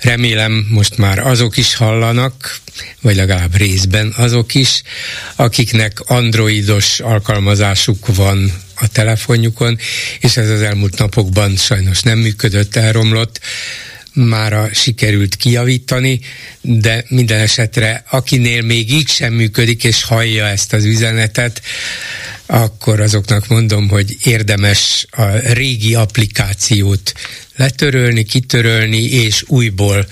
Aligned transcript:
Remélem 0.00 0.66
most 0.68 0.96
már 0.96 1.18
azok 1.18 1.56
is 1.56 1.74
hallanak, 1.74 2.58
vagy 3.00 3.16
legalább 3.16 3.56
részben 3.56 4.14
azok 4.16 4.54
is, 4.54 4.82
akiknek 5.36 6.00
androidos 6.00 7.00
alkalmazásuk 7.00 8.14
van 8.14 8.52
a 8.74 8.88
telefonjukon, 8.88 9.78
és 10.20 10.36
ez 10.36 10.48
az 10.48 10.60
elmúlt 10.60 10.98
napokban 10.98 11.56
sajnos 11.56 12.02
nem 12.02 12.18
működött, 12.18 12.76
elromlott. 12.76 13.40
Mára 14.12 14.68
sikerült 14.72 15.36
kijavítani, 15.36 16.20
de 16.60 17.04
minden 17.08 17.40
esetre 17.40 18.04
akinél 18.10 18.62
még 18.62 18.92
így 18.92 19.08
sem 19.08 19.32
működik, 19.32 19.84
és 19.84 20.02
hallja 20.02 20.46
ezt 20.46 20.72
az 20.72 20.84
üzenetet, 20.84 21.62
akkor 22.50 23.00
azoknak 23.00 23.48
mondom, 23.48 23.88
hogy 23.88 24.16
érdemes 24.24 25.06
a 25.10 25.52
régi 25.52 25.94
applikációt 25.94 27.12
letörölni, 27.56 28.24
kitörölni, 28.24 29.02
és 29.02 29.44
újból 29.46 30.06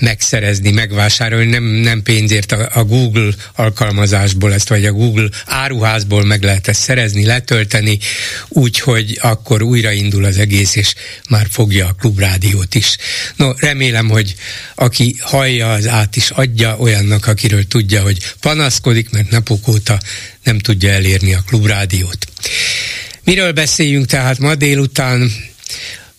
megszerezni, 0.00 0.70
megvásárolni, 0.70 1.50
nem, 1.50 1.64
nem 1.64 2.02
pénzért 2.02 2.52
a, 2.52 2.70
a 2.72 2.84
Google 2.84 3.32
alkalmazásból 3.54 4.52
ezt, 4.52 4.68
vagy 4.68 4.86
a 4.86 4.92
Google 4.92 5.28
áruházból 5.46 6.24
meg 6.24 6.42
lehet 6.42 6.68
ezt 6.68 6.80
szerezni, 6.80 7.26
letölteni, 7.26 7.98
úgyhogy 8.48 9.18
akkor 9.22 9.62
újraindul 9.62 10.24
az 10.24 10.38
egész, 10.38 10.74
és 10.74 10.94
már 11.28 11.46
fogja 11.50 11.86
a 11.86 11.92
klubrádiót 11.92 12.74
is. 12.74 12.96
No, 13.36 13.52
remélem, 13.56 14.08
hogy 14.08 14.34
aki 14.74 15.16
hallja, 15.20 15.72
az 15.72 15.88
át 15.88 16.16
is 16.16 16.30
adja 16.30 16.76
olyannak, 16.78 17.26
akiről 17.26 17.66
tudja, 17.66 18.02
hogy 18.02 18.18
panaszkodik, 18.40 19.10
mert 19.10 19.30
napok 19.30 19.68
óta 19.68 19.98
nem 20.42 20.58
tudja 20.58 20.90
elérni 20.90 21.34
a 21.34 21.44
klubrádiót. 21.46 22.26
Miről 23.24 23.52
beszéljünk 23.52 24.06
tehát 24.06 24.38
ma 24.38 24.54
délután? 24.54 25.32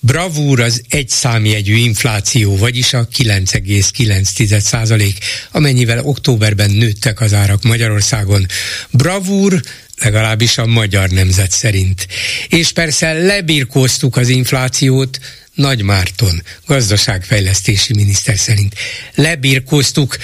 Bravúr 0.05 0.59
az 0.59 0.81
egy 0.89 1.09
számjegyű 1.09 1.75
infláció, 1.75 2.57
vagyis 2.57 2.93
a 2.93 3.07
9,9 3.07 4.59
százalék, 4.59 5.17
amennyivel 5.51 5.99
októberben 6.03 6.71
nőttek 6.71 7.21
az 7.21 7.33
árak 7.33 7.63
Magyarországon. 7.63 8.45
Bravúr 8.91 9.61
legalábbis 10.01 10.57
a 10.57 10.65
magyar 10.65 11.09
nemzet 11.09 11.51
szerint. 11.51 12.07
És 12.47 12.71
persze 12.71 13.13
lebirkóztuk 13.13 14.17
az 14.17 14.29
inflációt, 14.29 15.19
nagy 15.53 15.81
Márton, 15.81 16.41
gazdaságfejlesztési 16.65 17.93
miniszter 17.93 18.37
szerint. 18.37 18.75
Lebirkóztuk 19.15 20.17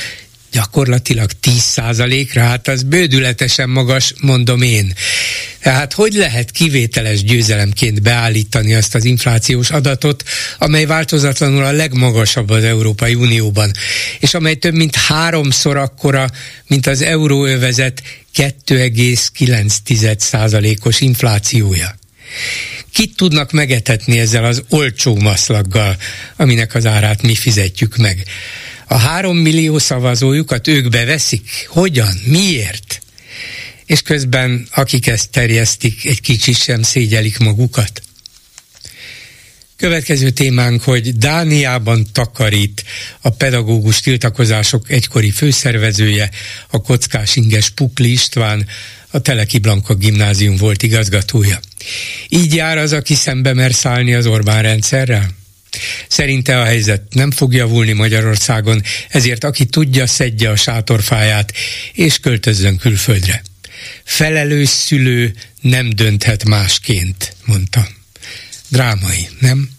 gyakorlatilag 0.52 1.30
10%-ra, 1.44 2.42
hát 2.42 2.68
az 2.68 2.84
bődületesen 2.84 3.70
magas, 3.70 4.14
mondom 4.22 4.62
én. 4.62 4.94
Tehát 5.62 5.94
hogy 5.94 6.14
lehet 6.14 6.52
kivételes 6.52 7.24
győzelemként 7.24 8.02
beállítani 8.02 8.76
azt 8.76 8.96
az 8.96 9.06
inflációs 9.06 9.70
adatot, 9.70 10.24
amely 10.58 10.86
változatlanul 10.86 11.64
a 11.64 11.72
legmagasabb 11.72 12.50
az 12.50 12.64
Európai 12.64 13.14
Unióban, 13.14 13.72
és 14.20 14.34
amely 14.34 14.56
több 14.56 14.74
mint 14.74 14.96
háromszor 14.96 15.78
akkora, 15.78 16.30
mint 16.68 16.88
az 16.88 17.02
euróövezet 17.02 18.02
2,9%-os 18.36 21.02
inflációja. 21.02 22.00
Kit 22.94 23.16
tudnak 23.16 23.52
megetetni 23.52 24.20
ezzel 24.20 24.46
az 24.46 24.64
olcsó 24.70 25.16
maszlaggal, 25.16 25.98
aminek 26.36 26.76
az 26.76 26.86
árát 26.86 27.22
mi 27.22 27.36
fizetjük 27.36 27.98
meg? 27.98 28.24
A 28.92 28.98
három 28.98 29.38
millió 29.38 29.78
szavazójukat 29.78 30.68
ők 30.68 30.90
beveszik? 30.90 31.50
Hogyan? 31.68 32.14
Miért? 32.26 33.02
És 33.86 34.02
közben, 34.02 34.68
akik 34.72 35.08
ezt 35.08 35.30
terjesztik, 35.30 36.06
egy 36.06 36.22
kicsit 36.22 36.58
sem 36.58 36.82
szégyelik 36.82 37.38
magukat. 37.38 38.02
Következő 39.78 40.30
témánk, 40.30 40.82
hogy 40.82 41.18
Dániában 41.18 42.08
takarít 42.12 42.84
a 43.22 43.30
pedagógus 43.30 44.00
tiltakozások 44.00 44.90
egykori 44.90 45.32
főszervezője, 45.32 46.30
a 46.70 46.82
kockás 46.82 47.36
inges 47.36 47.70
Pukli 47.70 48.12
István, 48.12 48.68
a 49.12 49.20
Teleki 49.20 49.60
Blanka 49.60 49.94
gimnázium 49.94 50.56
volt 50.56 50.84
igazgatója. 50.84 51.60
Így 52.30 52.56
jár 52.56 52.78
az, 52.78 52.94
aki 52.94 53.14
szembe 53.14 53.54
mer 53.54 53.74
szállni 53.74 54.14
az 54.14 54.26
Orbán 54.26 54.62
rendszerrel? 54.62 55.40
Szerinte 56.08 56.60
a 56.60 56.64
helyzet 56.64 57.02
nem 57.10 57.32
fog 57.32 57.54
javulni 57.54 57.92
Magyarországon, 57.92 58.82
ezért 59.10 59.44
aki 59.44 59.66
tudja, 59.66 60.08
szedje 60.08 60.50
a 60.50 60.56
sátorfáját, 60.56 61.54
és 61.94 62.20
költözzön 62.20 62.78
külföldre. 62.78 63.42
Felelős 64.04 64.70
szülő 64.70 65.34
nem 65.62 65.90
dönthet 65.90 66.46
másként, 66.46 67.36
mondta. 67.46 67.88
Drámai, 68.68 69.28
nem? 69.40 69.70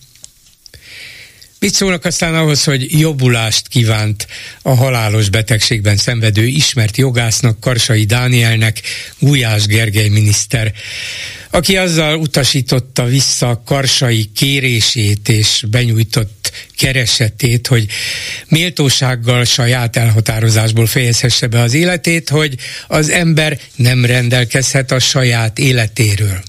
Mit 1.63 1.75
szólnak 1.75 2.05
aztán 2.05 2.35
ahhoz, 2.35 2.65
hogy 2.65 3.01
jobbulást 3.01 3.69
kívánt 3.69 4.27
a 4.63 4.75
halálos 4.75 5.29
betegségben 5.29 5.97
szenvedő 5.97 6.47
ismert 6.47 6.97
jogásznak, 6.97 7.61
Karsai 7.61 8.05
Dánielnek, 8.05 8.81
Gulyás 9.19 9.67
Gergely 9.67 10.09
miniszter, 10.09 10.73
aki 11.51 11.77
azzal 11.77 12.17
utasította 12.17 13.05
vissza 13.05 13.63
Karsai 13.67 14.31
kérését 14.35 15.29
és 15.29 15.65
benyújtott 15.71 16.53
keresetét, 16.77 17.67
hogy 17.67 17.87
méltósággal 18.49 19.45
saját 19.45 19.97
elhatározásból 19.97 20.87
fejezhesse 20.87 21.47
be 21.47 21.61
az 21.61 21.75
életét, 21.75 22.29
hogy 22.29 22.55
az 22.89 23.09
ember 23.09 23.59
nem 23.77 24.05
rendelkezhet 24.05 24.91
a 24.91 24.99
saját 24.99 25.59
életéről. 25.59 26.43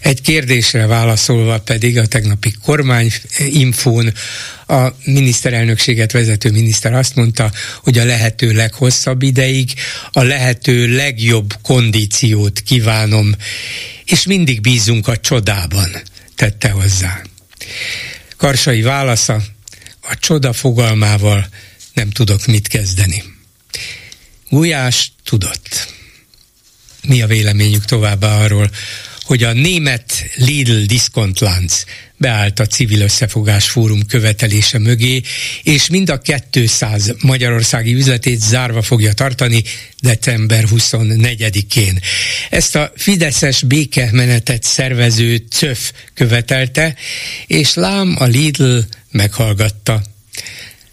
Egy 0.00 0.20
kérdésre 0.20 0.86
válaszolva 0.86 1.60
pedig 1.60 1.98
a 1.98 2.06
tegnapi 2.06 2.54
kormányinfón 2.62 4.12
a 4.66 4.88
miniszterelnökséget 5.04 6.12
vezető 6.12 6.50
miniszter 6.50 6.92
azt 6.92 7.14
mondta, 7.14 7.52
hogy 7.82 7.98
a 7.98 8.04
lehető 8.04 8.52
leghosszabb 8.52 9.22
ideig 9.22 9.72
a 10.12 10.22
lehető 10.22 10.96
legjobb 10.96 11.54
kondíciót 11.62 12.60
kívánom, 12.60 13.34
és 14.04 14.26
mindig 14.26 14.60
bízunk 14.60 15.08
a 15.08 15.20
csodában, 15.20 16.02
tette 16.36 16.70
hozzá. 16.70 17.22
Karsai 18.36 18.82
válasza, 18.82 19.42
a 20.00 20.18
csoda 20.18 20.52
fogalmával 20.52 21.48
nem 21.94 22.10
tudok 22.10 22.46
mit 22.46 22.68
kezdeni. 22.68 23.22
Gulyás 24.48 25.12
tudott. 25.24 25.94
Mi 27.02 27.22
a 27.22 27.26
véleményük 27.26 27.84
továbbá 27.84 28.36
arról, 28.36 28.70
hogy 29.22 29.42
a 29.42 29.52
német 29.52 30.24
Lidl 30.36 30.84
diszkontlánc 30.84 31.84
beállt 32.16 32.60
a 32.60 32.66
civil 32.66 33.00
összefogás 33.00 33.68
fórum 33.68 34.06
követelése 34.06 34.78
mögé, 34.78 35.22
és 35.62 35.88
mind 35.88 36.10
a 36.10 36.20
200 36.50 37.14
magyarországi 37.20 37.94
üzletét 37.94 38.40
zárva 38.40 38.82
fogja 38.82 39.12
tartani 39.12 39.62
december 40.00 40.64
24-én. 40.70 42.00
Ezt 42.50 42.76
a 42.76 42.92
Fideszes 42.96 43.62
békemenetet 43.62 44.62
szervező 44.62 45.44
CÖF 45.50 45.92
követelte, 46.14 46.94
és 47.46 47.74
lám 47.74 48.16
a 48.18 48.24
Lidl 48.24 48.78
meghallgatta. 49.10 50.02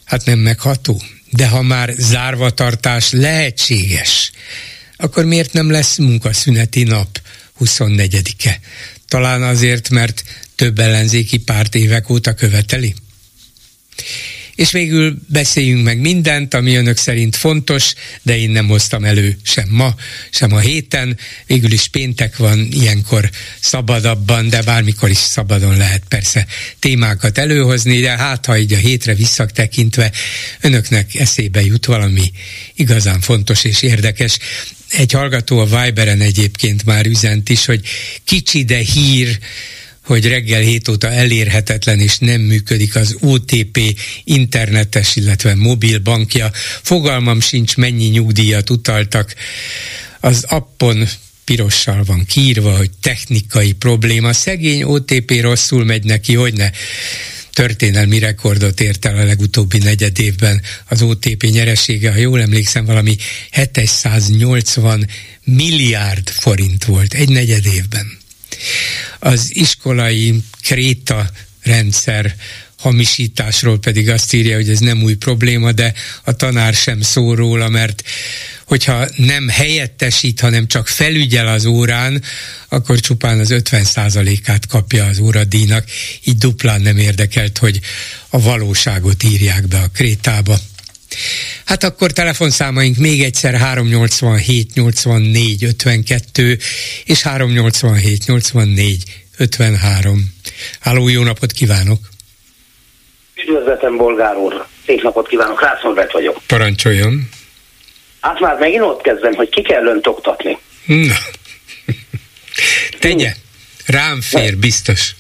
Hát 0.04 0.26
nem 0.26 0.40
megható, 0.40 1.02
de 1.30 1.48
ha 1.48 1.62
már 1.62 1.94
zárvatartás 1.98 3.12
lehetséges, 3.12 4.32
akkor 4.98 5.26
miért 5.26 5.54
nem 5.54 5.72
lesz 5.72 5.98
munkaszüneti 5.98 6.84
nap? 6.84 7.22
24-e. 7.60 8.60
Talán 9.08 9.44
azért, 9.44 9.90
mert 9.90 10.24
több 10.56 10.80
ellenzéki 10.80 11.38
párt 11.38 11.76
évek 11.76 12.10
óta 12.10 12.34
követeli? 12.34 12.96
És 14.60 14.72
végül 14.72 15.20
beszéljünk 15.28 15.84
meg 15.84 16.00
mindent, 16.00 16.54
ami 16.54 16.76
önök 16.76 16.98
szerint 16.98 17.36
fontos, 17.36 17.94
de 18.22 18.38
én 18.38 18.50
nem 18.50 18.68
hoztam 18.68 19.06
elő 19.06 19.38
sem 19.44 19.68
ma, 19.70 19.96
sem 20.30 20.54
a 20.54 20.60
héten. 20.60 21.18
Végül 21.46 21.72
is 21.72 21.88
péntek 21.88 22.38
van, 22.38 22.68
ilyenkor 22.72 23.30
szabadabban, 23.60 24.50
de 24.50 24.62
bármikor 24.62 25.10
is 25.10 25.18
szabadon 25.18 25.78
lehet 25.78 26.04
persze 26.08 26.48
témákat 26.80 27.38
előhozni, 27.38 28.00
de 28.00 28.18
hát 28.18 28.46
ha 28.46 28.58
így 28.58 28.74
a 28.74 28.78
hétre 28.78 29.14
visszatekintve 29.14 30.12
önöknek 30.62 31.16
eszébe 31.16 31.64
jut 31.64 31.86
valami 31.86 32.32
igazán 32.76 33.22
fontos 33.22 33.64
és 33.64 33.82
érdekes. 33.82 34.38
Egy 34.90 35.12
hallgató 35.12 35.60
a 35.60 35.84
Viberen 35.84 36.22
egyébként 36.22 36.86
már 36.86 37.06
üzent 37.06 37.50
is, 37.50 37.66
hogy 37.66 37.82
kicsi, 38.24 38.64
de 38.64 38.78
hír, 38.78 39.40
hogy 40.10 40.28
reggel 40.28 40.62
7 40.62 40.88
óta 40.88 41.12
elérhetetlen 41.12 42.00
és 42.00 42.18
nem 42.18 42.42
működik 42.42 42.96
az 42.96 43.16
OTP 43.20 43.80
internetes, 44.24 45.16
illetve 45.16 45.56
mobil 45.56 46.00
bankja. 46.00 46.52
Fogalmam 46.82 47.42
sincs, 47.42 47.78
mennyi 47.78 48.06
nyugdíjat 48.06 48.70
utaltak. 48.70 49.34
Az 50.20 50.44
appon 50.48 51.08
pirossal 51.46 52.04
van 52.04 52.26
kiírva, 52.26 52.78
hogy 52.78 52.90
technikai 53.02 53.72
probléma. 53.72 54.34
Szegény 54.34 54.84
OTP 54.84 55.42
rosszul 55.42 55.86
megy 55.86 56.04
neki, 56.04 56.36
hogy 56.36 56.54
ne 56.54 56.70
történelmi 57.54 58.20
rekordot 58.20 58.82
ért 58.82 59.06
el 59.06 59.18
a 59.18 59.24
legutóbbi 59.24 59.78
negyed 59.78 60.20
évben 60.20 60.62
az 60.88 61.02
OTP 61.02 61.44
nyeresége, 61.44 62.12
ha 62.12 62.18
jól 62.18 62.42
emlékszem, 62.42 62.86
valami 62.86 63.16
780 63.52 65.08
milliárd 65.44 66.30
forint 66.30 66.86
volt 66.86 67.14
egy 67.14 67.30
negyed 67.30 67.66
évben. 67.66 68.19
Az 69.20 69.50
iskolai 69.54 70.44
kréta 70.62 71.30
rendszer 71.64 72.36
hamisításról 72.80 73.80
pedig 73.80 74.10
azt 74.10 74.34
írja, 74.34 74.56
hogy 74.56 74.70
ez 74.70 74.80
nem 74.80 75.04
új 75.04 75.16
probléma, 75.16 75.72
de 75.72 75.94
a 76.24 76.32
tanár 76.32 76.74
sem 76.74 77.02
szól 77.02 77.36
róla, 77.36 77.70
mert 77.70 78.04
hogyha 78.66 79.08
nem 79.16 79.48
helyettesít, 79.48 80.40
hanem 80.40 80.68
csak 80.68 80.88
felügyel 80.88 81.48
az 81.48 81.66
órán, 81.66 82.24
akkor 82.68 83.00
csupán 83.00 83.40
az 83.40 83.50
50%-át 83.52 84.68
kapja 84.68 85.06
az 85.06 85.20
óradíjnak, 85.20 85.90
így 86.24 86.38
duplán 86.38 86.82
nem 86.82 86.98
érdekelt, 86.98 87.58
hogy 87.58 87.80
a 88.30 88.42
valóságot 88.42 89.24
írják 89.24 89.68
be 89.68 89.78
a 89.78 89.90
krétába. 89.94 90.60
Hát 91.66 91.84
akkor 91.84 92.12
telefonszámaink 92.12 92.98
még 92.98 93.24
egyszer 93.24 93.54
387 93.54 94.74
84 94.74 95.64
52 95.64 96.58
és 97.06 97.22
387 97.22 98.26
84 98.26 99.04
53. 99.38 100.34
Háló, 100.80 101.08
jó 101.08 101.24
napot 101.24 101.52
kívánok! 101.52 102.00
Üdvözletem, 103.36 103.98
Bolgár 103.98 104.36
úr! 104.36 104.66
Szép 104.86 105.02
napot 105.02 105.28
kívánok, 105.28 105.62
Rász 105.62 105.82
Norbert 105.84 106.12
vagyok. 106.12 106.38
Parancsoljon! 106.48 107.30
Hát 108.20 108.40
már 108.40 108.58
megint 108.58 108.82
ott 108.82 109.02
kezdem, 109.02 109.34
hogy 109.34 109.50
ki 109.50 109.62
kell 109.62 109.86
önt 109.86 110.08
oktatni. 110.08 110.58
Na. 110.86 111.16
Tegye, 113.00 113.34
rám 113.86 114.22
fér, 114.22 114.58
biztos. 114.58 115.16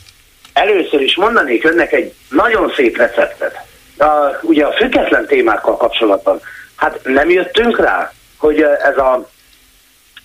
Először 0.53 1.01
is 1.01 1.15
mondanék 1.15 1.63
önnek 1.63 1.91
egy 1.91 2.13
nagyon 2.29 2.73
szép 2.75 2.97
receptet. 2.97 3.67
A, 3.99 4.39
ugye 4.41 4.65
a 4.65 4.71
független 4.71 5.25
témákkal 5.25 5.77
kapcsolatban. 5.77 6.41
Hát 6.75 6.99
nem 7.03 7.29
jöttünk 7.29 7.79
rá, 7.79 8.13
hogy 8.37 8.61
ez 8.61 8.97
a 8.97 9.29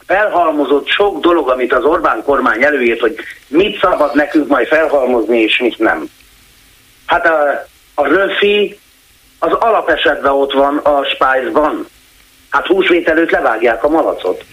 felhalmozott 0.07 0.89
sok 0.89 1.21
dolog, 1.21 1.51
amit 1.51 1.73
az 1.73 1.85
Orbán 1.85 2.23
kormány 2.23 2.63
előírt, 2.63 3.01
hogy 3.01 3.17
mit 3.49 3.81
szabad 3.81 4.15
nekünk 4.15 4.49
majd 4.49 4.67
felhalmozni, 4.67 5.39
és 5.39 5.59
mit 5.59 5.79
nem. 5.79 6.09
Hát 7.07 7.27
a, 7.27 7.67
a 7.95 8.07
röfi 8.07 8.79
az 9.39 9.53
alapesetben 9.53 10.33
ott 10.33 10.53
van 10.53 10.77
a 10.77 11.05
spice 11.05 11.51
Hát 12.49 12.67
húsvét 12.67 13.09
előtt 13.09 13.31
levágják 13.31 13.85
a 13.85 13.89
malacot. 13.89 14.45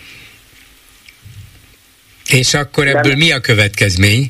És 2.30 2.54
akkor 2.54 2.88
ebből 2.88 3.12
De, 3.12 3.18
mi 3.18 3.32
a 3.32 3.40
következmény? 3.40 4.30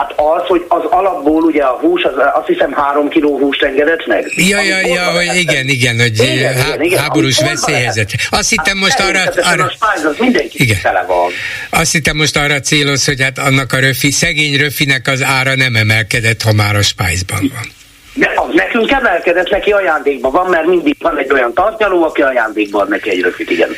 Hát 0.00 0.12
az, 0.16 0.46
hogy 0.46 0.64
az 0.68 0.82
alapból 0.90 1.42
ugye 1.42 1.62
a 1.62 1.78
hús, 1.80 2.02
az, 2.02 2.12
azt 2.34 2.46
hiszem 2.46 2.72
három 2.72 3.08
kiló 3.08 3.38
húst 3.38 3.62
engedett 3.62 4.06
meg. 4.06 4.32
Ja, 4.36 4.62
ja, 4.62 4.78
ja, 4.78 5.04
hogy 5.04 5.36
igen, 5.36 5.68
igen, 5.68 6.00
hogy 6.00 6.22
igen, 6.22 6.54
há- 6.54 6.66
igen, 6.66 6.82
igen, 6.82 6.98
háborús 7.02 7.40
veszélyhelyzet. 7.40 8.10
Azt 8.30 8.48
hittem 8.48 8.76
hát 8.76 8.84
most 8.84 9.00
arra... 9.00 9.50
arra 9.52 9.64
a 9.64 9.70
spájz, 9.70 10.04
az 10.04 10.16
mindenki 10.18 10.62
igen. 10.62 10.78
tele 10.82 11.04
van. 11.08 11.30
Azt 11.70 11.92
hittem 11.92 12.16
most 12.16 12.36
arra 12.36 12.60
céloz, 12.60 13.04
hogy 13.04 13.22
hát 13.22 13.38
annak 13.38 13.72
a 13.72 13.78
röfi, 13.78 14.10
szegény 14.10 14.56
röfinek 14.56 15.08
az 15.08 15.22
ára 15.22 15.54
nem 15.54 15.74
emelkedett, 15.74 16.42
ha 16.42 16.52
már 16.52 16.76
a 16.76 16.82
spájzban 16.82 17.50
van. 17.54 17.72
De 18.14 18.32
az 18.34 18.54
nekünk 18.54 18.90
emelkedett, 18.90 19.50
neki 19.50 19.70
ajándékban 19.70 20.32
van, 20.32 20.50
mert 20.50 20.66
mindig 20.66 20.96
van 20.98 21.18
egy 21.18 21.32
olyan 21.32 21.54
tartnyaló, 21.54 22.04
aki 22.04 22.22
ajándékban 22.22 22.80
ad 22.80 22.88
neki 22.88 23.10
egy 23.10 23.20
röfit, 23.20 23.50
igen. 23.50 23.68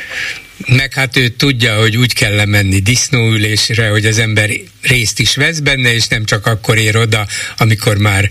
Meg 0.67 0.93
hát 0.93 1.17
ő 1.17 1.27
tudja, 1.27 1.75
hogy 1.75 1.97
úgy 1.97 2.13
kell 2.13 2.35
lemenni 2.35 2.79
disznóülésre, 2.79 3.89
hogy 3.89 4.05
az 4.05 4.19
ember 4.19 4.49
részt 4.81 5.19
is 5.19 5.35
vesz 5.35 5.59
benne, 5.59 5.93
és 5.93 6.07
nem 6.07 6.25
csak 6.25 6.45
akkor 6.45 6.77
ér 6.77 6.97
oda, 6.97 7.25
amikor 7.57 7.97
már 7.97 8.29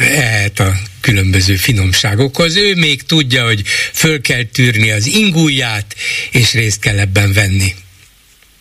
ehet 0.00 0.58
a 0.58 0.72
különböző 1.00 1.54
finomságokhoz. 1.54 2.56
Ő 2.56 2.74
még 2.74 3.02
tudja, 3.02 3.44
hogy 3.44 3.62
föl 3.92 4.20
kell 4.20 4.42
tűrni 4.52 4.90
az 4.90 5.06
ingúját, 5.06 5.86
és 6.30 6.52
részt 6.52 6.80
kell 6.80 6.98
ebben 6.98 7.32
venni. 7.32 7.74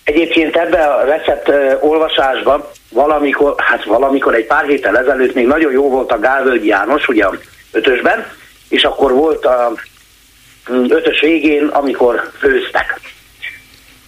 Egyébként 0.03 0.55
ebbe 0.55 0.83
a 0.85 1.05
recept 1.05 1.51
olvasásban 1.81 2.65
valamikor, 2.89 3.55
hát 3.57 3.85
valamikor 3.85 4.35
egy 4.35 4.45
pár 4.45 4.65
héttel 4.65 4.97
ezelőtt 4.97 5.33
még 5.33 5.45
nagyon 5.45 5.71
jó 5.71 5.89
volt 5.89 6.11
a 6.11 6.19
Gálvölgy 6.19 6.65
János, 6.65 7.07
ugye 7.07 7.25
ötösben, 7.71 8.25
és 8.69 8.83
akkor 8.83 9.11
volt 9.11 9.45
a 9.45 9.73
ötös 10.67 11.19
végén, 11.19 11.67
amikor 11.67 12.31
főztek. 12.39 12.99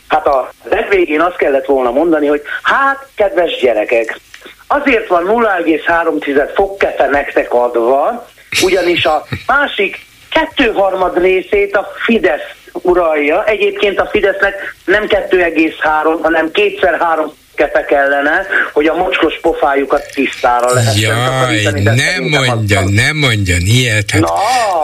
Hát 0.08 0.28
a 0.28 0.50
legvégén 0.64 1.22
azt 1.22 1.36
kellett 1.36 1.66
volna 1.66 1.92
mondani, 1.92 2.28
hogy 2.28 2.42
hát, 2.62 3.08
kedves 3.16 3.60
gyerekek, 3.62 4.20
azért 4.68 5.08
van 5.08 5.26
0,3 5.26 6.52
fok 6.54 6.78
kefe 6.78 7.08
nektek 7.08 7.54
adva, 7.54 8.28
ugyanis 8.64 9.06
a 9.06 9.26
másik 9.48 10.06
kettőharmad 10.30 11.18
részét 11.18 11.76
a 11.76 11.88
Fidesz 12.06 12.64
uralja. 12.72 13.46
Egyébként 13.46 14.00
a 14.00 14.06
Fidesznek 14.06 14.76
nem 14.86 15.06
2,3, 15.08 16.20
hanem 16.22 16.52
kétszer 16.52 17.00
három 17.00 17.34
kepek 17.64 17.92
ellene, 17.92 18.46
hogy 18.74 18.88
a 18.88 18.96
mocskos 18.96 19.40
pofájukat 19.42 20.12
tisztára 20.14 20.74
lehessen 20.74 21.18
Jaj, 21.18 21.82
nem 21.82 22.24
mondja, 22.24 22.82
nem 22.90 23.18
mondja, 23.18 23.56
ilyet. 23.60 24.12
Hát, 24.12 24.22
Na, 24.22 24.34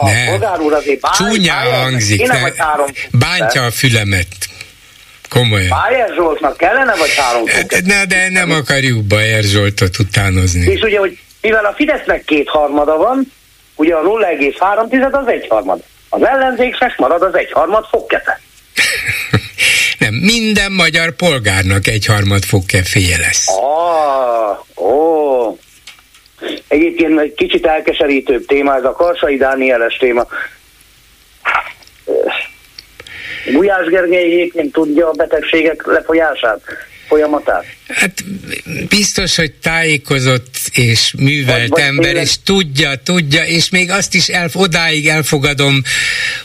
ne. 0.00 0.30
Bogár 0.30 0.60
úr 0.60 0.72
azért 0.72 1.00
báj, 1.00 1.12
Csúnya 1.16 1.54
báj, 1.54 1.70
hangzik, 1.70 2.26
ne, 2.26 2.38
bántja 3.10 3.64
a 3.64 3.70
fülemet. 3.70 4.26
Komolyan. 5.28 5.68
Bájer 5.68 6.12
Zsoltnak 6.14 6.56
kellene, 6.56 6.94
vagy 6.96 7.14
három 7.16 7.46
hát, 7.46 7.82
Na, 7.84 8.04
de 8.04 8.28
nem 8.30 8.50
akarjuk 8.50 9.04
Bájer 9.04 9.42
Zsoltot 9.42 9.98
utánozni. 9.98 10.72
És 10.72 10.80
ugye, 10.80 10.98
hogy 10.98 11.18
mivel 11.40 11.64
a 11.64 11.72
Fidesznek 11.76 12.24
kétharmada 12.24 12.96
van, 12.96 13.32
ugye 13.74 13.94
a 13.94 14.02
0,3 14.02 15.12
az 15.12 15.26
egyharmad. 15.26 15.80
Az 16.08 16.22
ellenzéknek 16.22 16.98
marad 16.98 17.22
az 17.22 17.34
egyharmad 17.34 17.86
fogkete. 17.90 18.40
Nem, 20.00 20.14
minden 20.14 20.72
magyar 20.72 21.10
polgárnak 21.10 21.86
egyharmad 21.86 22.44
fogkeféje 22.44 23.18
lesz. 23.18 23.48
Ah, 23.48 24.84
ó. 24.84 25.58
Egyébként 26.68 27.20
egy 27.20 27.34
kicsit 27.34 27.66
elkeserítőbb 27.66 28.46
téma, 28.46 28.74
ez 28.76 28.84
a 28.84 28.92
Karsai 28.92 29.36
Dánieles 29.36 29.96
téma. 29.96 30.26
Gulyás 33.52 33.86
Gergely 33.86 34.24
egyébként 34.24 34.72
tudja 34.72 35.08
a 35.08 35.12
betegségek 35.12 35.86
lefolyását? 35.86 36.60
Folyamatát? 37.10 37.64
Hát 37.88 38.24
biztos, 38.88 39.36
hogy 39.36 39.52
tájékozott 39.52 40.56
és 40.72 41.14
művelt 41.18 41.68
vagy, 41.68 41.80
ember, 41.80 42.04
tényleg... 42.04 42.22
és 42.22 42.34
tudja, 42.44 42.94
tudja, 42.94 43.44
és 43.44 43.68
még 43.70 43.90
azt 43.90 44.14
is 44.14 44.28
el, 44.28 44.50
odáig 44.52 45.08
elfogadom, 45.08 45.82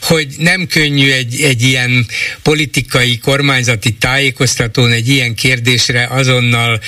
hogy 0.02 0.28
nem 0.38 0.68
könnyű 0.68 1.12
egy, 1.12 1.42
egy 1.42 1.62
ilyen 1.62 2.06
politikai, 2.42 3.18
kormányzati 3.18 3.94
tájékoztatón 3.94 4.92
egy 4.92 5.10
ilyen 5.10 5.36
kérdésre 5.36 6.08
azonnal 6.10 6.80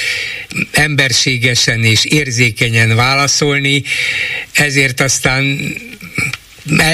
emberségesen 0.71 1.83
és 1.83 2.05
érzékenyen 2.05 2.95
válaszolni, 2.95 3.83
ezért 4.51 5.01
aztán 5.01 5.75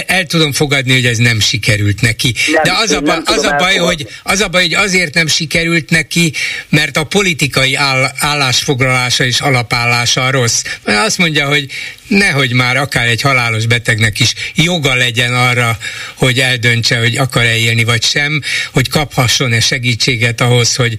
el, 0.05 0.25
tudom 0.25 0.51
fogadni, 0.51 0.93
hogy 0.93 1.05
ez 1.05 1.17
nem 1.17 1.39
sikerült 1.39 2.01
neki. 2.01 2.33
Nem, 2.51 2.63
De 2.63 2.71
az 2.83 2.91
a, 2.91 3.01
ba, 3.01 3.21
az, 3.25 3.43
a 3.43 3.55
baj, 3.57 3.75
hogy, 3.75 4.07
az 4.23 4.39
a 4.39 4.47
baj, 4.47 4.61
hogy 4.61 4.73
azért 4.73 5.13
nem 5.13 5.27
sikerült 5.27 5.89
neki, 5.89 6.33
mert 6.69 6.97
a 6.97 7.03
politikai 7.03 7.75
áll, 7.75 8.11
állásfoglalása 8.17 9.25
és 9.25 9.39
alapállása 9.39 10.31
rossz. 10.31 10.61
Mert 10.83 11.05
azt 11.05 11.17
mondja, 11.17 11.47
hogy 11.47 11.71
nehogy 12.07 12.53
már 12.53 12.77
akár 12.77 13.07
egy 13.07 13.21
halálos 13.21 13.65
betegnek 13.65 14.19
is 14.19 14.33
joga 14.55 14.95
legyen 14.95 15.33
arra, 15.33 15.77
hogy 16.15 16.39
eldöntse, 16.39 16.97
hogy 16.99 17.17
akar-e 17.17 17.57
élni 17.57 17.83
vagy 17.83 18.03
sem, 18.03 18.41
hogy 18.71 18.89
kaphasson-e 18.89 19.59
segítséget 19.59 20.41
ahhoz, 20.41 20.75
hogy, 20.75 20.97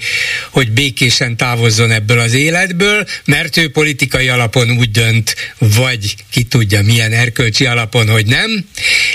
hogy 0.51 0.71
békésen 0.71 1.37
távozzon 1.37 1.91
ebből 1.91 2.19
az 2.19 2.33
életből, 2.33 3.07
mert 3.25 3.57
ő 3.57 3.71
politikai 3.71 4.29
alapon 4.29 4.71
úgy 4.71 4.91
dönt, 4.91 5.35
vagy 5.59 6.15
ki 6.31 6.43
tudja 6.43 6.83
milyen 6.83 7.13
erkölcsi 7.13 7.67
alapon, 7.67 8.09
hogy 8.09 8.27
nem, 8.27 8.64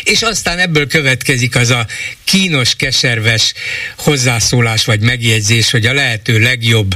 és 0.03 0.21
aztán 0.21 0.59
ebből 0.59 0.87
következik 0.87 1.55
az 1.55 1.69
a 1.69 1.85
kínos, 2.23 2.75
keserves 2.75 3.53
hozzászólás 3.97 4.85
vagy 4.85 5.01
megjegyzés, 5.01 5.71
hogy 5.71 5.85
a 5.85 5.93
lehető 5.93 6.39
legjobb 6.39 6.95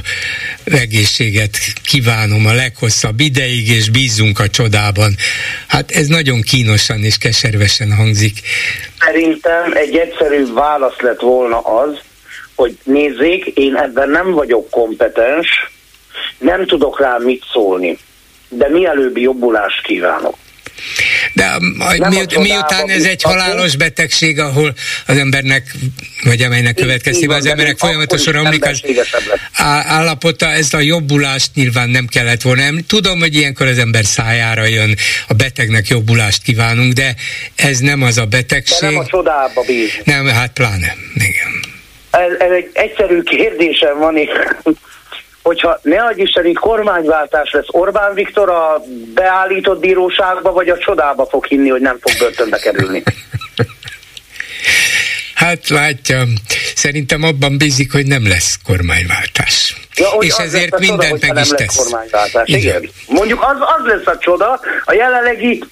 egészséget 0.64 1.58
kívánom 1.82 2.46
a 2.46 2.52
leghosszabb 2.52 3.20
ideig, 3.20 3.68
és 3.68 3.90
bízunk 3.90 4.38
a 4.38 4.48
csodában. 4.48 5.16
Hát 5.66 5.90
ez 5.90 6.06
nagyon 6.06 6.40
kínosan 6.40 7.04
és 7.04 7.18
keservesen 7.18 7.92
hangzik. 7.92 8.38
Szerintem 8.98 9.72
egy 9.74 9.96
egyszerű 9.96 10.52
válasz 10.52 11.00
lett 11.00 11.20
volna 11.20 11.58
az, 11.58 11.98
hogy 12.54 12.78
nézzék, 12.82 13.44
én 13.44 13.76
ebben 13.76 14.08
nem 14.08 14.30
vagyok 14.30 14.70
kompetens, 14.70 15.48
nem 16.38 16.66
tudok 16.66 17.00
rá 17.00 17.16
mit 17.18 17.44
szólni, 17.52 17.98
de 18.48 18.68
mielőbbi 18.68 19.20
jobbulást 19.20 19.82
kívánok. 19.82 20.36
De 21.32 21.56
mi, 22.08 22.38
miután 22.38 22.88
ez 22.88 23.04
egy 23.04 23.22
halálos 23.22 23.76
betegség, 23.76 24.38
ahol 24.38 24.74
az 25.06 25.16
embernek, 25.16 25.74
vagy 26.22 26.42
amelynek 26.42 26.74
következtében 26.74 27.36
az 27.36 27.46
embernek 27.46 27.78
folyamatosan 27.78 28.32
romlik 28.32 28.64
az 28.64 28.80
állapota, 29.86 30.46
ezt 30.46 30.74
a 30.74 30.80
jobbulást 30.80 31.50
nyilván 31.54 31.88
nem 31.88 32.06
kellett 32.06 32.42
volna. 32.42 32.62
Tudom, 32.86 33.20
hogy 33.20 33.34
ilyenkor 33.34 33.66
az 33.66 33.78
ember 33.78 34.04
szájára 34.04 34.64
jön, 34.64 34.94
a 35.28 35.34
betegnek 35.34 35.88
jobbulást 35.88 36.42
kívánunk, 36.42 36.92
de 36.92 37.14
ez 37.54 37.78
nem 37.78 38.02
az 38.02 38.18
a 38.18 38.24
betegség. 38.24 38.80
De 38.80 38.86
nem 38.86 38.98
a 38.98 39.06
csodába 39.06 39.62
bíz. 39.66 39.90
Nem, 40.04 40.26
hát 40.26 40.52
pláne, 40.52 40.94
igen. 41.14 41.72
Ez, 42.10 42.32
ez 42.38 42.50
egy 42.50 42.70
egyszerű 42.72 43.22
kérdésem 43.22 43.98
van, 43.98 44.16
és 44.16 44.28
hogyha 45.44 45.78
ne 45.82 46.02
adj 46.02 46.20
Isten, 46.20 46.46
itt 46.46 46.58
kormányváltás 46.58 47.50
lesz, 47.52 47.66
Orbán 47.70 48.14
Viktor 48.14 48.48
a 48.50 48.82
beállított 49.14 49.80
bíróságba, 49.80 50.52
vagy 50.52 50.68
a 50.68 50.78
csodába 50.78 51.26
fog 51.26 51.46
hinni, 51.46 51.68
hogy 51.68 51.80
nem 51.80 51.98
fog 52.00 52.12
börtönbe 52.18 52.58
kerülni? 52.58 53.02
Hát 55.34 55.68
látja, 55.68 56.24
szerintem 56.74 57.22
abban 57.22 57.58
bízik, 57.58 57.92
hogy 57.92 58.06
nem 58.06 58.28
lesz 58.28 58.58
kormányváltás. 58.64 59.76
Ja, 59.96 60.08
és 60.20 60.34
ezért 60.34 60.78
mindent 60.78 61.20
csoda, 61.20 61.32
meg 61.32 61.44
is 61.44 61.48
tesz. 61.48 61.76
Kormányváltás. 61.76 62.48
Igen. 62.48 62.60
Igen. 62.60 62.90
Mondjuk 63.08 63.42
az, 63.42 63.56
az 63.60 63.86
lesz 63.86 64.06
a 64.14 64.18
csoda, 64.18 64.60
a 64.84 64.92
jelenlegi 64.92 65.64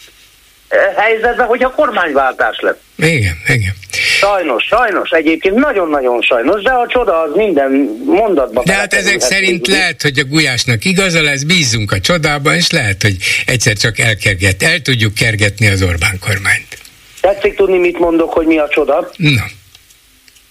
helyzetben, 0.96 1.46
hogy 1.46 1.62
a 1.62 1.70
kormányváltás 1.70 2.60
lesz. 2.60 2.76
Igen, 2.96 3.36
igen. 3.46 3.74
Sajnos, 4.18 4.64
sajnos, 4.64 5.10
egyébként 5.10 5.54
nagyon-nagyon 5.54 6.20
sajnos, 6.20 6.62
de 6.62 6.70
a 6.70 6.86
csoda 6.88 7.20
az 7.20 7.30
minden 7.34 7.70
mondatban. 8.04 8.64
De 8.66 8.72
hát 8.72 8.94
ezek 8.94 9.20
szerint 9.20 9.68
így. 9.68 9.74
lehet, 9.74 10.02
hogy 10.02 10.18
a 10.18 10.24
gulyásnak 10.24 10.84
igaza 10.84 11.22
lesz, 11.22 11.42
bízunk 11.42 11.92
a 11.92 12.00
csodában, 12.00 12.54
és 12.54 12.70
lehet, 12.70 13.02
hogy 13.02 13.16
egyszer 13.46 13.76
csak 13.76 13.98
elkerget, 13.98 14.62
el 14.62 14.80
tudjuk 14.80 15.14
kergetni 15.14 15.68
az 15.68 15.82
Orbán 15.82 16.18
kormányt. 16.20 16.78
Tetszik 17.20 17.56
tudni, 17.56 17.78
mit 17.78 17.98
mondok, 17.98 18.32
hogy 18.32 18.46
mi 18.46 18.58
a 18.58 18.68
csoda? 18.68 19.10
Na. 19.16 19.44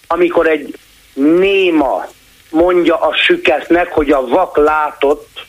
Amikor 0.06 0.48
egy 0.48 0.74
néma 1.14 2.08
mondja 2.50 2.96
a 2.96 3.14
süketnek, 3.26 3.88
hogy 3.88 4.10
a 4.10 4.26
vak 4.26 4.56
látott 4.56 5.46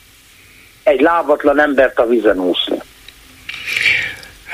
egy 0.82 1.00
lábatlan 1.00 1.60
embert 1.60 1.98
a 1.98 2.06
vízen 2.06 2.38
úszni. 2.38 2.76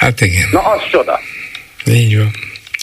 Hát 0.01 0.21
igen. 0.21 0.49
Na, 0.53 0.61
az 0.61 0.81
csoda. 0.91 1.21
Így 1.87 2.17
van. 2.17 2.31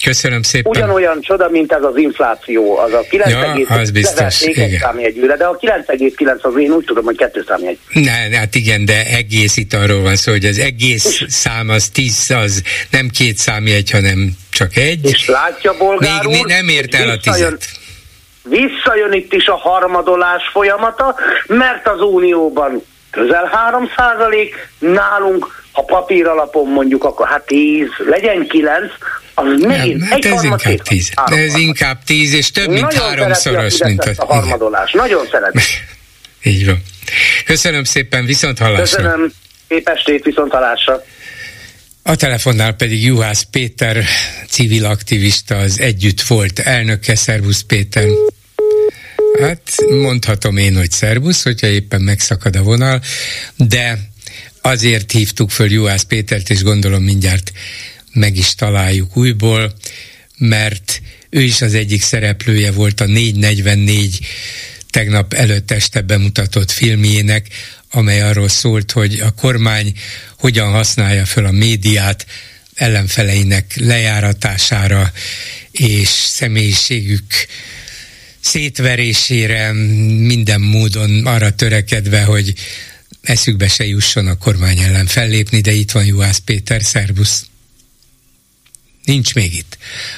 Köszönöm 0.04 0.42
szépen. 0.42 0.72
Ugyanolyan 0.72 1.22
csoda, 1.22 1.50
mint 1.50 1.72
ez 1.72 1.84
az 1.84 1.98
infláció, 1.98 2.78
az 2.78 2.94
a 2.94 3.02
9 3.10 3.30
ja, 3.30 3.78
az 3.78 3.92
biztos, 3.92 4.42
igen. 4.42 4.70
számjegyűre, 4.80 5.36
de 5.36 5.46
a 5.46 5.58
9,9 5.58 6.42
az 6.42 6.54
én 6.58 6.72
úgy 6.72 6.86
tudom, 6.86 7.04
hogy 7.04 7.18
kettő 7.18 7.44
számjegy. 7.48 7.78
Ne, 7.94 8.38
hát 8.38 8.56
igen, 8.56 8.86
de 8.86 9.06
egész 9.06 9.58
itt 9.58 9.74
arról 9.74 10.02
van 10.02 10.16
szó, 10.16 10.32
hogy 10.32 10.46
az 10.46 10.60
egész 10.60 11.22
szám 11.28 11.70
az 11.70 11.90
10, 11.90 12.32
az 12.44 12.64
nem 12.90 13.10
két 13.10 13.38
számjegy, 13.38 13.92
hanem 13.92 14.32
csak 14.52 14.76
egy. 14.76 15.06
És 15.06 15.28
látja, 15.28 15.78
bolgár 15.78 16.26
Még 16.26 16.40
úr, 16.40 16.46
nem 16.46 16.68
ért 16.68 16.96
el 16.96 17.10
a 17.10 17.18
tizet. 17.18 17.66
Visszajön 18.44 19.12
itt 19.12 19.34
is 19.34 19.48
a 19.48 19.56
harmadolás 19.56 20.50
folyamata, 20.52 21.16
mert 21.48 21.88
az 21.88 22.02
Unióban 22.02 22.84
közel 23.12 23.50
3 23.52 23.92
százalék, 23.96 24.70
nálunk 24.80 25.66
ha 25.77 25.84
papír 25.84 26.25
alapon 26.25 26.67
mondjuk, 26.67 27.03
akkor 27.03 27.27
hát 27.27 27.46
10, 27.46 27.88
legyen 28.10 28.48
9, 28.48 28.84
az 29.34 29.46
megint 29.60 30.00
nem, 30.00 30.10
hát 30.10 30.25
egy 30.25 30.31
ez 30.31 30.43
inkább 30.43 30.81
10. 30.81 31.10
De 31.29 31.36
ez 31.36 31.55
inkább 31.55 32.03
10, 32.05 32.34
és 32.34 32.51
több, 32.51 32.69
mint 32.69 32.81
Nagyon 32.81 33.01
háromszoros, 33.01 33.77
mint 33.84 34.03
a, 34.03 34.12
a 34.17 34.25
harmadolás. 34.25 34.93
Igen. 34.93 35.07
Nagyon 35.07 35.27
szeretem. 35.31 35.62
Így 36.53 36.65
van. 36.65 36.84
Köszönöm 37.46 37.84
szépen, 37.84 38.25
viszont 38.25 38.60
hallásra. 38.60 38.98
Köszönöm, 38.98 39.34
szép 39.67 39.89
estét, 39.89 40.24
viszont 40.24 40.51
hallásra. 40.51 41.03
A 42.03 42.15
telefonnál 42.15 42.74
pedig 42.74 43.03
Juhász 43.03 43.48
Péter, 43.51 44.03
civil 44.48 44.86
aktivista, 44.86 45.55
az 45.55 45.79
Együtt 45.79 46.22
volt 46.22 46.60
elnöke. 46.60 47.15
Szervusz 47.15 47.62
Péter! 47.62 48.07
Hát 49.39 49.62
mondhatom 50.01 50.57
én, 50.57 50.75
hogy 50.75 50.91
szervusz, 50.91 51.43
hogyha 51.43 51.67
éppen 51.67 52.01
megszakad 52.01 52.55
a 52.55 52.62
vonal, 52.62 53.01
de 53.55 53.98
azért 54.68 55.12
hívtuk 55.12 55.50
föl 55.50 55.72
Juhász 55.72 56.04
Pétert, 56.04 56.50
és 56.50 56.64
gondolom 56.64 57.04
mindjárt 57.04 57.52
meg 58.14 58.38
is 58.38 58.56
találjuk 58.56 59.18
újból, 59.18 59.74
mert 60.38 61.02
ő 61.30 61.42
is 61.42 61.62
az 61.62 61.74
egyik 61.74 62.02
szereplője 62.02 62.72
volt 62.72 63.02
a 63.02 63.06
444 63.06 64.20
tegnap 64.90 65.34
előtt 65.34 65.72
este 65.72 66.02
bemutatott 66.02 66.72
filmjének, 66.72 67.48
amely 67.92 68.22
arról 68.22 68.48
szólt, 68.48 68.92
hogy 68.92 69.20
a 69.20 69.32
kormány 69.32 69.94
hogyan 70.38 70.72
használja 70.72 71.26
föl 71.26 71.46
a 71.46 71.52
médiát 71.52 72.26
ellenfeleinek 72.74 73.74
lejáratására 73.76 75.12
és 75.72 76.08
személyiségük 76.08 77.48
szétverésére 78.40 79.72
minden 80.18 80.62
módon 80.62 81.26
arra 81.26 81.56
törekedve, 81.56 82.24
hogy 82.24 82.54
eszükbe 83.27 83.67
se 83.67 83.86
jusson 83.86 84.27
a 84.27 84.38
kormány 84.38 84.79
ellen 84.79 85.05
fellépni, 85.05 85.62
de 85.62 85.72
itt 85.72 85.91
van 85.91 86.05
Juhász 86.05 86.38
Péter, 86.38 86.84
szervusz! 86.84 87.46
Nincs 89.03 89.34
még 89.34 89.53
itt. 89.53 89.77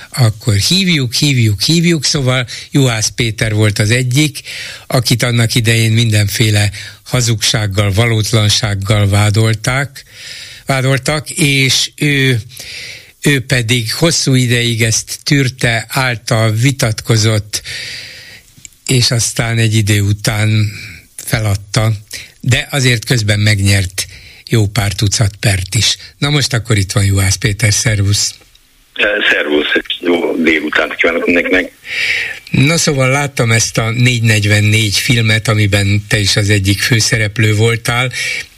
Akkor 0.09 0.55
hívjuk, 0.55 1.13
hívjuk, 1.13 1.61
hívjuk, 1.61 2.05
szóval 2.05 2.47
Juhász 2.71 3.07
Péter 3.07 3.53
volt 3.53 3.79
az 3.79 3.89
egyik, 3.89 4.41
akit 4.87 5.23
annak 5.23 5.55
idején 5.55 5.91
mindenféle 5.91 6.71
hazugsággal, 7.03 7.91
valótlansággal 7.91 9.07
vádolták, 9.07 10.03
vádoltak, 10.65 11.29
és 11.29 11.91
ő 11.95 12.41
ő 13.21 13.45
pedig 13.45 13.93
hosszú 13.93 14.33
ideig 14.33 14.83
ezt 14.83 15.19
tűrte, 15.23 15.85
által 15.89 16.51
vitatkozott, 16.51 17.61
és 18.87 19.11
aztán 19.11 19.57
egy 19.57 19.75
idő 19.75 20.01
után 20.01 20.71
feladta, 21.15 21.93
de 22.41 22.67
azért 22.71 23.05
közben 23.05 23.39
megnyert 23.39 24.07
jó 24.49 24.67
pár 24.67 24.93
tucat 24.93 25.35
pert 25.39 25.75
is. 25.75 25.97
Na 26.17 26.29
most 26.29 26.53
akkor 26.53 26.77
itt 26.77 26.91
van 26.91 27.05
Juhász 27.05 27.35
Péter, 27.35 27.73
szervusz! 27.73 28.35
Szervusz, 29.31 29.67
jó 29.99 30.35
délutánt 30.35 30.95
kívánok 30.95 31.25
mindenkinek! 31.25 31.71
Na 32.51 32.77
szóval 32.77 33.09
láttam 33.09 33.51
ezt 33.51 33.77
a 33.77 33.89
444 33.89 34.97
filmet, 34.97 35.47
amiben 35.47 36.05
te 36.07 36.19
is 36.19 36.35
az 36.35 36.49
egyik 36.49 36.81
főszereplő 36.81 37.55
voltál, 37.55 38.11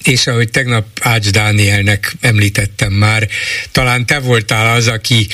és 0.04 0.28
ahogy 0.28 0.50
tegnap 0.50 0.86
Ács 1.02 1.30
Dánielnek 1.30 2.14
említettem 2.22 2.92
már, 2.92 3.28
talán 3.72 4.06
te 4.06 4.20
voltál 4.20 4.76
az, 4.76 4.88
aki 4.88 5.28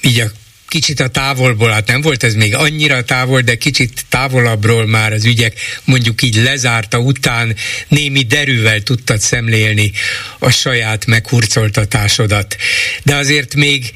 így 0.00 0.20
a 0.20 0.30
kicsit 0.70 1.00
a 1.00 1.08
távolból, 1.08 1.70
hát 1.70 1.86
nem 1.86 2.00
volt 2.00 2.22
ez 2.22 2.34
még 2.34 2.54
annyira 2.54 3.04
távol, 3.04 3.40
de 3.40 3.54
kicsit 3.54 4.04
távolabbról 4.08 4.86
már 4.86 5.12
az 5.12 5.24
ügyek 5.24 5.58
mondjuk 5.84 6.22
így 6.22 6.34
lezárta 6.34 6.98
után 6.98 7.56
némi 7.88 8.22
derűvel 8.22 8.80
tudtad 8.80 9.20
szemlélni 9.20 9.92
a 10.38 10.50
saját 10.50 11.06
meghurcoltatásodat. 11.06 12.56
De 13.02 13.14
azért 13.14 13.54
még 13.54 13.92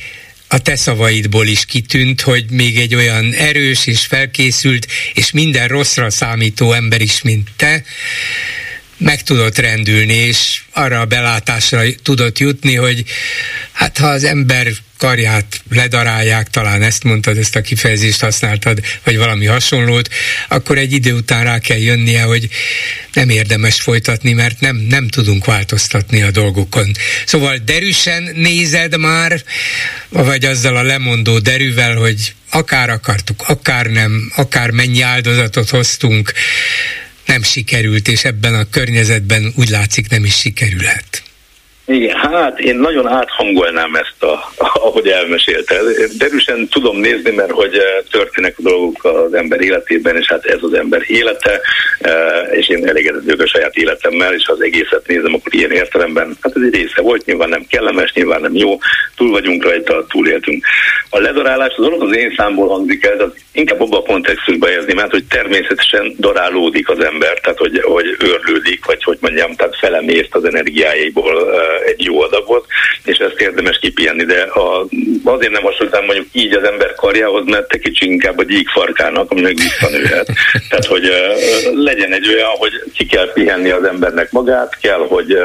a 0.49 0.59
te 0.59 0.77
szavaidból 0.77 1.47
is 1.47 1.65
kitűnt, 1.65 2.21
hogy 2.21 2.45
még 2.51 2.79
egy 2.79 2.95
olyan 2.95 3.33
erős 3.33 3.87
és 3.87 4.07
felkészült 4.07 4.87
és 5.15 5.31
minden 5.31 5.69
rosszra 5.69 6.11
számító 6.11 6.73
ember 6.73 7.01
is, 7.01 7.23
mint 7.23 7.49
te, 7.57 7.85
meg 8.97 9.23
tudott 9.23 9.59
rendülni, 9.59 10.15
és 10.15 10.63
arra 10.73 11.01
a 11.01 11.05
belátásra 11.05 11.83
tudott 12.03 12.39
jutni, 12.39 12.75
hogy 12.75 13.05
hát 13.73 13.99
ha 13.99 14.07
az 14.07 14.25
ember 14.25 14.73
karját 14.97 15.63
ledarálják, 15.71 16.51
talán 16.51 16.83
ezt 16.83 17.05
mondtad, 17.05 17.39
ezt 17.39 17.57
a 17.57 17.61
kifejezést 17.61 18.21
használtad, 18.21 18.81
vagy 19.05 19.17
valami 19.17 19.47
hasonlót, 19.47 20.09
akkor 20.49 20.79
egy 20.79 20.93
idő 20.93 21.13
után 21.13 21.45
rá 21.45 21.59
kell 21.59 21.79
jönnie, 21.79 22.23
hogy 22.23 22.49
nem 23.13 23.29
érdemes 23.29 23.81
folytatni, 23.81 24.33
mert 24.33 24.61
nem, 24.61 24.77
nem 24.77 25.09
tudunk 25.09 25.45
változtatni 25.45 26.23
a 26.23 26.31
dolgokon. 26.31 26.91
Szóval 27.27 27.57
derűsen 27.65 28.31
nézed 28.35 28.99
már, 28.99 29.43
vagy 30.09 30.45
azzal 30.45 30.77
a 30.77 30.83
lemondó 30.83 31.39
derűvel, 31.39 31.95
hogy 31.95 32.35
akár 32.51 32.91
akartuk, 32.91 33.43
akár 33.47 33.87
nem, 33.87 34.33
akár 34.37 34.71
mennyi 34.71 35.01
áldozatot 35.01 35.71
hoztunk, 35.71 36.33
nem 37.27 37.43
sikerült, 37.43 38.09
és 38.09 38.25
ebben 38.25 38.55
a 38.55 38.69
környezetben 38.71 39.53
úgy 39.57 39.69
látszik 39.69 40.09
nem 40.09 40.25
is 40.25 40.35
sikerülhet. 40.35 41.24
Igen, 41.87 42.17
hát 42.17 42.61
én 42.61 42.77
nagyon 42.77 43.07
áthangolnám 43.07 43.95
ezt, 43.95 44.23
a, 44.23 44.53
ahogy 44.57 45.09
elmesélted. 45.09 45.81
Derűsen 46.19 46.69
tudom 46.69 46.97
nézni, 46.97 47.31
mert 47.31 47.51
hogy 47.51 47.77
eh, 47.77 47.85
történnek 48.11 48.55
dolgok 48.59 49.05
az 49.05 49.35
ember 49.35 49.61
életében, 49.61 50.17
és 50.17 50.27
hát 50.27 50.45
ez 50.45 50.59
az 50.61 50.73
ember 50.73 51.03
élete, 51.07 51.61
eh, 51.99 52.49
és 52.51 52.69
én 52.69 52.89
elégedett 52.89 53.25
vagyok 53.25 53.41
a 53.41 53.47
saját 53.47 53.77
életemmel, 53.77 54.35
és 54.35 54.45
ha 54.47 54.53
az 54.53 54.63
egészet 54.63 55.07
nézem, 55.07 55.35
akkor 55.35 55.55
ilyen 55.55 55.71
értelemben, 55.71 56.37
hát 56.41 56.57
ez 56.57 56.63
egy 56.63 56.75
része 56.75 57.01
volt, 57.01 57.25
nyilván 57.25 57.49
nem 57.49 57.67
kellemes, 57.69 58.13
nyilván 58.13 58.41
nem 58.41 58.55
jó, 58.55 58.79
túl 59.17 59.31
vagyunk 59.31 59.65
rajta, 59.65 60.07
túléltünk. 60.07 60.65
A 61.11 61.19
ledarálás 61.19 61.75
az 61.77 61.89
az 61.99 62.17
én 62.17 62.35
számból 62.37 62.69
hangzik 62.69 63.07
el, 63.07 63.21
az 63.21 63.33
inkább 63.53 63.81
abban 63.81 64.01
a 64.01 64.13
kontextusban 64.13 64.71
érzni, 64.71 64.95
mert 64.95 65.11
hogy 65.11 65.25
természetesen 65.25 66.15
darálódik 66.19 66.89
az 66.89 67.05
ember, 67.05 67.41
tehát 67.41 67.59
hogy, 67.59 67.81
hogy 67.83 68.17
őrlődik, 68.19 68.85
vagy 68.85 69.03
hogy 69.03 69.19
mondjam, 69.21 69.55
tehát 69.55 69.77
felemészt 69.79 70.35
az 70.35 70.45
energiáiból 70.45 71.53
eh, 71.53 71.74
egy 71.87 72.05
jó 72.05 72.23
adagot, 72.23 72.67
és 73.05 73.19
ezt 73.19 73.41
érdemes 73.41 73.79
kipihenni, 73.79 74.25
de 74.25 74.43
a, 74.43 74.87
azért 75.25 75.53
nem 75.53 75.63
hasonlítom 75.63 76.05
mondjuk 76.05 76.27
így 76.33 76.53
az 76.53 76.65
ember 76.65 76.95
karjához, 76.95 77.45
mert 77.47 77.69
te 77.69 77.79
kicsi 77.79 78.07
inkább 78.11 78.39
a 78.39 78.43
gyíkfarkának, 78.43 79.31
ami 79.31 79.41
meg 79.41 79.57
visszanőhet. 79.57 80.27
Tehát, 80.69 80.87
hogy 80.87 81.13
legyen 81.75 82.13
egy 82.13 82.29
olyan, 82.29 82.51
hogy 82.51 82.73
ki 82.95 83.07
kell 83.07 83.33
pihenni 83.33 83.71
az 83.71 83.85
embernek 83.85 84.33
magát, 84.33 84.79
kell, 84.81 85.07
hogy 85.09 85.39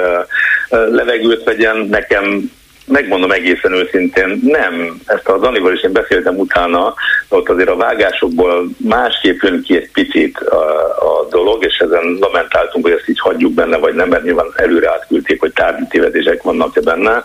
levegőt 0.70 1.44
vegyen, 1.44 1.88
nekem 1.90 2.52
megmondom 2.90 3.32
egészen 3.32 3.74
őszintén, 3.74 4.40
nem. 4.44 5.02
Ezt 5.06 5.28
a 5.28 5.38
Danival 5.38 5.74
is 5.74 5.82
én 5.82 5.92
beszéltem 5.92 6.36
utána, 6.36 6.94
ott 7.30 7.50
azért 7.50 7.70
a 7.70 7.76
vágásokból 7.76 8.70
másképp 8.78 9.42
jön 9.42 9.62
ki 9.62 9.76
egy 9.76 9.92
picit 9.92 10.38
a, 10.38 10.64
a 11.00 11.28
dolog, 11.30 11.66
és 11.66 11.78
ezen 11.78 12.18
lamentáltunk, 12.20 12.86
hogy 12.86 12.94
ezt 12.94 13.10
így 13.10 13.20
hagyjuk 13.20 13.54
benne, 13.54 13.78
vagy 13.78 13.94
nem, 13.94 14.10
mert 14.10 14.24
nyilván 14.24 14.48
előre 14.56 14.90
átküldték, 14.90 15.40
hogy 15.40 15.54
tárgyi 15.54 15.84
tévedések 15.90 16.42
vannak-e 16.42 16.82
benne, 16.82 17.24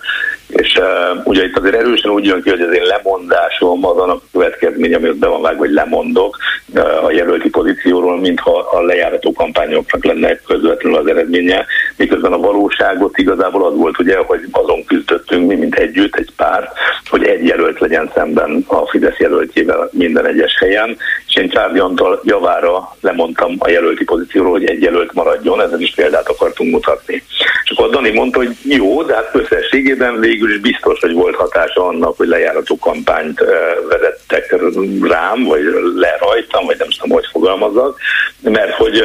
és 0.54 0.76
uh, 0.76 1.26
ugye 1.26 1.44
itt 1.44 1.56
azért 1.56 1.74
erősen 1.74 2.10
úgy 2.10 2.24
jön 2.24 2.42
ki, 2.42 2.50
hogy 2.50 2.60
az 2.60 2.72
én 2.72 2.82
lemondásom 2.82 3.86
az 3.86 3.96
annak 3.96 4.16
a 4.16 4.28
következmény, 4.32 4.94
amit 4.94 5.16
be 5.16 5.26
van 5.26 5.42
vágva, 5.42 5.58
hogy 5.58 5.70
lemondok 5.70 6.36
uh, 6.74 7.04
a 7.04 7.12
jelölti 7.12 7.48
pozícióról, 7.48 8.20
mintha 8.20 8.58
a 8.58 8.82
lejárató 8.82 9.32
kampányoknak 9.32 10.04
lenne 10.04 10.36
közvetlenül 10.36 10.98
az 10.98 11.06
eredménye, 11.06 11.66
miközben 11.96 12.32
a 12.32 12.38
valóságot 12.38 13.18
igazából 13.18 13.64
az 13.66 13.76
volt, 13.76 13.98
ugye, 13.98 14.16
hogy 14.16 14.40
azon 14.50 14.84
küzdöttünk 14.84 15.48
mi, 15.48 15.54
mint 15.54 15.74
együtt, 15.74 16.16
egy 16.16 16.30
pár, 16.36 16.70
hogy 17.10 17.24
egy 17.24 17.46
jelölt 17.46 17.80
legyen 17.80 18.10
szemben 18.14 18.64
a 18.66 18.88
Fidesz 18.88 19.18
jelöltjével 19.18 19.88
minden 19.92 20.26
egyes 20.26 20.58
helyen, 20.58 20.96
és 21.34 21.40
én 21.40 21.48
Csárdi 21.48 21.78
Antal 21.78 22.20
javára 22.24 22.96
lemondtam 23.00 23.56
a 23.58 23.68
jelölti 23.68 24.04
pozícióról, 24.04 24.50
hogy 24.50 24.64
egy 24.64 24.82
jelölt 24.82 25.12
maradjon, 25.12 25.60
ezen 25.60 25.80
is 25.80 25.94
példát 25.94 26.28
akartunk 26.28 26.72
mutatni. 26.72 27.22
És 27.64 27.70
akkor 27.70 27.90
Dani 27.90 28.10
mondta, 28.10 28.38
hogy 28.38 28.56
jó, 28.62 29.02
de 29.02 29.14
hát 29.14 29.30
összességében 29.32 30.20
végül 30.20 30.50
is 30.50 30.60
biztos, 30.60 31.00
hogy 31.00 31.12
volt 31.12 31.34
hatása 31.34 31.86
annak, 31.86 32.16
hogy 32.16 32.28
lejárató 32.28 32.78
kampányt 32.78 33.44
vezettek 33.88 34.56
rám, 35.02 35.44
vagy 35.44 35.62
le 35.94 36.16
rajtam, 36.20 36.66
vagy 36.66 36.78
nem 36.78 36.88
tudom, 36.88 37.16
hogy 37.16 37.28
fogalmazzak, 37.32 37.98
mert 38.42 38.72
hogy, 38.72 39.02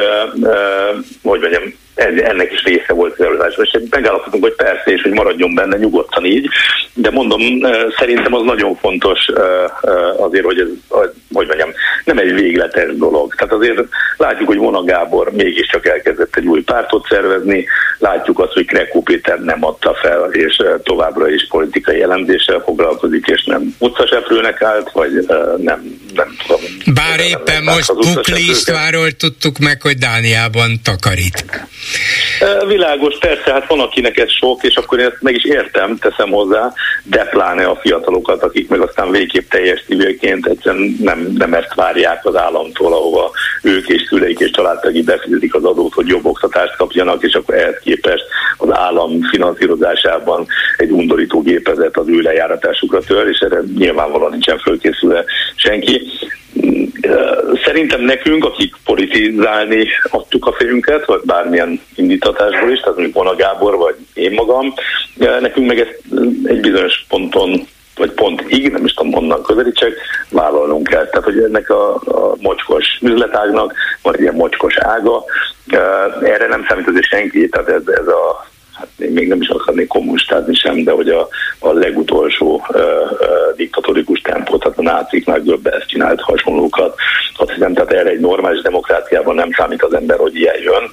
hogy 1.22 1.40
mondjam, 1.40 1.74
ennek 2.00 2.52
is 2.52 2.62
része 2.62 2.92
volt 2.92 3.12
az 3.12 3.24
előadásban, 3.24 3.68
és 3.72 3.80
megállapodtunk, 3.90 4.42
hogy 4.42 4.54
persze, 4.54 4.90
és 4.90 5.02
hogy 5.02 5.12
maradjon 5.12 5.54
benne 5.54 5.76
nyugodtan 5.76 6.24
így, 6.24 6.48
de 6.94 7.10
mondom, 7.10 7.40
szerintem 7.98 8.34
az 8.34 8.42
nagyon 8.44 8.76
fontos 8.76 9.26
azért, 10.18 10.44
hogy 10.44 10.58
ez, 10.58 10.66
hogy 11.30 11.46
mondjam, 11.46 11.70
nem 12.04 12.18
egy 12.18 12.34
végletes 12.34 12.96
dolog. 12.96 13.34
Tehát 13.34 13.54
azért 13.54 13.82
látjuk, 14.16 14.48
hogy 14.48 14.56
Vona 14.56 14.84
Gábor 14.84 15.32
mégiscsak 15.32 15.86
elkezdett 15.86 16.36
egy 16.36 16.46
új 16.46 16.62
pártot 16.62 17.06
szervezni, 17.08 17.66
látjuk 17.98 18.38
azt, 18.38 18.52
hogy 18.52 18.66
Krekó 18.66 19.02
Péter 19.02 19.40
nem 19.40 19.64
adta 19.64 19.94
fel, 20.02 20.30
és 20.32 20.62
továbbra 20.82 21.30
is 21.30 21.46
politikai 21.48 21.98
jellemzéssel 21.98 22.62
foglalkozik, 22.64 23.26
és 23.26 23.44
nem 23.44 23.74
utcaseprőnek 23.78 24.62
állt, 24.62 24.90
vagy 24.92 25.12
nem, 25.56 26.00
nem 26.14 26.36
tudom. 26.46 26.60
Bár 26.94 27.20
éppen 27.20 27.62
most 27.62 27.94
Bukli 27.94 28.50
Istvánról 28.50 29.10
tudtuk 29.10 29.58
meg, 29.58 29.82
hogy 29.82 29.96
Dániában 29.96 30.80
takarít. 30.82 31.44
Világos, 32.66 33.18
persze, 33.18 33.52
hát 33.52 33.66
van 33.66 33.80
akinek 33.80 34.18
ez 34.18 34.30
sok, 34.30 34.62
és 34.62 34.74
akkor 34.74 34.98
én 34.98 35.06
ezt 35.06 35.20
meg 35.22 35.34
is 35.34 35.44
értem, 35.44 35.96
teszem 35.96 36.30
hozzá, 36.30 36.72
de 37.02 37.24
pláne 37.24 37.64
a 37.64 37.76
fiatalokat, 37.76 38.42
akik 38.42 38.68
meg 38.68 38.80
aztán 38.80 39.10
végképp 39.10 39.50
teljes 39.50 39.84
civilként 39.86 40.46
egyszerűen 40.46 40.96
nem, 41.00 41.34
nem 41.38 41.54
ezt 41.54 41.74
várják 41.74 42.26
az 42.26 42.36
államtól, 42.36 42.92
ahova 42.92 43.30
ők 43.62 43.88
és 43.88 44.02
szüleik 44.08 44.38
és 44.38 44.50
családtagik 44.50 45.04
befizetik 45.04 45.54
az 45.54 45.64
adót, 45.64 45.94
hogy 45.94 46.06
jobb 46.06 46.26
oktatást 46.26 46.76
kapjanak, 46.76 47.22
és 47.22 47.34
akkor 47.34 47.54
ehhez 47.54 47.78
képest 47.82 48.24
az 48.56 48.68
állam 48.72 49.20
finanszírozásában 49.30 50.46
egy 50.76 50.90
undorító 50.90 51.42
gépezet 51.42 51.96
az 51.96 52.08
ő 52.08 52.20
lejáratásukra 52.20 53.00
tör, 53.00 53.28
és 53.28 53.38
erre 53.38 53.60
nyilvánvalóan 53.76 54.30
nincsen 54.30 54.58
fölkészülve 54.58 55.24
senki. 55.56 56.02
Szerintem 57.64 58.00
nekünk, 58.00 58.44
akik 58.44 58.74
politizálni 58.84 59.86
adtuk 60.10 60.46
a 60.46 60.52
fejünket, 60.52 61.04
vagy 61.04 61.20
bármilyen 61.24 61.80
indítatásból 61.94 62.70
is, 62.70 62.80
tehát 62.80 62.94
mondjuk 62.94 63.16
Bona 63.16 63.34
Gábor, 63.34 63.76
vagy 63.76 63.94
én 64.14 64.32
magam, 64.32 64.74
nekünk 65.40 65.66
meg 65.66 65.80
ezt 65.80 65.98
egy 66.44 66.60
bizonyos 66.60 67.04
ponton 67.08 67.66
vagy 67.96 68.10
pont 68.10 68.44
így, 68.48 68.70
nem 68.70 68.84
is 68.84 68.92
tudom 68.92 69.12
honnan 69.12 69.42
közelítsek, 69.42 69.92
vállalnunk 70.30 70.86
kell. 70.86 71.06
Tehát, 71.06 71.24
hogy 71.24 71.38
ennek 71.38 71.70
a, 71.70 71.94
a 71.94 72.34
mocskos 72.40 72.98
üzletágnak 73.00 73.74
van 74.02 74.14
egy 74.14 74.20
ilyen 74.20 74.34
mocskos 74.34 74.76
ága, 74.76 75.24
erre 76.22 76.46
nem 76.48 76.64
számít 76.68 76.88
azért 76.88 77.06
senki, 77.06 77.48
tehát 77.48 77.68
ez, 77.68 77.82
ez 77.86 78.06
a 78.06 78.49
hát 78.80 78.88
én 78.98 79.10
még 79.10 79.28
nem 79.28 79.40
is 79.40 79.48
akarnék 79.48 79.88
kommunistázni 79.88 80.54
sem, 80.54 80.84
de 80.84 80.90
hogy 80.90 81.08
a, 81.08 81.28
a 81.58 81.72
legutolsó 81.72 82.62
uh, 82.68 82.80
uh, 82.80 83.56
diktatórikus 83.56 84.20
tempót, 84.20 84.62
tehát 84.62 84.78
a 84.78 84.82
náciknak 84.82 85.40
ezt 85.62 85.88
csinált 85.88 86.20
hasonlókat. 86.20 86.96
Azt 87.36 87.50
hiszem, 87.50 87.74
tehát 87.74 87.92
erre 87.92 88.08
egy 88.08 88.20
normális 88.20 88.60
demokráciában 88.60 89.34
nem 89.34 89.50
számít 89.56 89.82
az 89.82 89.94
ember, 89.94 90.18
hogy 90.18 90.36
ilyen 90.36 90.60
jön. 90.62 90.90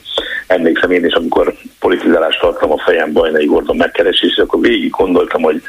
Emlékszem 0.48 0.92
én 0.92 1.06
is, 1.06 1.14
amikor 1.14 1.54
politizálást 1.80 2.40
tartom 2.40 2.72
a 2.72 2.82
fejem 2.86 3.14
Bajnai 3.14 3.46
Gordon 3.46 3.76
megkeresésre, 3.76 4.44
akkor 4.44 4.60
végig 4.60 4.90
gondoltam, 4.90 5.42
hogy 5.42 5.62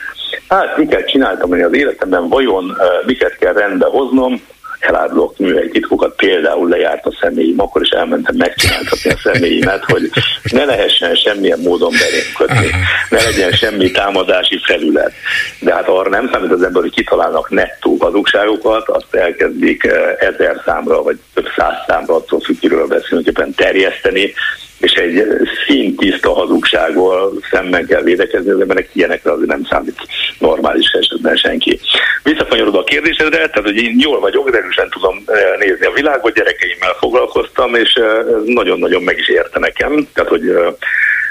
hát 0.48 0.76
miket 0.76 1.09
csináltam 1.09 1.54
én 1.54 1.64
az 1.64 1.74
életemben, 1.74 2.28
vajon 2.28 2.76
miket 3.07 3.38
kell 3.38 3.52
rendbe 3.52 3.87
hoznom, 3.87 4.40
elárulok 4.78 5.34
titkokat, 5.70 6.16
például 6.16 6.68
lejárt 6.68 7.06
a 7.06 7.16
személyim, 7.20 7.60
akkor 7.60 7.82
is 7.82 7.88
elmentem 7.88 8.34
megcsináltatni 8.36 9.10
a 9.10 9.18
személyimet, 9.22 9.84
hogy 9.84 10.10
ne 10.42 10.64
lehessen 10.64 11.14
semmilyen 11.14 11.58
módon 11.58 11.90
belém 11.90 12.32
kötni, 12.36 12.70
ne 13.10 13.22
legyen 13.22 13.52
semmi 13.52 13.90
támadási 13.90 14.60
felület. 14.64 15.12
De 15.60 15.74
hát 15.74 15.88
arra 15.88 16.08
nem 16.08 16.30
számít 16.32 16.52
az 16.52 16.62
ember, 16.62 16.82
hogy 16.82 16.94
kitalálnak 16.94 17.50
nettó 17.50 17.96
hazugságokat, 18.00 18.88
azt 18.88 19.14
elkezdik 19.14 19.84
eh, 19.84 20.16
ezer 20.18 20.62
számra, 20.64 21.02
vagy 21.02 21.18
több 21.34 21.48
száz 21.56 21.74
számra, 21.86 22.14
attól 22.14 22.40
függ, 22.40 22.58
kiről 22.58 22.86
beszélünk, 22.86 23.54
terjeszteni, 23.54 24.34
és 24.80 24.92
egy 24.92 25.24
színtiszta 25.66 26.32
hazugsággal 26.32 27.32
szemben 27.50 27.86
kell 27.86 28.02
védekezni, 28.02 28.50
az 28.50 28.60
emberek 28.60 28.88
ilyenekre 28.92 29.32
azért 29.32 29.48
nem 29.48 29.66
számít 29.70 30.00
normális 30.38 30.90
esetben 30.90 31.36
senki. 31.36 31.80
Visszakanyarodva 32.22 32.78
a 32.78 32.84
kérdésedre, 32.84 33.36
tehát 33.36 33.64
hogy 33.64 33.76
én 33.76 33.96
jól 33.98 34.20
vagyok, 34.20 34.56
erősen 34.56 34.88
tudom 34.90 35.22
eh, 35.26 35.40
nézni 35.58 35.86
a 35.86 35.92
világot, 35.92 36.34
gyerekeimmel 36.34 36.96
foglalkoztam, 36.98 37.74
és 37.74 37.94
eh, 37.94 38.06
nagyon-nagyon 38.44 39.02
meg 39.02 39.18
is 39.18 39.28
érte 39.28 39.58
nekem, 39.58 40.08
tehát 40.14 40.30
hogy 40.30 40.48
eh, 40.48 40.66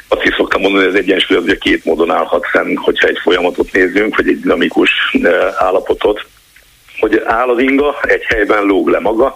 azt 0.07 0.23
is 0.23 0.35
szoktam 0.35 0.61
mondani, 0.61 0.85
hogy 0.85 0.93
ez 0.93 1.01
egyensúly 1.01 1.37
az, 1.37 1.57
két 1.59 1.85
módon 1.85 2.11
állhat 2.11 2.45
fenn, 2.45 2.75
hogyha 2.75 3.07
egy 3.07 3.19
folyamatot 3.23 3.71
nézzünk, 3.71 4.15
vagy 4.15 4.27
egy 4.27 4.39
dinamikus 4.39 4.91
állapotot, 5.57 6.25
hogy 6.99 7.21
áll 7.25 7.49
az 7.49 7.59
inga, 7.59 7.95
egy 8.01 8.23
helyben 8.23 8.63
lóg 8.63 8.87
le 8.87 8.99
maga, 8.99 9.33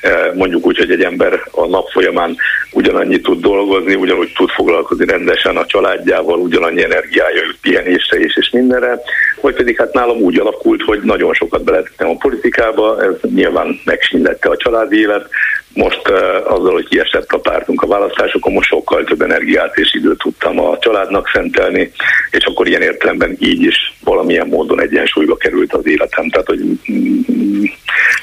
e, 0.00 0.32
mondjuk 0.34 0.66
úgy, 0.66 0.78
hogy 0.78 0.90
egy 0.90 1.02
ember 1.02 1.40
a 1.50 1.66
nap 1.66 1.88
folyamán 1.88 2.36
ugyanannyit 2.72 3.22
tud 3.22 3.40
dolgozni, 3.40 3.94
ugyanúgy 3.94 4.32
tud 4.36 4.50
foglalkozni 4.50 5.06
rendesen 5.06 5.56
a 5.56 5.66
családjával, 5.66 6.38
ugyanannyi 6.38 6.84
energiája 6.84 7.44
jut 7.44 7.58
pihenésre 7.60 8.18
és, 8.18 8.36
és 8.36 8.50
mindenre, 8.50 9.00
vagy 9.40 9.54
pedig 9.54 9.76
hát 9.78 9.92
nálam 9.92 10.16
úgy 10.16 10.38
alakult, 10.38 10.82
hogy 10.82 11.00
nagyon 11.02 11.34
sokat 11.34 11.64
beletettem 11.64 12.08
a 12.08 12.16
politikába, 12.16 13.02
ez 13.02 13.30
nyilván 13.34 13.80
megsínlette 13.84 14.48
a 14.48 14.56
családi 14.56 15.00
élet, 15.00 15.28
most 15.74 16.08
azzal, 16.44 16.72
hogy 16.72 16.88
kiesett 16.88 17.32
a 17.32 17.38
pártunk 17.38 17.82
a 17.82 17.86
választásokon, 17.86 18.52
most 18.52 18.68
sokkal 18.68 19.04
több 19.04 19.22
energiát 19.22 19.76
és 19.76 19.94
időt 19.94 20.18
tudtam 20.18 20.60
a 20.60 20.78
családnak 20.78 21.30
szentelni, 21.32 21.90
és 22.30 22.44
akkor 22.44 22.68
ilyen 22.68 22.82
értelemben 22.82 23.36
így 23.38 23.62
is 23.62 23.94
valamilyen 24.00 24.46
módon 24.46 24.80
egyensúlyba 24.80 25.36
került 25.36 25.72
az 25.72 25.86
életem. 25.86 26.30
Tehát, 26.30 26.46
hogy 26.46 26.60
mm, 26.92 27.62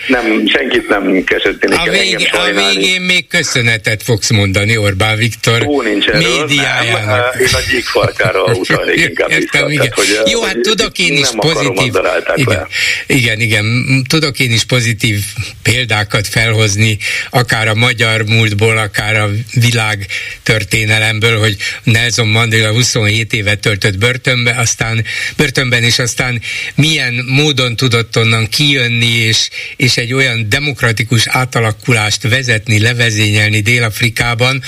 nem, 0.07 0.47
senkit 0.47 0.87
nem 0.87 1.23
kesettén. 1.23 1.71
A, 1.71 1.89
vég, 1.89 2.29
a 2.31 2.71
végén 2.71 3.01
még 3.01 3.27
köszönetet 3.27 4.03
fogsz 4.03 4.29
mondani 4.29 4.77
Orbán 4.77 5.17
Viktor 5.17 5.65
Ó, 5.67 5.81
nincs 5.81 6.07
erről, 6.07 6.19
médiájának. 6.19 7.33
Nem, 7.33 7.41
én 7.41 7.47
a 7.53 7.71
gyíkfarkára 7.71 8.43
utalnék 8.59 8.99
inkább 8.99 9.29
Értem, 9.29 9.67
vissza. 9.67 9.81
Tehát, 9.81 9.93
hogy, 9.93 10.31
Jó, 10.31 10.41
hát 10.41 10.59
tudok 10.59 10.99
én 10.99 11.17
is 11.17 11.29
pozitív... 11.37 11.93
Igen, 12.35 12.67
igen, 13.07 13.39
igen, 13.39 13.65
tudok 14.07 14.39
én 14.39 14.51
is 14.51 14.63
pozitív 14.63 15.19
példákat 15.63 16.27
felhozni, 16.27 16.97
akár 17.41 17.67
a 17.67 17.75
magyar 17.75 18.25
múltból, 18.25 18.77
akár 18.77 19.15
a 19.15 19.29
világ 19.53 20.07
történelemből, 20.43 21.39
hogy 21.39 21.57
Nelson 21.83 22.27
Mandela 22.27 22.71
27 22.71 23.33
évet 23.33 23.59
töltött 23.59 23.97
börtönbe, 23.97 24.51
aztán 24.51 25.05
börtönben, 25.37 25.83
és 25.83 25.99
aztán 25.99 26.41
milyen 26.75 27.13
módon 27.27 27.75
tudott 27.75 28.17
onnan 28.17 28.49
kijönni, 28.49 29.05
és, 29.05 29.49
és 29.75 29.97
egy 29.97 30.13
olyan 30.13 30.49
demokratikus 30.49 31.27
átalakulást 31.27 32.21
vezetni, 32.21 32.79
levezényelni 32.79 33.59
Dél-Afrikában, 33.59 34.61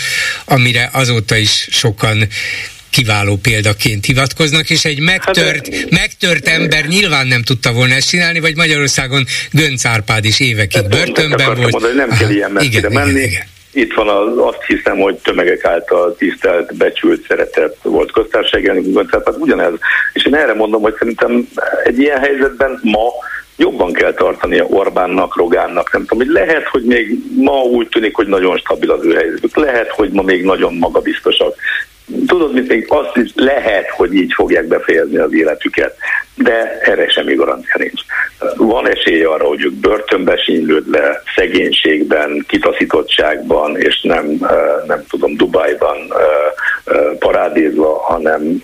amire 0.46 0.90
azóta 0.94 1.36
is 1.36 1.68
sokan 1.72 2.28
kiváló 2.94 3.36
példaként 3.42 4.06
hivatkoznak, 4.06 4.70
és 4.70 4.86
egy 4.86 5.00
megtört, 5.00 5.76
hát, 5.76 5.90
megtört 5.90 6.48
ember 6.48 6.86
nyilván 6.86 7.28
nem 7.28 7.42
tudta 7.42 7.72
volna 7.74 7.94
ezt 7.94 8.10
csinálni, 8.10 8.40
vagy 8.40 8.56
Magyarországon 8.56 9.24
Gönc 9.52 9.86
Árpád 9.86 10.26
is 10.26 10.40
évekig 10.40 10.88
börtönben 10.88 11.56
volt. 11.56 11.72
Mondani, 11.72 11.96
nem 11.96 12.10
kell 12.10 12.30
ilyen 12.30 12.52
messzire 12.52 12.78
igen, 12.78 12.92
menni. 12.92 13.10
Igen, 13.10 13.30
igen. 13.30 13.52
Itt 13.72 13.94
van 13.94 14.10
az, 14.10 14.38
azt 14.38 14.64
hiszem, 14.68 14.98
hogy 14.98 15.16
tömegek 15.16 15.66
által 15.66 16.16
tisztelt, 16.18 16.76
becsült, 16.76 17.26
szeretett 17.28 17.78
volt 17.82 18.12
köztársasági 18.12 18.68
elnök, 18.68 19.10
tehát 19.10 19.38
ugyanez. 19.40 19.74
És 20.14 20.26
én 20.26 20.36
erre 20.36 20.54
mondom, 20.54 20.82
hogy 20.82 20.96
szerintem 21.00 21.48
egy 21.84 22.00
ilyen 22.00 22.20
helyzetben 22.20 22.80
ma 22.84 23.10
jobban 23.58 23.94
kell 23.94 24.14
tartania 24.14 24.66
Orbánnak, 24.66 25.36
Rogánnak, 25.36 25.92
nem 25.92 26.06
tudom, 26.06 26.26
hogy 26.26 26.34
lehet, 26.34 26.68
hogy 26.68 26.84
még 26.84 27.18
ma 27.36 27.62
úgy 27.62 27.88
tűnik, 27.88 28.16
hogy 28.16 28.28
nagyon 28.28 28.58
stabil 28.58 28.92
az 28.92 29.06
ő 29.06 29.14
helyzetük, 29.14 29.56
lehet, 29.56 29.90
hogy 29.90 30.10
ma 30.10 30.22
még 30.22 30.44
nagyon 30.44 30.74
magabiztosak, 30.74 31.56
tudod, 32.28 32.54
mit 32.54 32.68
még 32.68 32.86
azt 32.90 33.18
is 33.18 33.32
lehet, 33.36 33.90
hogy 33.90 34.14
így 34.14 34.34
fogják 34.34 34.66
befejezni 34.68 35.18
az 35.18 35.34
életüket, 35.34 35.96
de 36.36 36.80
erre 36.82 37.10
semmi 37.10 37.34
garancia 37.34 37.76
nincs. 37.78 38.02
Van 38.58 38.90
esély 38.90 39.24
arra, 39.24 39.46
hogy 39.46 39.64
ők 39.64 39.74
börtönbe 39.74 40.38
sínylődve, 40.38 41.22
szegénységben, 41.36 42.46
kitaszítottságban, 42.48 43.78
és 43.78 44.02
nem, 44.02 44.26
nem 44.88 45.04
tudom, 45.10 45.36
Dubajban 45.36 46.14
parádézva, 47.20 47.98
hanem 47.98 48.60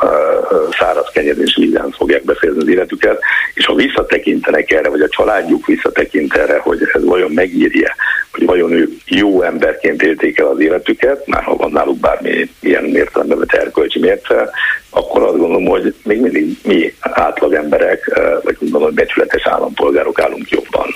száraz 0.79 1.09
kenyerén 1.13 1.43
és 1.43 1.55
vízen 1.55 1.91
fogják 1.91 2.23
befejezni 2.23 2.61
az 2.61 2.67
életüket, 2.67 3.19
és 3.53 3.65
ha 3.65 3.73
visszatekintenek 3.73 4.71
erre, 4.71 4.89
vagy 4.89 5.01
a 5.01 5.09
családjuk 5.09 5.65
visszatekint 5.65 6.33
erre, 6.33 6.57
hogy 6.57 6.89
ez 6.93 7.05
vajon 7.05 7.31
megírja, 7.31 7.95
hogy 8.31 8.45
vajon 8.45 8.71
ők 8.71 8.91
jó 9.05 9.41
emberként 9.41 10.01
élték 10.03 10.39
el 10.39 10.47
az 10.47 10.59
életüket, 10.59 11.27
már 11.27 11.43
ha 11.43 11.55
van 11.55 11.71
náluk 11.71 11.99
bármi 11.99 12.49
ilyen 12.59 12.83
mértelemben 12.83 13.39
vett 13.39 13.53
erkölcsi 13.53 13.99
mérce, 13.99 14.49
akkor 14.89 15.23
azt 15.23 15.37
gondolom, 15.37 15.65
hogy 15.65 15.95
még 16.03 16.21
mindig 16.21 16.57
mi 16.63 16.93
átlag 16.99 17.53
emberek, 17.53 18.19
vagy 18.43 18.57
gondolom, 18.59 18.93
becsületes 18.93 19.45
állampolgárok 19.45 20.21
állunk 20.21 20.49
jobban 20.49 20.95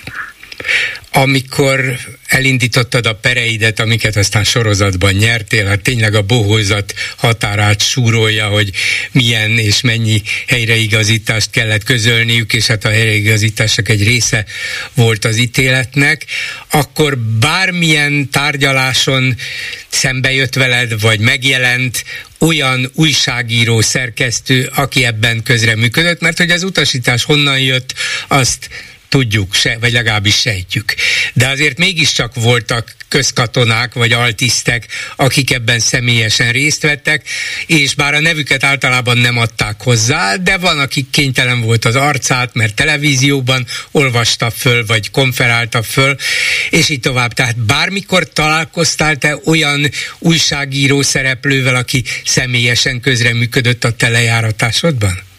amikor 1.12 1.98
elindítottad 2.28 3.06
a 3.06 3.16
pereidet, 3.16 3.80
amiket 3.80 4.16
aztán 4.16 4.44
sorozatban 4.44 5.14
nyertél, 5.14 5.66
hát 5.66 5.82
tényleg 5.82 6.16
a 6.16 6.22
bohózat 6.22 6.94
határát 7.16 7.82
súrolja, 7.82 8.48
hogy 8.48 8.70
milyen 9.12 9.50
és 9.50 9.82
mennyi 9.82 10.22
helyreigazítást 10.48 11.50
kellett 11.50 11.84
közölniük, 11.84 12.54
és 12.54 12.66
hát 12.66 12.86
a 12.86 12.90
helyreigazítások 12.90 13.90
egy 13.90 14.04
része 14.04 14.46
volt 14.94 15.26
az 15.26 15.38
ítéletnek, 15.38 16.26
akkor 16.70 17.18
bármilyen 17.18 18.30
tárgyaláson 18.30 19.38
szembe 19.88 20.34
jött 20.34 20.54
veled, 20.54 21.02
vagy 21.02 21.20
megjelent 21.20 22.04
olyan 22.40 22.92
újságíró, 22.94 23.82
szerkesztő, 23.82 24.72
aki 24.76 25.06
ebben 25.06 25.44
közreműködött, 25.44 26.22
mert 26.22 26.38
hogy 26.38 26.52
az 26.52 26.64
utasítás 26.64 27.24
honnan 27.24 27.60
jött, 27.60 27.94
azt 28.28 28.70
tudjuk, 29.14 29.54
se, 29.54 29.78
vagy 29.80 29.92
legalábbis 29.92 30.36
sejtjük. 30.36 30.94
De 31.34 31.48
azért 31.48 31.78
mégiscsak 31.78 32.36
voltak 32.36 32.96
közkatonák 33.08 33.94
vagy 33.94 34.12
altisztek, 34.12 34.88
akik 35.16 35.52
ebben 35.52 35.80
személyesen 35.80 36.52
részt 36.52 36.82
vettek, 36.82 37.24
és 37.66 37.96
bár 37.96 38.14
a 38.14 38.20
nevüket 38.20 38.64
általában 38.64 39.18
nem 39.18 39.38
adták 39.38 39.82
hozzá, 39.82 40.36
de 40.36 40.58
van, 40.58 40.80
akik 40.80 41.10
kénytelen 41.10 41.62
volt 41.62 41.86
az 41.86 41.96
arcát, 41.96 42.54
mert 42.54 42.76
televízióban 42.76 43.66
olvasta 43.92 44.50
föl, 44.50 44.86
vagy 44.86 45.12
konferálta 45.12 45.84
föl, 45.84 46.16
és 46.70 46.90
így 46.90 47.00
tovább. 47.00 47.34
Tehát 47.34 47.58
bármikor 47.58 48.30
találkoztál 48.30 49.16
te 49.16 49.40
olyan 49.46 49.90
újságíró 50.20 51.02
szereplővel, 51.02 51.76
aki 51.76 52.04
személyesen 52.26 53.00
közreműködött 53.00 53.84
a 53.84 53.92
telejáratásodban? 53.92 55.32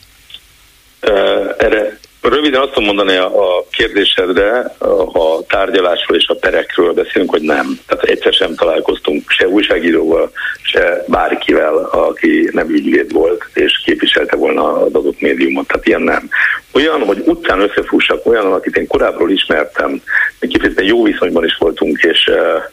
Röviden 2.30 2.60
azt 2.60 2.72
tudom 2.72 2.84
mondani 2.84 3.16
a 3.16 3.64
kérdésedre, 3.70 4.74
a 5.12 5.46
tárgyalásról 5.48 6.16
és 6.16 6.26
a 6.26 6.34
perekről 6.34 6.92
beszélünk, 6.92 7.30
hogy 7.30 7.42
nem. 7.42 7.78
Tehát 7.86 8.04
egyszer 8.04 8.32
sem 8.32 8.54
találkoztunk 8.54 9.30
se 9.30 9.48
újságíróval, 9.48 10.30
se 10.62 11.04
bárkivel, 11.06 11.76
aki 11.76 12.48
nem 12.52 12.68
ügyvéd 12.68 13.12
volt, 13.12 13.44
és 13.54 13.82
képviselte 13.84 14.36
volna 14.36 14.72
az 14.72 14.94
adott 14.94 15.20
médiumot. 15.20 15.66
Tehát 15.66 15.86
ilyen 15.86 16.02
nem. 16.02 16.28
Olyan, 16.72 17.04
hogy 17.04 17.22
utcán 17.26 17.60
összefussak, 17.60 18.26
olyan, 18.26 18.52
akit 18.52 18.76
én 18.76 18.86
korábbról 18.86 19.30
ismertem, 19.30 20.02
kifejezetten 20.38 20.86
jó 20.86 21.02
viszonyban 21.02 21.44
is 21.44 21.56
voltunk, 21.58 22.02
és 22.02 22.30
hát 22.30 22.72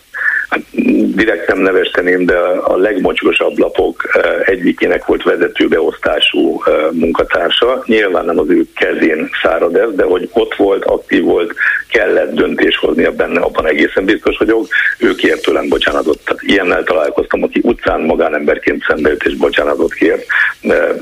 direkt 1.15 1.47
nem 1.47 1.59
nevesteném, 1.59 2.25
de 2.25 2.37
a 2.63 2.77
legmocskosabb 2.77 3.57
lapok 3.57 4.09
eh, 4.13 4.47
egyikének 4.47 5.05
volt 5.05 5.23
vezetőbeosztású 5.23 6.63
eh, 6.65 6.73
munkatársa. 6.91 7.83
Nyilván 7.85 8.25
nem 8.25 8.39
az 8.39 8.49
ő 8.49 8.65
kezén 8.75 9.29
szárad 9.43 9.75
ez, 9.75 9.89
de 9.95 10.03
hogy 10.03 10.29
ott 10.33 10.55
volt, 10.55 10.85
aktív 10.85 11.23
volt, 11.23 11.53
kellett 11.89 12.33
döntés 12.33 12.77
hoznia 12.77 13.11
benne, 13.11 13.39
abban 13.39 13.67
egészen 13.67 14.05
biztos 14.05 14.37
vagyok. 14.37 14.67
Ő 14.97 15.15
kért 15.15 15.41
tőlem 15.41 15.69
bocsánatot. 15.69 16.19
Tehát 16.25 16.41
ilyennel 16.41 16.83
találkoztam, 16.83 17.43
aki 17.43 17.59
utcán 17.63 18.01
magánemberként 18.01 18.83
szembe 18.87 19.09
jött 19.09 19.23
és 19.23 19.35
bocsánatot 19.35 19.93
kért. 19.93 20.25
De 20.61 20.95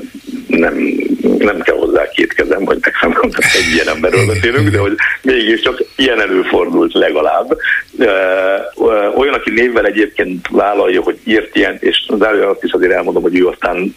nem, 0.46 0.74
nem 1.38 1.60
kell 1.60 1.76
hozzá 1.76 2.08
két 2.08 2.32
kezem, 2.32 2.64
vagy 2.64 2.78
megszámolom, 2.80 3.30
egy 3.34 3.74
ilyen 3.74 3.88
emberről 3.88 4.26
beszélünk, 4.26 4.68
de 4.68 4.78
hogy 4.78 4.96
mégiscsak 5.22 5.82
ilyen 5.96 6.20
előfordult 6.20 6.92
legalább. 6.92 7.56
Olyan, 9.14 9.39
aki 9.40 9.50
névvel 9.50 9.86
egyébként 9.86 10.48
vállalja, 10.50 11.02
hogy 11.02 11.18
írt 11.24 11.56
ilyen, 11.56 11.76
és 11.80 12.04
az 12.06 12.20
azt 12.20 12.64
is 12.64 12.72
azért 12.72 12.92
elmondom, 12.92 13.22
hogy 13.22 13.38
ő 13.38 13.46
aztán 13.46 13.94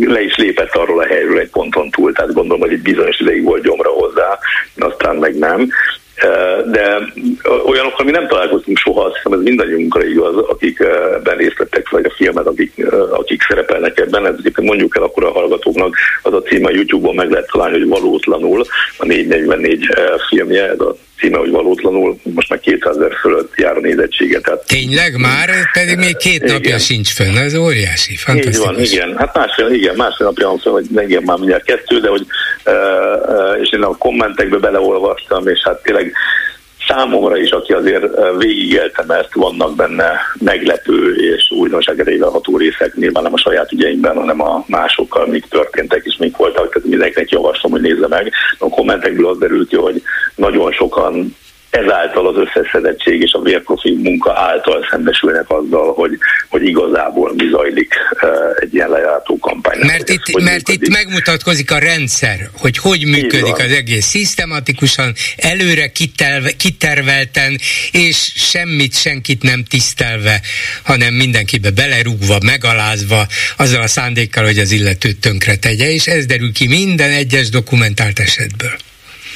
le 0.00 0.20
is 0.22 0.36
lépett 0.36 0.74
arról 0.74 1.00
a 1.00 1.06
helyről 1.06 1.38
egy 1.38 1.50
ponton 1.50 1.90
túl, 1.90 2.12
tehát 2.12 2.32
gondolom, 2.32 2.60
hogy 2.60 2.72
egy 2.72 2.82
bizonyos 2.82 3.20
ideig 3.20 3.44
volt 3.44 3.62
gyomra 3.62 3.90
hozzá, 3.90 4.38
aztán 4.78 5.16
meg 5.16 5.38
nem 5.38 5.68
de 6.70 7.12
olyanokkal 7.66 8.04
mi 8.04 8.10
nem 8.10 8.26
találkoztunk 8.26 8.78
soha, 8.78 9.04
azt 9.04 9.14
hiszem 9.14 9.32
ez 9.32 9.44
mindannyiunkra 9.44 10.04
igaz, 10.04 10.36
akik 10.36 10.80
ebben 11.14 11.36
részt 11.36 11.58
vettek, 11.58 11.88
vagy 11.88 12.04
a 12.04 12.14
filmet, 12.16 12.46
akik, 12.46 12.86
akik 13.10 13.42
szerepelnek 13.42 13.98
ebben. 13.98 14.26
Ez 14.26 14.34
egyébként 14.38 14.68
mondjuk 14.68 14.96
el 14.96 15.02
akkor 15.02 15.24
a 15.24 15.32
hallgatóknak, 15.32 15.96
az 16.22 16.32
a 16.32 16.42
címe 16.42 16.70
YouTube-on 16.70 17.14
meg 17.14 17.30
lehet 17.30 17.50
találni, 17.52 17.78
hogy 17.78 17.88
valótlanul, 17.88 18.64
a 18.98 19.04
444 19.06 19.86
filmje, 20.28 20.70
ez 20.70 20.80
a 20.80 20.96
címe, 21.24 21.38
hogy 21.38 21.50
valótlanul 21.50 22.16
most 22.22 22.48
már 22.48 22.60
200 22.60 22.96
ezer 22.96 23.12
fölött 23.20 23.52
jár 23.56 23.76
a 23.76 23.80
nézettsége. 23.80 24.40
Tehát... 24.40 24.66
Tényleg 24.66 25.16
már? 25.16 25.50
Pedig 25.72 25.96
még 25.96 26.16
két 26.16 26.42
igen. 26.42 26.52
napja 26.52 26.78
sincs 26.78 27.12
fönn, 27.12 27.36
ez 27.36 27.54
óriási, 27.54 28.16
fantasztikus. 28.16 28.58
Így 28.58 28.74
van, 28.74 28.80
igen. 28.80 29.16
Hát 29.16 29.36
másfél, 29.36 29.68
igen, 29.68 29.94
másfél 29.96 30.26
napja 30.26 30.48
van 30.48 30.58
fönn, 30.58 30.72
hogy 30.72 30.86
igen, 31.08 31.22
már 31.22 31.38
mindjárt 31.38 31.64
kettő, 31.64 32.00
de 32.00 32.08
hogy, 32.08 32.26
és 33.62 33.72
én 33.72 33.82
a 33.82 33.96
kommentekbe 33.96 34.58
beleolvastam, 34.58 35.48
és 35.48 35.60
hát 35.64 35.82
tényleg 35.82 36.12
számomra 36.88 37.36
is, 37.36 37.50
aki 37.50 37.72
azért 37.72 38.04
végigéltem 38.38 39.10
ezt, 39.10 39.34
vannak 39.34 39.76
benne 39.76 40.10
meglepő 40.38 41.14
és 41.14 41.50
újdonságereivel 41.50 42.28
ható 42.28 42.56
részek, 42.56 42.94
nyilván 42.94 43.22
nem 43.22 43.32
a 43.32 43.38
saját 43.38 43.72
ügyeimben, 43.72 44.16
hanem 44.16 44.40
a 44.40 44.64
másokkal, 44.66 45.26
mik 45.26 45.48
történtek 45.48 46.04
és 46.04 46.16
mik 46.16 46.36
voltak, 46.36 46.72
tehát 46.72 46.88
mindenkinek 46.88 47.30
javaslom, 47.30 47.72
hogy 47.72 47.80
nézze 47.80 48.08
meg. 48.08 48.32
A 48.58 48.68
kommentekből 48.68 49.26
az 49.26 49.38
derült 49.38 49.68
ki, 49.68 49.76
hogy 49.76 50.02
nagyon 50.34 50.72
sokan 50.72 51.36
ezáltal 51.74 52.26
az 52.26 52.36
összeszedettség 52.36 53.20
és 53.20 53.32
a 53.32 53.40
vérprofi 53.40 53.98
munka 54.02 54.38
által 54.38 54.86
szembesülnek 54.90 55.50
azzal, 55.50 55.92
hogy, 55.92 56.18
hogy 56.48 56.64
igazából 56.64 57.32
mi 57.36 57.48
zajlik 57.50 57.94
egy 58.56 58.74
ilyen 58.74 58.88
lejártó 58.88 59.38
kampány. 59.38 59.78
Mert, 59.78 60.08
itt, 60.08 60.40
mert 60.40 60.68
működik. 60.68 60.88
itt 60.88 60.94
megmutatkozik 60.94 61.70
a 61.70 61.78
rendszer, 61.78 62.50
hogy 62.58 62.78
hogy 62.78 63.06
működik 63.06 63.58
az 63.58 63.72
egész 63.72 64.06
szisztematikusan, 64.06 65.12
előre 65.36 65.86
kitelve, 65.86 66.50
kitervelten, 66.50 67.58
és 67.90 68.32
semmit, 68.34 68.94
senkit 68.94 69.42
nem 69.42 69.64
tisztelve, 69.64 70.40
hanem 70.82 71.14
mindenkibe 71.14 71.70
belerúgva, 71.70 72.38
megalázva, 72.44 73.26
azzal 73.56 73.82
a 73.82 73.86
szándékkal, 73.86 74.44
hogy 74.44 74.58
az 74.58 74.72
illetőt 74.72 75.20
tönkre 75.20 75.56
tegye, 75.56 75.90
és 75.90 76.06
ez 76.06 76.26
derül 76.26 76.52
ki 76.52 76.68
minden 76.68 77.10
egyes 77.10 77.48
dokumentált 77.48 78.18
esetből. 78.18 78.76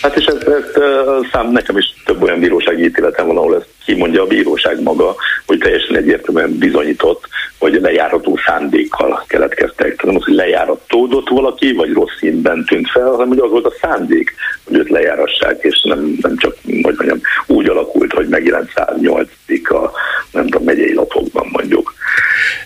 Hát 0.03 0.17
és 0.17 0.25
ezt, 0.25 0.43
ezt 0.43 0.79
szám, 1.33 1.51
nekem 1.53 1.77
is 1.77 1.95
több 2.05 2.23
olyan 2.23 2.41
bírósági 2.41 2.85
ítéletem 2.85 3.27
van, 3.27 3.37
ahol 3.37 3.57
ezt 3.57 3.69
kimondja 3.85 4.23
a 4.23 4.27
bíróság 4.27 4.83
maga, 4.83 5.15
hogy 5.47 5.59
teljesen 5.59 5.97
egyértelműen 5.97 6.59
bizonyított, 6.59 7.29
hogy 7.59 7.81
lejárató 7.81 8.39
szándékkal 8.47 9.25
keletkeztek. 9.27 9.77
Tehát 9.77 10.03
nem 10.03 10.17
az, 10.17 10.25
hogy 10.25 10.35
lejáratódott 10.35 11.29
valaki, 11.29 11.73
vagy 11.73 11.93
rossz 11.93 12.17
színben 12.19 12.65
tűnt 12.65 12.91
fel, 12.91 13.11
hanem 13.11 13.29
hogy 13.29 13.39
az 13.39 13.51
volt 13.51 13.67
a 13.67 13.75
szándék, 13.81 14.35
hogy 14.65 14.77
őt 14.77 14.89
lejárassák, 14.89 15.63
és 15.63 15.83
nem, 15.83 16.17
nem 16.21 16.37
csak, 16.37 16.57
hogy 16.65 16.95
mondjam, 16.97 17.21
úgy 17.47 17.69
alakult, 17.69 18.13
hogy 18.13 18.29
megjelent 18.29 18.73
108 18.75 19.29
a 19.63 19.91
nem 20.33 20.45
tudom, 20.45 20.65
megyei 20.65 20.95
lapokban 20.95 21.49
mondjuk. 21.53 21.95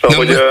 Szóval, 0.01 0.25
Na, 0.25 0.35
hogy, 0.35 0.43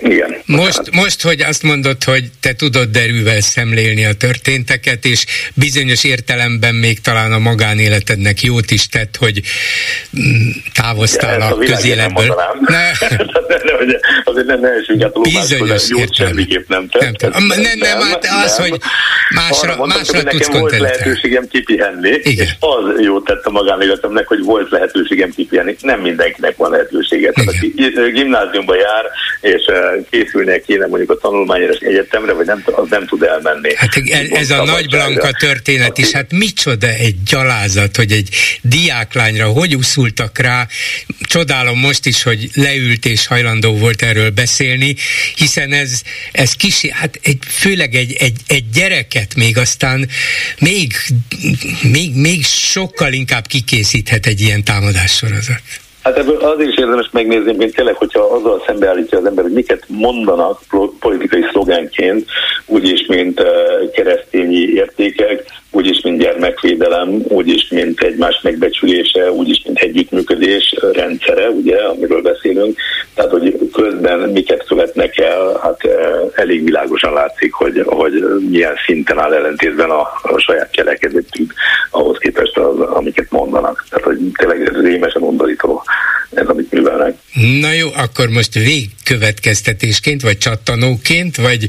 uh, 0.00 0.10
igen. 0.12 0.36
Most, 0.44 0.80
most, 0.90 1.22
hogy 1.22 1.42
azt 1.42 1.62
mondod, 1.62 2.04
hogy 2.04 2.24
te 2.40 2.52
tudod 2.52 2.88
derűvel 2.88 3.40
szemlélni 3.40 4.04
a 4.04 4.12
történteket, 4.12 5.04
és 5.04 5.24
bizonyos 5.54 6.04
értelemben 6.04 6.74
még 6.74 7.00
talán 7.00 7.32
a 7.32 7.38
magánéletednek 7.38 8.42
jót 8.42 8.70
is 8.70 8.88
tett, 8.88 9.16
hogy 9.16 9.40
mm, 10.18 10.50
távoztál 10.74 11.38
ja, 11.38 11.44
a, 11.44 11.52
a 11.52 11.58
közéletből. 11.58 12.26
Nem 12.26 12.58
ne, 12.66 12.90
azért 14.32 14.46
nem 14.46 14.60
ne 14.60 14.68
esünk 14.68 15.02
át 15.02 15.20
Bizonyos 15.20 15.88
jót 15.88 16.14
semmiképp 16.14 16.68
nem 16.68 16.88
tett. 16.88 17.20
Nem, 17.20 17.46
nem, 17.46 17.60
nem, 17.60 17.78
nem, 17.78 18.00
hát 18.00 18.26
az, 18.44 18.56
hogy 18.56 18.80
másra, 19.34 19.76
mondtam, 19.76 19.98
másra 19.98 20.16
hogy 20.16 20.24
nekem 20.24 20.60
volt 20.60 20.78
lehetőségem 20.78 21.48
kipihenni, 21.48 22.08
Igen. 22.22 22.46
és 22.46 22.54
az 22.60 23.00
jót 23.00 23.24
tett 23.24 23.44
a 23.44 23.50
magánéletemnek, 23.50 24.26
hogy 24.26 24.42
volt 24.44 24.70
lehetőségem 24.70 25.30
kipihenni. 25.30 25.76
Nem 25.80 26.00
mindenkinek 26.00 26.56
van 26.56 26.70
lehetősége. 26.70 27.30
Tehát, 27.32 27.50
aki 27.50 27.72
gimnáziumba 28.62 28.76
jár, 28.76 29.04
és 29.40 29.62
készülnie 30.10 30.60
kéne 30.60 30.86
mondjuk 30.86 31.10
a 31.10 31.16
tanulmányra 31.16 31.72
egyetemre, 31.80 32.32
vagy 32.32 32.46
nem, 32.46 32.62
az 32.64 32.88
nem 32.88 33.06
tud 33.06 33.22
elmenni. 33.22 33.74
Hát 33.74 33.90
ez, 33.96 34.28
ez 34.30 34.50
a 34.50 34.64
Nagy 34.64 34.88
Blanka 34.88 35.30
történet 35.32 35.98
is, 35.98 36.10
hát 36.10 36.32
micsoda 36.32 36.86
egy 36.86 37.22
gyalázat, 37.22 37.96
hogy 37.96 38.12
egy 38.12 38.28
diáklányra 38.62 39.46
hogy 39.46 39.74
úszultak 39.74 40.38
rá. 40.38 40.66
Csodálom 41.20 41.78
most 41.78 42.06
is, 42.06 42.22
hogy 42.22 42.48
leült 42.54 43.06
és 43.06 43.26
hajlandó 43.26 43.76
volt 43.76 44.02
erről 44.02 44.30
beszélni, 44.30 44.96
hiszen 45.34 45.72
ez, 45.72 46.02
ez 46.32 46.52
kis, 46.52 46.86
hát 46.86 47.18
egy, 47.22 47.38
főleg 47.48 47.94
egy, 47.94 48.16
egy, 48.18 48.36
egy 48.46 48.64
gyereket 48.74 49.34
még 49.34 49.58
aztán 49.58 50.08
még, 50.58 50.92
még, 51.82 52.14
még 52.14 52.44
sokkal 52.44 53.12
inkább 53.12 53.46
kikészíthet 53.46 54.26
egy 54.26 54.40
ilyen 54.40 54.64
támadássorozat. 54.64 55.81
Hát 56.02 56.18
ebből 56.18 56.36
az 56.36 56.60
is 56.60 56.76
érdemes 56.76 57.08
megnézni, 57.12 57.56
mint 57.56 57.74
tényleg, 57.74 57.94
hogyha 57.94 58.20
azzal 58.20 58.62
szembeállítja 58.66 59.18
az 59.18 59.24
ember, 59.24 59.44
hogy 59.44 59.52
miket 59.52 59.84
mondanak 59.86 60.60
politikai 61.00 61.44
szlogánként, 61.50 62.28
úgyis, 62.66 63.06
mint 63.06 63.40
uh, 63.40 63.90
keresztényi 63.90 64.58
értékek, 64.58 65.61
úgyis, 65.72 66.00
mint 66.00 66.18
gyermekvédelem, 66.18 67.22
úgyis, 67.28 67.68
mint 67.68 68.00
egymás 68.00 68.40
megbecsülése, 68.42 69.32
úgyis, 69.32 69.62
mint 69.64 69.78
együttműködés 69.78 70.74
rendszere, 70.92 71.48
ugye, 71.48 71.76
amiről 71.76 72.22
beszélünk. 72.22 72.78
Tehát, 73.14 73.30
hogy 73.30 73.70
közben 73.72 74.18
miket 74.18 74.66
követnek 74.66 75.18
el, 75.18 75.60
hát 75.62 75.88
elég 76.34 76.64
világosan 76.64 77.12
látszik, 77.12 77.52
hogy, 77.52 77.82
hogy 77.86 78.24
milyen 78.50 78.74
szinten 78.86 79.18
áll 79.18 79.32
ellentétben 79.32 79.90
a, 79.90 80.00
a 80.22 80.38
saját 80.38 80.72
cselekedetük 80.72 81.54
ahhoz 81.90 82.18
képest, 82.18 82.56
az, 82.58 82.80
amiket 82.80 83.30
mondanak. 83.30 83.84
Tehát, 83.90 84.04
hogy 84.04 84.18
tényleg 84.32 84.80
rémesen 84.80 85.22
undorító 85.22 85.82
ez, 86.34 86.46
amit 86.46 86.72
művelnek. 86.72 87.14
Na 87.60 87.72
jó, 87.72 87.92
akkor 87.94 88.28
most 88.28 88.54
végkövetkeztetésként, 88.54 90.22
vagy 90.22 90.38
csattanóként, 90.38 91.36
vagy 91.36 91.68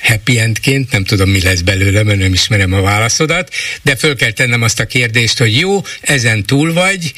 happy 0.00 0.38
endként, 0.38 0.90
nem 0.90 1.04
tudom 1.04 1.30
mi 1.30 1.40
lesz 1.40 1.60
belőle, 1.60 2.02
mert 2.02 2.18
nem 2.18 2.32
ismerem 2.32 2.72
a 2.72 2.80
válaszodat, 2.80 3.50
de 3.82 3.96
föl 3.96 4.16
kell 4.16 4.32
tennem 4.32 4.62
azt 4.62 4.80
a 4.80 4.86
kérdést, 4.86 5.38
hogy 5.38 5.58
jó, 5.58 5.80
ezen 6.00 6.42
túl 6.42 6.72
vagy, 6.72 7.12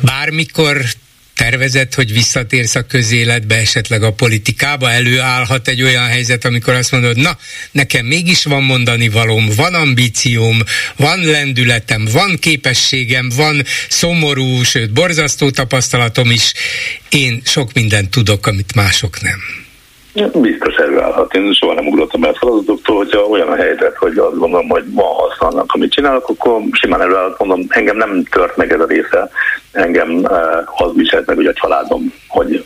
bármikor 0.00 0.84
tervezett, 1.34 1.94
hogy 1.94 2.12
visszatérsz 2.12 2.74
a 2.74 2.86
közéletbe, 2.86 3.54
esetleg 3.54 4.02
a 4.02 4.12
politikába, 4.12 4.90
előállhat 4.90 5.68
egy 5.68 5.82
olyan 5.82 6.06
helyzet, 6.06 6.44
amikor 6.44 6.74
azt 6.74 6.92
mondod, 6.92 7.16
na, 7.16 7.36
nekem 7.70 8.06
mégis 8.06 8.44
van 8.44 8.62
mondani 8.62 9.08
valóm, 9.08 9.48
van 9.56 9.74
ambícióm, 9.74 10.58
van 10.96 11.24
lendületem, 11.24 12.04
van 12.12 12.36
képességem, 12.40 13.30
van 13.36 13.62
szomorú, 13.88 14.62
sőt, 14.62 14.92
borzasztó 14.92 15.50
tapasztalatom 15.50 16.30
is, 16.30 16.52
én 17.08 17.40
sok 17.44 17.72
mindent 17.72 18.10
tudok, 18.10 18.46
amit 18.46 18.74
mások 18.74 19.20
nem. 19.20 19.38
Biztos 20.32 20.74
előállhat. 21.22 21.34
Én 21.34 21.52
soha 21.52 21.74
nem 21.74 21.86
ugrottam 21.86 22.24
el 22.24 22.32
feladatoktól, 22.32 22.96
hogyha 22.96 23.26
olyan 23.26 23.48
a 23.48 23.54
helyzet, 23.54 23.96
hogy 23.96 24.18
azt 24.18 24.38
gondolom, 24.38 24.68
hogy 24.68 24.84
van 24.92 25.14
használnak, 25.14 25.72
amit 25.72 25.92
csinálok, 25.92 26.28
akkor 26.28 26.60
simán 26.72 27.00
előállhat. 27.00 27.38
Mondom, 27.38 27.66
engem 27.68 27.96
nem 27.96 28.24
tört 28.30 28.56
meg 28.56 28.72
ez 28.72 28.80
a 28.80 28.86
része. 28.86 29.30
Engem 29.72 30.24
eh, 30.24 30.82
az 30.82 30.90
viselt 30.94 31.26
meg, 31.26 31.36
hogy 31.36 31.46
a 31.46 31.52
családom, 31.52 32.12
hogy 32.28 32.64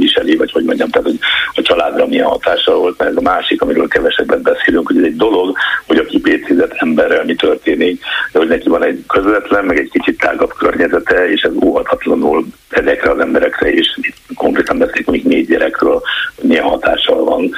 viseli, 0.00 0.36
vagy 0.36 0.52
hogy 0.52 0.64
mondjam, 0.64 0.88
tehát 0.88 1.08
hogy 1.08 1.18
a 1.54 1.62
családra 1.62 2.06
milyen 2.06 2.26
hatással 2.26 2.76
volt, 2.76 2.98
mert 2.98 3.10
ez 3.10 3.16
a 3.16 3.20
másik, 3.20 3.62
amiről 3.62 3.88
kevesebbet 3.88 4.42
beszélünk, 4.42 4.86
hogy 4.86 4.96
ez 4.96 5.04
egy 5.04 5.16
dolog, 5.16 5.56
hogy 5.86 5.98
a 5.98 6.04
kipécizett 6.04 6.72
emberrel 6.72 7.24
mi 7.24 7.34
történik, 7.34 8.02
de 8.32 8.38
hogy 8.38 8.48
neki 8.48 8.68
van 8.68 8.84
egy 8.84 9.04
közvetlen, 9.06 9.64
meg 9.64 9.78
egy 9.78 9.90
kicsit 9.90 10.18
tágabb 10.18 10.52
környezete, 10.58 11.30
és 11.30 11.42
ez 11.42 11.52
óhatatlanul 11.64 12.46
ezekre 12.68 13.10
az 13.10 13.18
emberekre, 13.18 13.72
és 13.72 13.98
konkrétan 14.34 14.78
beszélünk 14.78 15.10
még 15.10 15.24
négy 15.24 15.46
gyerekről, 15.46 16.02
milyen 16.42 16.64
hatással 16.64 17.24
van. 17.24 17.50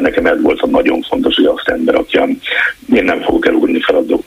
Nekem 0.00 0.26
ez 0.26 0.40
volt 0.40 0.60
a 0.60 0.66
nagyon 0.66 1.02
fontos, 1.02 1.34
hogy 1.34 1.44
azt 1.44 1.68
ember, 1.68 1.94
aki 1.94 2.18
én 2.94 3.04
nem 3.04 3.22
fogok 3.22 3.46
elugni 3.46 3.80
feladatok 3.80 4.24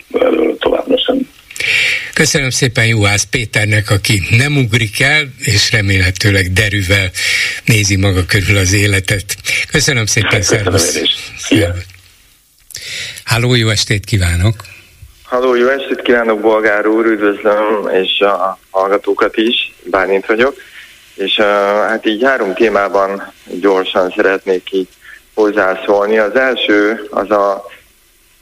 továbbra 0.59 0.97
sem. 0.97 1.29
Köszönöm 2.13 2.49
szépen 2.49 2.85
Juhász 2.85 3.23
Péternek, 3.23 3.89
aki 3.89 4.21
nem 4.37 4.57
ugrik 4.57 4.99
el, 4.99 5.23
és 5.39 5.71
remélhetőleg 5.71 6.53
derűvel 6.53 7.09
nézi 7.65 7.95
maga 7.95 8.25
körül 8.25 8.57
az 8.57 8.73
életet. 8.73 9.35
Köszönöm 9.71 10.05
szépen, 10.05 10.41
szervusz! 10.41 10.99
Háló, 13.23 13.55
jó 13.55 13.69
estét 13.69 14.05
kívánok! 14.05 14.55
Halló, 15.23 15.55
jó 15.55 15.67
estét 15.67 16.01
kívánok, 16.01 16.39
Bolgár 16.39 16.87
úr, 16.87 17.05
üdvözlöm, 17.05 17.89
és 18.03 18.19
a 18.19 18.59
hallgatókat 18.69 19.37
is, 19.37 19.73
Bálint 19.83 20.25
vagyok. 20.25 20.55
És 21.15 21.37
uh, 21.37 21.45
hát 21.87 22.05
így 22.05 22.23
három 22.23 22.53
témában 22.53 23.33
gyorsan 23.45 24.13
szeretnék 24.15 24.71
így 24.71 24.87
hozzászólni. 25.33 26.17
Az 26.17 26.35
első 26.35 27.07
az 27.09 27.31
a, 27.31 27.65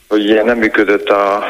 hogy 0.08 0.42
nem 0.44 0.58
működött 0.58 1.10
a, 1.10 1.44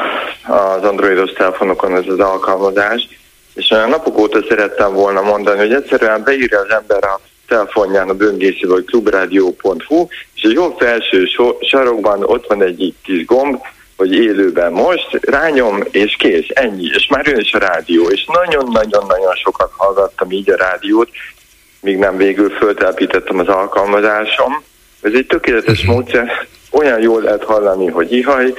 az 0.46 0.82
androidos 0.82 1.32
telefonokon 1.32 1.96
ez 1.96 2.06
az 2.06 2.18
alkalmazás, 2.18 3.08
és 3.54 3.70
a 3.70 3.86
napok 3.86 4.18
óta 4.18 4.44
szerettem 4.48 4.92
volna 4.92 5.20
mondani, 5.20 5.58
hogy 5.58 5.72
egyszerűen 5.72 6.22
beírja 6.24 6.60
az 6.60 6.70
ember 6.70 7.04
a 7.04 7.20
telefonján 7.48 8.08
a 8.08 8.14
böngészi 8.14 8.66
vagy 8.66 8.84
klubradio.hu, 8.84 10.06
és 10.34 10.42
egy 10.42 10.52
jobb 10.52 10.78
felső 10.78 11.28
sarokban 11.60 12.22
ott 12.22 12.46
van 12.46 12.62
egy 12.62 12.94
kis 13.02 13.24
gomb, 13.24 13.58
hogy 14.00 14.14
élőben 14.14 14.72
most, 14.72 15.18
rányom, 15.20 15.82
és 15.90 16.16
kész, 16.18 16.46
ennyi, 16.48 16.90
és 16.94 17.06
már 17.06 17.26
jön 17.26 17.40
is 17.40 17.52
a 17.52 17.58
rádió, 17.58 18.08
és 18.08 18.24
nagyon-nagyon-nagyon 18.24 19.34
sokat 19.34 19.72
hallgattam 19.76 20.30
így 20.30 20.50
a 20.50 20.56
rádiót, 20.56 21.08
míg 21.80 21.98
nem 21.98 22.16
végül 22.16 22.50
föltelepítettem 22.50 23.38
az 23.38 23.48
alkalmazásom. 23.48 24.62
Ez 25.02 25.12
egy 25.14 25.26
tökéletes 25.26 25.78
uh-huh. 25.78 25.94
módszer, 25.94 26.46
olyan 26.70 27.00
jól 27.00 27.22
lehet 27.22 27.44
hallani, 27.44 27.86
hogy 27.86 28.12
ihaj, 28.12 28.52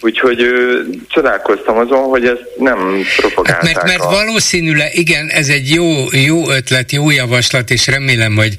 Úgyhogy 0.00 0.42
ö, 0.42 0.80
csodálkoztam 1.08 1.76
azon, 1.76 2.02
hogy 2.02 2.24
ezt 2.24 2.44
nem 2.58 3.04
propagálták. 3.16 3.74
Hát 3.74 3.74
mert, 3.74 3.86
mert 3.86 4.10
valószínűleg, 4.10 4.96
igen, 4.96 5.28
ez 5.28 5.48
egy 5.48 5.70
jó, 5.70 6.04
jó 6.12 6.50
ötlet, 6.50 6.92
jó 6.92 7.10
javaslat, 7.10 7.70
és 7.70 7.86
remélem, 7.86 8.34
hogy 8.34 8.56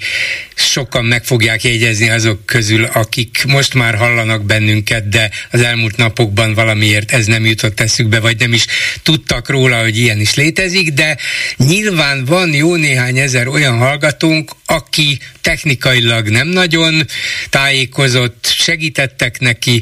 sokan 0.55 1.05
meg 1.05 1.23
fogják 1.23 1.63
jegyezni 1.63 2.09
azok 2.09 2.45
közül, 2.45 2.83
akik 2.93 3.43
most 3.47 3.73
már 3.73 3.95
hallanak 3.95 4.45
bennünket, 4.45 5.09
de 5.09 5.29
az 5.51 5.61
elmúlt 5.61 5.97
napokban 5.97 6.53
valamiért 6.53 7.11
ez 7.11 7.25
nem 7.25 7.45
jutott 7.45 7.79
eszükbe, 7.79 8.19
vagy 8.19 8.39
nem 8.39 8.53
is 8.53 8.65
tudtak 9.03 9.49
róla, 9.49 9.81
hogy 9.81 9.97
ilyen 9.97 10.19
is 10.19 10.35
létezik, 10.35 10.93
de 10.93 11.17
nyilván 11.57 12.25
van 12.25 12.53
jó 12.53 12.75
néhány 12.75 13.17
ezer 13.17 13.47
olyan 13.47 13.77
hallgatónk, 13.77 14.51
aki 14.65 15.19
technikailag 15.41 16.27
nem 16.27 16.47
nagyon 16.47 17.05
tájékozott, 17.49 18.45
segítettek 18.45 19.39
neki, 19.39 19.81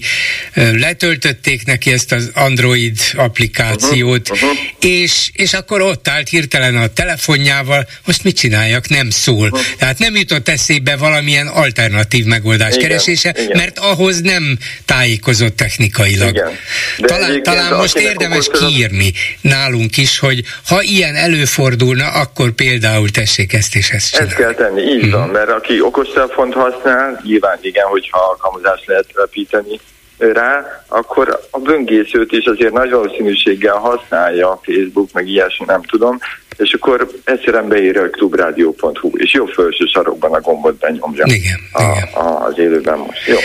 letöltötték 1.47 1.65
neki 1.65 1.91
ezt 1.91 2.11
az 2.11 2.31
Android 2.33 2.97
applikációt, 3.15 4.29
uh-huh, 4.29 4.49
uh-huh. 4.49 4.65
És, 4.79 5.29
és 5.33 5.53
akkor 5.53 5.81
ott 5.81 6.07
állt 6.07 6.27
hirtelen 6.29 6.75
a 6.75 6.87
telefonjával, 6.87 7.87
most 8.05 8.23
mit 8.23 8.37
csináljak, 8.37 8.89
nem 8.89 9.09
szól. 9.09 9.45
Uh-huh. 9.45 9.59
Tehát 9.77 9.99
nem 9.99 10.15
jutott 10.15 10.49
eszébe 10.49 10.95
valamilyen 10.95 11.47
alternatív 11.47 12.25
megoldás 12.25 12.75
igen, 12.75 12.87
keresése, 12.87 13.33
igen. 13.37 13.57
mert 13.57 13.79
ahhoz 13.79 14.21
nem 14.21 14.57
tájékozott 14.85 15.55
technikailag. 15.55 16.29
Igen. 16.29 16.51
talán 16.97 17.43
talán 17.43 17.75
most 17.75 17.97
érdemes 17.97 18.47
kiírni 18.51 19.13
nálunk 19.41 19.97
is, 19.97 20.19
hogy 20.19 20.43
ha 20.67 20.81
ilyen 20.81 21.15
előfordulna, 21.15 22.07
akkor 22.07 22.51
például 22.51 23.09
tessék 23.09 23.53
ezt 23.53 23.75
és 23.75 23.89
ezt 23.89 24.11
csinálni. 24.11 24.31
Ezt 24.31 24.41
kell 24.41 24.53
tenni, 24.53 24.81
így 24.81 24.95
uh-huh. 24.95 25.11
van, 25.11 25.29
mert 25.29 25.49
aki 25.49 25.81
okostelefont 25.81 26.53
használ, 26.53 27.21
nyilván 27.23 27.57
igen, 27.61 27.85
hogyha 27.85 28.19
alkalmazást 28.19 28.87
lehet 28.87 29.05
repíteni, 29.13 29.79
rá, 30.17 30.83
akkor 30.87 31.39
a 31.51 31.59
böngészőt 31.59 32.31
is 32.31 32.45
azért 32.45 32.73
nagy 32.73 32.89
valószínűséggel 32.89 33.75
használja 33.75 34.51
a 34.51 34.59
Facebook, 34.63 35.11
meg 35.13 35.27
ilyesmi, 35.27 35.65
nem 35.65 35.81
tudom, 35.81 36.19
és 36.57 36.73
akkor 36.73 37.07
egyszerűen 37.23 37.67
beírja 37.67 38.01
a 38.01 38.09
klubradio.hu, 38.09 39.11
és 39.13 39.33
jó 39.33 39.45
felső 39.45 39.85
sarokban 39.85 40.33
a 40.33 40.41
gombot 40.41 40.75
benyomja 40.75 41.23
igen, 41.25 41.59
a, 41.71 41.81
igen. 41.81 42.23
A, 42.23 42.45
az 42.45 42.57
élőben 42.57 42.97
most. 42.97 43.27
Jó. 43.27 43.37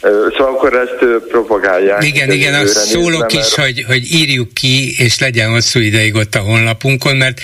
Szóval 0.00 0.54
akkor 0.54 0.74
ezt 0.74 1.26
propagálják. 1.28 2.04
Igen, 2.04 2.30
igen, 2.30 2.54
azt 2.54 2.74
szólok 2.74 3.32
is, 3.32 3.54
hogy, 3.54 3.84
hogy 3.86 4.12
írjuk 4.12 4.54
ki, 4.54 4.94
és 4.98 5.18
legyen 5.18 5.50
hosszú 5.50 5.80
ideig 5.80 6.14
ott 6.14 6.34
a 6.34 6.38
honlapunkon, 6.38 7.16
mert 7.16 7.40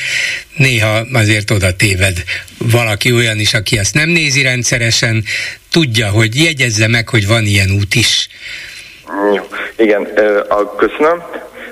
néha 0.57 1.01
azért 1.13 1.51
oda 1.51 1.77
téved 1.77 2.23
valaki 2.59 3.13
olyan 3.13 3.39
is, 3.39 3.55
aki 3.55 3.79
azt 3.79 3.95
nem 3.95 4.09
nézi 4.09 4.43
rendszeresen, 4.43 5.25
tudja, 5.71 6.11
hogy 6.11 6.37
jegyezze 6.37 6.89
meg, 6.89 7.09
hogy 7.09 7.27
van 7.27 7.45
ilyen 7.45 7.71
út 7.71 7.95
is. 7.95 8.29
Jó, 9.35 9.43
igen, 9.77 10.09
köszönöm, 10.77 11.23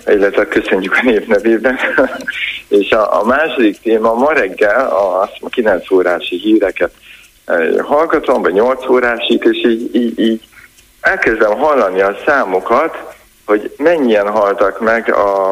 illetve 0.07 0.48
köszönjük 0.48 0.94
a 0.94 1.00
név 1.03 1.26
nevében. 1.26 1.79
és 2.68 2.90
a, 2.90 3.20
a 3.20 3.24
második 3.24 3.81
téma 3.81 4.14
ma 4.14 4.33
reggel 4.33 4.87
a, 4.87 5.22
a 5.40 5.48
9 5.48 5.90
órási 5.90 6.37
híreket 6.37 6.92
hallgatom, 7.79 8.42
vagy 8.42 8.53
8 8.53 8.88
órásit, 8.88 9.44
és 9.44 9.64
így, 9.64 9.94
így, 9.94 10.18
így 10.18 10.40
elkezdem 11.00 11.59
hallani 11.59 12.00
a 12.00 12.16
számokat, 12.26 12.96
hogy 13.46 13.74
mennyien 13.76 14.29
haltak 14.29 14.81
meg 14.81 15.12
a, 15.12 15.50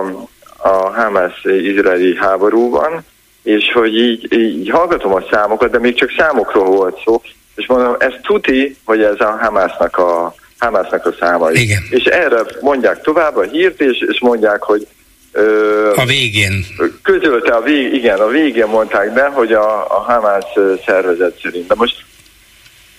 a 0.56 0.68
Hamas-izraeli 0.68 2.16
háborúban, 2.16 3.04
és 3.42 3.72
hogy 3.72 3.96
így, 3.96 4.32
így 4.32 4.70
hallgatom 4.70 5.14
a 5.14 5.24
számokat, 5.30 5.70
de 5.70 5.78
még 5.78 5.94
csak 5.94 6.14
számokról 6.18 6.66
volt 6.66 7.00
szó, 7.04 7.22
és 7.54 7.66
mondom, 7.66 7.94
ez 7.98 8.12
tuti, 8.22 8.76
hogy 8.84 9.02
ez 9.02 9.20
a 9.20 9.38
Hamasnak 9.40 9.98
a, 9.98 10.34
Hamasnak 10.58 11.06
a 11.06 11.14
számai. 11.20 11.60
Igen. 11.62 11.82
És 11.90 12.04
erre 12.04 12.42
mondják 12.60 13.00
tovább 13.00 13.36
a 13.36 13.42
hírt, 13.42 13.80
és, 13.80 14.04
és 14.08 14.20
mondják, 14.20 14.62
hogy 14.62 14.86
Ö, 15.32 15.92
a 15.96 16.04
végén. 16.04 16.64
Közölte 17.02 17.52
a 17.52 17.60
vég, 17.60 17.94
igen, 17.94 18.18
a 18.18 18.28
végén 18.28 18.66
mondták 18.66 19.12
be, 19.12 19.26
hogy 19.26 19.52
a, 19.52 19.96
a 19.96 20.00
Hamas 20.00 20.44
szervezet 20.86 21.38
szerint. 21.42 21.66
De 21.66 21.74
most 21.74 22.04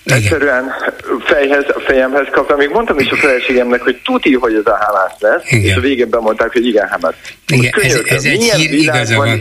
igen. 0.04 0.18
Egyszerűen 0.18 0.74
fejhez, 1.24 1.64
fejemhez 1.86 2.26
kaptam. 2.30 2.58
Még 2.58 2.68
mondtam 2.68 2.98
is 2.98 3.10
a 3.10 3.16
feleségemnek, 3.16 3.82
hogy 3.82 4.00
tuti, 4.04 4.34
hogy 4.34 4.54
ez 4.54 4.66
a 4.66 4.78
Hamas 4.80 5.12
lesz, 5.18 5.42
igen. 5.46 5.64
és 5.64 5.74
a 5.74 5.80
végén 5.80 6.08
bemondták, 6.10 6.52
hogy 6.52 6.66
igen. 6.66 7.14
Igen, 7.46 7.72
ez, 7.80 8.00
ez 8.04 8.24
egy 8.24 8.42
hír, 8.42 8.72
igaza 8.72 9.16
van. 9.16 9.36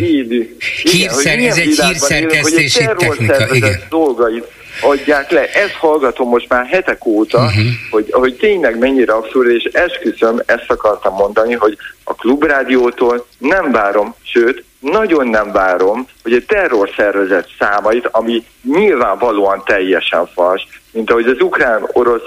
Hírszer, 0.84 1.38
ez 1.40 1.58
egy 1.58 1.80
hírszerkesztési 1.80 2.86
technika. 2.98 3.54
Igen. 3.54 3.82
dolgait 3.90 4.46
adják 4.82 5.32
le. 5.32 5.42
Ezt 5.42 5.74
hallgatom 5.80 6.30
most 6.30 6.50
már 6.50 6.66
hetek 6.66 7.06
óta, 7.06 7.38
uh-huh. 7.38 7.64
hogy, 7.92 8.08
hogy 8.12 8.36
tényleg 8.36 8.78
mennyire 8.78 9.14
abszurd, 9.14 9.50
és 9.50 9.64
esküszöm, 9.64 10.42
ezt 10.46 10.72
akartam 10.72 11.14
mondani, 11.14 11.54
hogy 11.54 11.78
a 12.04 12.14
klubrádiótól 12.14 13.26
nem 13.38 13.72
várom, 13.72 14.16
sőt, 14.24 14.64
nagyon 14.80 15.28
nem 15.28 15.52
várom, 15.52 16.08
hogy 16.24 16.34
egy 16.34 16.46
terrorszervezet 16.46 17.50
számait, 17.60 18.08
ami 18.12 18.44
nyilvánvalóan 18.64 19.64
teljesen 19.66 20.28
fals, 20.34 20.68
mint 20.92 21.12
ahogy 21.12 21.28
az 21.28 21.42
ukrán-orosz, 21.42 22.22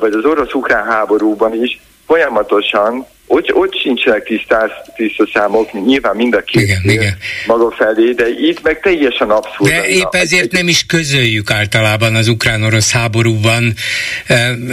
vagy 0.00 0.12
az 0.12 0.24
orosz-ukrán 0.24 0.84
háborúban 0.84 1.62
is 1.62 1.80
folyamatosan 2.06 3.06
ott, 3.26 3.54
ott 3.54 3.80
sincsenek 3.80 4.24
tisztás, 4.24 4.70
tiszta 4.96 5.28
számok, 5.32 5.86
nyilván 5.86 6.16
mind 6.16 6.34
a 6.34 6.42
két 6.42 6.62
igen, 6.62 6.80
igen. 6.84 7.16
maga 7.46 7.70
felé, 7.70 8.12
de 8.12 8.24
itt 8.28 8.62
meg 8.62 8.80
teljesen 8.80 9.30
abszurd. 9.30 9.70
De 9.70 9.86
épp 9.88 10.14
ezért 10.14 10.52
nem 10.52 10.68
is 10.68 10.86
közöljük 10.86 11.50
általában 11.50 12.14
az 12.14 12.28
ukrán-orosz 12.28 12.90
háborúban 12.90 13.74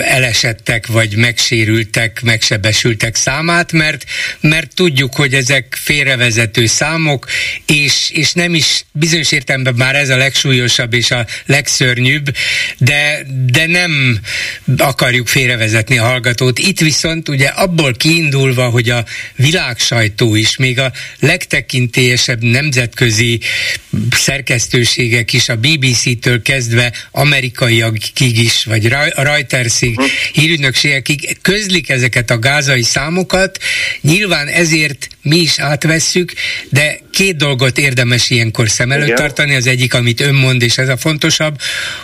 elesettek, 0.02 0.88
vagy 0.88 1.16
megsérültek, 1.16 2.22
megsebesültek 2.24 3.16
számát, 3.16 3.72
mert, 3.72 4.04
mert 4.42 4.76
tudjuk, 4.76 5.16
hogy 5.16 5.34
ezek 5.34 5.78
félrevezető 5.84 6.66
számok, 6.66 7.26
és, 7.66 8.10
és 8.14 8.34
nem 8.34 8.54
is 8.54 8.86
bizonyos 8.92 9.32
értelemben 9.32 9.74
már 9.78 9.96
ez 9.96 10.10
a 10.10 10.18
legsúlyosabb 10.18 10.94
és 10.94 11.12
a 11.12 11.26
legszörnyűbb, 11.46 12.26
de, 12.78 13.20
de 13.52 13.68
nem 13.68 14.20
akarjuk 14.78 15.28
félrevezetni 15.28 15.98
a 15.98 16.04
hallgatót. 16.04 16.60
Itt 16.60 16.80
viszont 16.80 17.30
ugye 17.30 17.48
abból 17.48 17.94
kiindul, 17.94 18.41
kiindulva, 18.42 18.70
hogy 18.70 18.90
a 18.90 19.06
világ 19.36 19.80
sajtó 19.80 20.36
is, 20.36 20.58
még 20.58 20.80
a 20.80 20.92
legtekintélyesebb 21.20 22.44
nemzetközi 22.44 23.40
szerkesztőségek 24.12 25.34
is, 25.34 25.50
a 25.50 25.56
BBC-től 25.56 26.42
kezdve 26.42 26.94
amerikaiakig 27.12 28.40
is, 28.40 28.64
vagy 28.64 28.88
Reutersig, 29.16 29.96
hm. 29.96 30.04
hírügynökségekig 30.34 31.38
közlik 31.42 31.90
ezeket 31.90 32.30
a 32.30 32.40
gázai 32.40 32.84
számokat. 32.84 33.60
Nyilván 34.02 34.48
ezért 34.48 35.08
mi 35.22 35.38
is 35.38 35.60
átvesszük, 35.60 36.34
de 36.70 37.00
két 37.12 37.36
dolgot 37.36 37.78
érdemes 37.78 38.30
ilyenkor 38.30 38.70
szem 38.70 38.92
előtt 38.92 39.06
Igen. 39.06 39.18
tartani. 39.18 39.56
Az 39.56 39.68
egyik, 39.68 39.94
amit 39.94 40.22
ön 40.22 40.36
mond, 40.36 40.62
és 40.62 40.78
ez 40.78 40.90
a 40.90 40.98
fontosabb, 40.98 41.60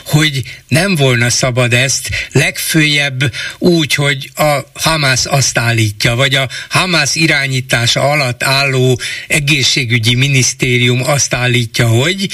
hogy 0.05 0.41
nem 0.67 0.95
volna 0.95 1.29
szabad 1.29 1.73
ezt 1.73 2.09
legfőjebb 2.31 3.33
úgy, 3.57 3.93
hogy 3.93 4.29
a 4.35 4.59
Hamász 4.73 5.25
azt 5.25 5.57
állítja, 5.57 6.15
vagy 6.15 6.35
a 6.35 6.49
Hamász 6.69 7.15
irányítása 7.15 8.01
alatt 8.01 8.43
álló 8.43 8.99
egészségügyi 9.27 10.15
minisztérium 10.15 11.03
azt 11.03 11.33
állítja, 11.33 11.87
hogy, 11.87 12.27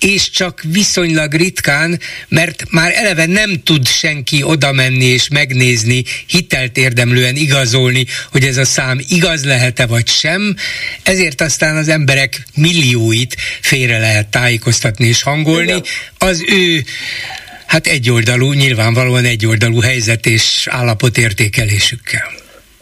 és 0.00 0.30
csak 0.30 0.62
viszonylag 0.72 1.34
ritkán, 1.34 2.00
mert 2.28 2.64
már 2.70 2.92
eleve 2.94 3.26
nem 3.26 3.62
tud 3.62 3.88
senki 3.88 4.42
oda 4.42 4.72
menni 4.72 5.04
és 5.04 5.28
megnézni, 5.28 6.04
hitelt 6.26 6.76
érdemlően 6.76 7.36
igazolni, 7.36 8.06
hogy 8.30 8.44
ez 8.44 8.56
a 8.56 8.64
szám 8.64 9.00
igaz 9.08 9.44
lehet-e 9.44 9.86
vagy 9.86 10.08
sem, 10.08 10.23
ezért 11.02 11.40
aztán 11.40 11.76
az 11.76 11.88
emberek 11.88 12.42
millióit 12.56 13.36
félre 13.60 13.98
lehet 13.98 14.28
tájékoztatni 14.28 15.06
és 15.06 15.22
hangolni. 15.22 15.66
Igen. 15.66 15.82
Az 16.18 16.44
ő 16.48 16.82
hát 17.66 17.86
egyoldalú, 17.86 18.52
nyilvánvalóan 18.52 19.24
egyoldalú 19.24 19.80
helyzet 19.80 20.26
és 20.26 20.68
állapotértékelésükkel. 20.70 22.32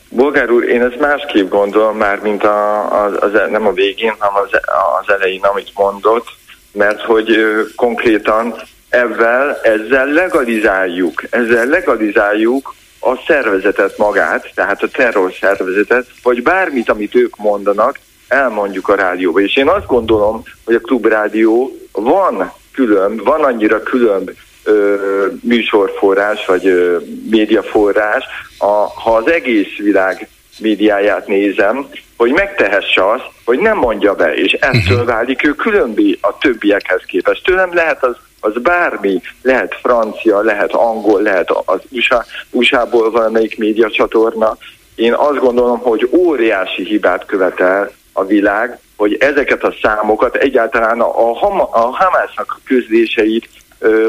Bolgár 0.09 0.50
úr, 0.50 0.64
én 0.64 0.83
ezt 0.83 1.00
másképp 1.00 1.48
gondolom 1.48 1.96
már, 1.96 2.18
mint 2.18 2.44
a, 2.44 3.05
az, 3.05 3.12
az, 3.20 3.31
nem 3.50 3.66
a 3.66 3.72
végén, 3.72 4.14
hanem 4.18 4.42
az, 4.42 4.61
az 5.00 5.14
elején, 5.14 5.42
amit 5.42 5.70
mondott, 5.74 6.26
mert 6.72 7.00
hogy 7.00 7.31
ö, 7.31 7.62
konkrétan 7.76 8.55
ezzel, 8.88 9.61
ezzel 9.62 10.07
legalizáljuk, 10.07 11.22
ezzel 11.31 11.66
legalizáljuk 11.66 12.74
a 13.05 13.23
szervezetet 13.27 13.99
magát, 13.99 14.53
tehát 14.55 14.83
a 14.83 14.88
terror 14.88 15.33
szervezetet, 15.41 16.07
vagy 16.23 16.43
bármit, 16.43 16.88
amit 16.88 17.15
ők 17.15 17.37
mondanak, 17.37 17.99
elmondjuk 18.29 18.88
a 18.88 18.95
rádióba. 18.95 19.41
És 19.41 19.57
én 19.57 19.69
azt 19.69 19.87
gondolom, 19.87 20.43
hogy 20.65 20.75
a 20.75 20.81
klubrádió 20.81 21.77
van 21.93 22.53
külön, 22.73 23.17
van 23.17 23.45
annyira 23.45 23.83
külön 23.83 24.35
ö, 24.65 24.97
műsorforrás, 25.41 26.47
vagy 26.47 26.67
ö, 26.67 26.99
médiaforrás, 27.31 28.25
a, 28.59 28.87
ha 29.01 29.17
az 29.17 29.31
egész 29.31 29.77
világ 29.77 30.29
médiáját 30.59 31.27
nézem, 31.27 31.88
hogy 32.17 32.33
megtehesse 32.33 33.11
azt, 33.11 33.25
hogy 33.45 33.59
nem 33.59 33.77
mondja 33.77 34.15
be, 34.15 34.35
és 34.35 34.53
ettől 34.53 34.99
mhm. 34.99 35.07
válik 35.07 35.47
ő 35.47 35.55
különbé 35.55 36.19
a 36.21 36.38
többiekhez 36.38 37.03
képest. 37.07 37.45
Tőlem 37.45 37.75
lehet 37.75 38.05
az, 38.05 38.17
az 38.44 38.62
bármi, 38.62 39.20
lehet 39.42 39.74
francia, 39.83 40.40
lehet 40.40 40.72
angol, 40.72 41.22
lehet 41.22 41.50
az 41.64 41.81
USA, 41.90 42.24
USA-ból 42.50 43.11
valamelyik 43.11 43.59
médiacsatorna. 43.59 44.57
Én 44.94 45.12
azt 45.12 45.38
gondolom, 45.38 45.78
hogy 45.78 46.09
óriási 46.12 46.85
hibát 46.85 47.26
követel 47.26 47.90
a 48.12 48.24
világ, 48.24 48.78
hogy 48.96 49.16
ezeket 49.20 49.62
a 49.62 49.74
számokat 49.83 50.37
egyáltalán 50.37 51.00
a, 51.00 51.40
a, 51.40 51.68
a 51.70 51.78
Hamásznak 51.78 52.46
a 52.48 52.61
közléseit 52.64 53.48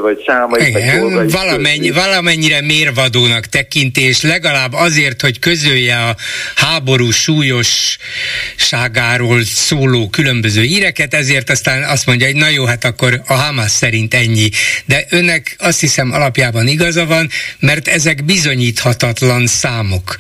vagy 0.02 0.24
számait, 0.26 0.68
Igen, 0.68 1.14
vagy 1.14 1.32
valamennyi, 1.32 1.92
valamennyire 1.92 2.62
mérvadónak 2.62 3.46
tekintés, 3.46 4.22
legalább 4.22 4.74
azért, 4.74 5.22
hogy 5.22 5.40
közölje 5.40 5.98
a 5.98 6.16
háború 6.56 7.12
súlyosságáról 7.12 9.44
szóló 9.44 10.10
különböző 10.10 10.62
híreket, 10.62 11.14
ezért 11.14 11.50
aztán 11.50 11.84
azt 11.84 12.06
mondja, 12.06 12.28
hogy 12.28 12.36
na 12.36 12.48
jó, 12.48 12.66
hát 12.66 12.84
akkor 12.84 13.22
a 13.28 13.34
Hamas 13.34 13.72
szerint 13.72 14.14
ennyi. 14.14 14.50
De 14.86 15.06
önnek 15.10 15.56
azt 15.60 15.80
hiszem 15.80 16.12
alapjában 16.12 16.68
igaza 16.68 17.06
van, 17.06 17.30
mert 17.60 17.88
ezek 17.88 18.24
bizonyíthatatlan 18.24 19.48
számok 19.48 20.18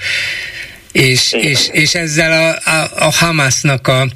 és, 0.94 1.32
és, 1.32 1.60
és 1.72 1.94
ezzel 1.94 2.32
a, 2.32 2.72
a, 2.72 2.92
a 2.96 3.12
Hamasnak 3.12 3.88
a, 3.88 4.08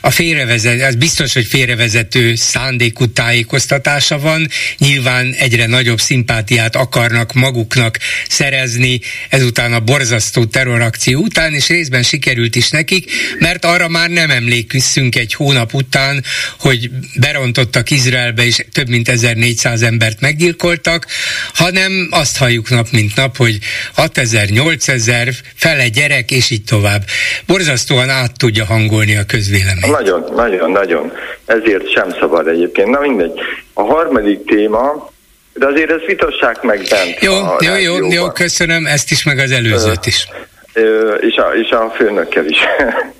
a 0.00 0.10
félrevezető, 0.10 0.82
az 0.84 0.94
biztos, 0.94 1.32
hogy 1.32 1.46
félrevezető 1.46 2.34
szándékú 2.34 3.06
tájékoztatása 3.06 4.18
van, 4.18 4.48
nyilván 4.78 5.34
egyre 5.38 5.66
nagyobb 5.66 6.00
szimpátiát 6.00 6.76
akarnak 6.76 7.32
maguknak 7.32 7.98
szerezni 8.28 9.00
ezután 9.28 9.72
a 9.72 9.80
borzasztó 9.80 10.44
terrorakció 10.44 11.20
után, 11.20 11.54
és 11.54 11.68
részben 11.68 12.02
sikerült 12.02 12.56
is 12.56 12.70
nekik, 12.70 13.10
mert 13.38 13.64
arra 13.64 13.88
már 13.88 14.10
nem 14.10 14.30
emlékszünk 14.30 15.16
egy 15.16 15.34
hónap 15.34 15.74
után, 15.74 16.24
hogy 16.58 16.90
berontottak 17.14 17.90
Izraelbe, 17.90 18.44
és 18.44 18.64
több 18.72 18.88
mint 18.88 19.08
1400 19.08 19.82
embert 19.82 20.20
meggyilkoltak, 20.20 21.06
hanem 21.54 22.08
azt 22.10 22.36
halljuk 22.36 22.70
nap 22.70 22.90
mint 22.90 23.16
nap, 23.16 23.36
hogy 23.36 23.58
6000, 23.92 24.48
8000, 24.48 25.34
fele 25.54 25.88
gyerek, 25.88 26.17
és 26.30 26.50
így 26.50 26.64
tovább. 26.64 27.02
Borzasztóan 27.46 28.10
át 28.10 28.38
tudja 28.38 28.64
hangolni 28.64 29.16
a 29.16 29.24
közvélemény. 29.26 29.90
Nagyon, 29.90 30.24
nagyon, 30.34 30.70
nagyon. 30.70 31.12
Ezért 31.44 31.92
sem 31.92 32.10
szabad 32.20 32.48
egyébként. 32.48 32.88
Na 32.88 33.00
mindegy. 33.00 33.40
A 33.74 33.82
harmadik 33.82 34.44
téma, 34.44 35.10
de 35.54 35.66
azért 35.66 35.90
ezt 35.90 36.04
vitassák 36.06 36.62
meg 36.62 36.86
bent. 36.90 37.20
Jó, 37.20 37.32
jó, 37.58 37.76
jó, 37.76 38.10
jó, 38.10 38.30
köszönöm 38.30 38.86
ezt 38.86 39.10
is, 39.10 39.24
meg 39.24 39.38
az 39.38 39.50
előzőt 39.50 40.06
is. 40.06 40.28
Ö, 40.72 41.14
és, 41.14 41.36
a, 41.36 41.54
és 41.54 41.70
a 41.70 41.92
főnökkel 41.96 42.46
is. 42.46 42.58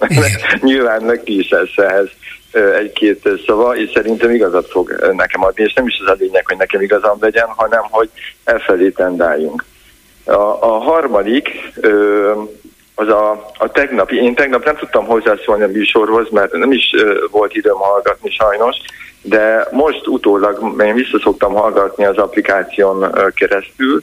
Nyilván 0.60 1.04
neki 1.04 1.38
is 1.38 1.48
lesz 1.48 1.76
ehhez 1.76 2.08
egy-két 2.52 3.28
szava, 3.46 3.76
és 3.76 3.90
szerintem 3.94 4.30
igazat 4.30 4.70
fog 4.70 5.12
nekem 5.16 5.44
adni, 5.44 5.62
és 5.64 5.72
nem 5.72 5.86
is 5.86 5.98
az 6.00 6.10
a 6.10 6.16
lényeg, 6.18 6.46
hogy 6.46 6.56
nekem 6.56 6.80
igazam 6.80 7.16
legyen, 7.20 7.46
hanem 7.46 7.82
hogy 7.90 8.10
elfelé 8.44 8.88
tendáljunk. 8.88 9.64
A, 10.24 10.32
a 10.60 10.78
harmadik, 10.78 11.48
az 13.00 13.08
a, 13.08 13.50
a 13.58 13.70
tegnapi, 13.70 14.16
én 14.16 14.34
tegnap 14.34 14.64
nem 14.64 14.76
tudtam 14.76 15.06
hozzászólni 15.06 15.62
a 15.62 15.68
műsorhoz, 15.68 16.30
mert 16.30 16.52
nem 16.52 16.72
is 16.72 16.94
volt 17.30 17.54
időm 17.54 17.76
hallgatni 17.76 18.30
sajnos, 18.30 18.76
de 19.22 19.68
most 19.70 20.06
utólag 20.06 20.74
én 20.84 20.94
visszaszoktam 20.94 21.52
hallgatni 21.52 22.04
az 22.04 22.16
applikáción 22.16 23.12
keresztül, 23.34 24.02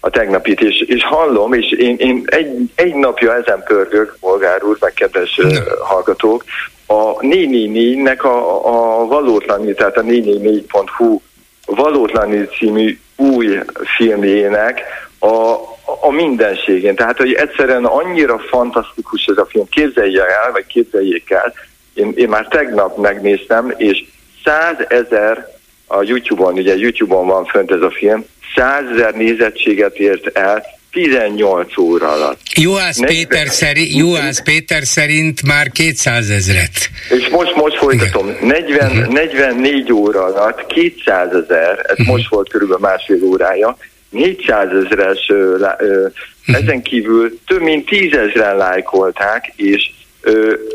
a 0.00 0.10
tegnapit, 0.10 0.60
és, 0.60 0.80
és 0.80 1.04
hallom, 1.04 1.52
és 1.52 1.70
én, 1.70 1.96
én 1.98 2.22
egy, 2.26 2.70
egy 2.74 2.94
napja 2.94 3.34
ezen 3.34 3.62
pörgök, 3.66 4.16
bolgár 4.20 4.64
úr, 4.64 4.76
meg 4.80 4.92
kedves 4.92 5.38
uh, 5.38 5.56
hallgatók, 5.80 6.44
a 6.86 7.16
444-nek 7.16 8.20
a, 8.20 8.66
a 8.66 9.06
valótlanul, 9.06 9.74
tehát 9.74 9.96
a 9.96 10.02
444.hu 10.02 11.20
valótlanul 11.66 12.46
című 12.46 12.98
új 13.16 13.58
filmjének 13.96 14.82
a, 15.20 15.54
a 16.00 16.10
mindenségén. 16.10 16.94
Tehát, 16.94 17.16
hogy 17.16 17.32
egyszerűen 17.32 17.84
annyira 17.84 18.38
fantasztikus 18.38 19.24
ez 19.24 19.36
a 19.36 19.46
film. 19.46 19.68
Képzelje 19.68 20.22
el, 20.22 20.52
vagy 20.52 20.66
képzeljék 20.66 21.30
el, 21.30 21.54
én, 21.94 22.12
én 22.16 22.28
már 22.28 22.46
tegnap 22.50 22.96
megnéztem, 22.96 23.74
és 23.76 24.04
100 24.44 24.74
ezer 24.88 25.46
a 25.86 26.02
YouTube-on, 26.02 26.52
ugye 26.52 26.76
YouTube-on 26.76 27.26
van 27.26 27.44
fönt 27.44 27.70
ez 27.70 27.80
a 27.80 27.90
film, 27.90 28.24
100 28.54 28.84
ezer 28.94 29.14
nézettséget 29.14 29.96
ért 29.96 30.36
el, 30.36 30.64
18 30.90 31.78
óra 31.78 32.12
alatt. 32.12 32.40
Juhász, 32.54 33.00
Péter, 33.06 33.48
szerint, 33.48 33.94
Juhász 33.94 34.42
Péter 34.42 34.84
szerint 34.84 35.42
már 35.42 35.70
200 35.70 36.30
ezret. 36.30 36.90
És 37.08 37.28
most, 37.28 37.54
most 37.54 37.76
folytatom. 37.76 38.26
40, 38.40 39.06
44 39.10 39.92
óra 39.92 40.24
alatt 40.24 40.66
200 40.66 41.32
ezer, 41.32 41.78
ez 41.88 41.90
uh-huh. 41.90 42.06
most 42.06 42.28
volt 42.28 42.48
körülbelül 42.48 42.88
másfél 42.88 43.24
órája, 43.24 43.76
400 44.10 44.68
ezeres, 44.84 45.28
uh-huh. 45.28 45.72
ezen 46.46 46.82
kívül 46.82 47.38
több 47.46 47.60
mint 47.60 47.86
10 47.86 48.12
ezeren 48.12 48.56
lájkolták, 48.56 49.52
és 49.56 49.90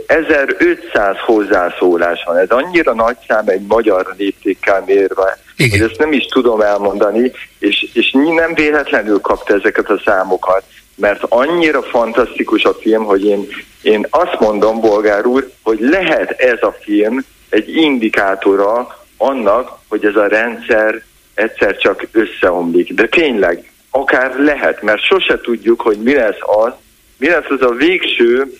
1500 0.07 1.15
hozzászólás 1.25 2.23
van. 2.25 2.37
Ez 2.37 2.49
annyira 2.49 2.93
nagy 2.93 3.17
szám 3.27 3.47
egy 3.47 3.65
magyar 3.67 4.13
léptékkel 4.17 4.83
mérve, 4.85 5.39
Igen. 5.57 5.79
hogy 5.79 5.89
ezt 5.89 5.99
nem 5.99 6.11
is 6.11 6.25
tudom 6.25 6.61
elmondani, 6.61 7.31
és, 7.59 7.87
és 7.93 8.11
nem 8.11 8.53
véletlenül 8.53 9.19
kapta 9.19 9.53
ezeket 9.53 9.89
a 9.89 10.01
számokat, 10.05 10.63
mert 10.95 11.23
annyira 11.29 11.81
fantasztikus 11.81 12.63
a 12.63 12.73
film, 12.73 13.03
hogy 13.03 13.25
én, 13.25 13.47
én 13.81 14.07
azt 14.09 14.39
mondom, 14.39 14.79
bolgár 14.79 15.25
úr, 15.25 15.51
hogy 15.63 15.79
lehet 15.79 16.31
ez 16.31 16.61
a 16.61 16.75
film 16.79 17.25
egy 17.49 17.75
indikátora 17.75 18.97
annak, 19.17 19.77
hogy 19.87 20.05
ez 20.05 20.15
a 20.15 20.27
rendszer 20.27 21.03
egyszer 21.35 21.77
csak 21.77 22.07
összeomlik. 22.11 22.93
De 22.93 23.07
tényleg, 23.07 23.71
akár 23.91 24.35
lehet, 24.39 24.81
mert 24.81 25.01
sose 25.01 25.39
tudjuk, 25.41 25.81
hogy 25.81 25.97
mi 25.97 26.13
lesz 26.13 26.39
az, 26.39 26.71
mi 27.17 27.27
lesz 27.27 27.49
az 27.49 27.61
a 27.61 27.73
végső 27.73 28.53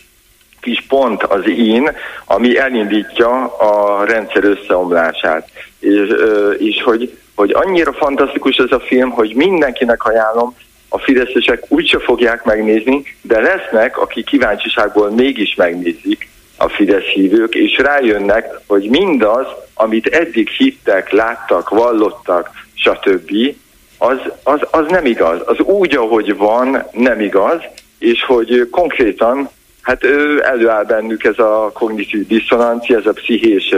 kis 0.62 0.86
pont 0.88 1.24
az 1.24 1.48
in, 1.48 1.92
ami 2.26 2.58
elindítja 2.58 3.58
a 3.58 4.04
rendszer 4.06 4.44
összeomlását. 4.44 5.50
És, 5.80 6.10
és 6.58 6.84
hogy, 6.84 7.18
hogy 7.36 7.52
annyira 7.54 7.94
fantasztikus 7.94 8.58
ez 8.58 8.72
a 8.72 8.80
film, 8.80 9.10
hogy 9.10 9.36
mindenkinek 9.36 10.04
ajánlom, 10.04 10.56
a 10.90 11.00
fideszesek 11.00 11.64
úgyse 11.68 12.00
fogják 12.00 12.44
megnézni, 12.44 13.04
de 13.22 13.40
lesznek, 13.40 13.98
akik 13.98 14.26
kíváncsiságból 14.26 15.10
mégis 15.10 15.56
megnézik 15.56 16.30
a 16.58 16.70
Fidesz 16.70 17.04
hívők, 17.04 17.56
és 17.56 17.78
rájönnek, 17.78 18.46
hogy 18.68 18.90
mindaz, 18.90 19.48
amit 19.74 20.08
eddig 20.08 20.50
hittek, 20.50 21.12
láttak, 21.12 21.70
vallottak, 21.70 22.50
stb., 22.86 23.56
az, 23.98 24.18
az, 24.44 24.60
az 24.72 24.86
nem 24.88 25.06
igaz. 25.06 25.40
Az 25.46 25.60
úgy, 25.60 25.96
ahogy 25.96 26.38
van, 26.38 26.84
nem 26.92 27.20
igaz, 27.20 27.62
és 28.00 28.24
hogy 28.24 28.68
konkrétan 28.72 29.50
hát 29.82 30.04
előáll 30.42 30.84
bennük 30.84 31.24
ez 31.24 31.40
a 31.40 31.72
kognitív 31.74 32.28
diszonancia, 32.28 32.98
ez 32.98 33.06
a 33.06 33.14
pszichés 33.14 33.76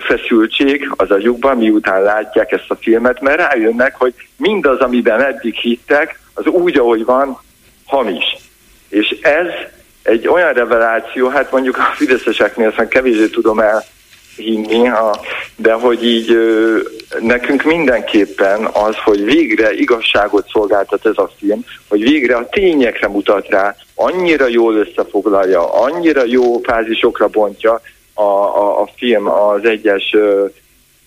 feszültség 0.00 0.92
az 0.96 1.10
agyukban, 1.10 1.56
miután 1.56 2.02
látják 2.02 2.52
ezt 2.52 2.70
a 2.70 2.76
filmet, 2.80 3.20
mert 3.20 3.40
rájönnek, 3.40 3.96
hogy 3.96 4.14
mindaz, 4.36 4.78
amiben 4.78 5.22
eddig 5.22 5.54
hittek, 5.54 6.20
az 6.34 6.46
úgy, 6.46 6.78
ahogy 6.78 7.04
van, 7.04 7.38
hamis. 7.86 8.36
És 8.88 9.16
ez 9.22 9.46
egy 10.02 10.28
olyan 10.28 10.52
reveláció, 10.52 11.28
hát 11.28 11.50
mondjuk 11.50 11.76
a 11.76 11.92
fideszeseknél 11.94 12.74
ezt 12.76 12.88
kevésbé 12.88 13.26
tudom 13.26 13.58
el 13.58 13.84
hinni, 14.36 14.84
ha, 14.84 15.20
de 15.56 15.72
hogy 15.72 16.04
így 16.04 16.38
nekünk 17.20 17.62
mindenképpen 17.62 18.64
az, 18.64 18.96
hogy 19.04 19.24
végre 19.24 19.72
igazságot 19.72 20.48
szolgáltat 20.48 21.06
ez 21.06 21.18
a 21.18 21.30
film, 21.38 21.64
hogy 21.88 22.02
végre 22.02 22.36
a 22.36 22.48
tényekre 22.48 23.08
mutat 23.08 23.48
rá, 23.48 23.76
annyira 23.94 24.46
jól 24.46 24.74
összefoglalja, 24.74 25.72
annyira 25.72 26.24
jó 26.24 26.58
fázisokra 26.58 27.28
bontja 27.28 27.80
a, 28.14 28.22
a, 28.22 28.80
a 28.80 28.88
film 28.96 29.28
az 29.28 29.64
egyes 29.64 30.16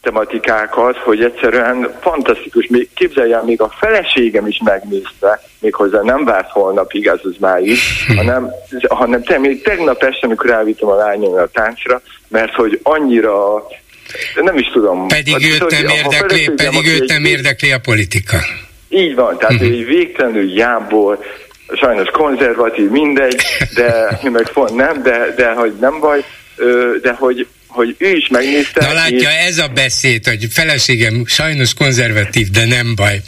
tematikákat, 0.08 0.98
hogy 0.98 1.24
egyszerűen 1.24 1.98
fantasztikus. 2.02 2.68
Még 2.68 2.90
képzeljen, 2.94 3.46
még 3.46 3.62
a 3.62 3.74
feleségem 3.80 4.48
is 4.48 4.62
megnézte, 4.64 5.42
méghozzá 5.60 6.02
nem 6.02 6.26
várt 6.26 6.52
holnapig, 6.52 7.08
ez 7.08 7.20
az 7.24 7.36
máig, 7.40 7.78
hanem, 8.16 8.50
hanem 8.90 9.24
te, 9.24 9.38
még 9.38 9.62
tegnap 9.62 10.04
este, 10.04 10.26
amikor 10.28 10.50
elvittem 10.50 10.88
a 10.88 10.96
lányom 10.96 11.34
a 11.34 11.48
táncra, 11.48 12.02
mert 12.28 12.54
hogy 12.54 12.80
annyira 12.84 13.68
nem 14.36 14.58
is 14.58 14.70
tudom. 14.74 15.08
Pedig 15.08 15.34
hát, 15.34 15.62
őt 15.62 15.72
nem 15.72 15.88
érdekli, 15.88 16.50
pedig 16.56 16.88
őt 16.88 17.10
nem 17.10 17.26
érdekli 17.26 17.72
a 17.72 17.80
politika. 17.80 18.38
Így 18.90 19.16
van, 19.16 19.38
tehát 19.38 19.54
uh-huh. 19.54 19.70
egy 19.70 19.86
végtelenül 19.86 20.54
jából, 20.54 21.24
sajnos 21.74 22.10
konzervatív, 22.10 22.90
mindegy, 22.90 23.42
de 23.76 24.20
meg 24.32 24.52
nem, 24.76 25.04
de, 25.04 25.34
de 25.36 25.52
hogy 25.52 25.74
nem 25.80 26.00
baj, 26.00 26.24
de 27.02 27.14
hogy 27.20 27.48
hogy 27.68 27.96
ő 27.98 28.16
is 28.16 28.28
megnézte. 28.28 28.86
Na 28.86 28.94
látja, 28.94 29.30
és... 29.30 29.46
ez 29.48 29.58
a 29.58 29.68
beszéd, 29.68 30.28
hogy 30.28 30.48
feleségem 30.52 31.26
sajnos 31.26 31.74
konzervatív, 31.74 32.50
de 32.50 32.66
nem 32.66 32.96
baj. 32.96 33.22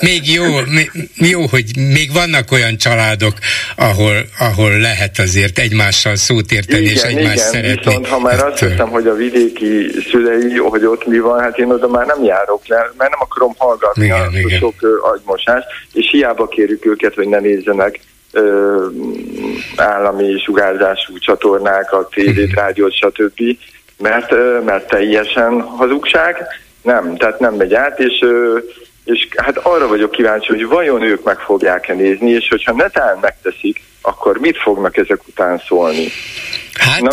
Még 0.00 0.32
jó, 0.32 0.44
jó, 1.14 1.46
hogy 1.46 1.64
még 1.76 2.12
vannak 2.12 2.52
olyan 2.52 2.76
családok, 2.76 3.34
ahol, 3.76 4.26
ahol 4.38 4.78
lehet 4.78 5.18
azért 5.18 5.58
egymással 5.58 6.16
szót 6.16 6.52
érteni, 6.52 6.82
igen, 6.82 6.94
és 6.94 7.02
egymást 7.02 7.36
igen, 7.36 7.50
szeretni. 7.50 7.84
Viszont 7.84 8.06
ha 8.06 8.18
már 8.18 8.44
azt 8.44 8.58
hiszem, 8.58 8.88
hogy 8.88 9.06
a 9.06 9.14
vidéki 9.14 9.86
szülei, 10.10 10.56
hogy 10.56 10.84
ott 10.84 11.06
mi 11.06 11.18
van, 11.18 11.40
hát 11.40 11.58
én 11.58 11.70
oda 11.70 11.88
már 11.88 12.06
nem 12.06 12.24
járok 12.24 12.62
mert 12.68 13.10
nem 13.10 13.20
akarom 13.20 13.54
hallgatni 13.58 14.04
igen, 14.04 14.20
a 14.20 14.38
igen. 14.38 14.58
sok 14.58 14.74
agymosást, 15.14 15.66
és 15.92 16.08
hiába 16.10 16.46
kérjük 16.46 16.86
őket, 16.86 17.14
hogy 17.14 17.28
ne 17.28 17.38
nézzenek 17.38 18.00
ö, 18.36 18.86
állami 19.76 20.40
sugárzású 20.44 21.18
csatornákat, 21.18 22.10
tévét, 22.10 22.50
mhm. 22.50 22.58
rádiót, 22.58 22.94
stb. 22.94 23.40
Mert, 23.98 24.32
ö, 24.32 24.60
mert 24.64 24.88
teljesen 24.88 25.60
hazugság, 25.60 26.46
nem, 26.82 27.16
tehát 27.16 27.40
nem 27.40 27.54
megy 27.54 27.74
át, 27.74 28.00
és, 28.00 28.18
ö, 28.20 28.58
és 29.04 29.28
hát 29.36 29.56
arra 29.56 29.88
vagyok 29.88 30.10
kíváncsi, 30.10 30.46
hogy 30.48 30.66
vajon 30.66 31.02
ők 31.02 31.24
meg 31.24 31.38
fogják-e 31.38 31.94
nézni, 31.94 32.30
és 32.30 32.48
hogyha 32.48 32.72
netán 32.72 33.18
megteszik, 33.20 33.82
akkor 34.02 34.38
mit 34.38 34.56
fognak 34.56 34.96
ezek 34.96 35.26
után 35.26 35.62
szólni? 35.68 36.08
Hát, 36.72 37.00
Na 37.00 37.10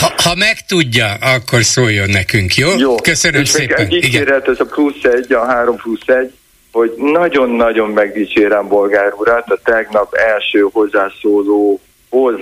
ha, 0.00 0.12
ha 0.16 0.34
megtudja, 0.34 1.14
akkor 1.20 1.62
szóljon 1.62 2.08
nekünk, 2.10 2.54
jó? 2.54 2.70
jó. 2.78 2.94
Köszönöm 2.94 3.40
és 3.40 3.48
szépen. 3.48 3.86
Egy 3.86 3.92
Igen. 3.94 4.42
ez 4.46 4.60
a 4.60 4.64
plusz 4.64 5.02
egy, 5.02 5.32
a 5.32 5.44
három 5.44 5.76
plusz 5.76 6.06
egy, 6.06 6.32
hogy 6.72 6.92
nagyon-nagyon 6.96 7.90
megdicsérem 7.90 8.68
bolgár 8.68 9.12
urat 9.16 9.50
a 9.50 9.58
tegnap 9.64 10.14
első 10.14 10.68
hozzászólóhoz 10.72 12.40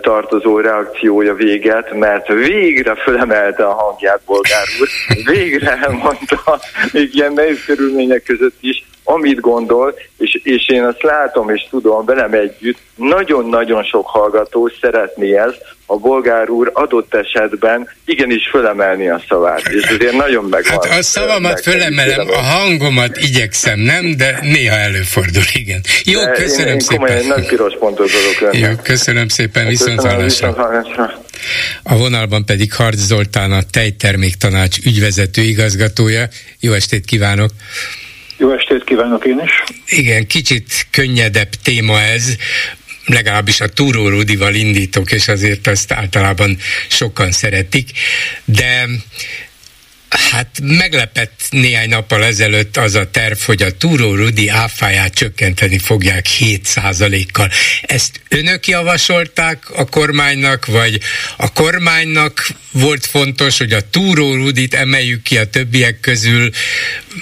tartozó 0.00 0.58
reakciója 0.58 1.34
véget, 1.34 1.92
mert 1.92 2.28
végre 2.28 2.94
fölemelte 2.94 3.64
a 3.64 3.74
hangját 3.74 4.20
bolgár 4.26 4.64
úr, 4.80 4.88
végre 5.34 5.78
elmondta, 5.82 6.60
még 6.92 7.14
ilyen 7.14 7.32
nehéz 7.32 7.64
körülmények 7.64 8.22
között 8.22 8.56
is, 8.60 8.84
amit 9.08 9.40
gondol, 9.40 9.94
és, 10.18 10.40
és 10.42 10.68
én 10.68 10.84
azt 10.84 11.02
látom 11.02 11.50
és 11.50 11.66
tudom 11.70 12.04
velem 12.04 12.32
együtt, 12.32 12.78
nagyon-nagyon 12.94 13.84
sok 13.84 14.06
hallgató 14.06 14.70
szeretné 14.80 15.36
ezt, 15.36 15.60
a 15.86 15.96
bolgár 15.96 16.50
úr 16.50 16.70
adott 16.74 17.14
esetben 17.14 17.88
igenis 18.04 18.48
fölemelni 18.50 19.08
a 19.08 19.22
szavát, 19.28 19.68
és 19.68 19.82
ezért 19.82 20.12
nagyon 20.12 20.44
megvan. 20.44 20.72
Hát 20.72 20.98
a 20.98 21.02
szavamat 21.02 21.60
fölemelem, 21.60 22.28
a 22.28 22.40
hangomat 22.40 23.16
igyekszem, 23.16 23.78
nem, 23.78 24.16
de 24.16 24.38
néha 24.42 24.76
előfordul, 24.76 25.42
igen. 25.52 25.80
Jó, 26.04 26.20
de 26.20 26.30
köszönöm 26.30 26.66
én, 26.66 26.74
én 26.74 26.80
szépen. 26.80 27.06
Komolyan 27.06 27.26
nagy 27.26 27.46
piros 27.46 27.74
pontot 27.78 28.10
adok. 28.40 28.56
Jó, 28.56 28.68
köszönöm 28.82 29.28
szépen, 29.28 29.66
viszont 29.66 30.00
hallásra. 30.00 30.54
A 31.82 31.96
vonalban 31.96 32.44
pedig 32.44 32.72
Harc 32.72 32.98
Zoltán, 32.98 33.52
a 33.52 33.62
tejterméktanács 33.70 34.78
ügyvezető 34.84 35.42
igazgatója. 35.42 36.28
Jó 36.60 36.72
estét 36.72 37.04
kívánok! 37.04 37.50
Jó 38.36 38.52
estét 38.52 38.84
kívánok 38.84 39.26
én 39.26 39.40
is! 39.44 39.62
Igen, 39.86 40.26
kicsit 40.26 40.86
könnyedebb 40.90 41.50
téma 41.62 42.00
ez, 42.00 42.36
legalábbis 43.06 43.60
a 43.60 43.68
Túró 43.68 44.08
Rudival 44.08 44.54
indítok, 44.54 45.12
és 45.12 45.28
azért 45.28 45.66
azt 45.66 45.92
általában 45.92 46.58
sokan 46.88 47.32
szeretik, 47.32 47.90
de 48.44 48.86
Hát 50.30 50.60
meglepett 50.62 51.40
néhány 51.50 51.88
nappal 51.88 52.24
ezelőtt 52.24 52.76
az 52.76 52.94
a 52.94 53.10
terv, 53.10 53.38
hogy 53.38 53.62
a 53.62 53.70
Túró 53.70 54.14
Rudi 54.14 54.48
áfáját 54.48 55.14
csökkenteni 55.14 55.78
fogják 55.78 56.26
7%-kal. 56.38 57.50
Ezt 57.82 58.20
önök 58.28 58.66
javasolták 58.66 59.70
a 59.70 59.84
kormánynak, 59.84 60.66
vagy 60.66 61.00
a 61.36 61.52
kormánynak 61.52 62.48
volt 62.70 63.06
fontos, 63.06 63.58
hogy 63.58 63.72
a 63.72 63.90
Túró 63.90 64.34
Rudit 64.34 64.74
emeljük 64.74 65.22
ki 65.22 65.38
a 65.38 65.46
többiek 65.46 66.00
közül? 66.00 66.50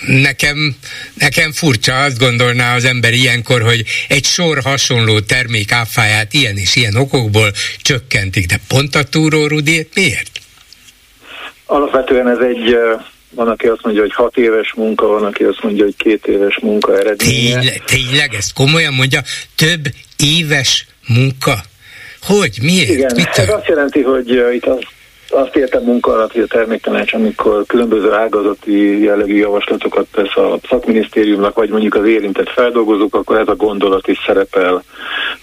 Nekem, 0.07 0.77
nekem 1.15 1.53
furcsa, 1.53 1.99
azt 1.99 2.19
gondolná 2.19 2.75
az 2.75 2.85
ember 2.85 3.13
ilyenkor, 3.13 3.63
hogy 3.63 3.85
egy 4.09 4.25
sor 4.25 4.63
hasonló 4.63 5.21
termék 5.21 5.73
áfáját 5.73 6.33
ilyen 6.33 6.57
és 6.57 6.77
ilyen 6.77 6.97
okokból 6.97 7.53
csökkentik, 7.83 8.47
de 8.47 8.61
pont 8.69 8.95
a 8.95 9.03
Túró 9.03 9.47
Rudit 9.47 9.95
miért? 9.95 10.34
Alapvetően 11.67 12.29
ez 12.29 12.39
egy, 12.39 12.77
van, 13.31 13.49
aki 13.49 13.67
azt 13.67 13.83
mondja, 13.83 14.03
hogy 14.03 14.13
hat 14.13 14.37
éves 14.37 14.73
munka, 14.75 15.07
van, 15.07 15.25
aki 15.25 15.45
azt 15.45 15.63
mondja, 15.63 15.85
hogy 15.85 15.97
két 15.97 16.27
éves 16.27 16.59
munka 16.59 16.99
eredménye. 16.99 17.61
Tényleg, 17.61 17.83
tényleg 17.85 18.35
ezt 18.35 18.53
komolyan 18.53 18.95
mondja? 18.95 19.21
Több 19.57 19.85
éves 20.17 20.87
munka? 21.09 21.55
Hogy? 22.23 22.59
Miért? 22.63 22.89
Igen, 22.89 23.13
Mit 23.15 23.29
ez 23.29 23.49
azt 23.49 23.67
jelenti, 23.67 24.03
hogy 24.03 24.31
itt 24.31 24.67
az, 24.67 24.79
azt 25.29 25.57
értem 25.57 25.83
munka 25.83 26.13
alatt, 26.13 26.33
hogy 26.33 26.43
a 26.43 26.47
terméktanács, 26.47 27.13
amikor 27.13 27.67
különböző 27.67 28.13
ágazati 28.13 29.03
jellegű 29.03 29.37
javaslatokat 29.37 30.07
tesz 30.13 30.37
a 30.37 30.59
szakminisztériumnak, 30.69 31.55
vagy 31.55 31.69
mondjuk 31.69 31.95
az 31.95 32.07
érintett 32.07 32.51
feldolgozók, 32.51 33.15
akkor 33.15 33.39
ez 33.39 33.49
a 33.49 33.57
gondolat 33.57 34.09
is 34.09 34.19
szerepel 34.27 34.85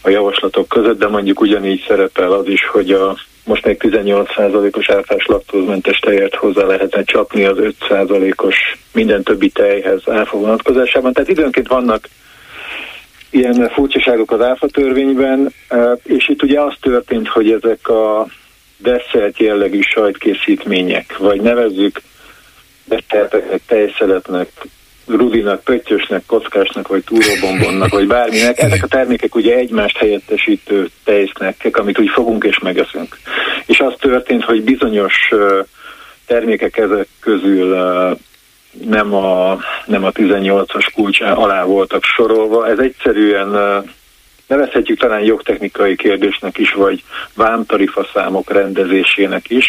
a 0.02 0.10
javaslatok 0.10 0.68
között, 0.68 1.00
de 1.00 1.08
mondjuk 1.08 1.42
ugyanígy 1.42 1.84
szerepel 1.88 2.32
az 2.32 2.48
is, 2.48 2.66
hogy 2.66 2.92
a 2.92 3.18
most 3.44 3.66
még 3.66 3.78
18%-os 3.80 4.89
áfás 4.89 5.26
laktózmentes 5.26 6.00
tejet 6.00 6.36
hozzá 6.36 6.66
lehetne 6.66 7.04
csapni 7.04 7.46
az 7.46 7.58
5%-os 7.60 8.56
minden 8.94 9.24
többi 9.24 9.50
tejhez 9.50 10.02
áfa 10.06 10.38
vonatkozásában. 10.38 11.14
Tehát 11.14 11.30
időnként 11.30 11.68
vannak 11.68 12.08
ilyen 13.30 13.70
furcsaságok 13.70 14.32
az 14.32 14.42
áfa 14.42 14.68
törvényben, 14.68 15.54
és 16.04 16.30
itt 16.30 16.44
ugye 16.44 16.62
az 16.62 16.74
történt, 16.82 17.28
hogy 17.28 17.52
ezek 17.52 17.88
a 17.88 18.28
desszert 18.78 19.39
jellegű 19.39 19.82
sajtkészítmények, 19.82 21.18
vagy 21.18 21.42
nevezzük 21.42 22.02
desszerteknek, 22.86 23.62
tejszeletnek, 23.66 24.48
rudinak, 25.16 25.64
pöttyösnek, 25.64 26.24
kockásnak, 26.26 26.88
vagy 26.88 27.03
túróbombonnak, 27.03 27.89
vagy 27.89 28.07
bárminek. 28.07 28.59
Ezek 28.59 28.84
a 28.84 28.88
termékek 28.88 29.36
ugye 29.36 29.55
egymást 29.55 29.97
helyettesítő 29.97 30.89
tejsznekek, 31.03 31.78
amit 31.78 31.99
úgy 31.99 32.09
fogunk 32.09 32.43
és 32.43 32.59
megeszünk. 32.59 33.18
És 33.66 33.80
az 33.80 33.93
történt, 33.99 34.43
hogy 34.43 34.64
bizonyos 34.64 35.32
termékek 36.26 36.78
ezek 36.78 37.07
közül 37.20 37.76
nem 38.86 39.14
a, 39.14 39.59
nem 39.86 40.03
a 40.03 40.12
18-as 40.12 40.88
kulcs 40.93 41.22
alá 41.22 41.64
voltak 41.64 42.03
sorolva. 42.03 42.68
Ez 42.68 42.78
egyszerűen 42.78 43.84
nevezhetjük 44.52 44.99
talán 44.99 45.22
jogtechnikai 45.22 45.95
kérdésnek 45.95 46.58
is, 46.58 46.74
vagy 46.74 47.04
vámtarifa 47.36 48.08
számok 48.14 48.52
rendezésének 48.52 49.49
is. 49.49 49.66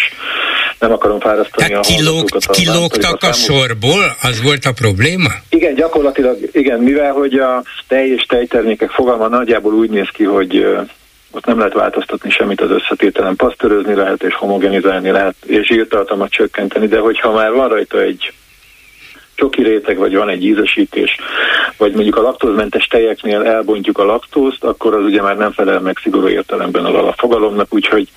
Nem 0.78 0.92
akarom 0.92 1.20
fárasztani 1.20 1.68
Tehát 1.68 1.84
a 1.84 1.94
kilóg, 1.94 2.28
a 2.30 2.50
kilógtak 2.50 3.22
a 3.22 3.32
sorból? 3.32 4.16
Az 4.22 4.42
volt 4.42 4.64
a 4.64 4.72
probléma? 4.72 5.30
Igen, 5.48 5.74
gyakorlatilag 5.74 6.38
igen, 6.52 6.80
mivel 6.80 7.12
hogy 7.12 7.34
a 7.34 7.62
tej 7.88 8.08
és 8.08 8.22
tejtermékek 8.22 8.90
fogalma 8.90 9.28
nagyjából 9.28 9.74
úgy 9.74 9.90
néz 9.90 10.08
ki, 10.12 10.24
hogy 10.24 10.66
ott 11.30 11.44
nem 11.44 11.58
lehet 11.58 11.72
változtatni 11.72 12.30
semmit 12.30 12.60
az 12.60 12.70
összetételen, 12.70 13.36
pasztörözni 13.36 13.94
lehet 13.94 14.22
és 14.22 14.34
homogenizálni 14.34 15.10
lehet, 15.10 15.34
és 15.46 15.66
zsírtartalmat 15.66 16.30
csökkenteni, 16.30 16.86
de 16.86 16.98
hogyha 16.98 17.32
már 17.32 17.52
van 17.52 17.68
rajta 17.68 18.00
egy 18.00 18.32
csoki 19.34 19.62
réteg, 19.62 19.96
vagy 19.96 20.14
van 20.14 20.28
egy 20.28 20.44
ízesítés, 20.44 21.16
vagy 21.76 21.92
mondjuk 21.92 22.16
a 22.16 22.22
laktózmentes 22.22 22.86
tejeknél 22.86 23.42
elbontjuk 23.42 23.98
a 23.98 24.04
laktózt, 24.04 24.64
akkor 24.64 24.94
az 24.94 25.04
ugye 25.04 25.22
már 25.22 25.36
nem 25.36 25.52
felel 25.52 25.80
meg 25.80 25.98
szigorú 26.02 26.28
értelemben 26.28 26.84
az 26.84 26.94
alapfogalomnak, 26.94 27.74
úgyhogy 27.74 28.08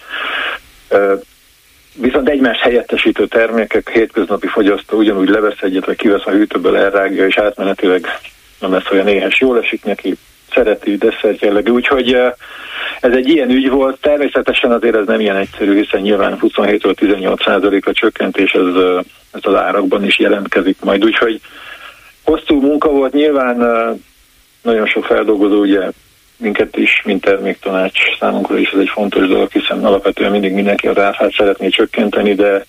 Viszont 1.97 2.29
egymás 2.29 2.61
helyettesítő 2.61 3.27
termékek 3.27 3.89
hétköznapi 3.89 4.47
fogyasztó 4.47 4.97
ugyanúgy 4.97 5.29
levesz 5.29 5.61
egyet, 5.61 5.85
vagy 5.85 5.95
kivesz 5.95 6.25
a 6.25 6.31
hűtőből, 6.31 6.77
elrágja, 6.77 7.25
és 7.25 7.37
átmenetileg 7.37 8.07
nem 8.59 8.71
lesz 8.71 8.91
olyan 8.91 9.07
éhes, 9.07 9.39
jól 9.39 9.59
esik 9.59 9.83
neki, 9.83 10.15
szereti, 10.55 10.97
desszert 10.97 11.41
jellegű. 11.41 11.71
Úgyhogy 11.71 12.13
ez 12.99 13.13
egy 13.13 13.27
ilyen 13.27 13.49
ügy 13.49 13.69
volt. 13.69 14.01
Természetesen 14.01 14.71
azért 14.71 14.95
ez 14.95 15.05
nem 15.05 15.19
ilyen 15.19 15.35
egyszerű, 15.35 15.75
hiszen 15.75 16.01
nyilván 16.01 16.39
27 16.39 16.87
18 16.95 17.47
a 17.47 17.93
csökkentés 17.93 18.51
ez, 18.51 18.83
ez 19.31 19.41
az 19.41 19.55
árakban 19.55 20.03
is 20.05 20.19
jelentkezik 20.19 20.77
majd. 20.83 21.05
Úgyhogy 21.05 21.41
hosszú 22.23 22.61
munka 22.61 22.89
volt, 22.89 23.13
nyilván 23.13 23.57
nagyon 24.61 24.87
sok 24.87 25.05
feldolgozó 25.05 25.59
ugye 25.59 25.91
minket 26.37 26.77
is, 26.77 27.01
mint 27.05 27.21
terméktanács 27.21 27.99
számunkra 28.19 28.57
is 28.57 28.69
ez 28.69 28.79
egy 28.79 28.89
fontos 28.89 29.27
dolog, 29.27 29.51
hiszen 29.51 29.85
alapvetően 29.85 30.31
mindig 30.31 30.53
mindenki 30.53 30.87
az 30.87 30.97
áfát 30.97 31.33
szeretné 31.33 31.69
csökkenteni, 31.69 32.33
de 32.33 32.65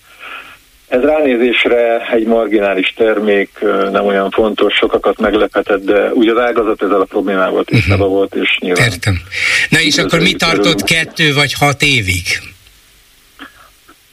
ez 0.87 1.01
ránézésre 1.01 2.11
egy 2.11 2.25
marginális 2.25 2.93
termék, 2.93 3.59
nem 3.91 4.05
olyan 4.05 4.29
fontos, 4.29 4.73
sokakat 4.73 5.19
meglepetett, 5.19 5.83
de 5.83 6.13
úgy 6.13 6.27
az 6.27 6.37
ágazat 6.37 6.81
ezzel 6.81 7.01
a 7.01 7.05
problémával 7.05 7.63
tisztában 7.63 7.99
uh-huh. 7.99 8.15
volt, 8.15 8.35
és 8.35 8.57
nyilván... 8.59 8.89
Értem. 8.89 9.21
Na 9.69 9.79
és 9.79 9.97
akkor 9.97 10.19
mi 10.19 10.33
tartott 10.33 10.83
kettő 10.83 11.33
vagy 11.33 11.53
hat 11.53 11.81
évig? 11.81 12.23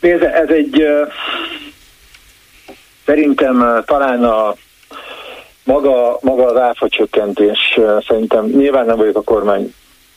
Ez, 0.01 0.21
ez 0.21 0.49
egy 0.49 0.87
szerintem 3.07 3.83
talán 3.87 4.25
a 4.25 4.55
maga, 5.65 6.19
maga 6.21 6.47
az 6.47 6.61
áfa 6.61 6.89
csökkentés, 6.89 7.79
szerintem 8.09 8.45
nyilván 8.45 8.87
nem 8.87 8.97
vagyok 8.97 9.17
a 9.17 9.23
kormány 9.23 9.75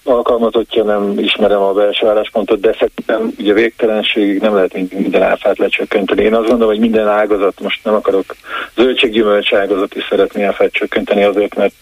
alkalmazottja, 0.08 0.84
nem 0.84 1.20
ismerem 1.20 1.62
a 1.62 1.74
belső 1.74 2.08
álláspontot, 2.08 2.60
de 2.60 2.76
szerintem 2.80 3.32
ugye 3.40 3.54
végtelenségig 3.54 4.42
nem 4.42 4.54
lehet 4.54 4.94
minden 4.94 5.24
áfát 5.24 5.58
lecsökkenteni. 5.58 6.24
Én 6.24 6.34
azt 6.34 6.48
gondolom, 6.48 6.74
hogy 6.74 6.80
minden 6.80 7.08
ágazat, 7.08 7.60
most 7.62 7.84
nem 7.84 7.94
akarok 7.94 8.36
zöldséggyümölcs 8.76 9.54
ágazat 9.54 9.96
is 9.96 10.06
szeretné 10.10 10.44
áfát 10.44 10.72
csökkenteni 10.72 11.24
azért, 11.24 11.56
mert 11.56 11.74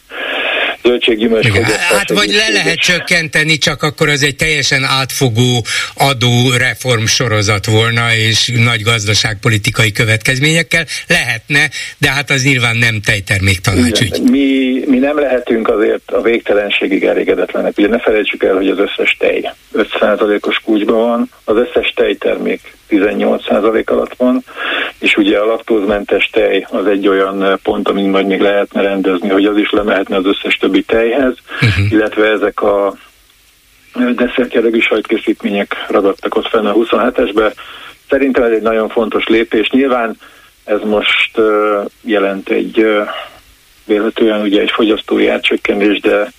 zöldséggyümölcs 0.86 1.48
Hát 1.92 2.10
vagy 2.10 2.30
le 2.30 2.50
lehet 2.54 2.80
csökkenteni, 2.80 3.58
csak 3.58 3.84
akkor 3.84 4.10
az 4.10 4.24
egy 4.24 4.36
teljesen 4.36 4.84
átfogó 4.84 5.66
adó 5.94 6.52
reform 6.58 7.04
sorozat 7.06 7.66
volna, 7.66 8.14
és 8.28 8.52
nagy 8.64 8.82
gazdaságpolitikai 8.82 9.92
következményekkel 9.92 10.86
lehetne, 11.08 11.70
de 11.98 12.12
hát 12.12 12.30
az 12.30 12.44
nyilván 12.44 12.78
nem 12.78 13.02
tejtermék 13.06 13.60
tanácsügy. 13.60 14.22
Mi, 14.32 14.84
mi 14.88 14.98
nem 14.98 15.20
lehetünk 15.20 15.70
azért 15.70 16.12
a 16.12 16.22
végtelenségig 16.22 17.04
elégedetlenek. 17.04 17.78
Ugye 17.78 17.88
ne 17.88 18.00
felejtsük 18.00 18.44
el, 18.44 18.56
hogy 18.56 18.68
az 18.68 18.78
összes 18.80 19.16
tej 19.20 19.54
5%-os 19.74 20.60
kulcsban 20.64 20.98
van, 20.98 21.30
az 21.44 21.56
összes 21.56 21.94
tejtermék 21.96 22.74
18% 22.90 23.86
alatt 23.86 24.16
van, 24.16 24.44
és 25.00 25.18
ugye 25.18 25.38
a 25.38 25.46
laktózmentes 25.46 26.30
tej 26.32 26.68
az 26.70 26.86
egy 26.86 27.08
olyan 27.08 27.60
pont, 27.64 27.88
amin 27.88 28.10
majd 28.10 28.28
még 28.28 28.42
lehetne 28.42 28.82
rendezni, 28.82 29.30
hogy 29.30 29.46
az 29.46 29.58
is 29.58 29.72
lemehetne 29.72 30.16
az 30.16 30.26
összes 30.26 30.58
többi 30.58 30.84
tejhez, 30.84 31.34
uh-huh. 31.62 31.92
illetve 31.92 32.26
ezek 32.26 32.62
a 32.62 32.94
desszertjellegű 34.16 34.80
sajtkészítmények 34.80 35.86
ragadtak 35.88 36.36
ott 36.36 36.48
fenn 36.48 36.66
a 36.66 36.74
27-esbe. 36.74 37.54
Szerintem 38.10 38.44
ez 38.44 38.52
egy 38.52 38.62
nagyon 38.62 38.90
fontos 38.90 39.28
lépés. 39.28 39.70
Nyilván 39.70 40.18
ez 40.64 40.80
most 40.84 41.38
uh, 41.38 41.86
jelent 42.02 42.50
egy 42.50 42.80
uh, 42.80 43.08
vélhetően 43.86 44.42
ugye 44.42 44.62
egy 44.62 44.72
fogyasztói 44.72 45.28
átcsökkenés, 45.28 46.00
de 46.00 46.32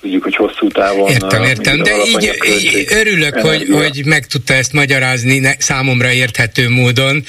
tudjuk, 0.00 0.22
hogy 0.22 0.36
hosszú 0.36 0.68
távon... 0.68 1.10
Értem, 1.10 1.44
értem, 1.44 1.82
de 1.82 1.90
így, 2.04 2.32
így 2.48 2.86
örülök, 2.88 3.34
hogy, 3.34 3.66
hogy 3.70 4.02
meg 4.04 4.26
tudta 4.26 4.54
ezt 4.54 4.72
magyarázni 4.72 5.38
ne, 5.38 5.52
számomra 5.58 6.12
érthető 6.12 6.68
módon, 6.68 7.24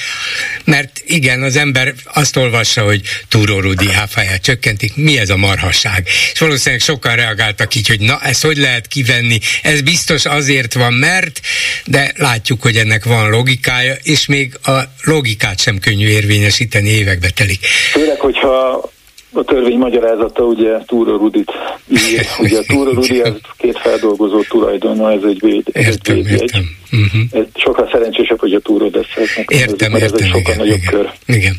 mert 0.64 1.02
igen, 1.06 1.42
az 1.44 1.56
ember 1.56 1.94
azt 2.14 2.38
olvassa, 2.38 2.82
hogy 2.84 3.02
Túró 3.30 3.60
Rudi 3.60 3.88
áfáját 3.94 4.42
csökkentik, 4.42 4.96
mi 4.96 5.20
ez 5.20 5.30
a 5.30 5.38
marhasság? 5.38 6.08
És 6.34 6.40
valószínűleg 6.40 6.82
sokan 6.82 7.16
reagáltak 7.16 7.76
így, 7.76 7.88
hogy 7.88 8.00
na, 8.00 8.20
ezt 8.22 8.44
hogy 8.46 8.58
lehet 8.58 8.88
kivenni? 8.88 9.40
Ez 9.62 9.82
biztos 9.82 10.26
azért 10.26 10.74
van, 10.74 10.94
mert, 10.94 11.40
de 11.86 12.12
látjuk, 12.16 12.62
hogy 12.62 12.76
ennek 12.76 13.06
van 13.06 13.30
logikája, 13.30 13.96
és 14.04 14.26
még 14.26 14.58
a 14.64 14.80
logikát 15.04 15.60
sem 15.60 15.80
könnyű 15.80 16.08
érvényesíteni, 16.08 16.90
évekbe 16.90 17.30
telik. 17.30 17.66
Főleg, 17.92 18.20
hogyha 18.20 18.92
a 19.34 19.44
törvény 19.44 19.78
magyarázata 19.78 20.44
ugye 20.44 20.78
Túra 20.78 21.18
Rudit 21.18 21.52
ír. 21.88 22.26
Ugye 22.44 22.58
a 22.58 22.64
Túra 22.68 22.94
Rudi 22.94 23.22
az 23.22 23.34
két 23.58 23.78
feldolgozó 23.78 24.42
tulajdona, 24.42 25.12
ez 25.12 25.24
egy 25.24 25.40
véd. 25.40 25.68
Értem, 25.72 26.16
egy 26.16 26.28
véd 26.28 26.42
értem. 26.42 26.80
Uh-huh. 26.92 27.22
Ez 27.32 27.46
sokkal 27.56 27.90
szerencsésebb, 27.92 28.40
hogy 28.40 28.54
a 28.54 28.60
túró 28.60 28.86
Értem, 28.86 29.14
értem, 29.48 29.94
ez 29.94 30.10
sokkal 30.10 30.40
igen, 30.40 30.58
nagyobb 30.58 30.78
igen, 30.78 30.92
kör. 30.92 31.12
Igen. 31.26 31.58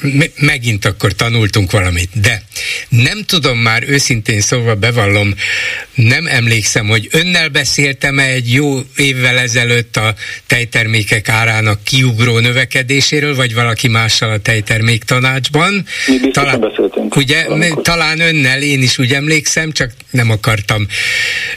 M- 0.00 0.40
megint 0.40 0.84
akkor 0.84 1.12
tanultunk 1.12 1.70
valamit, 1.70 2.08
de 2.20 2.42
nem 2.88 3.22
tudom 3.26 3.58
már 3.58 3.82
őszintén 3.86 4.40
szóval 4.40 4.74
bevallom, 4.74 5.34
nem 5.94 6.26
emlékszem, 6.26 6.86
hogy 6.86 7.08
önnel 7.10 7.48
beszéltem 7.48 8.18
-e 8.18 8.24
egy 8.24 8.52
jó 8.52 8.80
évvel 8.96 9.38
ezelőtt 9.38 9.96
a 9.96 10.14
tejtermékek 10.46 11.28
árának 11.28 11.84
kiugró 11.84 12.38
növekedéséről, 12.38 13.34
vagy 13.34 13.54
valaki 13.54 13.88
mással 13.88 14.30
a 14.30 14.38
tejtermék 14.38 15.04
tanácsban. 15.04 15.86
Mi 16.06 16.30
talán, 16.30 16.60
beszéltünk. 16.60 17.16
Ugye, 17.16 17.44
valamikor. 17.44 17.82
talán 17.82 18.20
önnel 18.20 18.62
én 18.62 18.82
is 18.82 18.98
úgy 18.98 19.12
emlékszem, 19.12 19.72
csak 19.72 19.90
nem 20.10 20.30
akartam 20.30 20.86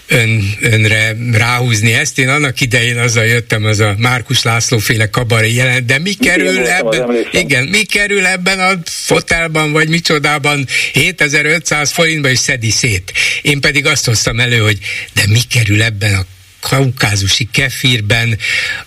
ön, 0.08 0.41
önre 0.62 1.16
ráhúzni 1.32 1.93
ezt. 1.93 2.20
Én 2.20 2.30
annak 2.30 2.62
idején 2.62 2.87
én 2.88 2.98
azzal 2.98 3.26
jöttem, 3.26 3.66
az 3.66 3.80
a 3.80 3.96
Márkus 3.98 4.44
László 4.44 4.78
féle 4.78 5.10
kabaré 5.10 5.54
jelent, 5.54 5.86
de 5.86 6.00
mi 6.00 6.14
kerül 6.14 6.52
igen, 6.52 6.66
ebben, 6.66 7.28
igen, 7.32 7.64
mi 7.64 7.84
kerül 7.84 8.26
ebben 8.26 8.60
a 8.60 8.80
fotelban, 8.86 9.72
vagy 9.72 9.90
micsodában? 9.90 10.68
7500 10.94 11.92
forintba, 11.92 12.30
és 12.30 12.40
szedi 12.40 12.70
szét. 12.70 13.14
Én 13.42 13.60
pedig 13.60 13.86
azt 13.86 14.06
hoztam 14.06 14.40
elő, 14.40 14.58
hogy 14.58 14.78
de 15.14 15.24
mi 15.28 15.42
kerül 15.50 15.84
ebben 15.84 16.14
a 16.14 16.26
kaukázusi 16.60 17.48
kefirben, 17.52 18.38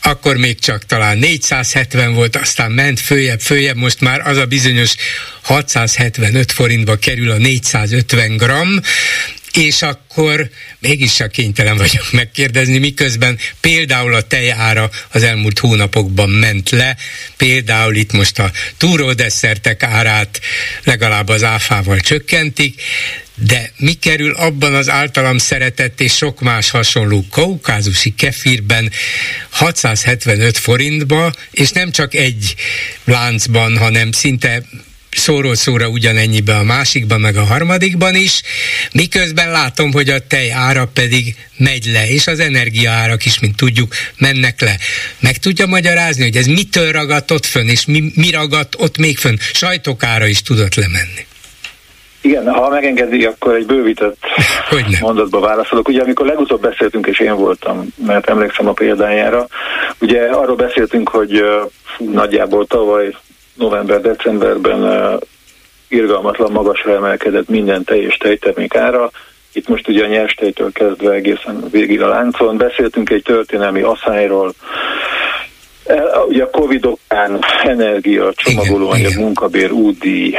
akkor 0.03 0.37
még 0.37 0.59
csak 0.59 0.87
talán 0.87 1.19
470 1.19 2.15
volt, 2.15 2.37
aztán 2.37 2.73
ment 2.73 3.01
följebb, 3.01 3.41
följebb, 3.41 3.77
most 3.77 4.01
már 4.01 4.21
az 4.27 4.37
a 4.37 4.47
bizonyos 4.47 4.95
675 5.43 6.53
forintba 6.53 6.97
kerül 6.97 7.31
a 7.31 7.37
450 7.37 8.37
gram, 8.37 8.81
és 9.53 9.83
akkor 9.83 10.51
mégis 10.79 11.15
csak 11.15 11.31
kénytelen 11.31 11.77
vagyok 11.77 12.13
megkérdezni, 12.21 12.79
miközben 12.79 13.39
például 13.61 14.15
a 14.15 14.23
tejára 14.23 14.91
az 15.09 15.23
elmúlt 15.23 15.59
hónapokban 15.59 16.31
ment 16.31 16.71
le, 16.71 16.97
például 17.37 17.97
itt 17.97 18.13
most 18.13 18.39
a 18.39 18.51
túródesszertek 18.77 19.83
árát 19.83 20.41
legalább 20.85 21.29
az 21.29 21.43
áfával 21.45 21.99
csökkentik, 21.99 22.83
de 23.35 23.73
mi 23.77 23.93
kerül 23.93 24.35
abban 24.35 24.75
az 24.75 24.89
általam 24.89 25.39
szeretett 25.39 26.01
és 26.01 26.17
sok 26.17 26.41
más 26.41 26.71
hasonló 26.71 27.25
kaukázusi 27.31 28.15
kefirben 28.15 28.93
675 29.51 30.59
forintba, 30.59 31.33
és 31.51 31.71
nem 31.71 31.91
csak 31.91 32.15
egy 32.15 32.55
láncban, 33.05 33.79
hanem 33.79 34.13
szinte 34.13 34.63
szóról 35.11 35.55
szóra 35.55 35.89
ugyanennyibe 35.89 36.57
a 36.57 36.63
másikban, 36.63 37.21
meg 37.21 37.37
a 37.37 37.45
harmadikban 37.45 38.15
is, 38.15 38.43
miközben 38.93 39.51
látom, 39.51 39.93
hogy 39.93 40.09
a 40.09 40.27
tej 40.27 40.53
ára 40.53 40.91
pedig 40.95 41.35
megy 41.57 41.85
le, 41.93 42.09
és 42.09 42.27
az 42.27 42.41
energia 42.41 42.91
árak 42.91 43.25
is, 43.25 43.41
mint 43.41 43.57
tudjuk, 43.57 43.95
mennek 44.19 44.61
le. 44.61 44.77
Meg 45.21 45.37
tudja 45.37 45.67
magyarázni, 45.67 46.23
hogy 46.23 46.37
ez 46.37 46.47
mitől 46.47 46.93
ragadt 46.93 47.31
ott 47.31 47.47
fönn, 47.47 47.69
és 47.69 47.87
mi, 47.87 48.13
mi 48.15 48.31
ragadt 48.31 48.75
ott 48.79 48.99
még 48.99 49.19
fönn? 49.19 49.37
Sajtok 49.53 50.03
ára 50.03 50.27
is 50.27 50.43
tudott 50.43 50.75
lemenni. 50.75 51.29
Igen, 52.23 52.49
ha 52.49 52.69
megengedi, 52.69 53.25
akkor 53.25 53.55
egy 53.55 53.67
bővített 53.67 54.17
Hogyne. 54.69 54.99
mondatba 55.01 55.41
válaszolok. 55.41 55.89
Ugye 55.89 56.03
amikor 56.03 56.27
legutóbb 56.27 56.61
beszéltünk, 56.61 57.07
és 57.07 57.19
én 57.19 57.37
voltam, 57.37 57.87
mert 58.07 58.29
emlékszem 58.29 58.69
a 58.69 58.73
példájára, 58.73 59.47
ugye 60.01 60.23
arról 60.23 60.57
beszéltünk, 60.57 61.09
hogy 61.09 61.41
uh, 61.41 61.71
nagyjából 62.13 62.67
tavaly 62.67 63.15
november-decemberben 63.61 65.19
irgalmatlan 65.89 66.53
magasra 66.53 66.95
emelkedett 66.95 67.49
minden 67.49 67.85
teljes 67.85 68.17
tejtermék 68.17 68.75
ára. 68.75 69.11
Itt 69.53 69.69
most 69.69 69.89
ugye 69.89 70.05
a 70.05 70.09
nyers 70.09 70.35
tejtől 70.35 70.73
kezdve 70.73 71.13
egészen 71.13 71.65
végig 71.71 72.03
a 72.03 72.09
láncon. 72.09 72.57
Beszéltünk 72.57 73.11
egy 73.11 73.23
történelmi 73.23 73.81
asszályról, 73.81 74.55
ugye 76.29 76.43
a 76.43 76.51
Covid 76.51 76.85
okán 76.85 77.39
energia, 77.65 78.33
csomagolóanyag, 78.35 79.15
munkabér, 79.15 79.71
údi, 79.73 80.37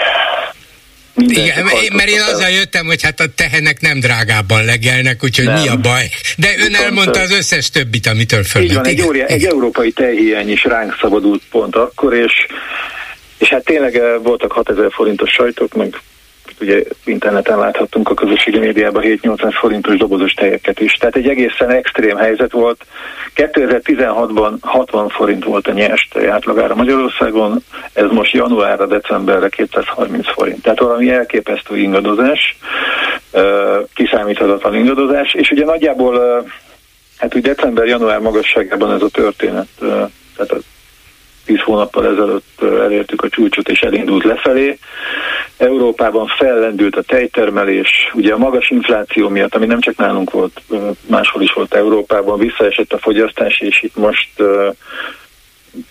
igen, 1.15 1.63
mert 1.93 2.09
én 2.09 2.22
azzal 2.22 2.49
jöttem, 2.49 2.86
hogy 2.86 3.03
hát 3.03 3.19
a 3.19 3.26
tehenek 3.36 3.82
nem 3.82 3.99
drágábban 3.99 4.65
legelnek, 4.65 5.24
úgyhogy 5.24 5.45
nem. 5.45 5.61
mi 5.61 5.67
a 5.67 5.76
baj. 5.76 6.09
De 6.38 6.47
ön 6.47 6.55
Viszont 6.55 6.76
elmondta 6.76 7.19
az 7.19 7.32
összes 7.32 7.69
többit, 7.69 8.07
amitől 8.07 8.43
föl. 8.43 8.61
Így 8.61 8.74
van, 8.74 8.86
egy, 8.86 9.01
óriá, 9.01 9.26
egy 9.26 9.45
európai 9.45 9.91
tejhiány 9.91 10.51
is 10.51 10.63
ránk 10.63 10.97
szabadult 11.01 11.41
pont 11.51 11.76
akkor, 11.76 12.13
és 12.13 12.32
és 13.41 13.49
hát 13.49 13.63
tényleg 13.63 13.95
eh, 13.95 14.15
voltak 14.23 14.51
6000 14.51 14.91
forintos 14.91 15.31
sajtok, 15.31 15.73
meg 15.73 15.95
ugye 16.59 16.83
interneten 17.05 17.59
láthattunk 17.59 18.09
a 18.09 18.13
közösségi 18.13 18.59
médiában 18.59 19.03
7-800 19.05 19.53
forintos 19.59 19.97
dobozos 19.97 20.33
tejeket 20.33 20.79
is. 20.79 20.93
Tehát 20.93 21.15
egy 21.15 21.27
egészen 21.27 21.69
extrém 21.69 22.17
helyzet 22.17 22.51
volt. 22.51 22.85
2016-ban 23.35 24.53
60 24.61 25.09
forint 25.09 25.43
volt 25.43 25.67
a 25.67 25.71
nyers 25.71 26.07
tej 26.11 26.27
átlagára 26.27 26.75
Magyarországon, 26.75 27.63
ez 27.93 28.09
most 28.11 28.33
januárra, 28.33 28.85
decemberre 28.85 29.49
230 29.49 30.31
forint. 30.31 30.61
Tehát 30.61 30.79
valami 30.79 31.09
elképesztő 31.09 31.77
ingadozás, 31.77 32.57
eh, 33.31 33.77
kiszámíthatatlan 33.93 34.75
ingadozás, 34.75 35.33
és 35.33 35.51
ugye 35.51 35.65
nagyjából 35.65 36.23
eh, 36.23 36.43
hát 37.17 37.35
úgy 37.35 37.41
december-január 37.41 38.19
magasságában 38.19 38.93
ez 38.93 39.01
a 39.01 39.09
történet, 39.09 39.67
tehát 40.35 40.63
tíz 41.45 41.59
hónappal 41.61 42.05
ezelőtt 42.05 42.61
elértük 42.61 43.23
a 43.23 43.29
csúcsot 43.29 43.69
és 43.69 43.79
elindult 43.79 44.23
lefelé. 44.23 44.77
Európában 45.57 46.27
fellendült 46.27 46.95
a 46.95 47.01
tejtermelés, 47.01 48.11
ugye 48.13 48.33
a 48.33 48.37
magas 48.37 48.69
infláció 48.69 49.29
miatt, 49.29 49.55
ami 49.55 49.65
nem 49.65 49.81
csak 49.81 49.95
nálunk 49.95 50.31
volt, 50.31 50.61
máshol 51.07 51.41
is 51.41 51.53
volt 51.53 51.73
Európában, 51.73 52.39
visszaesett 52.39 52.93
a 52.93 52.97
fogyasztás, 52.97 53.59
és 53.59 53.81
itt 53.81 53.95
most 53.95 54.29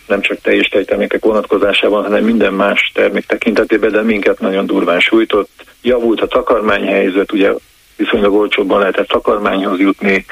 nem 0.06 0.20
csak 0.20 0.40
teljes 0.40 0.68
tejtermékek 0.68 1.24
vonatkozásában, 1.24 2.02
hanem 2.02 2.24
minden 2.24 2.52
más 2.52 2.90
termék 2.94 3.26
tekintetében, 3.26 3.90
de 3.90 4.02
minket 4.02 4.40
nagyon 4.40 4.66
durván 4.66 5.00
sújtott. 5.00 5.50
Javult 5.82 6.20
a 6.20 6.26
takarmányhelyzet, 6.26 7.32
ugye 7.32 7.50
viszonylag 7.96 8.32
olcsóbban 8.32 8.78
lehetett 8.78 9.08
takarmányhoz 9.08 9.78
jutni, 9.78 10.24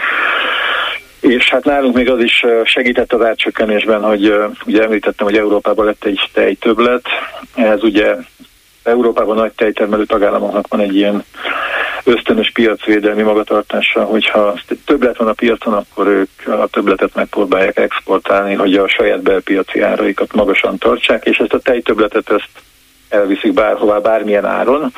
és 1.28 1.48
hát 1.48 1.64
nálunk 1.64 1.94
még 1.94 2.10
az 2.10 2.22
is 2.22 2.44
segített 2.64 3.12
az 3.12 3.22
átcsökkenésben, 3.22 4.02
hogy 4.02 4.34
ugye 4.66 4.82
említettem, 4.82 5.26
hogy 5.26 5.36
Európában 5.36 5.84
lett 5.84 6.04
egy 6.04 6.30
tejtöblet. 6.32 7.02
Ez 7.54 7.82
ugye 7.82 8.14
Európában 8.82 9.36
nagy 9.36 9.52
tejtermelő 9.52 10.04
tagállamoknak 10.04 10.68
van 10.68 10.80
egy 10.80 10.94
ilyen 10.94 11.24
ösztönös 12.04 12.50
piacvédelmi 12.50 13.22
magatartása, 13.22 14.04
hogyha 14.04 14.58
többlet 14.84 15.16
van 15.16 15.28
a 15.28 15.32
piacon, 15.32 15.72
akkor 15.72 16.06
ők 16.06 16.30
a 16.46 16.66
többletet 16.66 17.14
megpróbálják 17.14 17.78
exportálni, 17.78 18.54
hogy 18.54 18.74
a 18.74 18.88
saját 18.88 19.22
belpiaci 19.22 19.80
áraikat 19.80 20.32
magasan 20.32 20.78
tartsák, 20.78 21.24
és 21.24 21.38
ezt 21.38 21.52
a 21.52 21.58
tejtöbletet 21.58 22.30
ezt 22.30 22.50
elviszik 23.08 23.52
bárhová, 23.52 23.98
bármilyen 23.98 24.44
áron, 24.44 24.92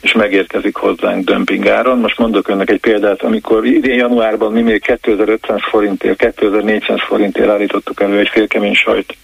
és 0.00 0.12
megérkezik 0.12 0.76
hozzánk 0.76 1.24
dömping 1.24 1.68
áron. 1.68 1.98
Most 1.98 2.18
mondok 2.18 2.48
önnek 2.48 2.70
egy 2.70 2.80
példát, 2.80 3.22
amikor 3.22 3.66
idén 3.66 3.98
januárban 3.98 4.52
mi 4.52 4.62
még 4.62 4.82
2500 4.82 5.60
forintért, 5.70 6.18
2400 6.18 6.98
forintért 7.06 7.48
állítottuk 7.48 8.00
elő 8.00 8.18
egy 8.18 8.28
félkemény 8.28 8.74
sajt 8.74 9.16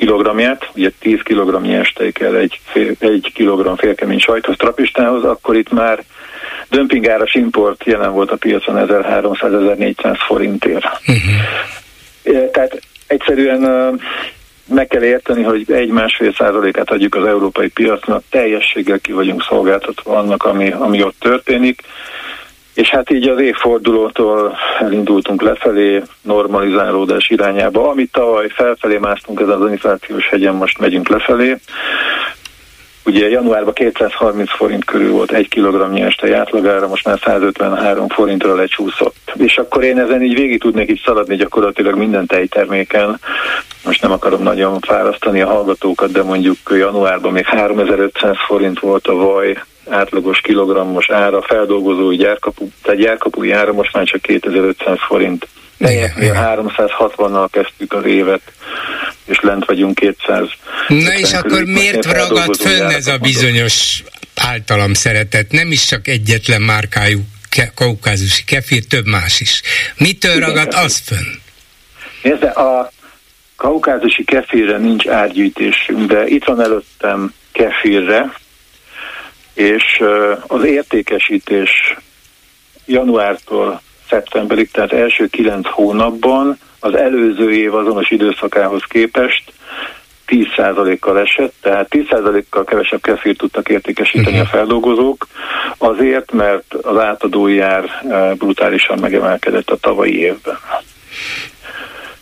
kilogramját, 0.00 0.70
ugye 0.74 0.90
10 1.00 1.18
kg 1.22 1.62
nyerstej 1.62 2.12
kell 2.12 2.34
egy, 2.34 2.60
fél, 2.64 2.94
egy 2.98 3.30
kilogramm 3.34 3.74
félkemény 3.74 4.18
sajthoz, 4.18 4.56
trapistához, 4.56 5.24
akkor 5.24 5.56
itt 5.56 5.70
már 5.70 6.04
dömpingáras 6.68 7.34
import 7.34 7.84
jelen 7.84 8.12
volt 8.12 8.30
a 8.30 8.36
piacon 8.36 8.86
1300-1400 8.88 10.16
forintért. 10.26 10.84
Uh-huh. 10.84 12.50
Tehát 12.50 12.80
egyszerűen 13.06 14.00
meg 14.70 14.86
kell 14.86 15.02
érteni, 15.02 15.42
hogy 15.42 15.64
egy-másfél 15.72 16.32
százalékát 16.32 16.90
adjuk 16.90 17.14
az 17.14 17.24
európai 17.24 17.68
piacnak, 17.68 18.22
teljességgel 18.30 18.98
ki 18.98 19.12
vagyunk 19.12 19.42
szolgáltatva 19.42 20.16
annak, 20.16 20.44
ami, 20.44 20.70
ami 20.70 21.02
ott 21.02 21.16
történik. 21.18 21.82
És 22.74 22.88
hát 22.88 23.10
így 23.10 23.28
az 23.28 23.40
évfordulótól 23.40 24.56
elindultunk 24.80 25.42
lefelé, 25.42 26.02
normalizálódás 26.22 27.28
irányába. 27.28 27.88
Amit 27.88 28.12
tavaly 28.12 28.48
felfelé 28.48 28.98
másztunk 28.98 29.40
ezen 29.40 29.62
az 29.62 29.70
inflációs 29.70 30.28
hegyen, 30.28 30.54
most 30.54 30.78
megyünk 30.78 31.08
lefelé. 31.08 31.56
Ugye 33.04 33.28
januárban 33.28 33.72
230 33.72 34.50
forint 34.50 34.84
körül 34.84 35.10
volt 35.10 35.32
egy 35.32 35.48
kilogramm 35.48 35.92
nyerstej 35.92 36.34
átlagára, 36.34 36.88
most 36.88 37.04
már 37.04 37.18
153 37.24 38.08
forintra 38.08 38.54
lecsúszott. 38.54 39.32
És 39.34 39.56
akkor 39.56 39.84
én 39.84 39.98
ezen 39.98 40.22
így 40.22 40.34
végig 40.34 40.60
tudnék 40.60 40.90
így 40.90 41.02
szaladni 41.04 41.36
gyakorlatilag 41.36 41.96
minden 41.96 42.26
tejterméken. 42.26 43.20
Most 43.84 44.02
nem 44.02 44.12
akarom 44.12 44.42
nagyon 44.42 44.80
fárasztani 44.80 45.40
a 45.40 45.46
hallgatókat, 45.46 46.12
de 46.12 46.22
mondjuk 46.22 46.56
januárban 46.70 47.32
még 47.32 47.46
3500 47.46 48.36
forint 48.46 48.80
volt 48.80 49.06
a 49.06 49.14
vaj, 49.14 49.62
átlagos 49.88 50.40
kilogrammos 50.40 51.10
ára, 51.10 51.42
feldolgozói 51.42 52.16
gyárkapu, 52.16 52.68
tehát 52.82 53.00
gyárkapui 53.00 53.52
ára 53.52 53.72
most 53.72 53.94
már 53.94 54.04
csak 54.04 54.22
2500 54.22 54.96
forint. 55.06 55.46
Teljesnél 55.80 56.58
360-nal 56.76 57.48
kezdtük 57.50 57.92
az 57.92 58.04
évet, 58.04 58.40
és 59.24 59.40
lent 59.40 59.64
vagyunk 59.64 59.94
200. 59.94 60.48
Na 60.88 61.14
és 61.14 61.32
akkor 61.32 61.64
miért 61.64 62.04
ragad 62.04 62.56
fönn 62.56 62.88
ez 62.88 63.06
a 63.06 63.18
bizonyos 63.18 64.02
általam 64.34 64.94
szeretett, 64.94 65.50
nem 65.50 65.72
is 65.72 65.84
csak 65.84 66.08
egyetlen 66.08 66.62
márkájú 66.62 67.20
ke- 67.48 67.74
kaukázusi 67.74 68.44
kefir, 68.44 68.84
több 68.84 69.06
más 69.06 69.40
is. 69.40 69.62
Mitől 69.96 70.36
Igen, 70.36 70.48
ragad 70.48 70.74
az 70.74 71.02
fönn? 71.04 71.38
Nézd, 72.22 72.42
a 72.42 72.92
kaukázusi 73.56 74.24
kefirre 74.24 74.76
nincs 74.76 75.08
árgyűjtésünk, 75.08 76.06
de 76.06 76.26
itt 76.26 76.44
van 76.44 76.62
előttem 76.62 77.34
kefirre, 77.52 78.32
és 79.54 80.02
az 80.46 80.64
értékesítés 80.64 81.96
januártól 82.86 83.82
szeptemberig, 84.10 84.70
tehát 84.70 84.92
első 84.92 85.26
kilenc 85.26 85.68
hónapban 85.68 86.58
az 86.80 86.94
előző 86.94 87.52
év 87.52 87.74
azonos 87.74 88.10
időszakához 88.10 88.82
képest 88.88 89.52
10%-kal 90.30 91.18
esett, 91.18 91.54
tehát 91.60 91.86
10%-kal 91.90 92.64
kevesebb 92.64 93.00
kefir 93.00 93.36
tudtak 93.36 93.68
értékesíteni 93.68 94.26
uh-huh. 94.26 94.40
a 94.40 94.42
mhm. 94.42 94.56
feldolgozók, 94.56 95.26
azért, 95.78 96.32
mert 96.32 96.74
az 96.74 96.98
átadói 96.98 97.60
ár 97.60 97.84
brutálisan 98.38 98.98
megemelkedett 98.98 99.70
a 99.70 99.76
tavalyi 99.76 100.18
évben. 100.20 100.58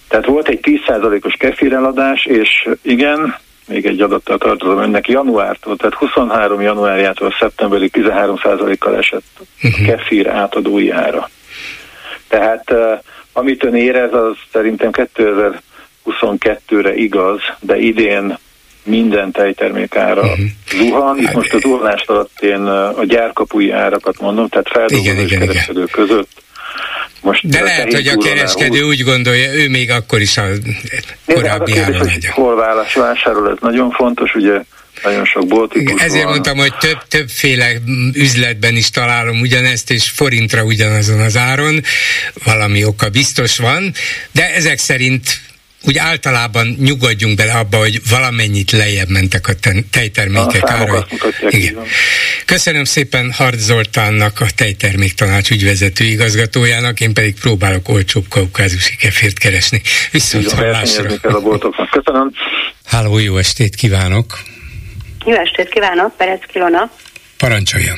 Tehát 0.08 0.26
volt 0.26 0.48
egy 0.48 0.60
10%-os 0.62 1.34
kefireladás, 1.38 2.24
és 2.24 2.68
igen, 2.82 3.36
még 3.66 3.86
egy 3.86 4.00
adattal 4.00 4.38
tartozom 4.38 4.82
önnek, 4.82 5.08
januártól, 5.08 5.76
tehát 5.76 5.94
23 5.94 6.60
januárjától 6.60 7.34
szeptemberig 7.38 7.90
13%-kal 7.94 8.96
esett 8.96 9.24
a 9.38 9.42
mhm. 9.60 9.84
kefir 9.84 10.28
átadói 10.28 10.90
ára. 10.90 11.28
Tehát 12.28 12.74
amit 13.32 13.64
ön 13.64 13.74
érez, 13.74 14.12
az 14.12 14.36
szerintem 14.52 14.90
2022-re 14.92 16.94
igaz, 16.94 17.40
de 17.60 17.76
idén 17.76 18.38
minden 18.84 19.30
tejtermék 19.30 19.96
ára 19.96 20.22
uh-huh. 20.22 20.46
zuhan. 20.70 21.18
Itt 21.18 21.26
hát, 21.26 21.34
most 21.34 21.54
a 21.54 21.58
zuhanást 21.58 22.10
alatt 22.10 22.40
én 22.40 22.66
a 22.96 23.04
gyárkapui 23.04 23.70
árakat 23.70 24.20
mondom, 24.20 24.48
tehát 24.48 24.68
feldolgozó 24.68 25.20
és 25.20 25.38
kereskedő 25.38 25.84
között 25.84 26.42
most 27.20 27.48
De 27.48 27.62
lehet, 27.62 27.94
hogy 27.94 28.06
a 28.06 28.16
kereskedő 28.16 28.82
úgy 28.82 29.02
gondolja, 29.02 29.52
ő 29.52 29.68
még 29.68 29.90
akkor 29.90 30.20
is 30.20 30.36
a 30.36 30.44
korábbi 31.26 31.78
áron 31.78 31.98
hogy 31.98 32.26
Hol 32.26 32.54
vásárol, 32.94 33.50
ez 33.50 33.56
nagyon 33.60 33.90
fontos, 33.90 34.34
ugye 34.34 34.62
nagyon 35.02 35.24
sok 35.24 35.46
boltikus 35.46 36.02
Ezért 36.02 36.22
van. 36.22 36.32
mondtam, 36.32 36.56
hogy 36.56 36.74
több, 36.76 36.98
többféle 37.08 37.72
üzletben 38.12 38.76
is 38.76 38.90
találom 38.90 39.40
ugyanezt, 39.40 39.90
és 39.90 40.10
forintra 40.10 40.62
ugyanazon 40.62 41.20
az 41.20 41.36
áron, 41.36 41.82
valami 42.44 42.84
oka 42.84 43.08
biztos 43.08 43.58
van, 43.58 43.92
de 44.32 44.54
ezek 44.54 44.78
szerint 44.78 45.40
úgy 45.82 45.98
általában 45.98 46.76
nyugodjunk 46.80 47.36
bele 47.36 47.52
abba, 47.52 47.76
hogy 47.76 48.00
valamennyit 48.10 48.70
lejjebb 48.70 49.08
mentek 49.08 49.48
a 49.48 49.52
tejtermékek 49.90 50.62
a 50.62 50.70
árai. 50.70 51.00
Igen. 51.48 51.76
Köszönöm 52.44 52.84
szépen 52.84 53.32
Hart 53.32 53.58
Zoltánnak, 53.58 54.40
a 54.40 54.46
tejtermék 54.56 55.14
tanács 55.14 55.50
ügyvezető 55.50 56.04
igazgatójának, 56.04 57.00
én 57.00 57.14
pedig 57.14 57.40
próbálok 57.40 57.88
olcsóbb 57.88 58.24
kaukázusi 58.28 58.96
kefért 58.96 59.38
keresni. 59.38 59.82
Viszont. 60.10 60.44
Köszönöm. 60.44 62.32
Háló, 62.84 63.18
jó 63.18 63.36
estét 63.36 63.74
kívánok! 63.74 64.38
Jó 65.24 65.34
estét 65.34 65.68
kívánok, 65.68 66.16
Perec 66.16 66.46
Kilona. 66.46 66.90
Parancsoljon! 67.38 67.96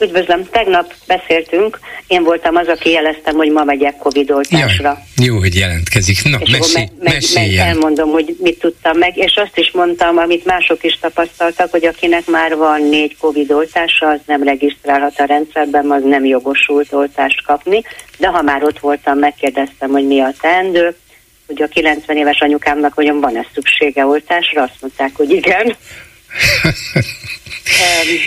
Üdvözlöm, 0.00 0.48
tegnap 0.50 0.94
beszéltünk, 1.06 1.78
én 2.06 2.22
voltam 2.22 2.56
az, 2.56 2.66
aki 2.66 2.90
jeleztem, 2.90 3.34
hogy 3.34 3.50
ma 3.50 3.64
megyek 3.64 3.96
Covid 3.96 4.30
oltásra. 4.30 4.98
Jaj, 5.16 5.26
jó, 5.26 5.38
hogy 5.38 5.54
jelentkezik. 5.54 6.22
Na, 6.24 6.38
és 6.40 6.50
mesélj, 6.50 6.86
me- 7.00 7.34
me- 7.34 7.66
elmondom, 7.66 8.10
hogy 8.10 8.36
mit 8.38 8.58
tudtam 8.58 8.98
meg, 8.98 9.16
és 9.16 9.34
azt 9.36 9.58
is 9.58 9.70
mondtam, 9.70 10.16
amit 10.18 10.44
mások 10.44 10.84
is 10.84 10.98
tapasztaltak, 11.00 11.70
hogy 11.70 11.84
akinek 11.84 12.26
már 12.26 12.56
van 12.56 12.82
négy 12.82 13.16
Covid 13.16 13.52
oltása, 13.52 14.08
az 14.08 14.20
nem 14.26 14.42
regisztrálhat 14.42 15.18
a 15.18 15.24
rendszerben, 15.24 15.90
az 15.90 16.02
nem 16.04 16.24
jogosult 16.24 16.92
oltást 16.92 17.42
kapni, 17.42 17.82
de 18.18 18.26
ha 18.26 18.42
már 18.42 18.62
ott 18.62 18.78
voltam, 18.78 19.18
megkérdeztem, 19.18 19.90
hogy 19.90 20.06
mi 20.06 20.20
a 20.20 20.34
teendő, 20.40 20.96
hogy 21.46 21.62
a 21.62 21.66
90 21.66 22.16
éves 22.16 22.40
anyukámnak 22.40 22.92
hogyan 22.94 23.20
van-e 23.20 23.46
szüksége 23.54 24.06
oltásra, 24.06 24.62
azt 24.62 24.76
mondták, 24.80 25.10
hogy 25.14 25.30
igen. 25.30 25.76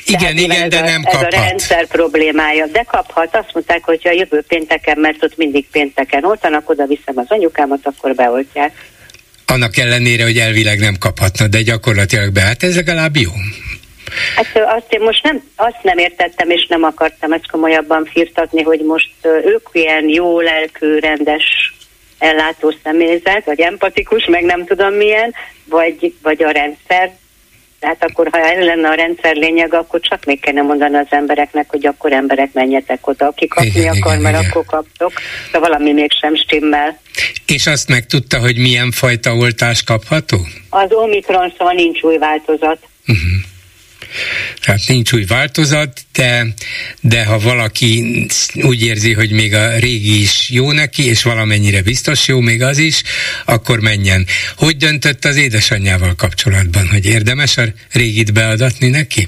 Igen, 0.06 0.38
igen, 0.38 0.70
de 0.70 0.82
nem 0.82 1.02
a, 1.06 1.10
kaphat. 1.10 1.34
Ez 1.34 1.40
a 1.40 1.44
rendszer 1.44 1.88
problémája, 1.88 2.66
de 2.66 2.84
kaphat. 2.88 3.36
Azt 3.36 3.54
mondták, 3.54 3.84
hogy 3.84 4.02
a 4.04 4.12
jövő 4.12 4.44
pénteken, 4.48 5.00
mert 5.00 5.24
ott 5.24 5.38
mindig 5.38 5.68
pénteken 5.72 6.24
oltanak, 6.24 6.70
oda 6.70 6.86
viszem 6.86 7.18
az 7.18 7.26
anyukámat, 7.28 7.80
akkor 7.84 8.16
beoltják. 8.16 8.90
Annak 9.46 9.78
ellenére, 9.78 10.24
hogy 10.24 10.38
elvileg 10.38 10.80
nem 10.80 10.96
kaphatna, 11.00 11.48
de 11.48 11.62
gyakorlatilag 11.62 12.32
be. 12.32 12.42
Hát 12.42 12.64
ez 12.64 12.76
legalább 12.76 13.16
jó. 13.16 13.32
Hát 14.36 14.78
azt 14.78 14.94
én 14.94 15.02
most 15.02 15.24
nem, 15.24 15.44
azt 15.56 15.80
nem 15.84 15.98
értettem, 15.98 16.50
és 16.50 16.66
nem 16.68 16.84
akartam 16.84 17.32
ezt 17.32 17.52
komolyabban 17.52 18.10
firtatni, 18.12 18.62
hogy 18.62 18.80
most 18.80 19.12
ők 19.24 19.70
ilyen 19.72 20.10
jó 20.10 20.40
lelkű, 20.40 21.00
rendes 21.00 21.74
ellátó 22.18 22.74
személyzet, 22.84 23.46
vagy 23.46 23.60
empatikus, 23.60 24.26
meg 24.26 24.44
nem 24.44 24.66
tudom 24.66 24.94
milyen, 24.94 25.34
vagy, 25.66 26.14
vagy 26.22 26.44
a 26.44 26.50
rendszer 26.50 27.12
tehát 27.82 28.04
akkor, 28.04 28.28
ha 28.32 28.40
el 28.40 28.64
lenne 28.64 28.90
a 28.90 28.94
rendszer 28.94 29.36
lényeg, 29.36 29.74
akkor 29.74 30.00
csak 30.00 30.26
még 30.26 30.40
kellene 30.40 30.68
mondani 30.68 30.96
az 30.96 31.08
embereknek, 31.10 31.70
hogy 31.70 31.86
akkor 31.86 32.12
emberek 32.14 32.54
menjetek 32.54 33.08
oda, 33.08 33.26
aki 33.28 33.48
kapni 33.48 33.70
igen, 33.70 33.96
akar, 33.96 34.12
igen, 34.12 34.22
mert 34.22 34.38
igen. 34.40 34.50
akkor 34.50 34.66
kaptok, 34.66 35.12
de 35.52 35.60
valami 35.60 35.92
mégsem 35.94 36.36
stimmel. 36.36 37.00
És 37.46 37.68
azt 37.68 37.90
megtudta, 37.90 38.40
hogy 38.40 38.58
milyen 38.58 38.92
fajta 38.92 39.36
oltás 39.36 39.84
kapható? 39.84 40.38
Az 40.70 40.92
Omikron 40.92 41.54
szóval 41.58 41.74
nincs 41.74 42.02
új 42.02 42.18
változat. 42.18 42.80
Uh-huh. 43.08 43.51
Tehát 44.62 44.82
nincs 44.88 45.12
új 45.12 45.26
változat, 45.26 46.02
de, 46.14 46.48
de 47.02 47.26
ha 47.26 47.40
valaki 47.40 48.26
úgy 48.54 48.82
érzi, 48.82 49.14
hogy 49.14 49.32
még 49.32 49.54
a 49.54 49.78
régi 49.78 50.22
is 50.22 50.50
jó 50.50 50.72
neki, 50.72 51.06
és 51.06 51.24
valamennyire 51.24 51.82
biztos 51.82 52.28
jó 52.28 52.40
még 52.40 52.62
az 52.62 52.78
is, 52.78 53.02
akkor 53.46 53.80
menjen. 53.80 54.28
Hogy 54.56 54.78
döntött 54.78 55.26
az 55.26 55.36
édesanyjával 55.36 56.16
kapcsolatban, 56.16 56.88
hogy 56.88 57.06
érdemes 57.06 57.58
a 57.58 57.64
régit 57.92 58.34
beadatni 58.34 58.88
neki? 58.88 59.28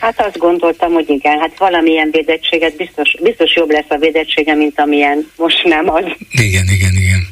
Hát 0.00 0.20
azt 0.20 0.38
gondoltam, 0.38 0.92
hogy 0.92 1.10
igen, 1.10 1.38
hát 1.38 1.58
valamilyen 1.58 2.08
védettséget 2.10 2.76
biztos, 2.76 3.14
biztos 3.22 3.54
jobb 3.54 3.70
lesz 3.70 3.88
a 3.88 3.96
védettsége, 3.96 4.54
mint 4.54 4.80
amilyen 4.80 5.30
most 5.36 5.64
nem 5.64 5.90
az. 5.90 6.04
Igen, 6.30 6.64
igen, 6.68 6.92
igen. 6.94 7.28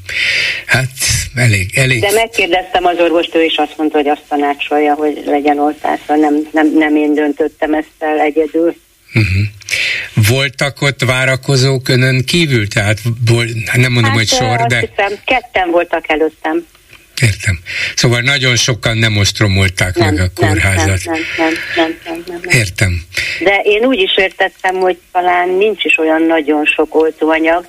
Hát 0.66 0.90
elég, 1.34 1.70
elég. 1.74 2.00
De 2.00 2.12
megkérdeztem 2.12 2.84
az 2.84 2.98
orvost, 2.98 3.34
ő 3.34 3.44
is 3.44 3.56
azt 3.56 3.74
mondta, 3.76 3.96
hogy 3.96 4.08
azt 4.08 4.24
tanácsolja, 4.28 4.94
hogy 4.94 5.22
legyen 5.26 5.58
oltásra. 5.58 6.16
Nem, 6.16 6.48
nem, 6.52 6.72
nem 6.74 6.96
én 6.96 7.14
döntöttem 7.14 7.74
ezt 7.74 7.92
el 7.98 8.20
egyedül. 8.20 8.76
Uh-huh. 9.14 10.28
Voltak 10.28 10.82
ott 10.82 11.02
várakozók 11.02 11.88
önön 11.88 12.24
kívül? 12.24 12.68
Tehát 12.68 12.98
nem 13.74 13.92
mondom, 13.92 14.10
hát, 14.10 14.18
hogy 14.18 14.28
sor, 14.28 14.56
de... 14.66 14.78
Hiszem, 14.78 15.18
ketten 15.24 15.70
voltak 15.70 16.10
előttem. 16.10 16.66
Értem. 17.22 17.58
Szóval 17.94 18.20
nagyon 18.20 18.56
sokan 18.56 18.96
nem 18.96 19.16
ostromolták 19.16 19.94
nem, 19.94 20.14
meg 20.14 20.22
a 20.22 20.30
kórházat. 20.34 21.04
Nem, 21.04 21.14
nem, 21.36 21.52
nem, 21.76 21.98
nem, 22.04 22.22
nem, 22.26 22.40
nem. 22.42 22.58
Értem. 22.58 23.02
De 23.40 23.60
én 23.64 23.84
úgy 23.84 23.98
is 23.98 24.16
értettem, 24.16 24.74
hogy 24.74 24.98
talán 25.12 25.48
nincs 25.48 25.84
is 25.84 25.98
olyan 25.98 26.22
nagyon 26.22 26.64
sok 26.64 26.94
oltóanyag, 26.94 27.66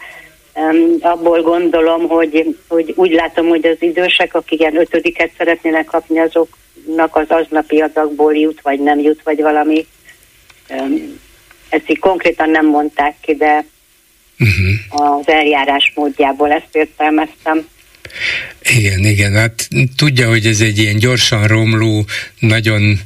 Um, 0.59 0.97
abból 0.99 1.41
gondolom, 1.41 2.07
hogy, 2.07 2.55
hogy 2.67 2.93
úgy 2.95 3.11
látom, 3.11 3.47
hogy 3.47 3.65
az 3.65 3.77
idősek, 3.79 4.33
akik 4.33 4.59
ilyen 4.59 4.79
ötödiket 4.79 5.31
szeretnének 5.37 5.85
kapni, 5.85 6.19
azoknak 6.19 7.15
az 7.15 7.25
aznapi 7.27 7.79
adagból 7.79 8.35
jut, 8.35 8.61
vagy 8.61 8.79
nem 8.79 8.99
jut, 8.99 9.21
vagy 9.23 9.41
valami. 9.41 9.85
Um, 10.69 11.19
ezt 11.69 11.89
így 11.89 11.99
konkrétan 11.99 12.49
nem 12.49 12.65
mondták 12.65 13.15
ki, 13.21 13.35
de 13.35 13.65
uh-huh. 14.39 15.17
az 15.17 15.27
eljárás 15.27 15.91
módjából 15.95 16.51
ezt 16.51 16.75
értelmeztem. 16.75 17.67
Igen, 18.61 19.05
igen, 19.05 19.33
hát 19.33 19.67
tudja, 19.95 20.27
hogy 20.27 20.45
ez 20.45 20.61
egy 20.61 20.77
ilyen 20.77 20.97
gyorsan 20.97 21.47
romló, 21.47 22.05
nagyon 22.39 22.99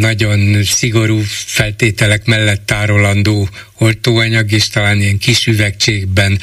nagyon 0.00 0.62
szigorú 0.62 1.20
feltételek 1.46 2.24
mellett 2.24 2.66
tárolandó 2.66 3.48
oltóanyag, 3.78 4.52
és 4.52 4.68
talán 4.68 5.00
ilyen 5.00 5.18
kis 5.18 5.46
üvegcségben 5.46 6.38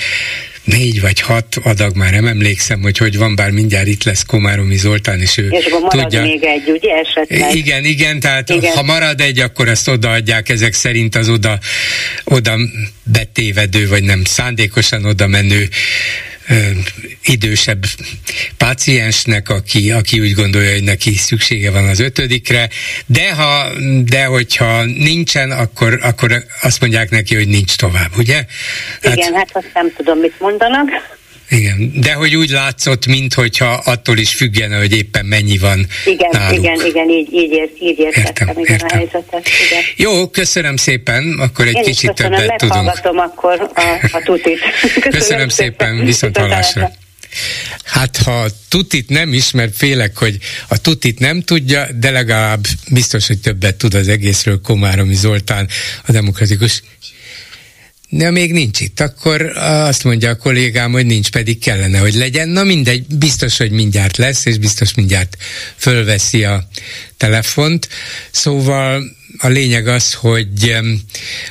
négy 0.64 1.02
vagy 1.02 1.22
hat 1.22 1.56
adag, 1.64 1.96
már 1.96 2.12
nem 2.12 2.26
emlékszem, 2.26 2.82
hogy 2.82 2.98
hogy 2.98 3.18
van, 3.18 3.36
bár 3.36 3.52
mindjárt 3.52 3.88
itt 3.88 4.04
lesz 4.04 4.24
Komáromi 4.24 4.78
Zoltán, 4.78 5.20
és 5.20 5.38
ő 5.38 5.48
és 5.50 5.68
marad 5.70 5.90
tudja. 5.90 6.22
még 6.22 6.44
egy, 6.44 6.70
ugye 6.70 6.94
esetleg? 6.94 7.56
Igen, 7.56 7.86
igen, 7.86 8.20
tehát 8.20 8.50
igen. 8.50 8.76
ha 8.76 8.84
marad 8.84 9.22
egy, 9.22 9.40
akkor 9.40 9.68
ezt 9.68 9.88
odaadják 9.88 10.50
ezek 10.50 10.74
szerint 10.74 11.16
az 11.16 11.30
oda, 11.30 11.60
oda 12.24 12.58
betévedő, 13.04 13.88
vagy 13.88 14.04
nem 14.04 14.24
szándékosan 14.24 15.06
oda 15.06 15.28
menő 15.28 15.70
idősebb 17.24 17.86
páciensnek, 18.58 19.50
aki, 19.50 19.92
aki 19.92 20.20
úgy 20.20 20.34
gondolja, 20.34 20.72
hogy 20.72 20.84
neki 20.84 21.16
szüksége 21.16 21.72
van 21.72 21.88
az 21.88 22.00
ötödikre, 22.00 22.70
de, 23.06 23.34
ha, 23.34 23.72
de 24.04 24.26
hogyha 24.26 24.84
nincsen, 24.84 25.52
akkor, 25.52 26.00
akkor 26.02 26.44
azt 26.62 26.82
mondják 26.82 27.10
neki, 27.10 27.36
hogy 27.36 27.48
nincs 27.48 27.76
tovább, 27.76 28.18
ugye? 28.18 28.46
Igen, 29.02 29.34
hát, 29.34 29.52
hát 29.54 29.64
azt 29.64 29.74
nem 29.74 29.94
tudom, 29.96 30.20
mit 30.20 30.40
mondanak. 30.40 30.90
Igen, 31.50 31.92
de 31.96 32.14
hogy 32.14 32.36
úgy 32.36 32.50
látszott, 32.50 33.06
minthogyha 33.06 33.74
attól 33.74 34.18
is 34.18 34.34
függene, 34.34 34.78
hogy 34.78 34.94
éppen 34.98 35.26
mennyi 35.26 35.58
van 35.58 35.88
Igen, 36.06 36.30
náluk. 36.32 36.60
igen, 36.60 36.86
igen, 36.86 37.10
így, 37.10 37.34
így, 37.34 37.52
ért, 37.52 37.82
így 37.82 38.00
értettem 38.00 38.48
értem, 38.48 38.64
igen 38.64 38.74
értem. 38.74 38.88
a 38.92 38.96
helyzetet. 38.96 39.48
Igen. 39.70 39.84
Jó, 39.96 40.30
köszönöm 40.30 40.76
szépen, 40.76 41.36
akkor 41.40 41.68
egy 41.68 41.76
Én 41.76 41.84
kicsit 41.84 42.14
köszönöm, 42.14 42.40
többet 42.40 42.58
tudunk. 42.58 42.92
akkor 43.04 43.72
a, 43.76 43.82
a 44.12 44.22
tutit. 44.26 44.60
Köszönöm, 44.82 45.10
köszönöm 45.12 45.50
szépen, 45.50 46.06
viszont 46.06 46.38
hallásra. 46.38 46.92
Hát 47.84 48.18
ha 48.18 48.46
tutit 48.70 49.10
nem 49.10 49.34
ismer, 49.34 49.70
félek, 49.78 50.18
hogy 50.18 50.38
a 50.68 50.78
tutit 50.78 51.20
nem 51.20 51.42
tudja, 51.42 51.88
de 52.00 52.12
legalább 52.12 52.66
biztos, 52.92 53.28
hogy 53.28 53.40
többet 53.40 53.76
tud 53.76 53.94
az 53.94 54.08
egészről 54.08 54.62
Komáromi 54.62 55.16
Zoltán, 55.16 55.68
a 56.06 56.12
demokratikus 56.12 56.82
de 58.10 58.30
még 58.32 58.52
nincs 58.52 58.80
itt, 58.80 59.00
akkor 59.00 59.58
azt 59.58 60.04
mondja 60.04 60.30
a 60.30 60.36
kollégám, 60.36 60.92
hogy 60.92 61.06
nincs, 61.06 61.30
pedig 61.30 61.60
kellene, 61.60 61.98
hogy 61.98 62.14
legyen. 62.14 62.50
Na 62.50 62.64
mindegy, 62.64 63.06
biztos, 63.08 63.58
hogy 63.58 63.72
mindjárt 63.72 64.18
lesz, 64.18 64.46
és 64.46 64.58
biztos 64.58 64.94
mindjárt 64.94 65.38
fölveszi 65.76 66.44
a 66.44 66.68
telefont. 67.18 67.90
Szóval 68.32 69.04
a 69.38 69.48
lényeg 69.48 69.88
az, 69.88 70.14
hogy, 70.14 70.78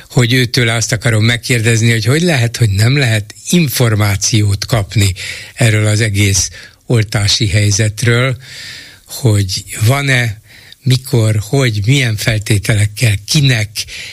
hogy 0.09 0.33
őtől 0.33 0.69
azt 0.69 0.91
akarom 0.91 1.23
megkérdezni, 1.23 1.91
hogy 1.91 2.05
hogy 2.05 2.21
lehet, 2.21 2.57
hogy 2.57 2.69
nem 2.69 2.97
lehet 2.97 3.35
információt 3.49 4.65
kapni 4.65 5.13
erről 5.53 5.85
az 5.85 6.01
egész 6.01 6.49
oltási 6.85 7.47
helyzetről, 7.47 8.37
hogy 9.05 9.63
van-e 9.85 10.43
mikor, 10.85 11.39
hogy, 11.41 11.79
milyen 11.85 12.15
feltételekkel, 12.15 13.15
kinek, 13.27 13.69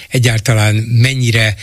egyáltalán 0.08 0.74
mennyire 0.74 1.56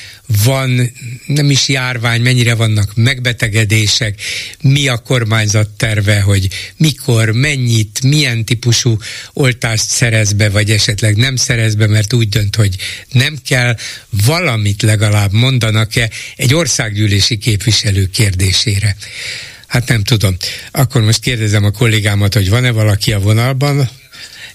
van, 0.44 0.92
nem 1.26 1.50
is 1.50 1.68
járvány, 1.68 2.22
mennyire 2.22 2.54
vannak 2.54 2.96
megbetegedések, 2.96 4.22
mi 4.62 4.88
a 4.88 4.98
kormányzat 4.98 5.70
terve, 5.70 6.22
hogy 6.22 6.48
mikor, 6.78 7.32
mennyit, 7.32 8.02
milyen 8.04 8.46
típusú 8.46 8.98
oltást 9.34 9.90
szerez 9.90 10.34
be, 10.34 10.50
vagy 10.50 10.72
esetleg 10.72 11.16
nem 11.16 11.36
szerez 11.36 11.76
be, 11.76 11.88
mert 11.88 12.14
úgy 12.14 12.30
dönt, 12.30 12.56
hogy 12.56 12.76
nem 13.12 13.38
kell, 13.46 13.76
valamit 14.26 14.82
legalább 14.82 15.32
mondanak-e 15.32 16.10
egy 16.36 16.54
országgyűlési 16.54 17.38
képviselő 17.38 18.06
kérdésére. 18.06 18.96
Hát 19.68 19.88
nem 19.88 20.04
tudom. 20.04 20.38
Akkor 20.72 21.02
most 21.02 21.20
kérdezem 21.20 21.64
a 21.64 21.72
kollégámat, 21.72 22.34
hogy 22.34 22.50
van-e 22.50 22.72
valaki 22.72 23.14
a 23.14 23.20
vonalban, 23.20 23.90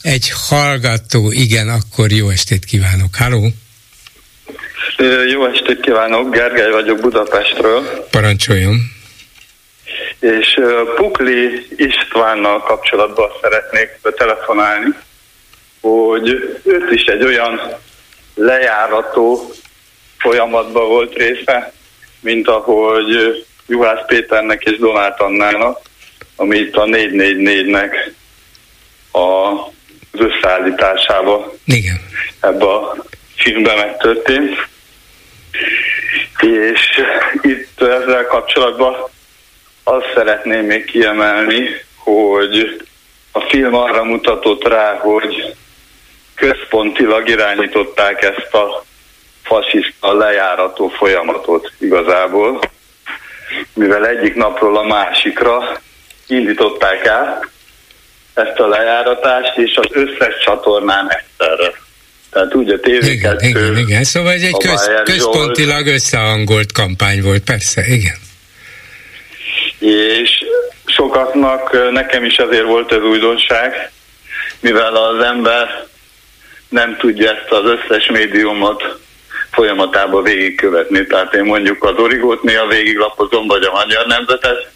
egy 0.05 0.32
hallgató, 0.48 1.30
igen, 1.30 1.68
akkor 1.68 2.11
jó 2.11 2.28
estét 2.28 2.64
kívánok. 2.64 3.14
Halló! 3.18 3.48
Jó 5.30 5.46
estét 5.46 5.80
kívánok, 5.80 6.34
Gergely 6.34 6.70
vagyok 6.70 7.00
Budapestről. 7.00 8.07
Parancsoljon! 8.11 8.76
És 10.20 10.61
Pukli 10.96 11.66
Istvánnal 11.76 12.61
kapcsolatban 12.61 13.30
szeretnék 13.40 13.88
telefonálni, 14.16 14.94
hogy 15.80 16.28
őt 16.64 16.90
is 16.90 17.05
egy 17.05 17.24
olyan 17.24 17.61
lejárató 18.34 19.52
folyamatban 20.18 20.88
volt 20.88 21.14
része, 21.14 21.72
mint 22.20 22.48
ahogy 22.48 23.44
Juhász 23.66 24.07
Péternek 24.07 24.62
és 24.62 24.78
Donát 24.78 25.20
Annának, 25.20 25.80
ami 26.36 26.57
itt 26.57 26.76
a 26.76 26.84
444-nek 26.84 28.12
a 29.12 29.52
az 30.14 30.20
összeállításába. 30.20 31.54
Igen. 31.64 32.00
Ebbe 32.40 32.64
a 32.64 32.96
filmbe 33.36 33.74
megtörtént. 33.74 34.68
És 36.40 37.02
itt 37.42 37.80
ezzel 37.82 38.26
kapcsolatban 38.26 38.94
azt 39.84 40.12
szeretném 40.14 40.64
még 40.64 40.84
kiemelni, 40.84 41.68
hogy 41.96 42.82
a 43.32 43.40
film 43.40 43.74
arra 43.74 44.04
mutatott 44.04 44.68
rá, 44.68 44.98
hogy 44.98 45.54
központilag 46.34 47.28
irányították 47.28 48.22
ezt 48.22 48.54
a 48.54 48.84
fasiszta 49.42 50.12
lejárató 50.12 50.88
folyamatot 50.88 51.72
igazából, 51.78 52.60
mivel 53.72 54.06
egyik 54.06 54.34
napról 54.34 54.76
a 54.76 54.82
másikra 54.82 55.80
indították 56.26 57.04
el, 57.04 57.48
ezt 58.35 58.59
a 58.59 58.66
lejáratást, 58.66 59.57
és 59.57 59.76
az 59.76 59.89
összes 59.91 60.35
csatornán 60.45 61.07
egyszerre. 61.11 61.72
Tehát 62.30 62.55
úgy 62.55 62.70
a 62.70 62.80
tv 62.80 63.05
igen, 63.05 63.37
igen, 63.41 63.76
igen, 63.76 64.05
szóval 64.05 64.32
ez 64.32 64.43
egy 64.43 64.57
köz, 64.57 64.91
központilag 65.05 65.87
összehangolt 65.87 66.72
kampány 66.72 67.22
volt, 67.22 67.45
persze, 67.45 67.85
igen. 67.87 68.16
És 69.78 70.45
sokaknak, 70.87 71.91
nekem 71.93 72.24
is 72.24 72.37
azért 72.37 72.64
volt 72.64 72.93
ez 72.93 73.03
újdonság, 73.03 73.91
mivel 74.61 74.97
az 74.97 75.24
ember 75.24 75.87
nem 76.68 76.97
tudja 76.97 77.30
ezt 77.30 77.51
az 77.51 77.64
összes 77.64 78.07
médiumot 78.07 78.82
folyamatában 79.51 80.22
végigkövetni. 80.22 81.07
Tehát 81.07 81.35
én 81.35 81.45
mondjuk 81.45 81.85
az 81.85 81.97
origót 81.97 82.43
néha 82.43 82.66
végiglapozom, 82.66 83.47
vagy 83.47 83.62
a 83.62 83.72
magyar 83.72 84.07
nemzetet, 84.07 84.70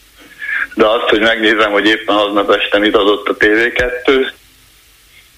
de 0.74 0.86
azt, 0.86 1.08
hogy 1.08 1.20
megnézem, 1.20 1.70
hogy 1.70 1.86
éppen 1.86 2.16
aznap 2.16 2.50
este 2.50 2.78
mit 2.78 2.96
adott 2.96 3.28
a 3.28 3.36
TV2, 3.36 4.30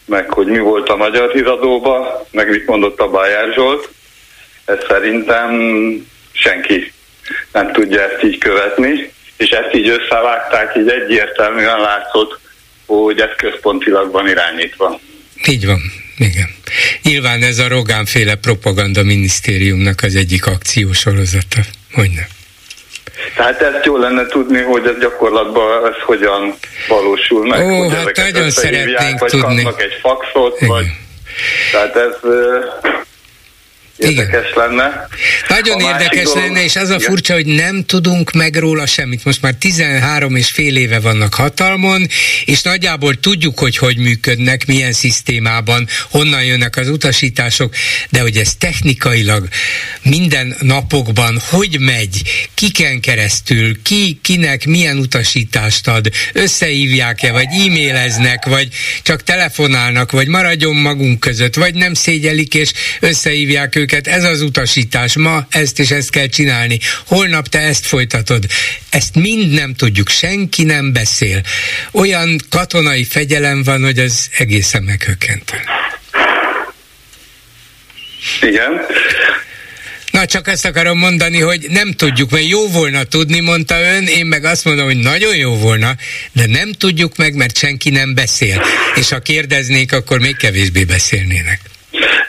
meg 0.05 0.31
hogy 0.31 0.47
mi 0.47 0.59
volt 0.59 0.89
a 0.89 0.97
magyar 0.97 1.33
híradóban, 1.33 2.07
meg 2.31 2.49
mit 2.49 2.67
mondott 2.67 3.01
a 3.01 3.11
Bajár 3.11 3.53
Zsolt, 3.55 3.89
ez 4.65 4.79
szerintem 4.89 5.51
senki 6.33 6.93
nem 7.53 7.73
tudja 7.73 8.01
ezt 8.01 8.25
így 8.25 8.39
követni, 8.39 9.13
és 9.37 9.51
ezt 9.51 9.75
így 9.75 9.89
összevágták, 9.89 10.77
így 10.77 10.89
egyértelműen 10.89 11.81
látszott, 11.81 12.39
hogy 12.87 13.21
ez 13.21 13.31
központilag 13.37 14.13
van 14.13 14.29
irányítva. 14.29 15.01
Így 15.49 15.67
van, 15.67 15.81
igen. 16.19 16.49
Nyilván 17.03 17.43
ez 17.43 17.59
a 17.59 17.69
Rogánféle 17.69 18.35
propaganda 18.35 19.03
minisztériumnak 19.03 20.03
az 20.03 20.15
egyik 20.15 20.47
akciósorozata, 20.47 21.61
hogy 21.93 22.11
nem. 22.11 22.27
Tehát 23.37 23.63
ezt 23.63 23.85
jó 23.85 23.97
lenne 23.97 24.27
tudni, 24.27 24.63
hogy 24.63 24.87
ez 24.87 24.99
gyakorlatban 25.01 25.87
ez 25.87 26.03
hogyan 26.05 26.55
valósul 26.89 27.47
meg. 27.47 27.67
Ó, 27.67 27.79
hogy 27.79 27.95
hát 27.95 28.17
nagyon 28.17 28.51
szeretnénk 28.51 29.19
vagy 29.19 29.31
tudni. 29.31 29.63
kapnak 29.63 29.83
egy 29.83 29.99
faxot, 30.01 30.57
Igen. 30.57 30.69
vagy... 30.69 30.87
Tehát 31.73 31.97
ez 31.97 32.15
érdekes 34.01 34.51
Igen. 34.51 34.69
lenne. 34.69 35.09
Nagyon 35.49 35.83
a 35.83 35.89
érdekes 35.89 36.25
dolog, 36.25 36.39
lenne, 36.39 36.65
és 36.65 36.77
az 36.77 36.89
a 36.89 37.01
furcsa, 37.01 37.35
hogy 37.35 37.47
nem 37.47 37.85
tudunk 37.85 38.33
meg 38.33 38.57
róla 38.57 38.87
semmit. 38.87 39.25
Most 39.25 39.43
már 39.43 39.55
13 39.55 40.37
és 40.37 40.51
fél 40.51 40.77
éve 40.77 41.01
vannak 41.01 41.35
hatalmon, 41.35 42.07
és 42.45 42.63
nagyjából 42.63 43.21
tudjuk, 43.21 43.59
hogy 43.59 43.77
hogy 43.77 43.97
működnek, 43.97 44.67
milyen 44.67 44.93
szisztémában, 44.93 45.87
honnan 46.11 46.45
jönnek 46.45 46.77
az 46.77 46.89
utasítások, 46.89 47.75
de 48.11 48.21
hogy 48.21 48.37
ez 48.37 48.55
technikailag 48.55 49.49
minden 50.03 50.57
napokban 50.61 51.41
hogy 51.51 51.77
megy, 51.81 52.23
kiken 52.55 53.01
keresztül, 53.01 53.83
ki, 53.83 54.19
kinek 54.23 54.67
milyen 54.67 54.99
utasítást 54.99 55.89
ad, 55.89 56.09
összehívják-e, 56.33 57.33
vagy 57.33 57.47
e-maileznek, 57.67 58.45
vagy 58.45 58.69
csak 59.03 59.23
telefonálnak, 59.23 60.11
vagy 60.11 60.29
maradjon 60.29 60.77
magunk 60.77 61.21
között, 61.21 61.55
vagy 61.55 61.75
nem 61.75 61.95
szégyelik, 61.95 62.55
és 62.55 62.73
összehívják 63.01 63.77
őket 63.77 63.90
őket, 63.93 64.07
ez 64.07 64.25
az 64.25 64.41
utasítás, 64.41 65.17
ma 65.17 65.47
ezt 65.51 65.79
és 65.79 65.91
ezt 65.91 66.11
kell 66.11 66.27
csinálni, 66.27 66.79
holnap 67.07 67.49
te 67.49 67.59
ezt 67.59 67.87
folytatod. 67.87 68.47
Ezt 68.91 69.15
mind 69.15 69.53
nem 69.53 69.75
tudjuk, 69.75 70.09
senki 70.09 70.63
nem 70.65 70.93
beszél. 70.93 71.41
Olyan 71.93 72.41
katonai 72.49 73.05
fegyelem 73.05 73.63
van, 73.63 73.83
hogy 73.83 73.99
az 73.99 74.29
egészen 74.39 74.83
meghökkentő. 74.83 75.57
Igen. 78.43 78.81
Na, 80.11 80.27
csak 80.27 80.49
ezt 80.49 80.65
akarom 80.65 80.99
mondani, 80.99 81.41
hogy 81.41 81.67
nem 81.69 81.93
tudjuk, 81.93 82.31
mert 82.31 82.49
jó 82.49 82.69
volna 82.69 83.05
tudni, 83.05 83.41
mondta 83.41 83.81
ön, 83.81 84.07
én 84.07 84.27
meg 84.27 84.45
azt 84.45 84.65
mondom, 84.65 84.85
hogy 84.85 84.97
nagyon 84.97 85.37
jó 85.37 85.57
volna, 85.57 85.95
de 86.33 86.47
nem 86.47 86.73
tudjuk 86.73 87.17
meg, 87.17 87.35
mert 87.35 87.57
senki 87.57 87.91
nem 87.91 88.15
beszél. 88.15 88.63
És 88.95 89.09
ha 89.09 89.19
kérdeznék, 89.19 89.93
akkor 89.93 90.19
még 90.19 90.37
kevésbé 90.37 90.85
beszélnének. 90.85 91.61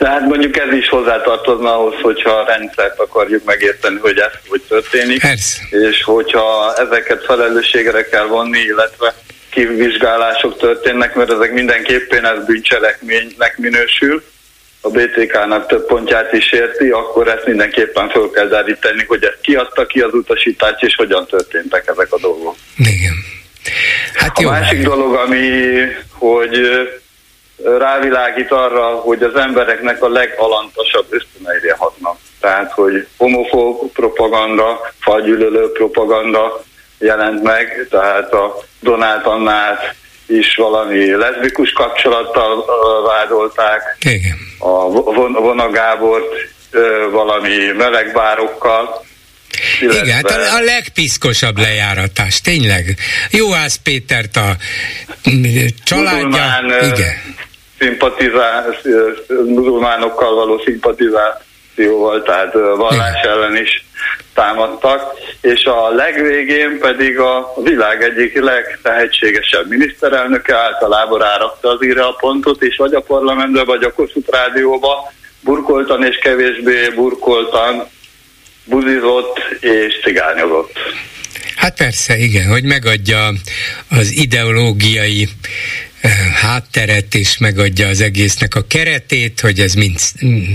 De 0.01 0.09
hát 0.09 0.21
mondjuk 0.21 0.57
ez 0.57 0.73
is 0.73 0.89
hozzátartozna 0.89 1.77
ahhoz, 1.77 1.95
hogyha 2.01 2.29
a 2.31 2.45
rendszert 2.45 2.99
akarjuk 2.99 3.43
megérteni, 3.43 3.97
hogy 3.99 4.17
ez 4.17 4.31
hogy 4.47 4.61
történik, 4.61 5.21
Persze. 5.21 5.61
és 5.69 6.03
hogyha 6.03 6.73
ezeket 6.77 7.25
felelősségre 7.25 8.03
kell 8.03 8.25
vonni, 8.25 8.59
illetve 8.59 9.13
kivizsgálások 9.49 10.57
történnek, 10.57 11.15
mert 11.15 11.31
ezek 11.31 11.53
mindenképpen 11.53 12.25
ez 12.25 12.45
bűncselekménynek 12.45 13.57
minősül, 13.57 14.23
a 14.81 14.89
BTK-nak 14.89 15.67
több 15.67 15.85
pontját 15.85 16.33
is 16.33 16.51
érti, 16.51 16.89
akkor 16.89 17.27
ezt 17.27 17.45
mindenképpen 17.45 18.09
föl 18.09 18.31
kell 18.31 18.47
deríteni, 18.47 19.05
hogy 19.07 19.23
ezt 19.23 19.41
kiadta 19.41 19.85
ki 19.85 19.99
az 19.99 20.13
utasítást, 20.13 20.83
és 20.83 20.95
hogyan 20.95 21.27
történtek 21.27 21.87
ezek 21.87 22.13
a 22.13 22.19
dolgok. 22.19 22.55
Igen. 22.77 23.13
Hát 24.13 24.37
a 24.37 24.41
jó, 24.41 24.49
másik 24.49 24.83
dolog, 24.83 25.13
ami, 25.13 25.39
hogy 26.11 26.59
rávilágít 27.77 28.51
arra, 28.51 28.87
hogy 28.87 29.23
az 29.23 29.35
embereknek 29.35 30.03
a 30.03 30.09
legalantasabb 30.09 31.05
ösztöneire 31.09 31.75
hatnak. 31.77 32.17
Tehát, 32.39 32.71
hogy 32.71 33.07
homofób 33.17 33.91
propaganda, 33.91 34.93
fagyűlölő 34.99 35.71
propaganda 35.71 36.63
jelent 36.99 37.43
meg, 37.43 37.87
tehát 37.89 38.33
a 38.33 38.57
Donát 38.79 39.25
Annát 39.25 39.95
is 40.27 40.55
valami 40.55 41.11
leszbikus 41.11 41.71
kapcsolattal 41.71 42.65
vádolták, 43.07 43.97
Igen. 43.99 44.37
a 44.59 44.89
Von- 44.89 45.39
Vona 45.39 45.69
Gábort 45.69 46.33
valami 47.11 47.55
melegbárokkal, 47.77 49.05
Igen, 49.81 50.09
hát 50.09 50.25
a, 50.25 50.55
a 50.55 50.59
legpiszkosabb 50.59 51.57
lejáratás, 51.57 52.41
tényleg. 52.41 52.97
Jóász 53.29 53.75
Pétert 53.83 54.35
a 54.35 54.55
családja. 55.83 56.25
Muzulmán, 56.25 56.65
Igen. 56.65 57.35
Szimpatizál, 57.81 58.75
muzulmánokkal 59.27 60.35
való 60.35 60.61
szimpatizációval, 60.65 62.23
tehát 62.23 62.53
vallás 62.53 63.21
ellen 63.21 63.55
is 63.55 63.85
támadtak, 64.33 65.01
és 65.41 65.63
a 65.63 65.89
legvégén 65.89 66.79
pedig 66.79 67.19
a 67.19 67.53
világ 67.63 68.03
egyik 68.03 68.39
legtehetségesebb 68.39 69.69
miniszterelnöke 69.69 70.55
általában 70.55 71.19
rárakta 71.19 71.69
az 71.69 71.83
írja 71.83 72.09
a 72.09 72.15
pontot, 72.19 72.61
és 72.63 72.75
vagy 72.77 72.93
a 72.93 73.01
parlamentbe, 73.01 73.63
vagy 73.63 73.83
a 73.83 73.93
Kossuth 73.93 74.31
rádióba 74.31 75.13
burkoltan 75.39 76.05
és 76.05 76.17
kevésbé 76.17 76.89
burkoltan 76.95 77.87
buzizott 78.63 79.39
és 79.59 79.99
cigányozott. 80.03 80.71
Hát 81.55 81.77
persze, 81.77 82.17
igen, 82.17 82.47
hogy 82.47 82.63
megadja 82.63 83.33
az 83.89 84.11
ideológiai 84.11 85.27
hátteret, 86.41 87.15
és 87.15 87.37
megadja 87.37 87.87
az 87.87 88.01
egésznek 88.01 88.55
a 88.55 88.61
keretét, 88.67 89.39
hogy 89.39 89.59
ez 89.59 89.73
mind 89.73 89.99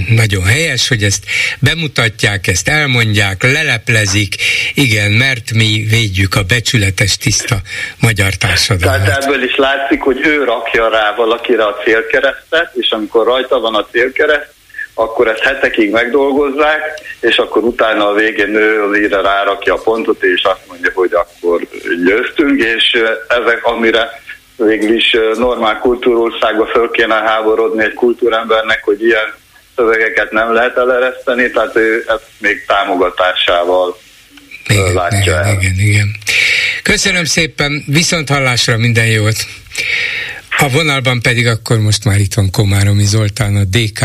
nagyon 0.09 0.45
helyes, 0.45 0.89
hogy 0.89 1.03
ezt 1.03 1.25
bemutatják, 1.61 2.47
ezt 2.47 2.69
elmondják, 2.69 3.43
leleplezik, 3.43 4.35
igen, 4.75 5.11
mert 5.11 5.53
mi 5.53 5.87
védjük 5.91 6.35
a 6.35 6.43
becsületes, 6.43 7.17
tiszta 7.17 7.57
magyar 8.01 8.35
társadalmat. 8.35 9.05
Tehát 9.05 9.25
ebből 9.25 9.43
is 9.43 9.57
látszik, 9.57 10.01
hogy 10.01 10.21
ő 10.27 10.45
rakja 10.45 10.89
rá 10.89 11.15
valakire 11.15 11.65
a 11.65 11.81
célkeresztet, 11.85 12.71
és 12.75 12.91
amikor 12.91 13.27
rajta 13.27 13.61
van 13.61 13.75
a 13.75 13.87
célkereszt, 13.91 14.55
akkor 14.95 15.29
ezt 15.29 15.43
hetekig 15.43 15.91
megdolgozzák, 15.91 16.81
és 17.21 17.37
akkor 17.37 17.63
utána 17.63 18.09
a 18.09 18.15
végén 18.15 18.51
nő 18.51 18.83
az 18.83 18.99
írra 18.99 19.23
rárakja 19.23 19.75
a 19.75 19.81
pontot, 19.85 20.23
és 20.23 20.43
azt 20.43 20.67
mondja, 20.69 20.91
hogy 20.95 21.11
akkor 21.13 21.61
győztünk, 22.05 22.63
és 22.63 22.97
ezek, 23.29 23.65
amire 23.65 24.25
végül 24.57 24.95
is 24.97 25.17
normál 25.37 25.79
kultúrországba 25.79 26.67
föl 26.67 26.91
kéne 26.91 27.15
háborodni 27.15 27.85
egy 27.85 27.95
kultúrembernek, 27.95 28.85
hogy 28.85 29.03
ilyen 29.03 29.35
szövegeket 29.77 30.31
nem 30.31 30.53
lehet 30.53 30.77
elereszteni, 30.77 31.51
tehát 31.51 31.77
ő 31.77 32.05
ezt 32.07 32.27
még 32.39 32.65
támogatásával 32.67 33.97
igen, 34.69 34.93
látja 34.93 35.19
igen, 35.21 35.45
el. 35.45 35.53
igen, 35.53 35.75
igen. 35.79 36.17
Köszönöm 36.83 37.25
szépen, 37.25 37.85
viszont 37.87 38.29
hallásra 38.29 38.77
minden 38.77 39.07
jót. 39.07 39.37
A 40.59 40.69
vonalban 40.69 41.21
pedig 41.21 41.47
akkor 41.47 41.79
most 41.79 42.05
már 42.05 42.21
itt 42.21 42.35
van 42.35 42.51
Komáromi 42.51 43.05
Zoltán, 43.05 43.57
a 43.57 43.65
DK 43.65 44.05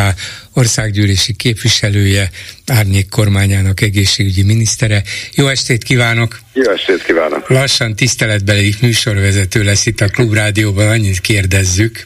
országgyűlési 0.54 1.34
képviselője, 1.34 2.30
árnyék 2.68 3.10
kormányának 3.10 3.82
egészségügyi 3.82 4.44
minisztere. 4.44 5.04
Jó 5.34 5.48
estét 5.48 5.84
kívánok! 5.84 6.40
Jó 6.54 6.72
estét 6.72 7.04
kívánok! 7.04 7.50
Lassan 7.50 7.96
tiszteletbeli 7.96 8.76
műsorvezető 8.82 9.64
lesz 9.64 9.86
itt 9.86 10.02
a 10.02 10.08
Klubrádióban, 10.08 10.88
annyit 10.88 11.20
kérdezzük. 11.20 12.04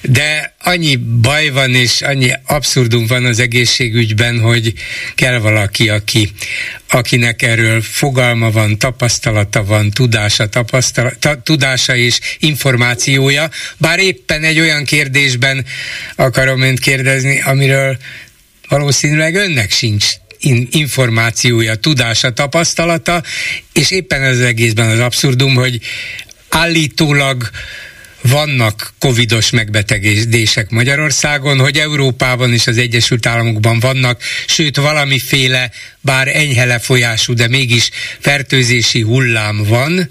De 0.00 0.54
annyi 0.68 0.96
baj 0.96 1.48
van, 1.48 1.74
és 1.74 2.02
annyi 2.02 2.32
abszurdum 2.46 3.06
van 3.06 3.24
az 3.24 3.38
egészségügyben, 3.38 4.40
hogy 4.40 4.72
kell 5.14 5.38
valaki, 5.38 5.88
aki, 5.88 6.32
akinek 6.88 7.42
erről 7.42 7.82
fogalma 7.82 8.50
van, 8.50 8.78
tapasztalata 8.78 9.64
van, 9.64 9.90
tudása, 9.90 10.48
tapasztalata, 10.48 11.42
tudása 11.42 11.96
és 11.96 12.18
információja, 12.38 13.50
bár 13.76 13.98
éppen 13.98 14.42
egy 14.42 14.60
olyan 14.60 14.84
kérdésben 14.84 15.64
akarom 16.16 16.60
önt 16.60 16.80
kérdezni, 16.80 17.40
amiről 17.40 17.98
valószínűleg 18.68 19.34
önnek 19.34 19.70
sincs 19.70 20.06
in- 20.38 20.74
információja, 20.74 21.74
tudása, 21.74 22.32
tapasztalata, 22.32 23.22
és 23.72 23.90
éppen 23.90 24.22
ez 24.22 24.38
az 24.38 24.44
egészben 24.44 24.88
az 24.90 24.98
abszurdum, 24.98 25.54
hogy 25.54 25.80
állítólag 26.48 27.50
vannak 28.22 28.92
covidos 28.98 29.50
megbetegedések 29.50 30.70
Magyarországon, 30.70 31.58
hogy 31.58 31.78
Európában 31.78 32.52
és 32.52 32.66
az 32.66 32.78
Egyesült 32.78 33.26
Államokban 33.26 33.80
vannak, 33.80 34.22
sőt 34.46 34.76
valamiféle, 34.76 35.70
bár 36.00 36.28
enyhe 36.28 36.64
lefolyású, 36.64 37.34
de 37.34 37.48
mégis 37.48 37.90
fertőzési 38.18 39.00
hullám 39.00 39.64
van. 39.64 40.10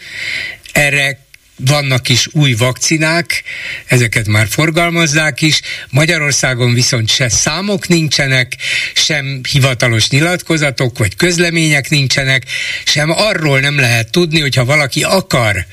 Erre 0.72 1.27
vannak 1.58 2.10
is 2.10 2.28
új 2.32 2.54
vakcinák, 2.54 3.44
ezeket 3.86 4.28
már 4.28 4.48
forgalmazzák 4.48 5.42
is, 5.42 5.62
Magyarországon 5.90 6.74
viszont 6.74 7.10
se 7.10 7.30
számok 7.30 7.88
nincsenek, 7.88 8.56
sem 8.94 9.42
hivatalos 9.52 10.10
nyilatkozatok 10.10 10.98
vagy 10.98 11.16
közlemények 11.16 11.90
nincsenek, 11.90 12.44
sem 12.86 13.10
arról 13.10 13.60
nem 13.60 13.80
lehet 13.80 14.12
tudni, 14.12 14.40
hogyha 14.40 14.66
valaki 14.66 15.04
akar, 15.04 15.66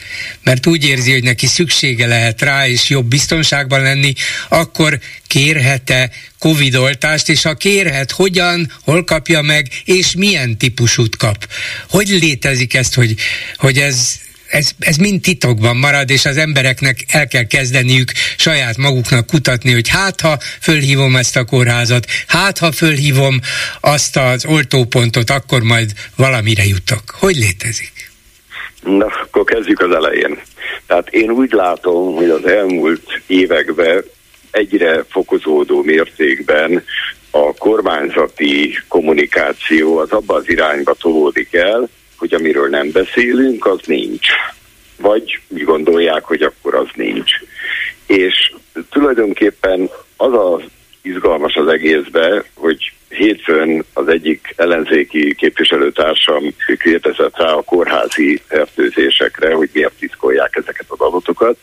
mert 0.42 0.66
úgy 0.66 0.84
érzi, 0.84 1.12
hogy 1.12 1.22
neki 1.22 1.46
szüksége 1.46 2.06
lehet 2.06 2.42
rá, 2.42 2.68
és 2.68 2.88
jobb 2.88 3.06
biztonságban 3.06 3.82
lenni, 3.82 4.12
akkor 4.48 4.98
kérhet-e 5.26 6.10
Covid 6.38 6.74
oltást, 6.74 7.28
és 7.28 7.42
ha 7.42 7.54
kérhet, 7.54 8.10
hogyan, 8.10 8.72
hol 8.80 9.04
kapja 9.04 9.42
meg, 9.42 9.68
és 9.84 10.14
milyen 10.14 10.58
típusút 10.58 11.16
kap. 11.16 11.48
Hogy 11.88 12.08
létezik 12.08 12.74
ezt, 12.74 12.94
hogy, 12.94 13.14
hogy 13.56 13.78
ez 13.78 14.22
ez, 14.54 14.70
ez 14.78 14.96
mind 14.96 15.20
titokban 15.20 15.76
marad, 15.76 16.10
és 16.10 16.24
az 16.24 16.36
embereknek 16.36 16.96
el 17.08 17.26
kell 17.26 17.46
kezdeniük 17.46 18.12
saját 18.36 18.76
maguknak 18.76 19.26
kutatni, 19.26 19.72
hogy 19.72 19.88
hát 19.88 20.20
ha 20.20 20.38
fölhívom 20.60 21.16
ezt 21.16 21.36
a 21.36 21.44
kórházat, 21.44 22.06
hát 22.26 22.58
ha 22.58 22.72
fölhívom 22.72 23.40
azt 23.80 24.16
az 24.16 24.46
oltópontot, 24.46 25.30
akkor 25.30 25.62
majd 25.62 25.90
valamire 26.16 26.64
jutok. 26.64 27.02
Hogy 27.18 27.36
létezik? 27.36 27.92
Na, 28.82 29.06
akkor 29.06 29.44
kezdjük 29.44 29.80
az 29.80 29.94
elején. 29.94 30.38
Tehát 30.86 31.08
én 31.08 31.30
úgy 31.30 31.52
látom, 31.52 32.14
hogy 32.14 32.28
az 32.28 32.46
elmúlt 32.46 33.22
években 33.26 34.04
egyre 34.50 35.04
fokozódó 35.08 35.82
mértékben 35.82 36.84
a 37.30 37.54
kormányzati 37.54 38.78
kommunikáció 38.88 39.98
az 39.98 40.10
abba 40.10 40.34
az 40.34 40.48
irányba 40.48 40.94
tolódik 40.94 41.54
el, 41.54 41.88
hogy 42.24 42.34
amiről 42.34 42.68
nem 42.68 42.90
beszélünk, 42.90 43.66
az 43.66 43.80
nincs. 43.86 44.28
Vagy 44.96 45.40
úgy 45.48 45.64
gondolják, 45.64 46.24
hogy 46.24 46.42
akkor 46.42 46.74
az 46.74 46.88
nincs. 46.94 47.32
És 48.06 48.52
tulajdonképpen 48.90 49.90
az 50.16 50.32
az 50.32 50.62
izgalmas 51.02 51.54
az 51.54 51.68
egészbe, 51.68 52.44
hogy 52.54 52.92
hétfőn 53.08 53.84
az 53.92 54.08
egyik 54.08 54.54
ellenzéki 54.56 55.34
képviselőtársam 55.34 56.54
kérdezett 56.78 57.36
rá 57.36 57.52
a 57.52 57.62
kórházi 57.62 58.42
fertőzésekre, 58.46 59.54
hogy 59.54 59.70
miért 59.72 59.98
tiszkolják 59.98 60.56
ezeket 60.56 60.86
az 60.88 61.00
adatokat, 61.00 61.56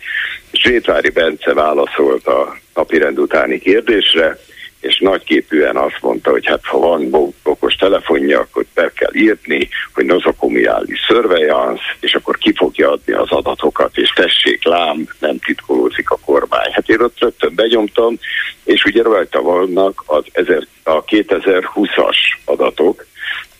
és 0.51 0.63
Rétvári 0.63 1.09
Bence 1.09 1.53
válaszolt 1.53 2.27
a 2.27 2.57
napirend 2.73 3.19
utáni 3.19 3.59
kérdésre, 3.59 4.37
és 4.81 4.99
nagyképűen 4.99 5.75
azt 5.75 5.97
mondta, 6.01 6.31
hogy 6.31 6.45
hát 6.45 6.65
ha 6.65 6.77
van 6.77 7.33
okos 7.43 7.75
telefonja, 7.75 8.39
akkor 8.39 8.65
be 8.73 8.91
kell 8.95 9.13
írni, 9.13 9.69
hogy 9.93 10.05
nozokomiális 10.05 10.99
surveillance, 10.99 11.81
és 11.99 12.13
akkor 12.13 12.37
ki 12.37 12.53
fogja 12.55 12.91
adni 12.91 13.13
az 13.13 13.31
adatokat, 13.31 13.97
és 13.97 14.09
tessék 14.09 14.63
lám, 14.63 15.07
nem 15.19 15.37
titkolózik 15.39 16.09
a 16.09 16.19
kormány. 16.25 16.71
Hát 16.71 16.89
én 16.89 17.01
ott 17.01 17.19
rögtön 17.19 17.55
benyomtam, 17.55 18.17
és 18.63 18.83
ugye 18.83 19.03
rajta 19.03 19.41
vannak 19.41 20.03
az 20.05 20.23
ezer, 20.31 20.67
a 20.83 21.03
2020-as 21.03 22.17
adatok, 22.45 23.05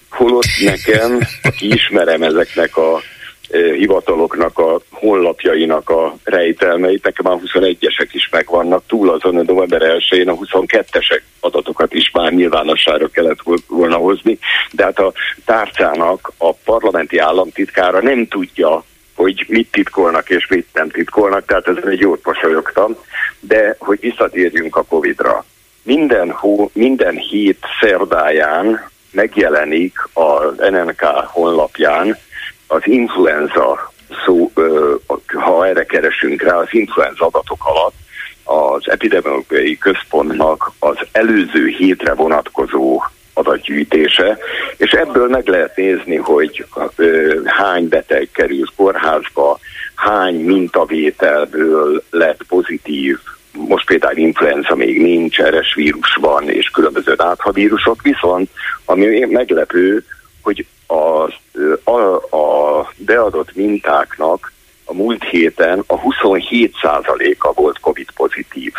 holott 0.10 0.60
nekem, 0.64 1.20
aki 1.42 1.74
ismerem 1.74 2.24
ezeknek 2.24 2.78
a 2.78 3.02
hivataloknak 3.52 4.60
a 4.60 4.82
honlapjainak 4.92 5.90
a 5.90 6.16
rejtelmeit, 6.24 7.04
nekem 7.04 7.26
már 7.32 7.40
21-esek 7.46 8.10
is 8.12 8.30
megvannak, 8.30 8.84
túl 8.88 9.10
azon 9.10 9.38
a 9.38 9.42
november 9.42 9.82
1-én 9.82 10.30
a 10.30 10.34
22-esek 10.34 11.22
adatokat 11.40 11.94
is 11.94 12.12
már 12.12 12.32
nyilvánosságra 12.32 13.08
kellett 13.08 13.40
volna 13.68 13.96
hozni, 13.96 14.38
de 14.72 14.84
hát 14.84 15.00
a 15.00 15.14
tárcának 15.46 16.32
a 16.38 16.54
parlamenti 16.54 17.18
államtitkára 17.18 18.02
nem 18.02 18.28
tudja, 18.28 18.84
hogy 19.16 19.46
mit 19.48 19.72
titkolnak 19.72 20.30
és 20.30 20.48
mit 20.48 20.68
nem 20.74 20.90
titkolnak, 20.90 21.46
tehát 21.46 21.68
ezen 21.68 21.90
egy 21.90 22.00
jót 22.00 22.26
mosolyogtam, 22.26 22.96
de 23.40 23.76
hogy 23.80 24.00
visszatérjünk 24.00 24.76
a 24.76 24.84
Covid-ra. 24.84 25.46
Minden, 25.84 26.32
hó, 26.32 26.70
minden 26.74 27.16
hét 27.16 27.66
szerdáján 27.80 28.90
megjelenik 29.12 30.10
az 30.14 30.56
NNK 30.58 31.02
honlapján 31.26 32.18
az 32.72 32.82
influenza 32.84 33.92
szó, 34.26 34.52
ha 35.34 35.68
erre 35.68 35.86
keresünk 35.86 36.42
rá, 36.42 36.56
az 36.56 36.68
influenza 36.70 37.26
adatok 37.26 37.66
alatt 37.66 37.94
az 38.44 38.90
epidemiológiai 38.90 39.78
központnak 39.78 40.72
az 40.80 40.98
előző 41.12 41.68
hétre 41.68 42.14
vonatkozó 42.14 43.02
adatgyűjtése, 43.34 44.38
és 44.78 44.92
ebből 44.92 45.28
meg 45.28 45.48
lehet 45.48 45.76
nézni, 45.76 46.16
hogy 46.16 46.66
hány 47.46 47.88
beteg 47.88 48.30
kerül 48.34 48.66
kórházba, 48.76 49.60
hány 49.96 50.36
mintavételből 50.36 52.04
lett 52.10 52.44
pozitív, 52.48 53.18
most 53.52 53.86
például 53.86 54.18
influenza 54.18 54.76
még 54.76 55.02
nincs, 55.02 55.40
eres 55.40 55.74
vírus 55.74 56.16
van, 56.16 56.50
és 56.50 56.70
különböző 56.70 57.14
áthavírusok, 57.18 58.02
viszont 58.02 58.50
ami 58.86 59.20
meglepő, 59.20 60.04
hogy 60.42 60.66
a, 60.92 61.30
a, 61.84 62.16
a 62.36 62.90
beadott 62.98 63.56
mintáknak 63.56 64.52
a 64.86 64.94
múlt 64.94 65.24
héten 65.24 65.84
a 65.88 66.00
27%-a 66.00 67.54
volt 67.54 67.80
COVID 67.80 68.12
pozitív. 68.16 68.74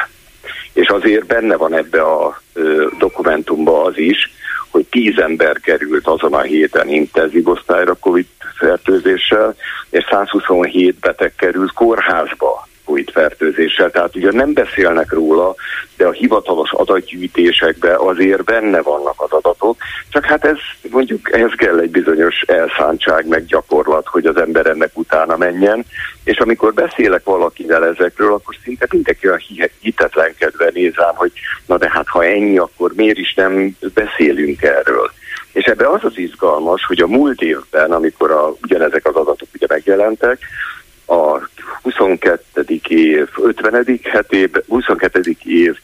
És 0.72 0.88
azért 0.88 1.26
benne 1.26 1.56
van 1.56 1.74
ebbe 1.74 2.02
a 2.02 2.40
ö, 2.52 2.86
dokumentumba 2.98 3.82
az 3.82 3.98
is, 3.98 4.32
hogy 4.70 4.86
10 4.90 5.18
ember 5.18 5.60
került 5.60 6.06
azon 6.06 6.34
a 6.34 6.40
héten 6.40 6.88
intenzív 6.88 7.48
osztályra 7.48 7.94
COVID 7.94 8.26
fertőzéssel, 8.58 9.54
és 9.90 10.04
127 10.10 10.98
beteg 10.98 11.34
került 11.34 11.72
kórházba 11.72 12.70
COVID 12.84 13.10
fertőzéssel. 13.10 13.90
Tehát 13.90 14.16
ugye 14.16 14.32
nem 14.32 14.52
beszélnek 14.52 15.12
róla, 15.12 15.54
de 15.96 16.06
a 16.06 16.12
hivatalos 16.12 16.72
adatgyűjtésekben 16.72 17.96
azért 17.96 18.44
benne 18.44 18.80
vannak 18.80 19.14
az 19.16 19.30
adatok, 19.30 19.76
csak 20.10 20.24
hát 20.24 20.44
ez 20.44 20.56
mondjuk 20.90 21.32
ehhez 21.32 21.52
kell 21.56 21.78
egy 21.78 21.90
bizonyos 21.90 22.40
elszántság, 22.40 23.26
meg 23.26 23.44
gyakorlat, 23.44 24.06
hogy 24.06 24.26
az 24.26 24.36
ember 24.36 24.66
ennek 24.66 24.90
utána 24.94 25.36
menjen, 25.36 25.84
és 26.24 26.38
amikor 26.38 26.74
beszélek 26.74 27.24
valakivel 27.24 27.86
ezekről, 27.86 28.32
akkor 28.32 28.56
szinte 28.64 28.86
mindenki 28.90 29.26
a 29.26 29.40
hitetlenkedve 29.80 30.70
néz 30.74 30.94
hogy 31.14 31.32
na 31.66 31.78
de 31.78 31.90
hát 31.90 32.08
ha 32.08 32.24
ennyi, 32.24 32.58
akkor 32.58 32.92
miért 32.94 33.18
is 33.18 33.34
nem 33.34 33.76
beszélünk 33.94 34.62
erről. 34.62 35.10
És 35.52 35.64
ebbe 35.64 35.88
az 35.88 36.04
az 36.04 36.18
izgalmas, 36.18 36.84
hogy 36.84 37.00
a 37.00 37.06
múlt 37.06 37.40
évben, 37.40 37.92
amikor 37.92 38.30
a, 38.30 38.54
ugyanezek 38.62 39.06
az 39.06 39.14
adatok 39.14 39.48
ugye 39.54 39.66
megjelentek, 39.68 40.38
a 41.12 41.48
22. 41.82 42.80
év 42.88 43.28
50. 43.36 44.00
hetében, 44.02 44.62
22. 44.68 45.36
év 45.44 45.76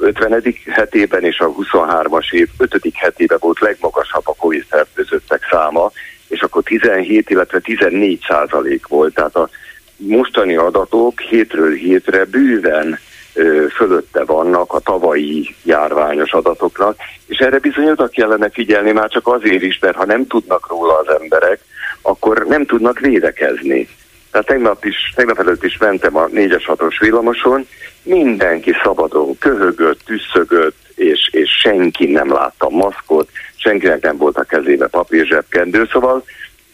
50. 0.00 0.42
hetében 0.66 1.24
és 1.24 1.38
a 1.38 1.52
23-as 1.52 2.32
év 2.32 2.48
5. 2.58 2.80
hetében 2.94 3.38
volt 3.40 3.60
legmagasabb 3.60 4.22
a 4.24 4.34
COVID 4.38 4.64
fertőzöttek 4.68 5.46
száma, 5.50 5.90
és 6.28 6.40
akkor 6.40 6.62
17, 6.62 7.30
illetve 7.30 7.58
14 7.58 8.24
százalék 8.28 8.86
volt. 8.86 9.14
Tehát 9.14 9.36
a 9.36 9.48
mostani 9.96 10.56
adatok 10.56 11.20
hétről 11.20 11.72
hétre 11.72 12.24
bőven 12.24 12.98
ö, 13.34 13.66
fölötte 13.74 14.24
vannak 14.24 14.72
a 14.72 14.78
tavalyi 14.78 15.54
járványos 15.62 16.32
adatoknak, 16.32 16.96
és 17.26 17.38
erre 17.38 17.58
bizony 17.58 17.90
oda 17.90 18.08
kellene 18.08 18.50
figyelni 18.50 18.92
már 18.92 19.08
csak 19.08 19.26
azért 19.26 19.62
is, 19.62 19.78
mert 19.78 19.96
ha 19.96 20.04
nem 20.04 20.26
tudnak 20.26 20.68
róla 20.68 20.98
az 20.98 21.20
emberek, 21.20 21.60
akkor 22.02 22.46
nem 22.46 22.66
tudnak 22.66 22.98
védekezni. 22.98 23.88
Tehát 24.30 24.46
tegnap, 24.46 24.84
is, 24.84 25.12
tegnap 25.14 25.38
előtt 25.38 25.64
is 25.64 25.76
mentem 25.78 26.16
a 26.16 26.26
4-es 26.26 26.62
6-os 26.66 26.96
villamoson, 27.00 27.66
mindenki 28.02 28.72
szabadon 28.82 29.38
köhögött, 29.38 30.00
tüsszögött, 30.04 30.76
és, 30.94 31.28
és 31.32 31.50
senki 31.50 32.06
nem 32.06 32.32
látta 32.32 32.68
maszkot, 32.68 33.30
senkinek 33.56 34.02
nem 34.02 34.16
volt 34.16 34.36
a 34.36 34.42
kezébe 34.42 34.86
papírzsebkendő, 34.86 35.88
szóval 35.92 36.24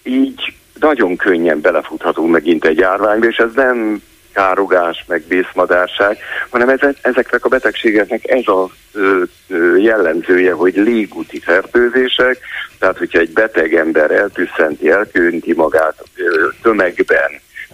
így 0.03 0.55
nagyon 0.81 1.17
könnyen 1.17 1.61
belefuthatunk 1.61 2.31
megint 2.31 2.65
egy 2.65 2.79
járványba, 2.79 3.27
és 3.27 3.37
ez 3.37 3.53
nem 3.55 4.03
károgás, 4.33 5.05
meg 5.09 5.25
vészmadárság, 5.29 6.19
hanem 6.51 6.69
ezek, 6.69 6.97
ezeknek 7.01 7.45
a 7.45 7.49
betegségeknek 7.49 8.29
ez 8.29 8.47
a 8.47 8.71
ö, 8.93 9.23
ö, 9.49 9.77
jellemzője, 9.77 10.53
hogy 10.53 10.75
légúti 10.75 11.41
fertőzések, 11.41 12.39
tehát 12.79 12.99
hogyha 12.99 13.19
egy 13.19 13.33
beteg 13.33 13.75
ember 13.75 14.11
eltüsszenti, 14.11 14.91
elkönti 14.91 15.53
magát 15.53 16.03
ö, 16.17 16.49
tömegben, 16.63 17.31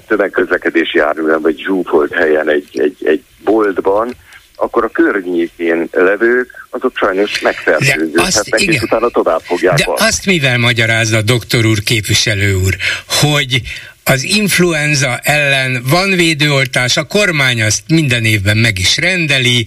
tömegközlekedési 0.06 0.98
járműben 0.98 1.40
vagy 1.40 1.58
zsúfolt 1.58 2.12
helyen 2.12 2.48
egy, 2.50 2.68
egy, 2.72 2.96
egy 3.04 3.22
boltban, 3.44 4.14
akkor 4.56 4.84
a 4.84 4.88
környékén 4.88 5.88
levők, 5.92 6.66
azok 6.70 6.96
sajnos 6.96 7.40
megfertőződhetnek, 7.40 8.60
és 8.60 8.82
utána 8.82 9.08
tovább 9.08 9.40
fogják 9.40 9.76
De 9.76 9.84
azt 9.86 10.26
mivel 10.26 10.58
magyarázza 10.58 11.22
doktor 11.22 11.64
úr, 11.64 11.82
képviselő 11.82 12.54
úr, 12.54 12.76
hogy 13.06 13.62
az 14.04 14.22
influenza 14.22 15.18
ellen 15.22 15.82
van 15.84 16.10
védőoltás, 16.10 16.96
a 16.96 17.04
kormány 17.04 17.62
azt 17.62 17.82
minden 17.88 18.24
évben 18.24 18.56
meg 18.56 18.78
is 18.78 18.96
rendeli, 18.96 19.66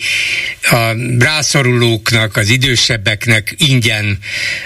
a 0.62 0.96
rászorulóknak, 1.20 2.38
az 2.38 2.50
idősebbeknek 2.50 3.54
ingyen 3.58 4.20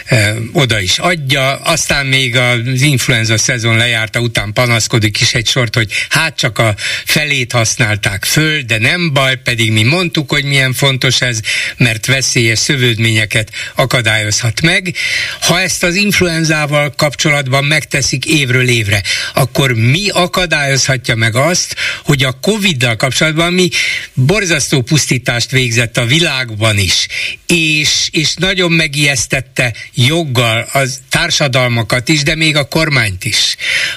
e, 0.06 0.34
oda 0.54 0.80
is 0.80 0.98
adja, 0.98 1.56
aztán 1.56 2.06
még 2.06 2.36
az 2.36 2.82
influenza 2.82 3.38
szezon 3.38 3.78
lejárta 3.78 4.20
után 4.20 4.54
panaszkodik 4.54 5.22
is 5.22 5.34
egy 5.34 5.48
sort, 5.48 5.76
hogy 5.76 5.92
hát 6.10 6.38
csak 6.38 6.60
a 6.60 6.76
felét 7.06 7.52
használták 7.52 8.26
föl, 8.26 8.62
de 8.62 8.78
nem 8.78 9.14
baj, 9.14 9.36
pedig 9.36 9.72
mi 9.72 9.84
mondtuk, 9.84 10.30
hogy 10.30 10.44
milyen 10.44 10.74
fontos 10.74 11.22
ez, 11.22 11.40
mert 11.78 12.06
veszélyes 12.06 12.60
szövődményeket 12.60 13.52
akadályozhat 13.76 14.62
meg. 14.62 14.94
Ha 15.42 15.62
ezt 15.62 15.84
az 15.84 15.96
influenzával 15.96 16.94
kapcsolatban 16.98 17.64
megteszik 17.64 18.26
évről 18.26 18.70
évre, 18.70 19.02
akkor 19.34 19.59
akkor 19.60 19.74
mi 19.74 20.10
akadályozhatja 20.10 21.16
meg 21.16 21.36
azt, 21.36 21.76
hogy 22.04 22.24
a 22.24 22.38
Covid-dal 22.42 22.96
kapcsolatban 22.96 23.54
mi 23.54 23.70
borzasztó 24.14 24.82
pusztítást 24.82 25.52
végzett 25.52 25.98
a 25.98 26.06
világban 26.06 26.78
is, 26.78 27.08
és, 27.46 28.08
és 28.12 28.34
nagyon 28.34 28.72
megijesztette 28.72 29.74
joggal 29.94 30.70
az 30.72 31.00
társadalmakat 31.10 32.10
is, 32.10 32.24
de 32.24 32.36
még 32.36 32.56
a 32.56 32.68
kormányt 32.68 33.26
is. 33.26 33.56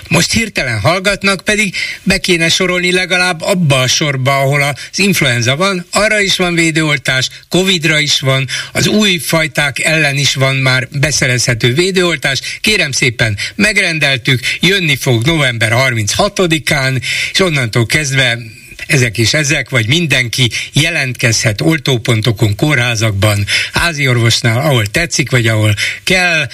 Most 0.08 0.32
hirtelen 0.32 0.80
hallgatnak, 0.80 1.40
pedig 1.44 1.74
be 2.02 2.18
kéne 2.18 2.48
sorolni 2.48 2.92
legalább 2.92 3.40
abba 3.40 3.80
a 3.80 3.86
sorba, 3.86 4.38
ahol 4.38 4.62
az 4.62 4.98
influenza 4.98 5.56
van, 5.56 5.86
arra 5.90 6.20
is 6.20 6.36
van 6.36 6.54
védőoltás, 6.54 7.28
Covidra 7.48 7.98
is 7.98 8.20
van, 8.20 8.48
az 8.72 8.86
új 8.86 9.18
fajták 9.18 9.78
ellen 9.78 10.16
is 10.16 10.34
van 10.34 10.56
már 10.56 10.88
beszerezhető 10.90 11.74
védőoltás. 11.74 12.40
Kérem 12.60 12.92
szépen, 12.92 13.38
megrendeltük, 13.54 14.40
jönni 14.60 14.96
fog 14.96 15.24
november 15.24 15.50
november 15.58 15.92
36-án, 15.92 17.02
és 17.32 17.40
onnantól 17.40 17.86
kezdve 17.86 18.38
ezek 18.86 19.18
is 19.18 19.34
ezek, 19.34 19.70
vagy 19.70 19.86
mindenki 19.86 20.50
jelentkezhet 20.72 21.60
oltópontokon, 21.60 22.56
kórházakban, 22.56 23.46
háziorvosnál, 23.72 24.58
ahol 24.58 24.86
tetszik, 24.86 25.30
vagy 25.30 25.46
ahol 25.46 25.74
kell, 26.04 26.46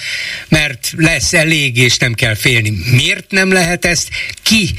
mert 0.47 0.93
lesz 0.97 1.33
elég, 1.33 1.77
és 1.77 1.97
nem 1.97 2.13
kell 2.13 2.35
félni. 2.35 2.73
Miért 2.91 3.31
nem 3.31 3.51
lehet 3.51 3.85
ezt 3.85 4.09
ki 4.43 4.69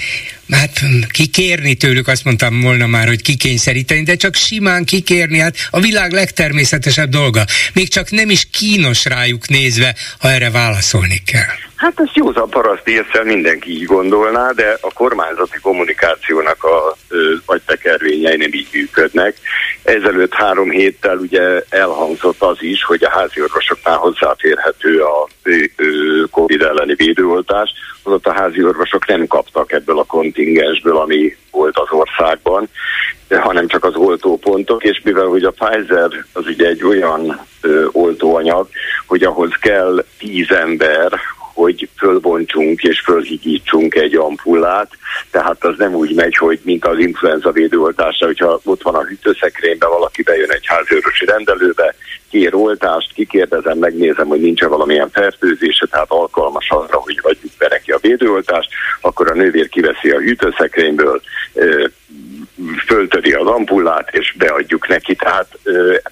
hát 0.50 0.80
kikérni 1.10 1.74
tőlük, 1.74 2.08
azt 2.08 2.24
mondtam 2.24 2.60
volna 2.60 2.86
már, 2.86 3.06
hogy 3.06 3.22
kikényszeríteni, 3.22 4.02
de 4.02 4.16
csak 4.16 4.34
simán 4.34 4.84
kikérni, 4.84 5.38
hát 5.38 5.56
a 5.70 5.80
világ 5.80 6.12
legtermészetesebb 6.12 7.10
dolga. 7.10 7.44
Még 7.72 7.88
csak 7.88 8.10
nem 8.10 8.30
is 8.30 8.48
kínos 8.50 9.04
rájuk 9.04 9.48
nézve, 9.48 9.96
ha 10.18 10.30
erre 10.30 10.50
válaszolni 10.50 11.22
kell. 11.24 11.69
Hát 11.80 12.00
ez 12.00 12.08
józan 12.14 12.50
paraszt 12.50 12.88
észre 12.88 13.24
mindenki 13.24 13.70
így 13.70 13.84
gondolná, 13.84 14.50
de 14.50 14.78
a 14.80 14.92
kormányzati 14.92 15.58
kommunikációnak 15.62 16.64
a 16.64 16.96
agytekervényei 17.44 18.36
nem 18.36 18.52
így 18.52 18.68
működnek. 18.72 19.36
Ezelőtt 19.82 20.34
három 20.34 20.70
héttel 20.70 21.16
ugye 21.16 21.62
elhangzott 21.68 22.42
az 22.42 22.56
is, 22.60 22.84
hogy 22.84 23.04
a 23.04 23.10
házi 23.10 23.42
orvosoknál 23.42 23.96
hozzáférhető 23.96 25.02
a 25.02 25.28
COVID 26.30 26.62
elleni 26.62 26.94
védőoltás, 26.94 27.70
ott 28.02 28.26
a 28.26 28.32
házi 28.32 28.64
orvosok 28.64 29.06
nem 29.06 29.26
kaptak 29.26 29.72
ebből 29.72 29.98
a 29.98 30.04
kontingensből, 30.04 30.96
ami 30.96 31.36
volt 31.50 31.78
az 31.78 31.88
országban, 31.90 32.68
hanem 33.28 33.66
csak 33.66 33.84
az 33.84 33.94
oltópontok, 33.94 34.84
és 34.84 35.00
mivel 35.04 35.26
hogy 35.26 35.44
a 35.44 35.50
Pfizer 35.50 36.24
az 36.32 36.46
ugye 36.46 36.66
egy 36.68 36.84
olyan 36.84 37.40
ö, 37.60 37.86
oltóanyag, 37.92 38.68
hogy 39.06 39.22
ahhoz 39.22 39.50
kell 39.60 40.04
tíz 40.18 40.50
ember, 40.50 41.20
hogy 41.54 41.88
fölbontsunk 41.96 42.82
és 42.82 43.00
fölhigítsunk 43.00 43.94
egy 43.94 44.14
ampullát, 44.14 44.90
tehát 45.30 45.64
az 45.64 45.74
nem 45.78 45.94
úgy 45.94 46.14
megy, 46.14 46.36
hogy 46.36 46.60
mint 46.62 46.86
az 46.86 46.98
influenza 46.98 47.52
védőoltásra, 47.52 48.26
hogyha 48.26 48.60
ott 48.64 48.82
van 48.82 48.94
a 48.94 49.04
hűtőszekrényben, 49.04 49.88
valaki 49.88 50.22
bejön 50.22 50.52
egy 50.52 50.66
háziorvosi 50.66 51.24
rendelőbe, 51.24 51.94
kér 52.30 52.54
oltást, 52.54 53.12
kikérdezem, 53.12 53.78
megnézem, 53.78 54.26
hogy 54.26 54.40
nincs-e 54.40 54.66
valamilyen 54.66 55.10
fertőzése, 55.10 55.86
tehát 55.86 56.10
alkalmas 56.10 56.70
arra, 56.70 56.96
hogy 56.96 57.18
adjuk 57.22 57.52
be 57.58 57.66
neki 57.68 57.90
a 57.90 57.98
védőoltást, 58.00 58.70
akkor 59.00 59.30
a 59.30 59.34
nővér 59.34 59.68
kiveszi 59.68 60.10
a 60.10 60.18
hűtőszekrényből, 60.18 61.20
föltöri 62.86 63.32
az 63.32 63.46
ampullát, 63.46 64.14
és 64.14 64.34
beadjuk 64.38 64.88
neki. 64.88 65.14
Tehát 65.14 65.58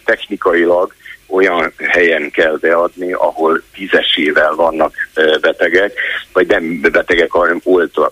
technikailag 0.05 0.95
olyan 1.29 1.73
helyen 1.77 2.31
kell 2.31 2.59
beadni, 2.61 3.13
ahol 3.13 3.63
tízesével 3.75 4.55
vannak 4.55 4.95
betegek, 5.41 5.93
vagy 6.33 6.47
nem 6.47 6.81
betegek, 6.81 7.31
hanem 7.31 7.61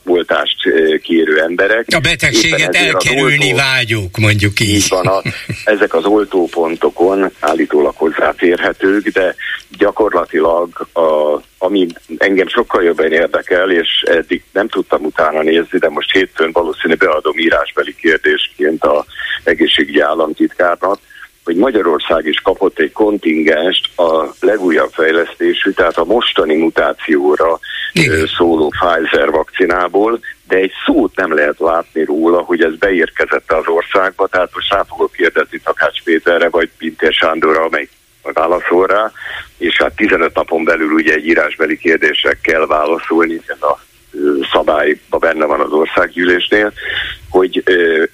oltást 0.04 0.56
kérő 1.02 1.40
emberek. 1.40 1.84
A 1.94 2.00
betegséget 2.00 2.74
elkerülni 2.74 3.44
oltó, 3.44 3.56
vágyuk, 3.56 4.16
mondjuk 4.16 4.60
így. 4.60 4.68
Így 4.68 4.88
van, 4.88 5.06
a, 5.06 5.22
ezek 5.74 5.94
az 5.94 6.04
oltópontokon 6.04 7.30
állítólag 7.40 7.94
hozzáférhetők, 7.96 9.08
de 9.08 9.34
gyakorlatilag 9.78 10.88
a, 10.92 11.40
ami 11.58 11.86
engem 12.18 12.48
sokkal 12.48 12.82
jobban 12.82 13.12
érdekel, 13.12 13.70
és 13.70 13.88
eddig 14.04 14.42
nem 14.52 14.68
tudtam 14.68 15.04
utána 15.04 15.42
nézni, 15.42 15.78
de 15.78 15.88
most 15.88 16.12
hétfőn 16.12 16.50
valószínű 16.52 16.94
beadom 16.94 17.38
írásbeli 17.38 17.94
kérdésként 17.94 18.84
a 18.84 19.04
egészségügyi 19.44 20.00
államtitkárnak, 20.00 20.98
hogy 21.46 21.56
Magyarország 21.56 22.26
is 22.26 22.40
kapott 22.40 22.78
egy 22.78 22.92
kontingenst 22.92 23.98
a 23.98 24.34
legújabb 24.40 24.90
fejlesztésű, 24.92 25.70
tehát 25.70 25.96
a 25.96 26.04
mostani 26.04 26.56
mutációra 26.56 27.58
Igen. 27.92 28.26
szóló 28.36 28.68
Pfizer 28.68 29.30
vakcinából, 29.30 30.20
de 30.48 30.56
egy 30.56 30.72
szót 30.86 31.16
nem 31.16 31.34
lehet 31.34 31.58
látni 31.58 32.04
róla, 32.04 32.40
hogy 32.40 32.62
ez 32.62 32.76
beérkezett 32.76 33.52
az 33.52 33.66
országba, 33.66 34.26
tehát 34.26 34.50
most 34.54 34.72
rá 34.72 34.82
fogok 34.88 35.12
kérdezni 35.12 35.60
Takács 35.64 36.02
Péterre, 36.02 36.48
vagy 36.48 36.70
Pintér 36.78 37.12
Sándorra, 37.12 37.62
amely 37.62 37.88
válaszol 38.22 38.86
rá, 38.86 39.12
és 39.58 39.76
hát 39.76 39.96
15 39.96 40.34
napon 40.34 40.64
belül 40.64 40.92
ugye 40.92 41.14
egy 41.14 41.26
írásbeli 41.26 41.78
kérdésre 41.78 42.38
kell 42.42 42.66
válaszolni, 42.66 43.40
ez 43.46 43.62
a 43.62 43.78
szabályban 44.52 45.20
benne 45.20 45.44
van 45.44 45.60
az 45.60 45.70
országgyűlésnél, 45.72 46.72
hogy 47.30 47.62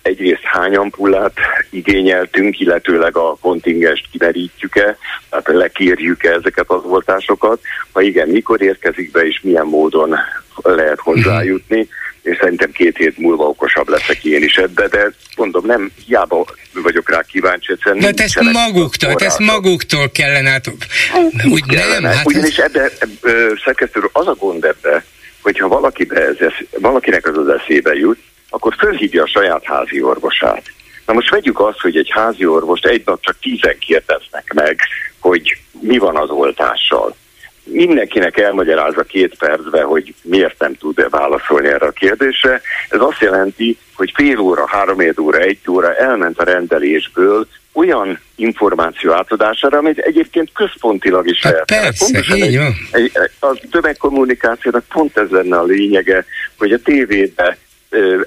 egyrészt 0.02 0.42
hány 0.42 0.76
ampullát 0.76 1.32
igényeltünk, 1.70 2.60
illetőleg 2.60 3.16
a 3.16 3.36
kontingest 3.40 4.08
kimerítjük-e, 4.10 4.96
tehát 5.30 5.46
lekérjük-e 5.46 6.30
ezeket 6.30 6.70
az 6.70 6.80
oltásokat, 6.84 7.60
ha 7.92 8.00
igen, 8.00 8.28
mikor 8.28 8.62
érkezik 8.62 9.10
be 9.10 9.26
és 9.26 9.40
milyen 9.42 9.66
módon 9.66 10.16
lehet 10.62 10.98
hozzájutni, 10.98 11.88
és 12.22 12.36
szerintem 12.40 12.70
két 12.70 12.96
hét 12.96 13.18
múlva 13.18 13.44
okosabb 13.44 13.88
leszek 13.88 14.24
én 14.24 14.42
is 14.42 14.56
ebbe, 14.56 14.88
de 14.88 15.12
mondom, 15.36 15.66
nem 15.66 15.90
hiába 16.06 16.46
vagyok 16.74 17.10
rá 17.10 17.20
kíváncsi, 17.20 17.72
egyszerűen 17.72 18.14
De 18.14 18.22
ezt 18.22 18.40
maguktól, 18.40 19.14
ezt 19.18 19.38
maguktól 19.38 20.10
kellene, 20.10 20.50
hát, 20.50 20.72
úgy 21.50 21.66
kellene. 21.66 22.08
nem, 22.08 22.16
hát 22.16 22.26
Ugyanis 22.26 22.56
ez... 22.56 22.64
ebbe, 22.64 22.90
ebbe 22.98 23.60
szerkesztő, 23.64 24.00
az 24.12 24.26
a 24.26 24.34
gond 24.34 24.64
ebbe, 24.64 25.04
hogyha 25.42 25.68
valaki 25.68 26.06
ez, 26.10 26.36
valakinek 26.80 27.26
az 27.26 27.38
az 27.38 27.48
eszébe 27.48 27.94
jut, 27.94 28.18
akkor 28.50 28.74
fölhívja 28.78 29.22
a 29.22 29.26
saját 29.26 29.64
házi 29.64 30.02
orvosát. 30.02 30.62
Na 31.06 31.12
most 31.12 31.30
vegyük 31.30 31.60
azt, 31.60 31.80
hogy 31.80 31.96
egy 31.96 32.10
házi 32.10 32.46
orvost 32.46 32.86
egy 32.86 33.02
nap 33.04 33.20
csak 33.20 33.38
tízen 33.40 33.78
kérdeznek 33.78 34.52
meg, 34.54 34.80
hogy 35.18 35.58
mi 35.80 35.98
van 35.98 36.16
az 36.16 36.30
oltással. 36.30 37.16
Mindenkinek 37.64 38.38
elmagyarázza 38.38 39.02
két 39.02 39.36
percbe, 39.38 39.82
hogy 39.82 40.14
miért 40.22 40.58
nem 40.58 40.74
tud 40.74 41.10
válaszolni 41.10 41.68
erre 41.68 41.86
a 41.86 41.90
kérdésre. 41.90 42.60
Ez 42.88 43.00
azt 43.00 43.20
jelenti, 43.20 43.78
hogy 43.94 44.12
fél 44.14 44.38
óra, 44.38 44.66
három 44.68 44.98
óra, 45.20 45.38
egy 45.38 45.58
óra 45.68 45.94
elment 45.94 46.38
a 46.38 46.44
rendelésből 46.44 47.46
olyan 47.72 48.20
információ 48.36 49.12
átadására, 49.12 49.78
amit 49.78 49.98
egyébként 49.98 50.50
központilag 50.52 51.28
is 51.28 51.42
hát 51.42 51.52
lehet. 51.52 51.66
Persze, 51.66 52.04
Pontosan 52.04 52.36
így 52.36 52.56
van. 52.56 52.74
Egy, 52.90 53.10
egy, 53.14 53.30
a 53.40 53.58
tömegkommunikációnak 53.70 54.84
pont 54.88 55.16
ez 55.16 55.28
lenne 55.30 55.58
a 55.58 55.64
lényege, 55.64 56.24
hogy 56.58 56.72
a 56.72 56.78
tévébe 56.78 57.58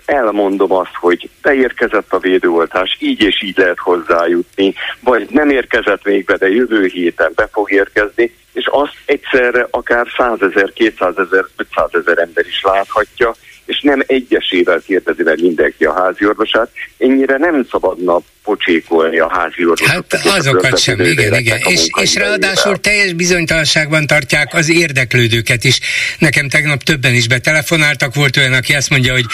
elmondom 0.06 0.72
azt, 0.72 0.96
hogy 1.00 1.30
beérkezett 1.42 2.14
a 2.14 2.20
védőoltás, 2.20 2.98
így 3.00 3.22
és 3.22 3.42
így 3.44 3.58
lehet 3.58 3.80
hozzájutni, 3.80 4.74
vagy 5.00 5.28
nem 5.30 5.50
érkezett 5.50 6.04
még 6.04 6.26
be, 6.26 6.38
de 6.38 6.50
jövő 6.50 6.86
héten 6.86 7.32
be 7.36 7.50
fog 7.52 7.72
érkezni, 7.72 8.36
és 8.54 8.68
azt 8.72 8.96
egyszerre 9.06 9.68
akár 9.72 10.08
100 10.18 10.42
ezer, 10.42 10.74
200 10.74 11.18
ezer, 11.18 11.46
500 11.56 11.90
ezer 11.92 12.18
ember 12.18 12.46
is 12.46 12.62
láthatja, 12.64 13.36
és 13.66 13.82
nem 13.82 14.04
egyesével 14.08 14.80
kérdezi 14.80 15.24
meg 15.24 15.42
mindenki 15.42 15.86
a 15.86 15.94
házi 15.94 16.28
orvosát. 16.28 16.72
Ennyire 16.98 17.38
nem 17.38 17.66
szabadna 17.72 18.20
pocsékolni 18.46 19.20
a 19.20 19.30
házi. 19.32 19.66
Hát 19.86 20.14
azokat 20.38 20.80
sem, 20.80 21.00
igen, 21.00 21.34
igen. 21.34 21.60
És, 21.70 21.88
és 22.02 22.16
ráadásul 22.16 22.80
teljes 22.80 23.14
bizonytalanságban 23.14 24.08
tartják 24.08 24.54
az 24.54 24.70
érdeklődőket 24.70 25.64
is. 25.64 25.80
Nekem 26.18 26.50
tegnap 26.50 26.84
többen 26.84 27.14
is 27.14 27.28
betelefonáltak, 27.28 28.16
volt 28.16 28.38
olyan, 28.38 28.54
aki 28.54 28.74
azt 28.74 28.90
mondja, 28.90 29.14
hogy 29.14 29.26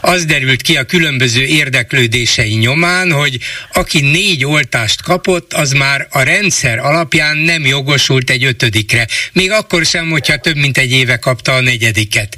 az 0.00 0.24
derült 0.24 0.62
ki 0.62 0.76
a 0.76 0.84
különböző 0.84 1.42
érdeklődései 1.42 2.54
nyomán, 2.54 3.12
hogy 3.12 3.38
aki 3.72 4.00
négy 4.00 4.44
oltást 4.44 5.02
kapott, 5.02 5.52
az 5.52 5.72
már 5.72 6.06
a 6.10 6.22
rendszer 6.22 6.78
alapján 6.78 7.36
nem 7.36 7.66
jogosult 7.66 8.30
egy 8.30 8.44
ötödikre. 8.44 9.06
Még 9.32 9.50
akkor 9.50 9.84
sem, 9.84 10.10
hogyha 10.10 10.36
több 10.36 10.56
mint 10.56 10.78
egy 10.78 10.92
éve 10.92 11.16
kapta 11.16 11.52
a 11.52 11.60
negyediket. 11.60 12.36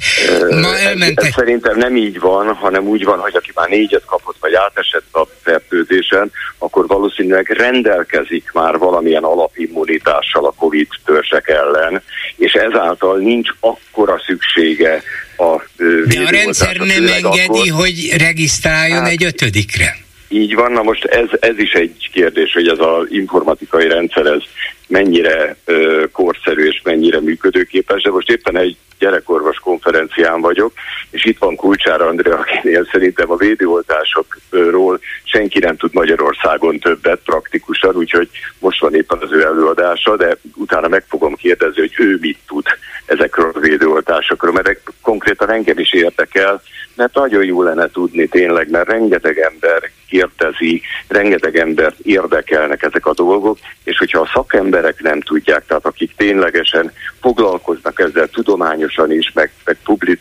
Ma 0.49 0.77
elmentek... 0.77 1.33
Szerintem 1.33 1.77
nem 1.77 1.95
így 1.95 2.19
van, 2.19 2.53
hanem 2.53 2.83
úgy 2.83 3.03
van, 3.03 3.19
hogy 3.19 3.35
aki 3.35 3.51
már 3.55 3.69
négyet 3.69 4.05
kapott, 4.05 4.35
vagy 4.39 4.53
átesett 4.53 5.13
a 5.13 5.27
fertőzése, 5.43 6.20
esetben, 6.21 6.31
akkor 6.57 6.87
valószínűleg 6.87 7.49
rendelkezik 7.49 8.51
már 8.53 8.77
valamilyen 8.77 9.23
alapimmunitással 9.23 10.45
a 10.45 10.53
COVID 10.57 10.87
törzsek 11.05 11.47
ellen, 11.47 12.01
és 12.35 12.53
ezáltal 12.53 13.17
nincs 13.17 13.49
akkora 13.59 14.21
szüksége 14.25 15.01
a 15.37 15.61
De 16.07 16.23
a 16.25 16.29
rendszer 16.29 16.77
nem 16.77 17.07
engedi, 17.07 17.69
akkor, 17.69 17.69
hogy 17.69 18.13
regisztráljon 18.17 18.99
hát, 18.99 19.09
egy 19.09 19.23
ötödikre. 19.23 19.95
Így 20.33 20.55
van, 20.55 20.71
na 20.71 20.81
most 20.81 21.05
ez, 21.05 21.29
ez 21.39 21.57
is 21.57 21.73
egy 21.73 22.09
kérdés, 22.13 22.53
hogy 22.53 22.67
ez 22.67 22.79
az 22.79 23.05
informatikai 23.09 23.87
rendszer 23.87 24.25
ez 24.25 24.41
mennyire 24.87 25.55
ö, 25.65 26.05
korszerű 26.11 26.65
és 26.65 26.81
mennyire 26.83 27.19
működőképes, 27.19 28.01
de 28.01 28.09
most 28.09 28.29
éppen 28.29 28.57
egy 28.57 28.77
gyerekorvos 28.99 29.57
konferencián 29.57 30.41
vagyok, 30.41 30.73
és 31.09 31.25
itt 31.25 31.37
van 31.37 31.55
Kulcsár 31.55 32.01
Andrea, 32.01 32.37
akinél 32.37 32.87
szerintem 32.91 33.31
a 33.31 33.35
védőoltásokról 33.35 34.99
senki 35.23 35.59
nem 35.59 35.77
tud 35.77 35.93
Magyarországon 35.93 36.79
többet 36.79 37.19
praktikusan, 37.25 37.95
úgyhogy 37.95 38.29
most 38.59 38.81
van 38.81 38.95
éppen 38.95 39.17
az 39.21 39.31
ő 39.31 39.43
előadása, 39.43 40.15
de 40.15 40.37
utána 40.55 40.87
meg 40.87 41.03
fogom 41.07 41.35
kérdezni, 41.35 41.79
hogy 41.79 41.93
ő 41.97 42.17
mit 42.21 42.37
tud 42.47 42.65
ezekről 43.05 43.51
a 43.53 43.59
védőoltásokról, 43.59 44.51
mert 44.51 44.81
konkrétan 45.01 45.49
engem 45.49 45.79
is 45.79 45.93
érdekel, 45.93 46.61
mert 46.95 47.13
nagyon 47.13 47.43
jó 47.45 47.63
lenne 47.63 47.91
tudni 47.91 48.27
tényleg, 48.27 48.69
mert 48.69 48.89
rengeteg 48.89 49.37
ember 49.37 49.90
kérdezi, 50.11 50.81
rengeteg 51.07 51.55
embert 51.57 51.99
érdekelnek 51.99 52.83
ezek 52.83 53.05
a 53.05 53.13
dolgok, 53.13 53.57
és 53.83 53.97
hogyha 53.97 54.19
a 54.19 54.29
szakemberek 54.33 55.01
nem 55.01 55.21
tudják, 55.21 55.65
tehát 55.65 55.85
akik 55.85 56.15
ténylegesen 56.15 56.91
foglalkoznak 57.21 57.99
ezzel 57.99 58.27
tudományosan 58.27 59.11
is, 59.11 59.31
meg, 59.33 59.51
meg 59.65 59.77
publik, 59.83 60.19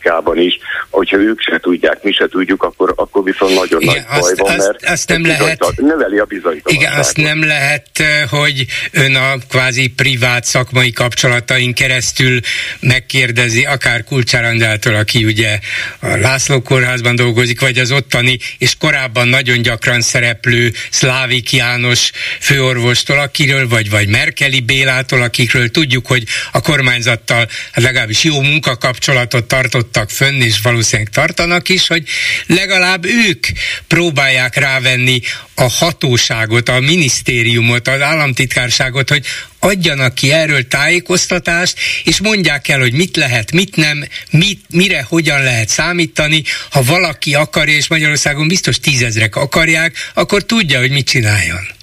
statisztikában 0.00 0.38
is, 0.38 0.58
hogyha 0.90 1.16
ők 1.16 1.40
se 1.40 1.58
tudják, 1.58 2.02
mi 2.02 2.12
se 2.12 2.28
tudjuk, 2.28 2.62
akkor, 2.62 2.92
akkor 2.96 3.24
viszont 3.24 3.54
nagyon 3.54 3.80
Igen, 3.80 4.06
nagy 4.10 4.20
baj 4.20 4.32
van, 4.36 4.56
mert 4.56 4.84
azt 4.84 5.08
nem 5.08 5.26
lehet, 5.26 5.66
növeli 5.76 6.18
a 6.18 6.24
bizonytalanságot. 6.24 6.72
Igen, 6.72 6.92
azt 6.92 7.16
nem 7.16 7.44
lehet, 7.44 7.86
hogy 8.30 8.66
ön 8.90 9.14
a 9.14 9.34
kvázi 9.48 9.88
privát 9.88 10.44
szakmai 10.44 10.92
kapcsolatain 10.92 11.74
keresztül 11.74 12.40
megkérdezi, 12.80 13.64
akár 13.64 14.04
Kulcsár 14.04 14.44
Andrától, 14.44 14.94
aki 14.94 15.24
ugye 15.24 15.58
a 16.00 16.16
László 16.16 16.62
kórházban 16.62 17.16
dolgozik, 17.16 17.60
vagy 17.60 17.78
az 17.78 17.92
ottani, 17.92 18.38
és 18.58 18.76
korábban 18.78 19.28
nagyon 19.28 19.62
gyakran 19.62 20.00
szereplő 20.00 20.72
Szlávik 20.90 21.52
János 21.52 22.10
főorvostól, 22.40 23.18
akiről, 23.18 23.68
vagy, 23.68 23.90
vagy 23.90 24.08
Merkeli 24.08 24.60
Bélától, 24.60 25.22
akikről 25.22 25.68
tudjuk, 25.68 26.06
hogy 26.06 26.24
a 26.52 26.60
kormányzattal 26.60 27.48
hát 27.72 27.84
legalábbis 27.84 28.24
jó 28.24 28.40
munkakapcsolatot 28.40 29.44
tartottak 29.90 30.10
fönn, 30.10 30.40
és 30.40 30.60
valószínűleg 30.62 31.12
tartanak 31.12 31.68
is, 31.68 31.86
hogy 31.86 32.02
legalább 32.46 33.04
ők 33.04 33.46
próbálják 33.86 34.56
rávenni 34.56 35.20
a 35.54 35.68
hatóságot, 35.68 36.68
a 36.68 36.80
minisztériumot, 36.80 37.88
az 37.88 38.00
államtitkárságot, 38.00 39.08
hogy 39.08 39.26
adjanak 39.58 40.14
ki 40.14 40.32
erről 40.32 40.68
tájékoztatást, 40.68 41.78
és 42.04 42.20
mondják 42.20 42.68
el, 42.68 42.78
hogy 42.78 42.92
mit 42.92 43.16
lehet, 43.16 43.52
mit 43.52 43.76
nem, 43.76 44.04
mit, 44.30 44.60
mire, 44.68 45.06
hogyan 45.08 45.42
lehet 45.42 45.68
számítani. 45.68 46.42
Ha 46.70 46.82
valaki 46.82 47.34
akarja, 47.34 47.76
és 47.76 47.88
Magyarországon 47.88 48.48
biztos 48.48 48.80
tízezrek 48.80 49.36
akarják, 49.36 49.96
akkor 50.14 50.44
tudja, 50.44 50.78
hogy 50.78 50.90
mit 50.90 51.06
csináljon. 51.06 51.78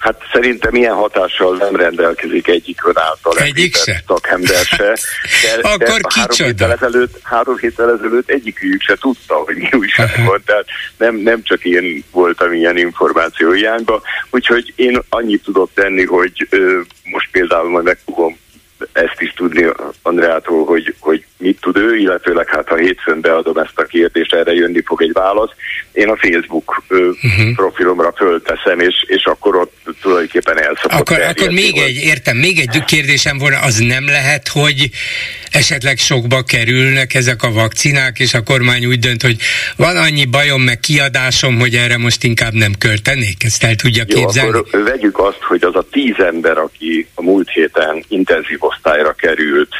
Hát 0.00 0.16
szerintem 0.32 0.74
ilyen 0.74 0.94
hatással 0.94 1.56
nem 1.56 1.76
rendelkezik 1.76 2.48
egyik 2.48 2.86
ön 2.86 2.98
által 2.98 3.38
egyik 3.38 3.76
se? 3.76 4.02
szakember 4.06 4.64
se. 4.64 4.84
De, 5.62 5.68
Akkor 5.68 6.00
de 6.00 6.08
három 6.14 6.36
héttel, 6.36 6.72
ezelőtt, 6.72 7.18
három 7.22 7.56
héttel 7.56 7.92
ezelőtt 7.92 8.30
egyikük 8.30 8.82
se 8.82 8.96
tudta, 9.00 9.34
hogy 9.34 9.56
mi 9.56 9.68
újság 9.72 10.24
van, 10.24 10.42
tehát 10.44 10.66
nem, 10.96 11.16
nem 11.16 11.42
csak 11.42 11.64
én 11.64 12.04
voltam 12.10 12.52
ilyen 12.52 12.76
információ 12.76 13.50
hiányba, 13.50 14.02
úgyhogy 14.30 14.72
én 14.76 15.00
annyit 15.08 15.42
tudok 15.42 15.70
tenni, 15.74 16.04
hogy 16.04 16.46
ö, 16.50 16.80
most 17.04 17.28
például 17.30 17.70
majd 17.70 17.84
meg 17.84 17.98
fogom 18.04 18.38
ezt 18.92 19.20
is 19.20 19.32
tudni 19.32 19.66
Andreától, 20.02 20.64
hogy, 20.64 20.94
hogy 20.98 21.24
mit 21.36 21.60
tud 21.60 21.76
ő, 21.76 21.96
illetőleg 21.96 22.48
hát 22.48 22.68
ha 22.68 22.76
hétfőn 22.76 23.20
beadom 23.20 23.56
ezt 23.56 23.78
a 23.78 23.82
kérdést, 23.82 24.34
erre 24.34 24.52
jönni 24.52 24.82
fog 24.84 25.02
egy 25.02 25.12
válasz. 25.12 25.50
Én 25.92 26.08
a 26.08 26.16
Facebook 26.16 26.82
uh-huh. 26.88 27.54
profilomra 27.54 28.12
fölteszem, 28.16 28.80
és, 28.80 29.04
és 29.06 29.24
akkor 29.24 29.56
ott 29.56 29.72
tulajdonképpen 30.00 30.62
el 30.62 30.78
Akkor, 30.82 31.20
akkor 31.20 31.48
még 31.48 31.76
egy, 31.78 31.96
értem, 31.96 32.36
még 32.36 32.58
egy 32.58 32.84
kérdésem 32.84 33.38
volna, 33.38 33.58
az 33.60 33.78
nem 33.78 34.06
lehet, 34.06 34.48
hogy 34.48 34.90
esetleg 35.50 35.98
sokba 35.98 36.42
kerülnek 36.42 37.14
ezek 37.14 37.42
a 37.42 37.52
vakcinák, 37.52 38.18
és 38.18 38.34
a 38.34 38.42
kormány 38.42 38.86
úgy 38.86 38.98
dönt, 38.98 39.22
hogy 39.22 39.36
van 39.76 39.96
annyi 39.96 40.24
bajom, 40.24 40.62
meg 40.62 40.80
kiadásom, 40.80 41.58
hogy 41.58 41.74
erre 41.74 41.98
most 41.98 42.24
inkább 42.24 42.52
nem 42.52 42.72
költenék? 42.78 43.44
Ezt 43.44 43.64
el 43.64 43.74
tudja 43.74 44.04
Jó, 44.06 44.16
képzelni? 44.16 44.50
akkor 44.58 44.82
vegyük 44.82 45.18
azt, 45.18 45.42
hogy 45.42 45.64
az 45.64 45.74
a 45.74 45.84
tíz 45.90 46.18
ember, 46.18 46.58
aki 46.58 47.06
a 47.14 47.22
múlt 47.22 47.50
héten 47.50 48.04
intenzív 48.08 48.58
osztályra 48.70 49.12
került 49.12 49.74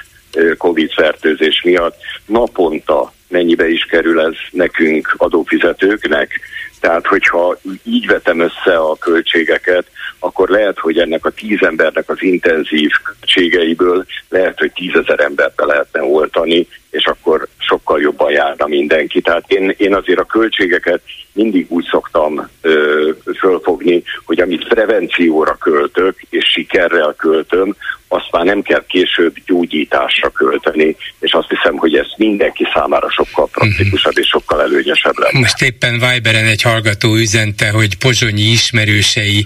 COVID-fertőzés 0.59 1.62
miatt, 1.62 1.97
naponta 2.27 3.12
mennyibe 3.29 3.69
is 3.69 3.85
kerül 3.85 4.21
ez 4.21 4.35
nekünk 4.51 5.15
adófizetőknek. 5.17 6.41
Tehát, 6.81 7.07
hogyha 7.07 7.59
így 7.83 8.07
vetem 8.07 8.41
össze 8.41 8.77
a 8.77 8.97
költségeket, 8.97 9.87
akkor 10.19 10.49
lehet, 10.49 10.79
hogy 10.79 10.99
ennek 10.99 11.25
a 11.25 11.31
tíz 11.31 11.62
embernek 11.62 12.09
az 12.09 12.23
intenzív 12.23 12.91
költségeiből 13.05 14.05
lehet, 14.29 14.59
hogy 14.59 14.73
tízezer 14.73 15.21
embert 15.21 15.55
be 15.55 15.65
lehetne 15.65 16.03
oltani, 16.03 16.69
és 16.91 17.05
akkor 17.05 17.49
sokkal 17.59 18.01
jobban 18.01 18.31
járna 18.31 18.67
mindenki. 18.67 19.21
Tehát 19.21 19.45
én, 19.53 19.75
én 19.77 19.95
azért 19.95 20.19
a 20.19 20.25
költségeket 20.25 21.01
mindig 21.33 21.67
úgy 21.69 21.87
szoktam 21.91 22.49
ö, 22.61 23.11
fölfogni, 23.39 24.03
hogy 24.25 24.41
amit 24.41 24.69
prevencióra 24.69 25.55
költök, 25.55 26.21
és 26.31 26.45
sikerrel 26.45 27.15
költöm, 27.19 27.77
azt 28.12 28.28
már 28.31 28.45
nem 28.45 28.62
kell 28.62 28.85
később 28.87 29.35
gyógyításra 29.47 30.31
költeni, 30.31 30.97
és 31.20 31.32
azt 31.32 31.49
hiszem, 31.49 31.77
hogy 31.77 31.95
ez 31.95 32.07
mindenki 32.16 32.66
számára 32.74 33.11
sokkal 33.11 33.49
praktikusabb 33.53 34.19
és 34.19 34.27
sokkal 34.27 34.62
előnyesebb 34.62 35.19
lenne. 35.19 35.39
Most 35.39 35.62
éppen 35.62 35.93
Viberen 35.93 36.47
egy 36.47 36.62
hallgató 36.62 37.15
üzente, 37.15 37.70
hogy 37.70 37.97
pozsonyi 37.97 38.43
ismerősei 38.43 39.45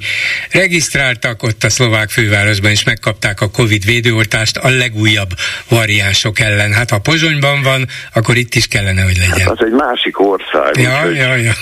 regisztráltak 0.51 1.43
ott 1.43 1.65
a 1.65 1.71
szlovák 1.71 2.11
fővárosban, 2.11 2.71
és 2.71 2.85
megkapták 2.85 3.41
a 3.41 3.51
Covid 3.51 3.85
védőoltást 3.85 4.57
a 4.57 4.69
legújabb 4.69 5.31
variánsok 5.69 6.41
ellen. 6.41 6.73
Hát 6.73 6.91
ha 6.91 6.99
Pozsonyban 6.99 7.63
van, 7.63 7.87
akkor 8.15 8.37
itt 8.37 8.55
is 8.55 8.67
kellene, 8.67 9.03
hogy 9.03 9.17
legyen. 9.17 9.47
Hát 9.47 9.61
az 9.61 9.67
egy 9.67 9.73
másik 9.73 10.21
ország. 10.21 10.77
Ja, 10.77 11.09
úgy, 11.09 11.17
ja, 11.17 11.35
ja. 11.35 11.53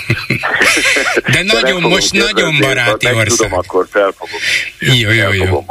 De 1.31 1.43
nagyon, 1.61 1.81
most 1.81 2.13
nagyon 2.13 2.59
baráti 2.59 3.07
ország. 3.07 3.27
Tudom, 3.27 3.53
akkor 3.53 3.87
fel 3.91 4.13
fogom, 4.17 4.39
jó, 4.79 5.09
jó, 5.09 5.31
jó. 5.31 5.65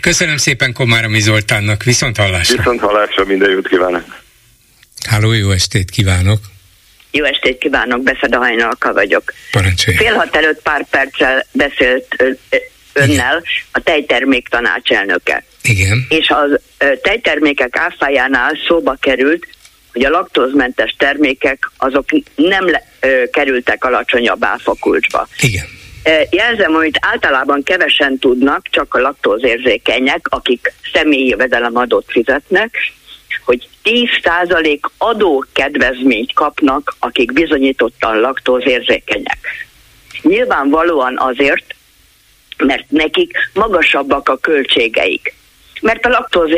Köszönöm 0.00 0.36
szépen 0.36 0.67
Komáromi 0.72 1.20
Zoltánnak, 1.20 1.82
viszont 1.82 2.16
hallásra. 2.16 2.56
Viszont 2.56 2.80
hallásra, 2.80 3.24
minden 3.24 3.50
jót 3.50 3.68
kívánok. 3.68 4.04
Háló, 5.06 5.32
jó 5.32 5.50
estét 5.50 5.90
kívánok. 5.90 6.40
Jó 7.10 7.24
estét 7.24 7.58
kívánok, 7.58 8.02
Beszeda 8.02 8.38
Hajnalka 8.38 8.92
vagyok. 8.92 9.32
Parancsolj. 9.50 9.96
Fél 9.96 10.14
hat 10.14 10.36
előtt 10.36 10.62
pár 10.62 10.86
perccel 10.90 11.46
beszélt 11.52 12.06
önnel 12.92 13.36
Igen. 13.36 13.42
a 13.72 13.80
tejtermék 13.80 14.48
tanácselnöke. 14.48 15.44
Igen. 15.62 16.06
És 16.08 16.28
az 16.28 16.60
tejtermékek 17.02 17.76
áfájánál 17.76 18.52
szóba 18.66 18.96
került, 19.00 19.46
hogy 19.92 20.04
a 20.04 20.10
laktózmentes 20.10 20.94
termékek 20.98 21.70
azok 21.76 22.04
nem 22.34 22.70
le, 22.70 22.82
ö, 23.00 23.22
kerültek 23.32 23.84
alacsonyabb 23.84 24.44
áfakulcsba. 24.44 25.28
Igen. 25.40 25.77
Jelzem, 26.30 26.74
amit 26.74 26.98
általában 27.00 27.62
kevesen 27.62 28.18
tudnak, 28.18 28.66
csak 28.70 28.94
a 28.94 29.00
laktózérzékenyek, 29.00 30.26
akik 30.28 30.72
személyi 30.92 31.28
jövedelemadót 31.28 32.04
fizetnek, 32.08 32.76
hogy 33.44 33.68
10% 33.84 34.80
adókedvezményt 34.98 36.32
kapnak, 36.32 36.96
akik 36.98 37.32
bizonyítottan 37.32 38.20
laktózérzékenyek. 38.20 39.38
Nyilvánvalóan 40.22 41.18
azért, 41.18 41.74
mert 42.56 42.90
nekik 42.90 43.36
magasabbak 43.52 44.28
a 44.28 44.36
költségeik. 44.36 45.34
Mert 45.80 46.04
a 46.04 46.08
laktóz 46.08 46.50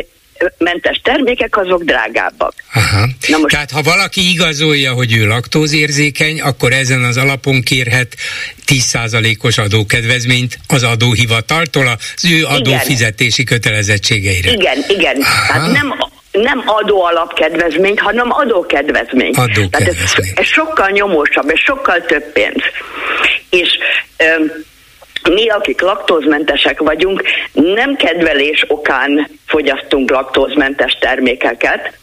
mentes 0.57 1.01
termékek 1.03 1.57
azok 1.57 1.83
drágábbak. 1.83 2.53
Aha. 2.73 3.07
Na 3.27 3.37
most, 3.37 3.53
Tehát 3.53 3.71
ha 3.71 3.81
valaki 3.81 4.29
igazolja, 4.29 4.93
hogy 4.93 5.13
ő 5.13 5.27
laktózérzékeny, 5.27 6.41
akkor 6.41 6.71
ezen 6.73 7.03
az 7.03 7.17
alapon 7.17 7.61
kérhet 7.61 8.15
10%-os 8.67 9.57
adókedvezményt 9.57 10.59
az 10.67 10.83
adóhivataltól 10.83 11.87
az 11.87 12.25
ő 12.31 12.45
adófizetési 12.45 13.43
kötelezettségeire. 13.43 14.51
Igen, 14.51 14.85
igen. 14.87 15.21
Aha. 15.21 15.47
Tehát 15.47 15.71
nem 15.71 15.93
nem 16.31 16.63
adó 16.65 17.03
alapkedvezményt, 17.03 17.99
hanem 17.99 18.31
adókedvezményt. 18.31 19.37
adókedvezményt. 19.37 19.71
Tehát 19.71 20.17
ez, 20.17 20.31
ez 20.35 20.45
sokkal 20.45 20.89
nyomósabb, 20.89 21.49
ez 21.49 21.59
sokkal 21.59 22.05
több 22.05 22.31
pénz. 22.31 22.63
És 23.49 23.69
öm, 24.17 24.51
mi, 25.29 25.49
akik 25.49 25.81
laktózmentesek 25.81 26.79
vagyunk, 26.79 27.23
nem 27.53 27.95
kedvelés 27.95 28.65
okán 28.67 29.29
fogyasztunk 29.47 30.09
laktózmentes 30.09 30.97
termékeket, 30.99 31.99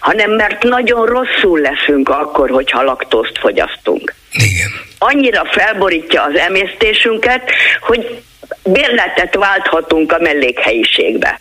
hanem 0.00 0.30
mert 0.30 0.62
nagyon 0.62 1.06
rosszul 1.06 1.60
leszünk 1.60 2.08
akkor, 2.08 2.50
hogyha 2.50 2.82
laktózt 2.82 3.38
fogyasztunk. 3.38 4.14
Igen. 4.32 4.70
Annyira 4.98 5.44
felborítja 5.50 6.22
az 6.22 6.36
emésztésünket, 6.36 7.50
hogy 7.80 8.22
bérletet 8.64 9.34
válthatunk 9.34 10.12
a 10.12 10.18
mellékhelyiségbe. 10.20 11.38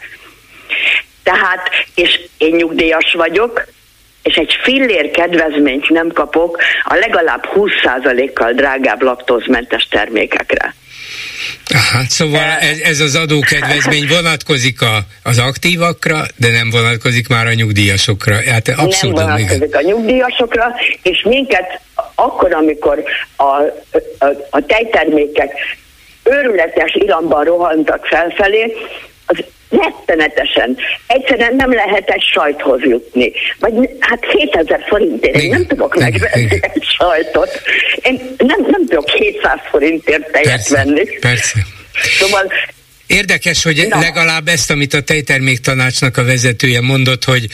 Tehát, 1.23 1.69
és 1.95 2.19
én 2.37 2.55
nyugdíjas 2.55 3.13
vagyok, 3.13 3.65
és 4.23 4.35
egy 4.35 4.57
fillér 4.61 5.11
kedvezményt 5.11 5.89
nem 5.89 6.11
kapok 6.11 6.61
a 6.83 6.95
legalább 6.95 7.49
20%-kal 7.55 8.53
drágább 8.53 9.01
laktózmentes 9.01 9.87
termékekre. 9.87 10.75
Aha, 11.73 12.03
szóval 12.07 12.41
ez, 12.59 12.79
ez 12.79 12.99
az 12.99 13.15
adókedvezmény 13.15 14.07
vonatkozik 14.07 14.81
a, 14.81 14.99
az 15.23 15.37
aktívakra, 15.37 16.21
de 16.35 16.49
nem 16.49 16.69
vonatkozik 16.69 17.27
már 17.27 17.47
a 17.47 17.53
nyugdíjasokra. 17.53 18.35
Hát 18.51 18.67
abszolút 18.67 19.15
nem 19.15 19.25
vonatkozik 19.25 19.63
igen. 19.63 19.83
a 19.83 19.87
nyugdíjasokra, 19.87 20.75
és 21.01 21.21
minket 21.23 21.79
akkor, 22.15 22.53
amikor 22.53 23.03
a, 23.35 23.43
a, 23.43 24.27
a 24.49 24.65
tejtermékek 24.65 25.51
őrületes 26.23 26.93
iramban 26.93 27.43
rohantak 27.43 28.05
felfelé, 28.05 28.73
az 29.25 29.43
rettenetesen. 29.81 30.77
Egyszerűen 31.07 31.55
nem 31.55 31.73
lehet 31.73 32.09
egy 32.09 32.23
sajthoz 32.33 32.81
jutni. 32.81 33.31
Vagy 33.59 33.73
hát 33.99 34.25
7000 34.25 34.85
forintért 34.87 35.35
én 35.35 35.49
nem 35.49 35.65
tudok 35.65 35.95
megvenni 35.95 36.59
egy 36.61 36.83
sajtot. 36.97 37.61
Én 38.01 38.35
nem, 38.37 38.65
nem 38.69 38.85
tudok 38.87 39.09
700 39.09 39.59
forintért 39.69 40.31
tejet 40.31 40.49
persze, 40.49 40.75
venni. 40.75 41.03
Persze. 41.19 41.59
Szóval 42.19 42.51
Érdekes, 43.07 43.63
hogy 43.63 43.87
Na. 43.89 43.99
legalább 43.99 44.47
ezt, 44.47 44.71
amit 44.71 44.93
a 44.93 45.01
tejtermék 45.01 45.59
tanácsnak 45.59 46.17
a 46.17 46.23
vezetője 46.23 46.81
mondott, 46.81 47.23
hogy 47.23 47.47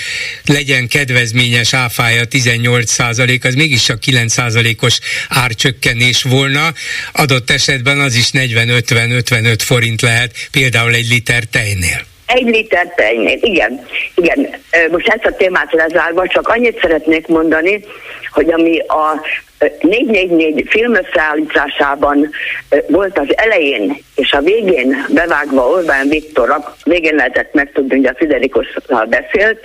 legyen 0.46 0.88
kedvezményes 0.88 1.74
áfája 1.74 2.26
18 2.26 2.92
százalék, 2.92 3.46
az 3.46 3.54
mégis 3.54 3.84
csak 3.84 4.00
9 4.00 4.32
százalékos 4.34 5.00
árcsökkenés 5.30 6.24
volna. 6.24 6.74
Adott 7.12 7.50
esetben 7.50 8.00
az 8.00 8.16
is 8.16 8.30
40-50-55 8.34 9.56
forint 9.60 10.02
lehet, 10.02 10.48
például 10.52 10.94
egy 10.94 11.08
liter 11.10 11.44
tejnél. 11.44 12.09
Egy 12.30 12.48
liter 12.48 12.94
tejnél, 12.96 13.38
igen. 13.42 13.86
igen. 14.16 14.50
Most 14.92 15.08
ezt 15.08 15.26
a 15.26 15.36
témát 15.36 15.74
lezárva 15.74 16.28
csak 16.28 16.48
annyit 16.48 16.80
szeretnék 16.82 17.28
mondani, 17.28 17.84
hogy 18.32 18.52
ami 18.52 18.80
a 18.80 19.22
444 19.82 20.66
film 20.70 20.96
összeállításában 20.96 22.30
volt 22.88 23.20
az 23.20 23.38
elején 23.38 24.04
és 24.16 24.34
a 24.34 24.42
végén 24.42 25.06
bevágva 25.10 25.68
Orbán 25.68 26.08
Viktor, 26.08 26.50
a 26.50 26.76
végén 26.84 27.16
lehetett 27.16 27.54
megtudni, 27.54 27.96
hogy 27.96 28.06
a 28.06 28.16
Fidelikusszal 28.18 29.06
beszélt, 29.06 29.60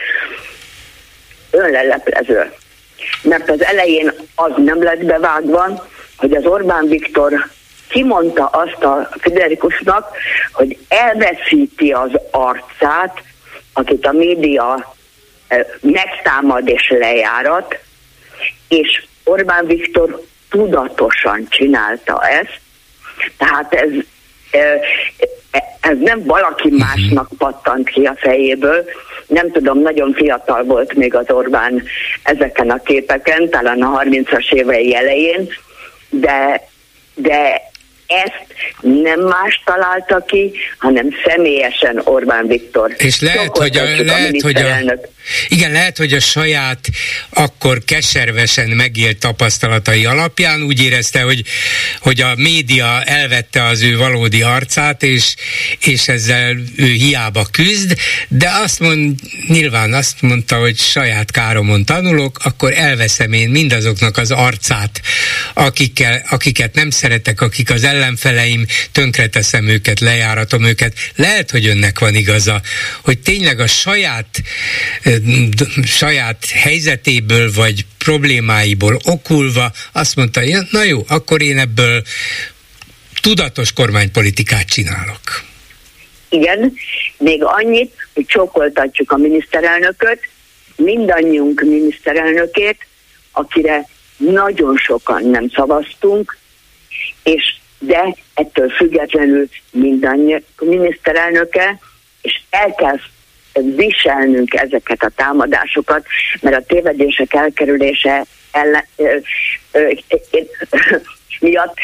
önleleplező. 1.50 2.52
Mert 3.22 3.50
az 3.50 3.64
elején 3.64 4.12
az 4.34 4.52
nem 4.56 4.82
lett 4.82 5.04
bevágva, 5.04 5.88
hogy 6.16 6.34
az 6.34 6.46
Orbán 6.46 6.86
Viktor 6.86 7.32
kimondta 7.94 8.46
azt 8.46 8.84
a 8.84 9.08
Fiderikusnak, 9.18 10.16
hogy 10.52 10.78
elveszíti 10.88 11.92
az 11.92 12.10
arcát, 12.30 13.22
akit 13.72 14.06
a 14.06 14.12
média 14.12 14.94
megtámad 15.80 16.68
és 16.68 16.88
lejárat, 16.98 17.78
és 18.68 19.04
Orbán 19.24 19.66
Viktor 19.66 20.20
tudatosan 20.50 21.46
csinálta 21.48 22.22
ezt, 22.22 22.60
tehát 23.36 23.74
ez 23.74 23.90
ez 25.80 25.98
nem 25.98 26.24
valaki 26.24 26.68
mhm. 26.68 26.76
másnak 26.76 27.28
pattant 27.38 27.88
ki 27.88 28.04
a 28.04 28.14
fejéből, 28.16 28.84
nem 29.26 29.50
tudom, 29.52 29.80
nagyon 29.80 30.12
fiatal 30.12 30.64
volt 30.64 30.94
még 30.94 31.14
az 31.14 31.30
Orbán 31.30 31.82
ezeken 32.22 32.70
a 32.70 32.82
képeken, 32.82 33.48
talán 33.50 33.82
a 33.82 34.02
30-as 34.02 34.52
évei 34.52 34.94
elején, 34.94 35.48
de, 36.10 36.68
de 37.14 37.62
ezt 38.06 38.44
nem 38.80 39.20
más 39.20 39.62
találta 39.64 40.24
ki, 40.26 40.52
hanem 40.78 41.08
személyesen 41.26 42.00
Orbán 42.04 42.46
Viktor. 42.46 42.94
És 42.96 43.20
lehet, 43.20 43.56
hogy 43.56 43.76
a, 43.76 43.84
lehet, 44.04 44.40
hogy 44.40 44.56
a, 44.56 44.94
igen, 45.48 45.72
lehet, 45.72 45.96
hogy 45.96 46.12
a 46.12 46.20
saját 46.20 46.88
akkor 47.30 47.84
keservesen 47.84 48.68
megélt 48.68 49.18
tapasztalatai 49.18 50.04
alapján 50.04 50.62
úgy 50.62 50.82
érezte, 50.82 51.20
hogy, 51.22 51.44
hogy 51.98 52.20
a 52.20 52.34
média 52.36 53.02
elvette 53.02 53.64
az 53.64 53.82
ő 53.82 53.96
valódi 53.96 54.42
arcát, 54.42 55.02
és, 55.02 55.34
és 55.80 56.08
ezzel 56.08 56.56
ő 56.76 56.92
hiába 56.92 57.46
küzd, 57.50 57.96
de 58.28 58.50
azt 58.50 58.80
mond, 58.80 59.18
nyilván 59.48 59.92
azt 59.92 60.22
mondta, 60.22 60.58
hogy 60.58 60.78
saját 60.78 61.30
káromon 61.30 61.84
tanulok, 61.84 62.38
akkor 62.42 62.72
elveszem 62.72 63.32
én 63.32 63.48
mindazoknak 63.48 64.16
az 64.16 64.30
arcát, 64.30 65.00
akikkel, 65.54 66.24
akiket 66.28 66.74
nem 66.74 66.90
szeretek, 66.90 67.40
akik 67.40 67.70
az 67.70 67.84
ellenfeleim, 67.84 68.66
tönkreteszem 68.92 69.68
őket, 69.68 70.00
lejáratom 70.00 70.64
őket. 70.64 70.94
Lehet, 71.14 71.50
hogy 71.50 71.66
önnek 71.66 71.98
van 71.98 72.14
igaza, 72.14 72.62
hogy 73.02 73.18
tényleg 73.18 73.60
a 73.60 73.66
saját 73.66 74.42
saját 75.82 76.44
helyzetéből 76.44 77.52
vagy 77.52 77.86
problémáiból 77.98 78.98
okulva 79.04 79.72
azt 79.92 80.16
mondta, 80.16 80.40
na 80.70 80.82
jó, 80.82 81.04
akkor 81.08 81.42
én 81.42 81.58
ebből 81.58 82.02
tudatos 83.22 83.72
kormánypolitikát 83.72 84.66
csinálok. 84.66 85.20
Igen, 86.28 86.72
még 87.18 87.44
annyit, 87.44 87.92
hogy 88.14 88.26
csókoltatjuk 88.26 89.10
a 89.12 89.16
miniszterelnököt, 89.16 90.28
mindannyiunk 90.76 91.60
miniszterelnökét, 91.60 92.86
akire 93.32 93.86
nagyon 94.16 94.76
sokan 94.76 95.30
nem 95.30 95.48
szavaztunk, 95.54 96.38
és 97.22 97.56
de 97.78 98.16
ettől 98.34 98.70
függetlenül 98.70 99.48
mindannyi 99.70 100.42
miniszterelnöke, 100.60 101.78
és 102.22 102.40
el 102.50 102.74
kell 102.74 102.98
viselnünk 103.76 104.54
ezeket 104.54 105.02
a 105.02 105.10
támadásokat, 105.16 106.06
mert 106.40 106.56
a 106.56 106.64
tévedések 106.66 107.34
elkerülése 107.34 108.24
ellen, 108.50 108.86
ö, 108.96 109.16
ö, 109.72 109.90
ö, 110.30 110.96
miatt 111.40 111.76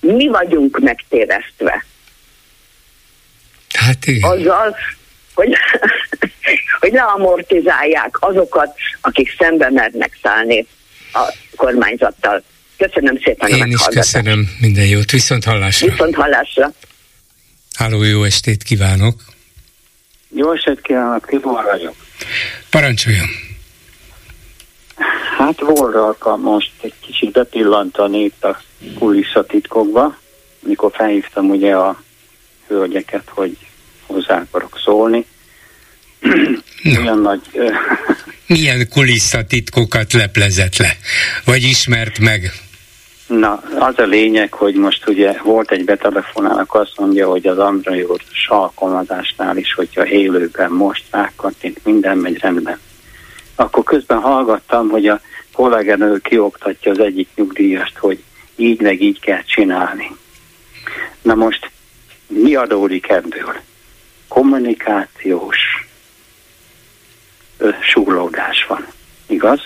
mi 0.00 0.28
vagyunk 0.28 0.78
megtévesztve. 0.78 1.84
Hát 3.72 4.06
igen. 4.06 4.30
Azzal, 4.30 4.76
hogy, 5.34 5.56
hogy 6.80 6.92
leamortizálják 6.92 8.16
azokat, 8.20 8.74
akik 9.00 9.34
szembe 9.38 9.70
mernek 9.70 10.18
szállni 10.22 10.66
a 11.12 11.32
kormányzattal. 11.56 12.42
Köszönöm 12.76 13.18
szépen 13.24 13.48
Én 13.48 13.62
a 13.62 13.66
is 13.66 13.84
köszönöm, 13.90 14.50
minden 14.60 14.86
jót, 14.86 15.10
viszont 15.10 15.44
hallásra. 15.44 15.90
Viszont 15.90 16.14
hallásra. 16.14 16.72
Háló, 17.74 18.02
jó 18.02 18.24
estét 18.24 18.62
kívánok! 18.62 19.33
Jó 20.36 20.52
estét 20.52 20.80
kívánok, 20.80 21.26
Tibor 21.26 21.64
vagyok. 21.64 21.94
Parancsoljon. 22.70 23.26
Hát 25.38 25.60
volna 25.60 26.36
most 26.36 26.70
egy 26.82 26.94
kicsit 27.00 27.30
bepillantani 27.30 28.18
itt 28.18 28.44
a 28.44 28.60
kulisszatitkokba, 28.98 30.18
mikor 30.60 30.90
felhívtam 30.94 31.50
ugye 31.50 31.74
a 31.76 32.02
hölgyeket, 32.66 33.28
hogy 33.28 33.56
hozzá 34.06 34.40
akarok 34.40 34.80
szólni. 34.84 35.26
No. 36.82 37.00
Olyan 37.00 37.18
nagy... 37.18 37.40
Milyen 38.46 38.88
kulisszatitkokat 38.88 40.12
leplezett 40.12 40.76
le? 40.76 40.96
Vagy 41.44 41.62
ismert 41.62 42.18
meg? 42.18 42.52
Na, 43.26 43.62
az 43.78 43.98
a 43.98 44.04
lényeg, 44.04 44.52
hogy 44.52 44.74
most 44.74 45.08
ugye 45.08 45.40
volt 45.42 45.70
egy 45.70 45.84
betelefonálnak, 45.84 46.74
azt 46.74 46.98
mondja, 46.98 47.28
hogy 47.28 47.46
az 47.46 47.58
Andrai 47.58 48.02
úr 48.02 48.20
salkomazásnál 48.32 49.56
is, 49.56 49.74
hogyha 49.74 50.06
élőben 50.06 50.70
most 50.70 51.04
rákattint, 51.10 51.84
minden 51.84 52.18
megy 52.18 52.38
rendben. 52.38 52.78
Akkor 53.54 53.84
közben 53.84 54.20
hallgattam, 54.20 54.88
hogy 54.88 55.06
a 55.06 55.20
kolléganő 55.52 56.18
kioktatja 56.18 56.90
az 56.90 56.98
egyik 56.98 57.28
nyugdíjast, 57.34 57.98
hogy 57.98 58.22
így 58.56 58.80
meg 58.80 59.02
így 59.02 59.20
kell 59.20 59.42
csinálni. 59.42 60.16
Na 61.22 61.34
most 61.34 61.70
mi 62.26 62.54
adódik 62.54 63.08
ebből? 63.08 63.54
Kommunikációs 64.28 65.58
súrlódás 67.80 68.66
van, 68.68 68.86
igaz? 69.26 69.60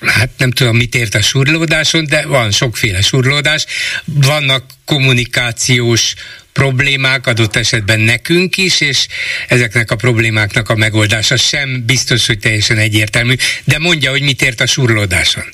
Hát 0.00 0.30
nem 0.36 0.50
tudom, 0.50 0.76
mit 0.76 0.94
ért 0.94 1.14
a 1.14 1.22
surlódáson, 1.22 2.06
de 2.08 2.26
van 2.26 2.50
sokféle 2.50 3.00
surlódás. 3.00 3.66
Vannak 4.04 4.64
kommunikációs 4.84 6.14
problémák 6.52 7.26
adott 7.26 7.56
esetben 7.56 8.00
nekünk 8.00 8.56
is, 8.56 8.80
és 8.80 9.06
ezeknek 9.48 9.90
a 9.90 9.96
problémáknak 9.96 10.68
a 10.68 10.74
megoldása 10.74 11.36
sem 11.36 11.82
biztos, 11.86 12.26
hogy 12.26 12.38
teljesen 12.38 12.76
egyértelmű. 12.76 13.34
De 13.64 13.78
mondja, 13.78 14.10
hogy 14.10 14.22
mit 14.22 14.42
ért 14.42 14.60
a 14.60 14.66
surlódáson. 14.66 15.44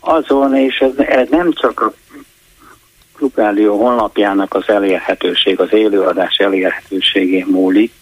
Azon, 0.00 0.56
és 0.56 0.76
ez, 0.76 1.06
ez 1.06 1.28
nem 1.30 1.52
csak 1.52 1.80
a 1.80 1.94
Klubrádió 3.16 3.78
honlapjának 3.78 4.54
az 4.54 4.68
elérhetőség, 4.68 5.60
az 5.60 5.72
élőadás 5.72 6.36
elérhetőségén 6.36 7.46
múlik. 7.46 7.92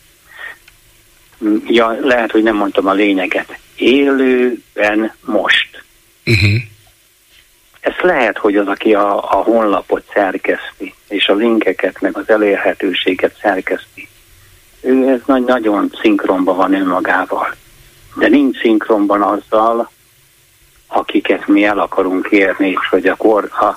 Ja, 1.67 1.97
lehet, 2.01 2.31
hogy 2.31 2.43
nem 2.43 2.57
mondtam 2.57 2.87
a 2.87 2.93
lényeget 2.93 3.59
élőben 3.77 5.13
most. 5.25 5.85
Uh-huh. 6.27 6.61
Ez 7.81 7.95
lehet, 8.03 8.39
hogy 8.39 8.57
az, 8.57 8.67
aki 8.67 8.95
a, 8.95 9.17
a 9.17 9.43
honlapot 9.43 10.05
szerkeszti, 10.13 10.95
és 11.09 11.29
a 11.29 11.35
linkeket, 11.35 12.01
meg 12.01 12.17
az 12.17 12.29
elérhetőséget 12.29 13.39
szerkeszti, 13.41 14.09
ő 14.81 15.09
ez 15.09 15.21
nagy, 15.27 15.45
nagyon 15.45 15.93
szinkronban 16.01 16.57
van 16.57 16.75
önmagával. 16.75 17.55
De 18.15 18.29
nincs 18.29 18.61
szinkronban 18.61 19.23
azzal, 19.23 19.91
akiket 20.87 21.47
mi 21.47 21.65
el 21.65 21.79
akarunk 21.79 22.29
érni, 22.31 22.69
és 22.69 22.89
hogy 22.91 23.07
a, 23.07 23.17
kor, 23.17 23.45
a 23.45 23.77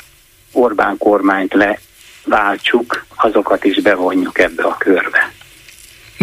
Orbán 0.52 0.98
kormányt 0.98 1.54
leváltsuk, 1.54 3.06
azokat 3.16 3.64
is 3.64 3.82
bevonjuk 3.82 4.40
ebbe 4.40 4.64
a 4.64 4.78
körbe. 4.78 5.32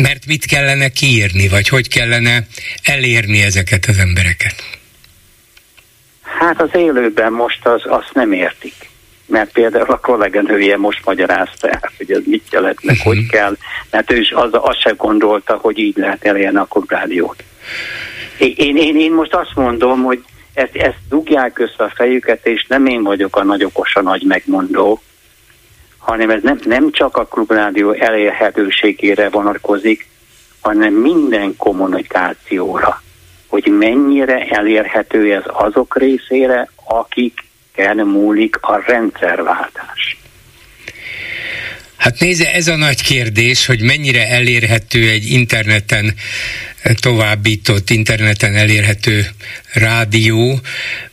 Mert 0.02 0.26
mit 0.26 0.46
kellene 0.46 0.88
kiírni, 0.88 1.48
vagy 1.48 1.68
hogy 1.68 1.88
kellene 1.88 2.46
elérni 2.82 3.42
ezeket 3.42 3.86
az 3.88 3.98
embereket? 3.98 4.54
Hát 6.22 6.60
az 6.60 6.68
élőben 6.72 7.32
most 7.32 7.66
az, 7.66 7.82
azt 7.84 8.10
nem 8.12 8.32
értik. 8.32 8.74
Mert 9.26 9.52
például 9.52 9.90
a 9.90 9.98
kolléganője 9.98 10.76
most 10.76 11.04
magyarázta 11.04 11.68
el, 11.68 11.92
hogy 11.96 12.12
ez 12.12 12.20
mit 12.24 12.46
jelent, 12.50 12.84
meg 12.84 12.96
uh-huh. 12.96 13.14
hogy 13.14 13.26
kell, 13.26 13.56
mert 13.90 14.12
ő 14.12 14.16
is 14.16 14.30
az, 14.30 14.48
azt 14.52 14.80
sem 14.80 14.96
gondolta, 14.96 15.56
hogy 15.56 15.78
így 15.78 15.96
lehet 15.96 16.24
elérni 16.24 16.58
a 16.58 16.68
rádiót. 16.86 17.42
Én, 18.38 18.76
én, 18.76 18.96
én, 18.96 19.12
most 19.12 19.34
azt 19.34 19.54
mondom, 19.54 20.02
hogy 20.02 20.24
ezt, 20.54 20.76
ezt 20.76 20.98
dugják 21.08 21.58
össze 21.58 21.84
a 21.84 21.92
fejüket, 21.94 22.46
és 22.46 22.66
nem 22.68 22.86
én 22.86 23.02
vagyok 23.02 23.36
a 23.36 23.44
nagy 23.44 23.64
okos, 23.64 23.94
a 23.94 24.02
nagy 24.02 24.22
megmondó, 24.22 25.02
hanem 26.00 26.30
ez 26.30 26.42
nem, 26.42 26.60
nem 26.64 26.90
csak 26.92 27.16
a 27.16 27.26
klubrádió 27.26 27.92
elérhetőségére 27.92 29.28
vonatkozik, 29.28 30.08
hanem 30.60 30.94
minden 30.94 31.56
kommunikációra, 31.56 33.02
hogy 33.46 33.66
mennyire 33.78 34.46
elérhető 34.46 35.34
ez 35.34 35.42
azok 35.46 35.98
részére, 35.98 36.70
akik 36.84 37.48
múlik 38.04 38.56
a 38.60 38.82
rendszerváltás. 38.86 40.16
Hát 41.96 42.18
nézze, 42.18 42.52
ez 42.52 42.68
a 42.68 42.76
nagy 42.76 43.02
kérdés, 43.02 43.66
hogy 43.66 43.82
mennyire 43.82 44.28
elérhető 44.28 45.08
egy 45.08 45.30
interneten 45.30 46.14
továbbított, 47.00 47.90
interneten 47.90 48.54
elérhető 48.54 49.26
rádió, 49.72 50.60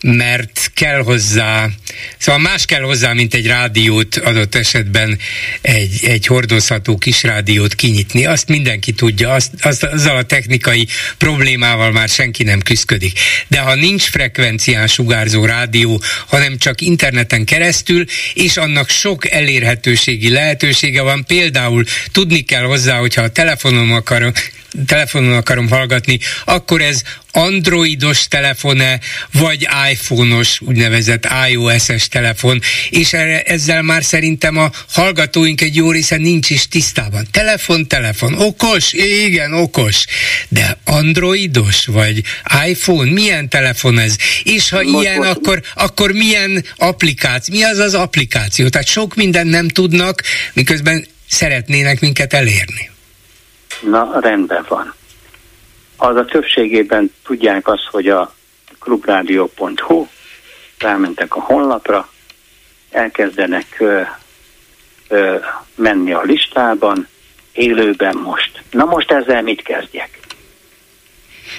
mert 0.02 0.72
kell 0.74 1.02
hozzá, 1.02 1.68
szóval 2.18 2.42
más 2.42 2.66
kell 2.66 2.82
hozzá, 2.82 3.14
mint 3.14 3.34
egy 3.34 3.48
rádiót 3.48 4.16
adott 4.16 4.56
esetben 4.56 5.20
egy, 5.62 6.00
egy 6.06 6.26
hordozható 6.26 6.98
kis 6.98 7.24
rádiót 7.24 7.76
kinyitni. 7.76 8.26
Azt 8.26 8.48
mindenki 8.48 8.92
tudja, 8.92 9.32
azt, 9.32 9.52
azt, 9.62 9.84
azzal 9.84 10.18
a 10.18 10.24
technikai 10.24 10.88
problémával 11.18 11.92
már 11.92 12.10
senki 12.10 12.44
nem 12.44 12.60
küzdik. 12.60 13.20
De 13.48 13.60
ha 13.60 13.76
nincs 13.76 14.04
frekvencián 14.04 14.88
sugárzó 14.88 15.46
rádió, 15.46 16.02
hanem 16.28 16.58
csak 16.58 16.82
interneten 16.82 17.46
keresztül, 17.46 18.06
és 18.34 18.58
annak 18.58 18.90
sok 18.90 19.32
elérhetőségi 19.32 20.30
lehetősége 20.30 21.02
van, 21.02 21.26
például 21.26 21.84
tudni 22.12 22.42
kell 22.42 22.64
hozzá, 22.64 22.98
hogyha 22.98 23.22
a 23.22 23.30
telefonom 23.30 23.94
akarom, 23.94 24.32
telefonon 24.86 25.34
akarom 25.34 25.70
hallgatni, 25.70 26.20
akkor 26.46 26.82
ez 26.82 27.02
androidos 27.38 28.28
telefone, 28.28 29.00
vagy 29.34 29.68
iPhone-os, 29.92 30.62
úgynevezett 30.62 31.28
iOS-es 31.50 32.08
telefon, 32.08 32.60
és 32.90 33.14
erre, 33.14 33.42
ezzel 33.42 33.82
már 33.82 34.04
szerintem 34.04 34.58
a 34.58 34.70
hallgatóink 34.90 35.62
egy 35.62 35.76
jó 35.76 35.92
része 35.92 36.16
nincs 36.16 36.50
is 36.50 36.68
tisztában. 36.68 37.28
Telefon, 37.32 37.88
telefon, 37.88 38.34
okos, 38.34 38.94
igen, 38.94 39.54
okos, 39.54 40.06
de 40.48 40.78
androidos, 40.86 41.86
vagy 41.86 42.24
iPhone, 42.68 43.12
milyen 43.12 43.50
telefon 43.50 44.00
ez? 44.00 44.16
És 44.44 44.70
ha 44.70 44.84
most, 44.84 45.04
ilyen, 45.04 45.18
most, 45.18 45.30
akkor, 45.30 45.62
akkor 45.76 46.12
milyen 46.12 46.64
applikáció, 46.78 47.56
mi 47.56 47.64
az 47.64 47.78
az 47.78 47.94
applikáció? 47.94 48.68
Tehát 48.68 48.88
sok 48.88 49.16
mindent 49.16 49.50
nem 49.50 49.68
tudnak, 49.68 50.22
miközben 50.54 51.06
szeretnének 51.30 52.00
minket 52.00 52.34
elérni. 52.34 52.90
Na, 53.82 54.20
rendben 54.22 54.66
van. 54.70 54.97
Az 55.98 56.16
a 56.16 56.26
többségében 56.26 57.14
tudják 57.26 57.68
azt, 57.68 57.86
hogy 57.92 58.08
a 58.08 58.34
klubradio.hu, 58.80 60.08
rámentek 60.80 61.36
a 61.36 61.40
honlapra, 61.40 62.10
elkezdenek 62.92 63.76
ö, 63.80 64.02
ö, 65.08 65.36
menni 65.76 66.12
a 66.12 66.22
listában, 66.22 67.08
élőben 67.54 68.18
most. 68.18 68.64
Na 68.72 68.86
most 68.86 69.12
ezzel 69.12 69.42
mit 69.42 69.62
kezdjek? 69.62 70.20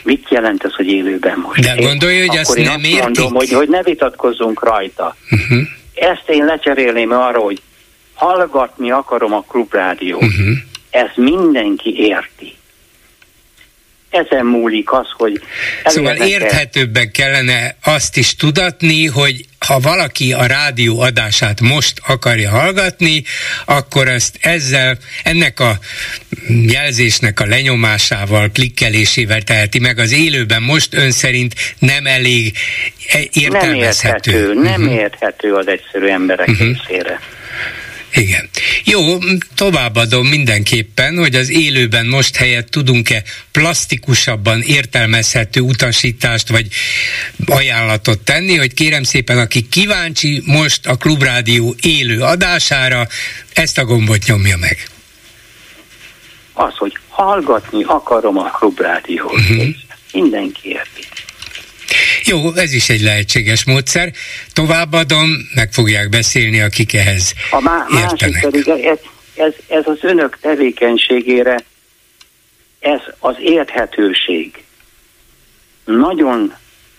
Mit 0.03 0.29
jelent 0.31 0.65
ez, 0.65 0.75
hogy 0.75 0.87
élőben 0.87 1.39
most? 1.39 1.61
De 1.61 1.75
gondolja, 1.75 2.27
hogy 2.27 2.39
azt 2.39 2.55
nem 2.57 2.85
értik? 2.85 3.03
mondom, 3.03 3.33
hogy, 3.33 3.51
hogy 3.51 3.69
ne 3.69 3.83
vitatkozzunk 3.83 4.65
rajta. 4.65 5.17
Uh-huh. 5.31 5.69
Ezt 5.95 6.29
én 6.29 6.45
lecserélném 6.45 7.13
arra, 7.13 7.41
hogy 7.41 7.63
hallgatni 8.15 8.91
akarom 8.91 9.33
a 9.33 9.45
klubrádiót. 9.49 10.23
Uh-huh. 10.23 10.57
Ez 10.91 11.09
mindenki 11.15 11.97
érti 11.97 12.58
ezen 14.11 14.47
múlik 14.47 14.93
az, 14.93 15.07
hogy... 15.17 15.41
Szóval 15.85 16.17
érthetőbben 16.17 17.11
kellene 17.11 17.77
azt 17.83 18.17
is 18.17 18.37
tudatni, 18.37 19.07
hogy 19.07 19.45
ha 19.67 19.79
valaki 19.81 20.33
a 20.33 20.47
rádió 20.47 21.01
adását 21.01 21.61
most 21.61 22.01
akarja 22.07 22.51
hallgatni, 22.51 23.23
akkor 23.65 24.09
ezt 24.09 24.39
ezzel, 24.41 24.99
ennek 25.23 25.61
a 25.61 25.79
jelzésnek 26.67 27.41
a 27.41 27.47
lenyomásával, 27.47 28.51
klikkelésével 28.53 29.43
teheti 29.43 29.79
meg. 29.79 29.99
Az 29.99 30.13
élőben 30.13 30.63
most 30.63 30.95
ön 30.95 31.11
szerint 31.11 31.55
nem 31.79 32.07
elég 32.07 32.57
értelmezhető. 33.33 34.33
Nem 34.33 34.53
érthető, 34.53 34.61
nem 34.61 34.83
uh-huh. 34.83 34.95
érthető 34.95 35.55
az 35.55 35.69
egyszerű 35.69 36.07
emberek 36.07 36.49
uh-huh. 36.49 36.67
részére. 36.67 37.21
Igen. 38.13 38.49
Jó, 38.85 39.19
továbbadom 39.55 40.27
mindenképpen, 40.27 41.17
hogy 41.17 41.35
az 41.35 41.51
élőben 41.51 42.07
most 42.07 42.37
helyett 42.37 42.69
tudunk-e 42.69 43.23
plastikusabban 43.53 44.61
értelmezhető 44.61 45.61
utasítást 45.61 46.49
vagy 46.49 46.67
ajánlatot 47.47 48.19
tenni, 48.19 48.57
hogy 48.57 48.75
kérem 48.75 49.03
szépen, 49.03 49.39
aki 49.39 49.69
kíváncsi 49.69 50.43
most 50.47 50.87
a 50.87 50.97
Klubrádió 50.97 51.75
élő 51.83 52.21
adására, 52.21 53.07
ezt 53.53 53.79
a 53.79 53.85
gombot 53.85 54.25
nyomja 54.27 54.57
meg. 54.57 54.89
Az, 56.53 56.77
hogy 56.77 56.99
hallgatni 57.09 57.85
akarom 57.85 58.39
a 58.39 58.51
Klubrádiót. 58.51 59.33
Uh-huh. 59.33 59.67
Mindenki 60.13 60.69
érti. 60.69 61.07
Jó, 62.29 62.53
ez 62.55 62.73
is 62.73 62.89
egy 62.89 63.01
lehetséges 63.01 63.65
módszer. 63.65 64.13
Továbbadom, 64.53 65.29
meg 65.55 65.73
fogják 65.73 66.09
beszélni, 66.09 66.61
akik 66.61 66.95
ehhez 66.95 67.33
A 67.51 67.61
má- 67.61 67.89
másik 67.89 68.41
pedig 68.41 68.69
ez, 68.69 68.99
ez, 69.35 69.53
ez 69.69 69.87
az 69.87 69.99
önök 70.01 70.39
tevékenységére, 70.41 71.61
ez 72.81 73.01
az 73.19 73.35
érthetőség 73.41 74.65
nagyon 75.85 76.55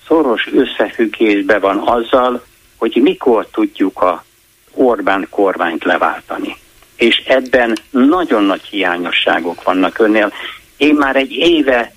szoros 0.07 0.47
összefüggésben 0.53 1.59
van 1.61 1.77
azzal, 1.77 2.45
hogy 2.77 2.99
mikor 3.01 3.47
tudjuk 3.51 4.01
a 4.01 4.25
Orbán 4.73 5.27
kormányt 5.29 5.83
leváltani. 5.83 6.57
És 6.95 7.23
ebben 7.27 7.77
nagyon 7.89 8.43
nagy 8.43 8.63
hiányosságok 8.63 9.63
vannak 9.63 9.99
önnél. 9.99 10.33
Én 10.77 10.93
már 10.93 11.15
egy 11.15 11.31
éve 11.31 11.93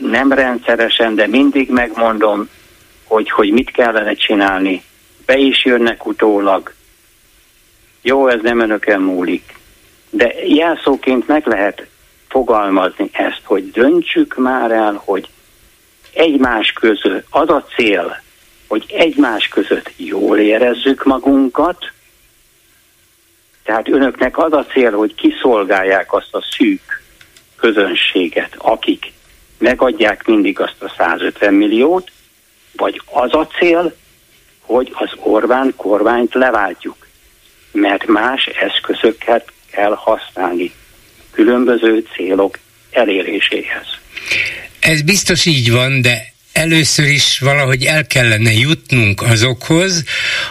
nem 0.00 0.32
rendszeresen, 0.32 1.14
de 1.14 1.26
mindig 1.26 1.70
megmondom, 1.70 2.48
hogy, 3.06 3.30
hogy 3.30 3.50
mit 3.50 3.70
kellene 3.70 4.14
csinálni. 4.14 4.82
Be 5.26 5.36
is 5.36 5.64
jönnek 5.64 6.06
utólag. 6.06 6.72
Jó, 8.02 8.28
ez 8.28 8.40
nem 8.42 8.60
önöken 8.60 9.00
múlik. 9.00 9.54
De 10.10 10.34
jelszóként 10.46 11.26
meg 11.26 11.46
lehet 11.46 11.86
fogalmazni 12.28 13.08
ezt, 13.12 13.40
hogy 13.44 13.70
döntsük 13.70 14.36
már 14.36 14.70
el, 14.70 15.02
hogy 15.04 15.28
egymás 16.12 16.72
között 16.72 17.26
az 17.30 17.48
a 17.48 17.64
cél, 17.76 18.22
hogy 18.68 18.84
egymás 18.88 19.48
között 19.48 19.92
jól 19.96 20.38
érezzük 20.38 21.04
magunkat, 21.04 21.92
tehát 23.62 23.88
önöknek 23.88 24.38
az 24.38 24.52
a 24.52 24.64
cél, 24.64 24.90
hogy 24.90 25.14
kiszolgálják 25.14 26.12
azt 26.12 26.34
a 26.34 26.44
szűk 26.50 27.02
közönséget, 27.56 28.54
akik 28.58 29.12
megadják 29.58 30.26
mindig 30.26 30.60
azt 30.60 30.82
a 30.82 30.94
150 30.96 31.54
milliót, 31.54 32.10
vagy 32.76 33.00
az 33.04 33.34
a 33.34 33.46
cél, 33.58 33.96
hogy 34.60 34.92
az 34.94 35.10
Orbán 35.16 35.72
kormányt 35.76 36.34
leváltjuk, 36.34 37.06
mert 37.72 38.06
más 38.06 38.46
eszközöket 38.46 39.52
kell 39.70 39.94
használni 39.94 40.72
különböző 41.30 42.04
célok 42.14 42.58
eléréséhez. 42.90 43.86
Ez 44.80 45.02
biztos 45.02 45.44
így 45.44 45.70
van, 45.70 46.00
de 46.00 46.34
először 46.56 47.06
is 47.06 47.38
valahogy 47.38 47.84
el 47.84 48.06
kellene 48.06 48.52
jutnunk 48.52 49.22
azokhoz, 49.22 50.04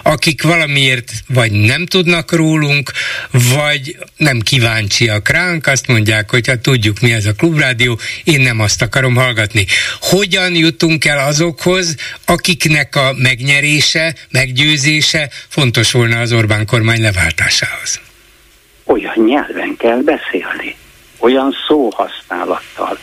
akik 0.04 0.44
valamiért 0.44 1.12
vagy 1.28 1.52
nem 1.52 1.86
tudnak 1.86 2.32
rólunk, 2.32 2.92
vagy 3.32 3.98
nem 4.18 4.40
kíváncsiak 4.40 5.30
ránk, 5.30 5.68
azt 5.68 5.88
mondják, 5.88 6.30
hogy 6.30 6.48
hát 6.48 6.60
tudjuk 6.60 7.00
mi 7.00 7.12
ez 7.12 7.26
a 7.26 7.34
klubrádió, 7.34 8.00
én 8.24 8.42
nem 8.42 8.60
azt 8.60 8.82
akarom 8.82 9.16
hallgatni. 9.16 9.66
Hogyan 10.00 10.56
jutunk 10.56 11.06
el 11.06 11.20
azokhoz, 11.20 11.96
akiknek 12.26 12.96
a 12.96 13.14
megnyerése, 13.18 14.16
meggyőzése 14.32 15.30
fontos 15.48 15.92
volna 15.92 16.20
az 16.20 16.32
Orbán 16.32 16.66
kormány 16.66 17.02
leváltásához? 17.02 18.00
Olyan 18.84 19.26
nyelven 19.26 19.76
kell 19.78 20.02
beszélni, 20.02 20.76
olyan 21.20 21.56
szóhasználattal, 21.68 22.98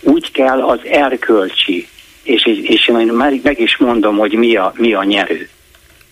úgy 0.00 0.32
kell 0.32 0.62
az 0.62 0.80
erkölcsi, 0.84 1.88
és, 2.22 2.46
és 2.62 2.88
én 2.88 3.06
már 3.06 3.32
meg 3.42 3.60
is 3.60 3.76
mondom, 3.76 4.16
hogy 4.16 4.32
mi 4.32 4.56
a, 4.56 4.72
mi 4.76 4.94
a 4.94 5.04
nyerő. 5.04 5.48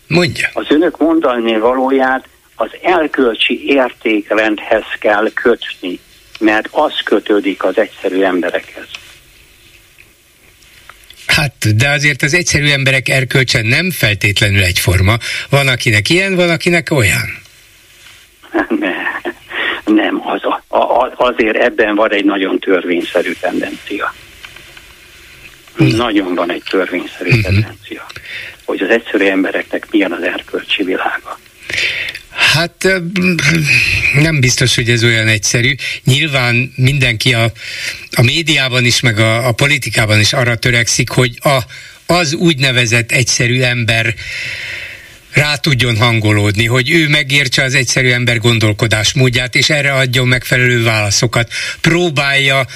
Mondja. 0.06 0.48
Az 0.52 0.66
önök 0.68 0.98
mondani 0.98 1.58
valóját 1.58 2.28
az 2.54 2.70
elkölcsi 2.82 3.66
értékrendhez 3.66 4.84
kell 4.98 5.30
kötni, 5.34 5.98
mert 6.40 6.68
az 6.70 6.92
kötődik 7.04 7.64
az 7.64 7.78
egyszerű 7.78 8.22
emberekhez. 8.22 8.88
Hát, 11.26 11.76
de 11.76 11.88
azért 11.88 12.22
az 12.22 12.34
egyszerű 12.34 12.66
emberek 12.68 13.08
erkölcse 13.08 13.62
nem 13.62 13.90
feltétlenül 13.90 14.62
egyforma. 14.62 15.16
Van, 15.50 15.68
akinek 15.68 16.08
ilyen, 16.08 16.34
van, 16.34 16.50
akinek 16.50 16.90
olyan. 16.90 17.38
Ne, 18.68 18.94
nem, 19.84 20.22
az 20.24 20.40
a, 20.78 21.14
azért 21.16 21.56
ebben 21.56 21.94
van 21.94 22.12
egy 22.12 22.24
nagyon 22.24 22.58
törvényszerű 22.58 23.32
tendencia. 23.40 24.14
Uh-huh. 25.78 25.96
Nagyon 25.96 26.34
van 26.34 26.52
egy 26.52 26.62
törvényszerű 26.70 27.28
uh-huh. 27.28 27.42
tendencia, 27.42 28.06
hogy 28.64 28.80
az 28.80 28.88
egyszerű 28.88 29.24
embereknek 29.24 29.86
milyen 29.90 30.12
az 30.12 30.22
erkölcsi 30.22 30.84
világa. 30.84 31.38
Hát 32.30 33.00
nem 34.14 34.40
biztos, 34.40 34.74
hogy 34.74 34.88
ez 34.88 35.04
olyan 35.04 35.28
egyszerű. 35.28 35.74
Nyilván 36.04 36.72
mindenki 36.76 37.34
a, 37.34 37.52
a 38.16 38.22
médiában 38.22 38.84
is, 38.84 39.00
meg 39.00 39.18
a, 39.18 39.46
a 39.46 39.52
politikában 39.52 40.20
is 40.20 40.32
arra 40.32 40.56
törekszik, 40.56 41.10
hogy 41.10 41.38
a, 41.42 41.58
az 42.06 42.34
úgynevezett 42.34 43.12
egyszerű 43.12 43.60
ember 43.60 44.14
rá 45.32 45.56
tudjon 45.56 45.96
hangolódni, 45.96 46.66
hogy 46.66 46.90
ő 46.90 47.08
megértse 47.08 47.62
az 47.62 47.74
egyszerű 47.74 48.10
ember 48.10 48.38
gondolkodásmódját, 48.38 49.54
és 49.54 49.70
erre 49.70 49.92
adjon 49.92 50.28
megfelelő 50.28 50.82
válaszokat. 50.82 51.48
Próbálja 51.80 52.66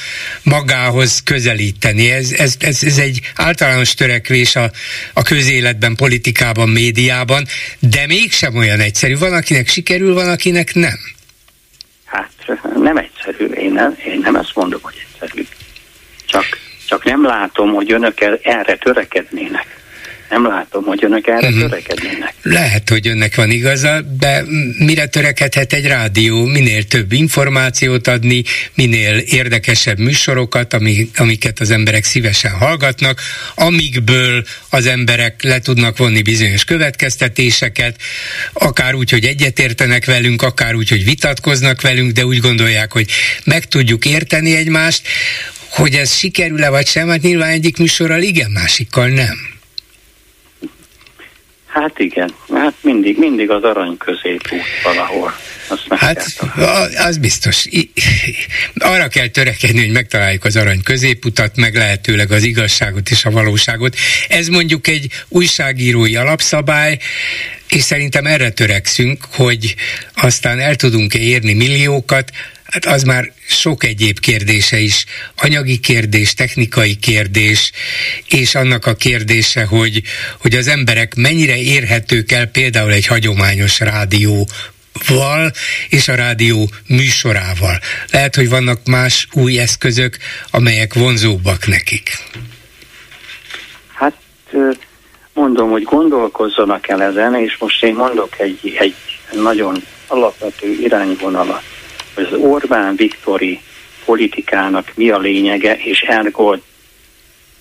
magához 0.42 1.22
közelíteni. 1.24 2.10
Ez, 2.10 2.32
ez, 2.32 2.54
ez, 2.58 2.82
ez 2.82 2.98
egy 2.98 3.20
általános 3.34 3.94
törekvés 3.94 4.56
a, 4.56 4.70
a 5.12 5.22
közéletben, 5.22 5.96
politikában, 5.96 6.68
médiában, 6.68 7.44
de 7.78 8.06
mégsem 8.06 8.56
olyan 8.56 8.80
egyszerű. 8.80 9.18
Van, 9.18 9.32
akinek 9.32 9.68
sikerül, 9.68 10.14
van, 10.14 10.28
akinek 10.28 10.74
nem. 10.74 10.98
Hát 12.04 12.30
nem 12.76 12.96
egyszerű, 12.96 13.44
én 13.44 13.72
nem, 13.72 13.98
én 14.06 14.20
nem 14.22 14.36
ezt 14.36 14.54
mondom, 14.54 14.80
hogy 14.82 15.06
egyszerű. 15.12 15.46
Csak, 16.26 16.44
csak 16.86 17.04
nem 17.04 17.24
látom, 17.24 17.72
hogy 17.72 17.92
önök 17.92 18.20
erre 18.42 18.76
törekednének 18.76 19.81
nem 20.32 20.46
látom, 20.46 20.84
hogy 20.84 21.04
önök 21.04 21.26
erre 21.26 21.46
uh-huh. 21.46 21.60
törekednének. 21.60 22.34
Lehet, 22.42 22.88
hogy 22.88 23.08
önnek 23.08 23.34
van 23.34 23.50
igaza, 23.50 24.00
de 24.18 24.44
mire 24.78 25.06
törekedhet 25.06 25.72
egy 25.72 25.86
rádió? 25.86 26.44
Minél 26.44 26.82
több 26.82 27.12
információt 27.12 28.06
adni, 28.06 28.42
minél 28.74 29.18
érdekesebb 29.18 29.98
műsorokat, 29.98 30.76
amiket 31.16 31.60
az 31.60 31.70
emberek 31.70 32.04
szívesen 32.04 32.50
hallgatnak, 32.50 33.20
amikből 33.54 34.44
az 34.70 34.86
emberek 34.86 35.42
le 35.42 35.58
tudnak 35.58 35.96
vonni 35.96 36.22
bizonyos 36.22 36.64
következtetéseket, 36.64 37.96
akár 38.52 38.94
úgy, 38.94 39.10
hogy 39.10 39.24
egyetértenek 39.24 40.04
velünk, 40.04 40.42
akár 40.42 40.74
úgy, 40.74 40.88
hogy 40.88 41.04
vitatkoznak 41.04 41.80
velünk, 41.80 42.10
de 42.10 42.26
úgy 42.26 42.38
gondolják, 42.38 42.92
hogy 42.92 43.10
meg 43.44 43.64
tudjuk 43.64 44.04
érteni 44.04 44.56
egymást, 44.56 45.02
hogy 45.68 45.94
ez 45.94 46.14
sikerül-e 46.14 46.68
vagy 46.68 46.86
sem, 46.86 47.08
hát 47.08 47.22
nyilván 47.22 47.50
egyik 47.50 47.76
műsorral 47.76 48.22
igen, 48.22 48.50
másikkal 48.50 49.08
nem. 49.08 49.51
Hát 51.72 51.98
igen, 51.98 52.34
hát 52.54 52.74
mindig, 52.80 53.18
mindig 53.18 53.50
az 53.50 53.62
arany 53.62 53.96
középút 53.96 54.60
valahol. 54.82 55.34
hát 55.88 56.26
az 56.96 57.18
biztos. 57.18 57.66
Arra 58.74 59.08
kell 59.08 59.26
törekedni, 59.26 59.80
hogy 59.80 59.90
megtaláljuk 59.92 60.44
az 60.44 60.56
arany 60.56 60.82
középutat, 60.82 61.56
meg 61.56 61.74
lehetőleg 61.74 62.30
az 62.30 62.42
igazságot 62.42 63.10
és 63.10 63.24
a 63.24 63.30
valóságot. 63.30 63.96
Ez 64.28 64.48
mondjuk 64.48 64.86
egy 64.86 65.06
újságírói 65.28 66.16
alapszabály, 66.16 66.98
és 67.68 67.82
szerintem 67.82 68.26
erre 68.26 68.50
törekszünk, 68.50 69.24
hogy 69.30 69.74
aztán 70.14 70.60
el 70.60 70.76
tudunk-e 70.76 71.18
érni 71.18 71.52
milliókat, 71.52 72.30
Hát 72.72 72.86
az 72.86 73.02
már 73.02 73.32
sok 73.46 73.84
egyéb 73.84 74.18
kérdése 74.18 74.78
is, 74.78 75.04
anyagi 75.36 75.78
kérdés, 75.78 76.34
technikai 76.34 76.94
kérdés, 76.94 77.72
és 78.28 78.54
annak 78.54 78.86
a 78.86 78.94
kérdése, 78.94 79.64
hogy, 79.64 80.02
hogy 80.40 80.54
az 80.54 80.68
emberek 80.68 81.14
mennyire 81.14 81.56
érhetők 81.56 82.32
el 82.32 82.46
például 82.46 82.92
egy 82.92 83.06
hagyományos 83.06 83.80
rádió 83.80 84.48
val 85.08 85.50
és 85.88 86.08
a 86.08 86.14
rádió 86.14 86.68
műsorával. 86.86 87.78
Lehet, 88.10 88.34
hogy 88.34 88.48
vannak 88.48 88.86
más 88.86 89.28
új 89.32 89.58
eszközök, 89.58 90.16
amelyek 90.50 90.94
vonzóbbak 90.94 91.66
nekik. 91.66 92.10
Hát 93.94 94.16
mondom, 95.32 95.70
hogy 95.70 95.82
gondolkozzanak 95.82 96.88
el 96.88 97.02
ezen, 97.02 97.34
és 97.34 97.56
most 97.58 97.84
én 97.84 97.94
mondok 97.94 98.38
egy, 98.38 98.76
egy 98.78 98.94
nagyon 99.32 99.76
alapvető 100.06 100.66
irányvonalat 100.80 101.71
hogy 102.14 102.24
az 102.24 102.38
Orbán 102.38 102.96
Viktori 102.96 103.60
politikának 104.04 104.92
mi 104.94 105.10
a 105.10 105.18
lényege, 105.18 105.76
és 105.76 106.00
ergo 106.00 106.56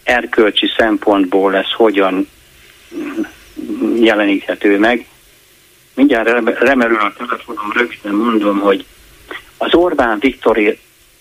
erkölcsi 0.03 0.67
szempontból 0.77 1.55
ez 1.55 1.71
hogyan 1.71 2.27
jeleníthető 3.95 4.79
meg. 4.79 5.05
Mindjárt 5.93 6.59
remerül 6.59 6.99
a 6.99 7.13
telefonom, 7.17 7.71
rögtön 7.73 8.13
mondom, 8.13 8.59
hogy 8.59 8.85
az 9.57 9.73
Orbán 9.73 10.19
Viktori 10.19 10.77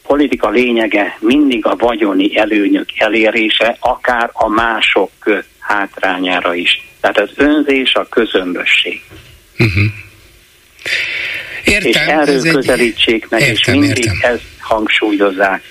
politika 0.06 0.48
lényege 0.48 1.16
mindig 1.20 1.66
a 1.66 1.76
vagyoni 1.76 2.36
előnyök 2.36 2.88
elérése, 2.96 3.76
akár 3.80 4.30
a 4.32 4.48
mások 4.48 5.10
hátrányára 5.58 6.54
is. 6.54 6.88
Tehát 7.00 7.18
az 7.18 7.30
önzés, 7.36 7.94
a 7.94 8.08
közömbösség. 8.08 9.02
Uh-huh. 9.58 9.84
Értem, 11.64 11.90
és 11.90 11.96
erről 11.96 12.52
közelítsék 12.52 13.28
meg, 13.28 13.40
értem, 13.40 13.54
és 13.54 13.80
mindig 13.80 14.04
értem. 14.04 14.18
ezt 14.22 14.42
hangsúlyozzák, 14.58 15.62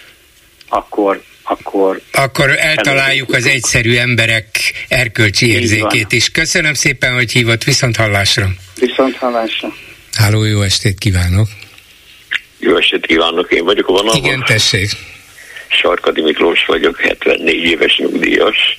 akkor 0.70 1.22
akkor... 1.50 2.02
Akkor 2.12 2.50
eltaláljuk 2.58 3.34
az 3.34 3.46
egyszerű 3.46 3.96
emberek 3.96 4.46
erkölcsi 4.88 5.52
érzékét 5.52 6.12
is. 6.12 6.30
Köszönöm 6.30 6.74
szépen, 6.74 7.14
hogy 7.14 7.32
hívott, 7.32 7.64
viszont 7.64 7.96
hallásra. 7.96 8.48
Viszont 8.80 9.16
hallásra. 9.16 9.74
Háló, 10.14 10.44
jó 10.44 10.62
estét 10.62 10.98
kívánok. 10.98 11.48
Jó 12.60 12.76
estét 12.76 13.06
kívánok, 13.06 13.52
én 13.52 13.64
vagyok 13.64 13.88
a 13.88 13.92
vonalban. 13.92 14.24
Igen, 14.24 14.44
tessék. 14.46 14.90
Sarkadi 15.68 16.22
Miklós 16.22 16.66
vagyok, 16.66 17.00
74 17.00 17.64
éves 17.64 17.98
nyugdíjas. 17.98 18.78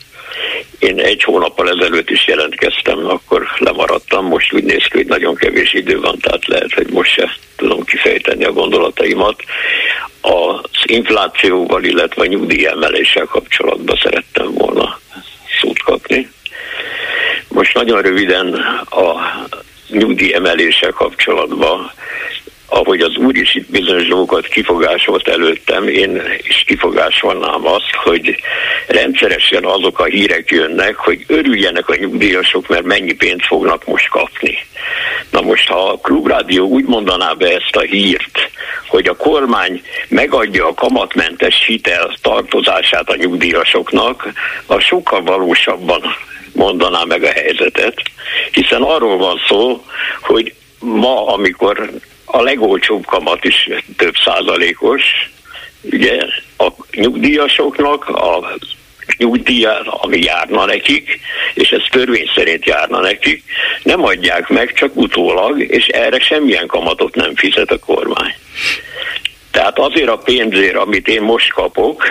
Én 0.78 0.98
egy 0.98 1.22
hónappal 1.22 1.68
ezelőtt 1.70 2.10
is 2.10 2.26
jelentkeztem, 2.26 3.06
akkor 3.06 3.46
lemaradtam, 3.58 4.26
most 4.26 4.52
úgy 4.52 4.64
néz 4.64 4.84
ki, 4.84 4.96
hogy 4.96 5.06
nagyon 5.06 5.34
kevés 5.34 5.72
idő 5.72 6.00
van, 6.00 6.18
tehát 6.18 6.46
lehet, 6.46 6.72
hogy 6.72 6.90
most 6.90 7.12
se 7.12 7.36
tudom 7.56 7.84
kifejteni 7.84 8.44
a 8.44 8.52
gondolataimat. 8.52 9.42
Az 10.20 10.82
inflációval, 10.84 11.84
illetve 11.84 12.22
a 12.22 12.26
nyugdíjemeléssel 12.26 13.24
kapcsolatban 13.24 13.96
szerettem 14.02 14.52
volna 14.52 15.00
szót 15.60 15.78
kapni. 15.78 16.30
Most 17.48 17.74
nagyon 17.74 18.02
röviden 18.02 18.54
a 18.90 19.14
nyugdíjemeléssel 19.88 20.90
kapcsolatban 20.90 21.92
ahogy 22.72 23.00
az 23.00 23.16
úr 23.16 23.36
is 23.36 23.54
itt 23.54 23.70
bizonyos 23.70 24.06
dolgokat 24.06 24.46
kifogásolt 24.46 25.28
előttem, 25.28 25.88
én 25.88 26.22
is 26.42 26.64
kifogásolnám 26.66 27.66
azt, 27.66 27.94
hogy 28.04 28.36
rendszeresen 28.86 29.64
azok 29.64 29.98
a 29.98 30.04
hírek 30.04 30.50
jönnek, 30.50 30.96
hogy 30.96 31.24
örüljenek 31.26 31.88
a 31.88 31.96
nyugdíjasok, 31.96 32.68
mert 32.68 32.84
mennyi 32.84 33.12
pénzt 33.12 33.46
fognak 33.46 33.86
most 33.86 34.08
kapni. 34.08 34.58
Na 35.30 35.40
most, 35.40 35.68
ha 35.68 35.88
a 35.88 35.98
klubrádió 35.98 36.66
úgy 36.66 36.84
mondaná 36.84 37.32
be 37.32 37.46
ezt 37.46 37.76
a 37.76 37.80
hírt, 37.80 38.50
hogy 38.88 39.08
a 39.08 39.16
kormány 39.16 39.82
megadja 40.08 40.66
a 40.66 40.74
kamatmentes 40.74 41.64
hitel 41.66 42.14
tartozását 42.22 43.10
a 43.10 43.16
nyugdíjasoknak, 43.16 44.32
az 44.66 44.82
sokkal 44.82 45.22
valósabban 45.22 46.02
mondaná 46.52 47.02
meg 47.04 47.22
a 47.22 47.30
helyzetet, 47.30 48.02
hiszen 48.50 48.82
arról 48.82 49.16
van 49.16 49.40
szó, 49.48 49.84
hogy 50.20 50.54
ma, 50.78 51.26
amikor 51.26 51.90
a 52.30 52.42
legolcsóbb 52.42 53.06
kamat 53.06 53.44
is 53.44 53.68
több 53.96 54.14
százalékos, 54.24 55.02
ugye 55.82 56.18
a 56.58 56.68
nyugdíjasoknak 56.90 58.08
a 58.08 58.58
nyugdíja, 59.16 59.80
ami 59.80 60.18
járna 60.18 60.64
nekik, 60.64 61.20
és 61.54 61.70
ez 61.70 61.82
törvény 61.90 62.30
szerint 62.34 62.64
járna 62.64 63.00
nekik, 63.00 63.42
nem 63.82 64.04
adják 64.04 64.48
meg 64.48 64.72
csak 64.72 64.96
utólag, 64.96 65.60
és 65.60 65.86
erre 65.86 66.20
semmilyen 66.20 66.66
kamatot 66.66 67.14
nem 67.14 67.34
fizet 67.34 67.70
a 67.70 67.78
kormány. 67.78 68.34
Tehát 69.50 69.78
azért 69.78 70.08
a 70.08 70.18
pénzért, 70.18 70.76
amit 70.76 71.08
én 71.08 71.22
most 71.22 71.52
kapok, 71.52 72.02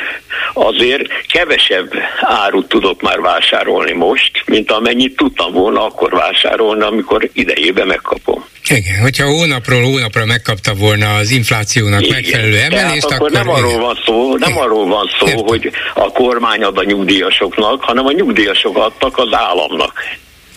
azért 0.54 1.28
kevesebb 1.28 1.92
árut 2.22 2.68
tudok 2.68 3.02
már 3.02 3.20
vásárolni 3.20 3.92
most, 3.92 4.44
mint 4.46 4.72
amennyit 4.72 5.16
tudtam 5.16 5.52
volna 5.52 5.86
akkor 5.86 6.12
vásárolni, 6.12 6.84
amikor 6.84 7.30
idejében 7.34 7.88
megkapom. 7.88 8.46
Igen, 8.70 9.00
hogyha 9.02 9.26
hónapról 9.26 9.84
hónapra 9.84 10.26
megkapta 10.26 10.74
volna 10.74 11.16
az 11.16 11.32
inflációnak 11.32 12.02
Igen. 12.02 12.16
megfelelő 12.16 12.58
emelést, 12.58 13.06
akkor, 13.06 13.16
akkor 13.16 13.32
nem 13.32 13.50
arról 13.50 13.80
van 13.80 14.00
szó, 14.06 14.36
nem 14.38 14.50
Igen. 14.50 14.64
arról 14.64 14.86
van 14.86 15.10
szó, 15.20 15.28
Értem. 15.28 15.46
hogy 15.46 15.72
a 15.94 16.12
kormány 16.12 16.64
ad 16.64 16.78
a 16.78 16.84
nyugdíjasoknak, 16.84 17.84
hanem 17.84 18.06
a 18.06 18.12
nyugdíjasok 18.12 18.78
adtak 18.78 19.18
az 19.18 19.30
államnak 19.32 19.94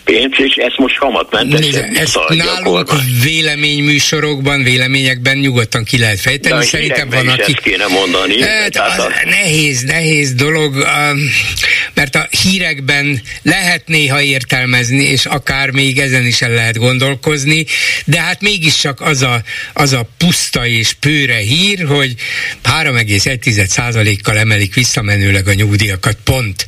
pénzt, 0.03 0.39
és 0.39 0.55
ezt 0.55 0.77
most 0.77 0.97
kamatmentesen 0.97 1.95
ezt 1.95 2.19
nálunk 2.27 2.91
véleményműsorokban, 3.23 4.63
véleményekben 4.63 5.37
nyugodtan 5.37 5.83
ki 5.83 5.97
lehet 5.97 6.19
fejteni. 6.19 6.59
De 6.59 6.65
Szerintem 6.65 7.09
van, 7.09 7.27
aki... 7.27 7.41
Ezt 7.41 7.61
kéne 7.61 7.87
mondani. 7.87 8.41
Hát, 8.41 8.75
az 8.75 8.99
a... 8.99 9.11
Nehéz, 9.25 9.81
nehéz 9.81 10.33
dolog, 10.33 10.87
mert 11.93 12.15
a 12.15 12.27
hírekben 12.43 13.21
lehet 13.41 13.87
néha 13.87 14.21
értelmezni, 14.21 15.03
és 15.03 15.25
akár 15.25 15.69
még 15.69 15.99
ezen 15.99 16.25
is 16.25 16.41
el 16.41 16.51
lehet 16.51 16.77
gondolkozni, 16.77 17.65
de 18.05 18.21
hát 18.21 18.41
mégiscsak 18.41 19.01
az 19.01 19.21
a, 19.21 19.41
az 19.73 19.93
a 19.93 20.07
puszta 20.17 20.67
és 20.67 20.93
pőre 20.93 21.37
hír, 21.37 21.85
hogy 21.85 22.15
3,1%-kal 22.81 24.37
emelik 24.37 24.73
visszamenőleg 24.73 25.47
a 25.47 25.53
nyugdíjakat, 25.53 26.17
pont. 26.23 26.65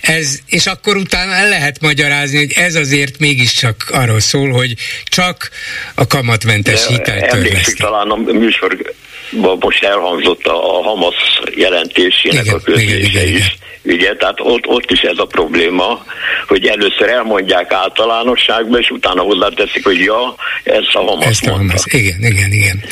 Ez, 0.00 0.38
és 0.46 0.66
akkor 0.66 0.96
utána 0.96 1.32
el 1.32 1.48
lehet 1.48 1.80
magyarázni, 1.80 2.38
hogy 2.38 2.52
ez 2.52 2.74
azért 2.78 3.18
mégiscsak 3.18 3.84
arról 3.92 4.20
szól, 4.20 4.50
hogy 4.50 4.74
csak 5.04 5.50
a 5.94 6.06
kamatmentes 6.06 6.86
hitel 6.86 7.28
törleszti. 7.28 7.74
talán 7.74 8.10
a 8.10 8.16
műsorban 8.16 9.58
most 9.60 9.84
elhangzott 9.84 10.46
a 10.46 10.82
Hamas 10.82 11.14
jelentésének 11.54 12.44
igen, 12.44 12.54
a 12.54 12.60
közlése 12.60 13.24
is. 13.24 13.36
Igen 13.36 13.66
Ugye, 13.92 14.16
tehát 14.16 14.40
ott, 14.40 14.66
ott 14.66 14.90
is 14.90 15.00
ez 15.00 15.18
a 15.18 15.24
probléma, 15.24 16.04
hogy 16.46 16.66
először 16.66 17.08
elmondják 17.08 17.72
általánosságban, 17.72 18.80
és 18.80 18.90
utána 18.90 19.22
hozzáteszik, 19.22 19.84
hogy 19.84 19.98
ja, 19.98 20.34
ez 20.64 20.84
a 20.92 20.98
Hamas 20.98 21.26
Ezt 21.26 21.46
a 21.46 21.50
Hamas. 21.50 21.82
Igen, 21.90 22.18
igen, 22.18 22.52
igen. 22.52 22.82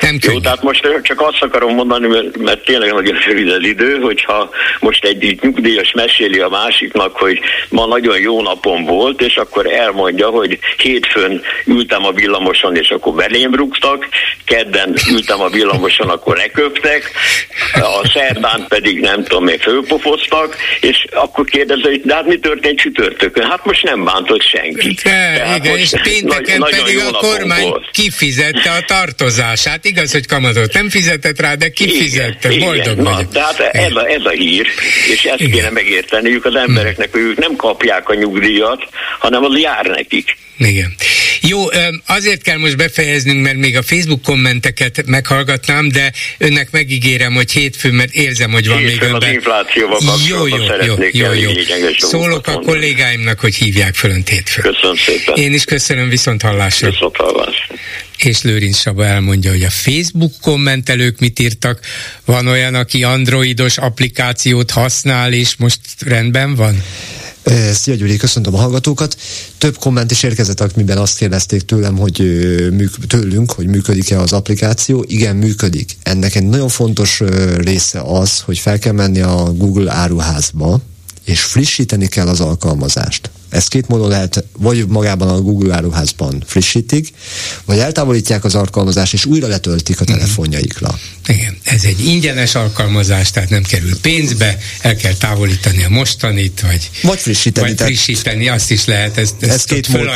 Nem 0.00 0.18
Jó, 0.20 0.40
tehát 0.40 0.62
most 0.62 0.88
csak 1.02 1.20
azt 1.20 1.42
akarom 1.42 1.74
mondani, 1.74 2.06
mert, 2.06 2.36
mert 2.36 2.64
tényleg 2.64 2.92
nagyon 2.92 3.16
rövid 3.26 3.48
az 3.48 3.62
idő, 3.64 3.98
hogyha 3.98 4.50
most 4.80 5.04
egy 5.04 5.38
nyugdíjas 5.42 5.92
meséli 5.92 6.38
a 6.38 6.48
másiknak, 6.48 7.16
hogy 7.16 7.40
ma 7.68 7.86
nagyon 7.86 8.18
jó 8.18 8.42
napom 8.42 8.84
volt, 8.84 9.20
és 9.20 9.36
akkor 9.36 9.66
elmondja, 9.66 10.28
hogy 10.28 10.58
hétfőn 10.76 11.42
ültem 11.66 12.04
a 12.04 12.12
villamoson, 12.12 12.76
és 12.76 12.90
akkor 12.90 13.14
belém 13.14 13.54
rúgtak, 13.54 14.08
kedden 14.44 14.94
ültem 15.10 15.40
a 15.40 15.48
villamoson, 15.48 16.08
akkor 16.08 16.36
leköptek, 16.36 17.10
a 17.74 18.08
szerdán 18.12 18.66
pedig 18.68 19.00
nem 19.00 19.24
tudom, 19.24 19.48
én 19.48 19.58
fölpofoztak, 19.58 20.43
bántanak, 20.44 20.56
és 20.80 21.06
akkor 21.10 21.44
kérdezze, 21.44 21.88
hogy 21.88 22.00
de 22.04 22.14
hát 22.14 22.26
mi 22.26 22.38
történt 22.38 22.78
csütörtökön? 22.78 23.50
Hát 23.50 23.64
most 23.64 23.82
nem 23.82 24.04
bántott 24.04 24.42
senki. 24.42 24.88
De, 25.02 25.10
Tehát 25.34 25.64
igen, 25.64 25.78
és 25.78 25.90
pénteken 26.02 26.58
nagy, 26.58 26.76
pedig 26.76 26.98
a 26.98 27.10
kormány 27.10 27.62
volt. 27.62 27.90
kifizette 27.90 28.70
a 28.70 28.80
tartozását. 28.86 29.84
Igaz, 29.84 30.12
hogy 30.12 30.26
kamatot 30.26 30.72
nem 30.72 30.90
fizetett 30.90 31.40
rá, 31.40 31.54
de 31.54 31.68
kifizette. 31.68 32.50
Igen, 32.50 32.66
Boldog 32.66 32.92
igen, 32.92 33.04
vagyok. 33.04 33.32
Tehát 33.32 33.60
ez 33.60 33.94
a, 33.94 34.08
ez 34.08 34.24
a 34.24 34.30
hír, 34.30 34.66
és 35.12 35.24
ezt 35.24 35.40
igen. 35.40 35.52
kéne 35.52 35.70
megérteniük 35.70 36.44
az 36.44 36.54
embereknek, 36.54 37.12
hogy 37.12 37.20
ők 37.20 37.38
nem 37.38 37.56
kapják 37.56 38.08
a 38.08 38.14
nyugdíjat, 38.14 38.88
hanem 39.18 39.44
az 39.44 39.58
jár 39.58 39.86
nekik. 39.86 40.36
Igen. 40.58 40.94
Jó, 41.40 41.58
azért 42.06 42.42
kell 42.42 42.58
most 42.58 42.76
befejeznünk, 42.76 43.42
mert 43.42 43.56
még 43.56 43.76
a 43.76 43.82
Facebook 43.82 44.22
kommenteket 44.22 45.02
meghallgatnám, 45.06 45.88
de 45.88 46.12
önnek 46.38 46.68
megígérem, 46.70 47.34
hogy 47.34 47.52
hétfőn, 47.52 47.94
mert 47.94 48.12
érzem, 48.12 48.50
hogy 48.50 48.68
van 48.68 48.78
hétfőn 48.78 48.98
még 48.98 49.12
önben. 49.12 49.28
az 49.28 49.34
inflációval 49.34 49.98
jó, 50.34 50.46
jó, 50.46 50.56
jó, 50.82 50.94
jó, 51.12 51.32
jó. 51.32 51.50
Szólok 51.98 52.46
a 52.46 52.58
kollégáimnak, 52.58 53.40
hogy 53.40 53.54
hívják 53.54 53.94
föl 53.94 54.10
önt 54.10 54.28
hétfőn. 54.28 54.72
Köszönöm 54.72 54.96
szépen. 54.96 55.34
Én 55.34 55.52
is 55.52 55.64
köszönöm, 55.64 56.08
viszont 56.08 56.42
hallásra. 56.42 56.90
Viszont 56.90 57.16
hallásra 57.16 57.74
és 58.16 58.42
Lőrinc 58.42 58.76
Saba 58.78 59.04
elmondja, 59.04 59.50
hogy 59.50 59.62
a 59.62 59.70
Facebook 59.70 60.32
kommentelők 60.40 61.18
mit 61.18 61.38
írtak. 61.38 61.80
Van 62.24 62.46
olyan, 62.46 62.74
aki 62.74 63.02
androidos 63.02 63.78
applikációt 63.78 64.70
használ, 64.70 65.32
és 65.32 65.56
most 65.56 65.80
rendben 66.06 66.54
van? 66.54 66.82
Szia 67.72 67.94
Gyuri, 67.94 68.16
köszöntöm 68.16 68.54
a 68.54 68.58
hallgatókat. 68.58 69.16
Több 69.58 69.78
komment 69.78 70.10
is 70.10 70.22
érkezett, 70.22 70.60
amiben 70.60 70.98
azt 70.98 71.18
kérdezték 71.18 71.62
tőlem, 71.62 71.96
hogy 71.96 72.16
tőlünk, 73.08 73.52
hogy 73.52 73.66
működik-e 73.66 74.20
az 74.20 74.32
applikáció. 74.32 75.04
Igen, 75.08 75.36
működik. 75.36 75.96
Ennek 76.02 76.34
egy 76.34 76.46
nagyon 76.46 76.68
fontos 76.68 77.22
része 77.56 78.00
az, 78.00 78.40
hogy 78.40 78.58
fel 78.58 78.78
kell 78.78 78.92
menni 78.92 79.20
a 79.20 79.52
Google 79.52 79.92
áruházba, 79.92 80.80
és 81.24 81.40
frissíteni 81.40 82.08
kell 82.08 82.28
az 82.28 82.40
alkalmazást. 82.40 83.30
Ezt 83.48 83.68
két 83.68 83.88
módon 83.88 84.08
lehet, 84.08 84.44
vagy 84.58 84.86
magában 84.86 85.28
a 85.28 85.40
Google 85.40 85.74
áruházban 85.74 86.42
frissítik, 86.46 87.12
vagy 87.64 87.78
eltávolítják 87.78 88.44
az 88.44 88.54
alkalmazást, 88.54 89.12
és 89.12 89.24
újra 89.24 89.46
letöltik 89.46 90.00
a 90.00 90.02
mhm. 90.02 90.12
telefonjaikra. 90.12 90.98
Igen, 91.26 91.58
ez 91.62 91.84
egy 91.84 92.06
ingyenes 92.06 92.54
alkalmazás, 92.54 93.30
tehát 93.30 93.50
nem 93.50 93.62
kerül 93.62 94.00
pénzbe, 94.00 94.58
el 94.80 94.96
kell 94.96 95.12
távolítani 95.12 95.84
a 95.84 95.88
mostanit, 95.88 96.60
vagy, 96.60 96.90
vagy 97.02 97.18
frissíteni. 97.18 97.66
Vagy 97.66 97.80
frissíteni, 97.86 98.48
azt 98.48 98.70
is 98.70 98.84
lehet, 98.84 99.18
ezt, 99.18 99.34
ezt 99.38 99.52
ez 99.52 99.64
két, 99.64 99.88
mód, 99.88 100.06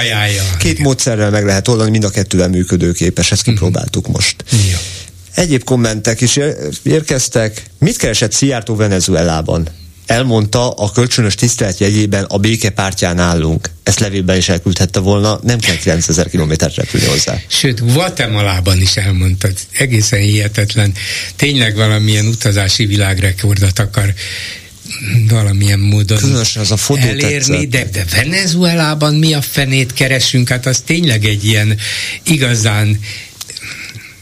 két 0.59 0.71
Igen. 0.71 0.83
módszerrel 0.83 1.31
meg 1.31 1.45
lehet 1.45 1.69
oldani, 1.69 1.91
mind 1.91 2.05
a 2.05 2.11
kettővel 2.11 2.49
működőképes, 2.49 3.33
ezt 3.33 3.43
kipróbáltuk 3.43 4.09
uh-huh. 4.09 4.15
most. 4.15 4.45
Jó. 4.51 4.79
Egyéb 5.35 5.65
kommentek 5.65 6.21
is 6.21 6.39
érkeztek. 6.83 7.63
Mit 7.79 7.97
keresett 7.97 8.33
Szijjártó 8.33 8.77
Venezuelában? 8.77 9.69
Elmondta 10.09 10.71
a 10.71 10.91
kölcsönös 10.91 11.35
tisztelet 11.35 11.79
jegyében 11.79 12.25
a 12.25 12.39
béke 12.39 12.71
pártján 12.71 13.19
állunk. 13.19 13.71
Ezt 13.83 13.99
levélben 14.01 14.37
is 14.37 14.49
elküldhette 14.49 15.01
volna, 15.01 15.41
nem 15.43 15.59
kell 15.59 15.77
9000 15.77 16.31
kilométert 16.31 16.75
repülni 16.75 17.07
hozzá. 17.07 17.41
Sőt, 17.47 17.93
Guatemalában 17.93 18.81
is 18.81 18.97
elmondta, 18.97 19.49
egészen 19.73 20.21
hihetetlen. 20.21 20.93
Tényleg 21.37 21.75
valamilyen 21.77 22.27
utazási 22.27 22.87
világrekordot 22.87 23.79
akar 23.79 24.15
valamilyen 25.29 25.79
módon 25.79 26.19
Különösen 26.19 26.63
az 26.63 26.71
a 26.71 26.77
fotó 26.77 27.07
elérni, 27.07 27.67
de, 27.67 27.89
de 27.93 28.05
Venezuelában 28.15 29.15
mi 29.15 29.35
a 29.35 29.43
fenét 29.43 29.93
keresünk? 29.93 30.49
Hát 30.49 30.67
az 30.67 30.81
tényleg 30.87 31.25
egy 31.25 31.45
ilyen 31.45 31.77
igazán 32.23 33.01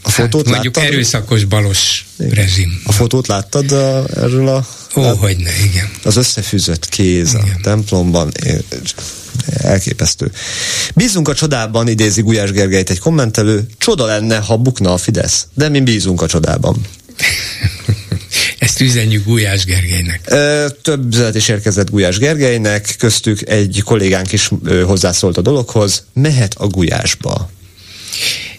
a 0.07 0.09
fotót 0.09 0.45
hát, 0.45 0.53
mondjuk 0.53 0.75
láttad? 0.75 0.91
erőszakos 0.91 1.43
balos 1.43 2.05
igen. 2.19 2.31
rezsim. 2.31 2.81
A 2.85 2.91
fotót 2.91 3.27
láttad 3.27 3.71
a, 3.71 4.05
erről 4.15 4.47
a... 4.47 4.65
Ó, 4.95 5.01
hát, 5.01 5.15
hogy 5.15 5.37
ne, 5.37 5.63
igen. 5.63 5.89
Az 6.03 6.15
összefűzött 6.15 6.89
kéz 6.89 7.29
igen. 7.29 7.55
a 7.57 7.61
templomban, 7.61 8.31
elképesztő. 9.57 10.31
Bízunk 10.95 11.27
a 11.27 11.33
csodában, 11.33 11.87
idézi 11.87 12.21
Gulyás 12.21 12.51
Gergelyt 12.51 12.89
egy 12.89 12.99
kommentelő, 12.99 13.65
csoda 13.77 14.05
lenne, 14.05 14.37
ha 14.37 14.57
bukna 14.57 14.93
a 14.93 14.97
Fidesz, 14.97 15.47
de 15.53 15.69
mi 15.69 15.79
bízunk 15.79 16.21
a 16.21 16.27
csodában. 16.27 16.81
Ezt 18.59 18.79
üzenjük 18.79 19.25
Gulyás 19.25 19.65
Gergelynek. 19.65 20.21
Több 20.81 21.13
üzenet 21.13 21.35
is 21.35 21.47
érkezett 21.47 21.89
Gulyás 21.89 22.17
Gergelynek, 22.17 22.95
köztük 22.97 23.49
egy 23.49 23.81
kollégánk 23.85 24.31
is 24.31 24.51
hozzászólt 24.85 25.37
a 25.37 25.41
dologhoz, 25.41 26.03
mehet 26.13 26.55
a 26.57 26.67
Gulyásba. 26.67 27.49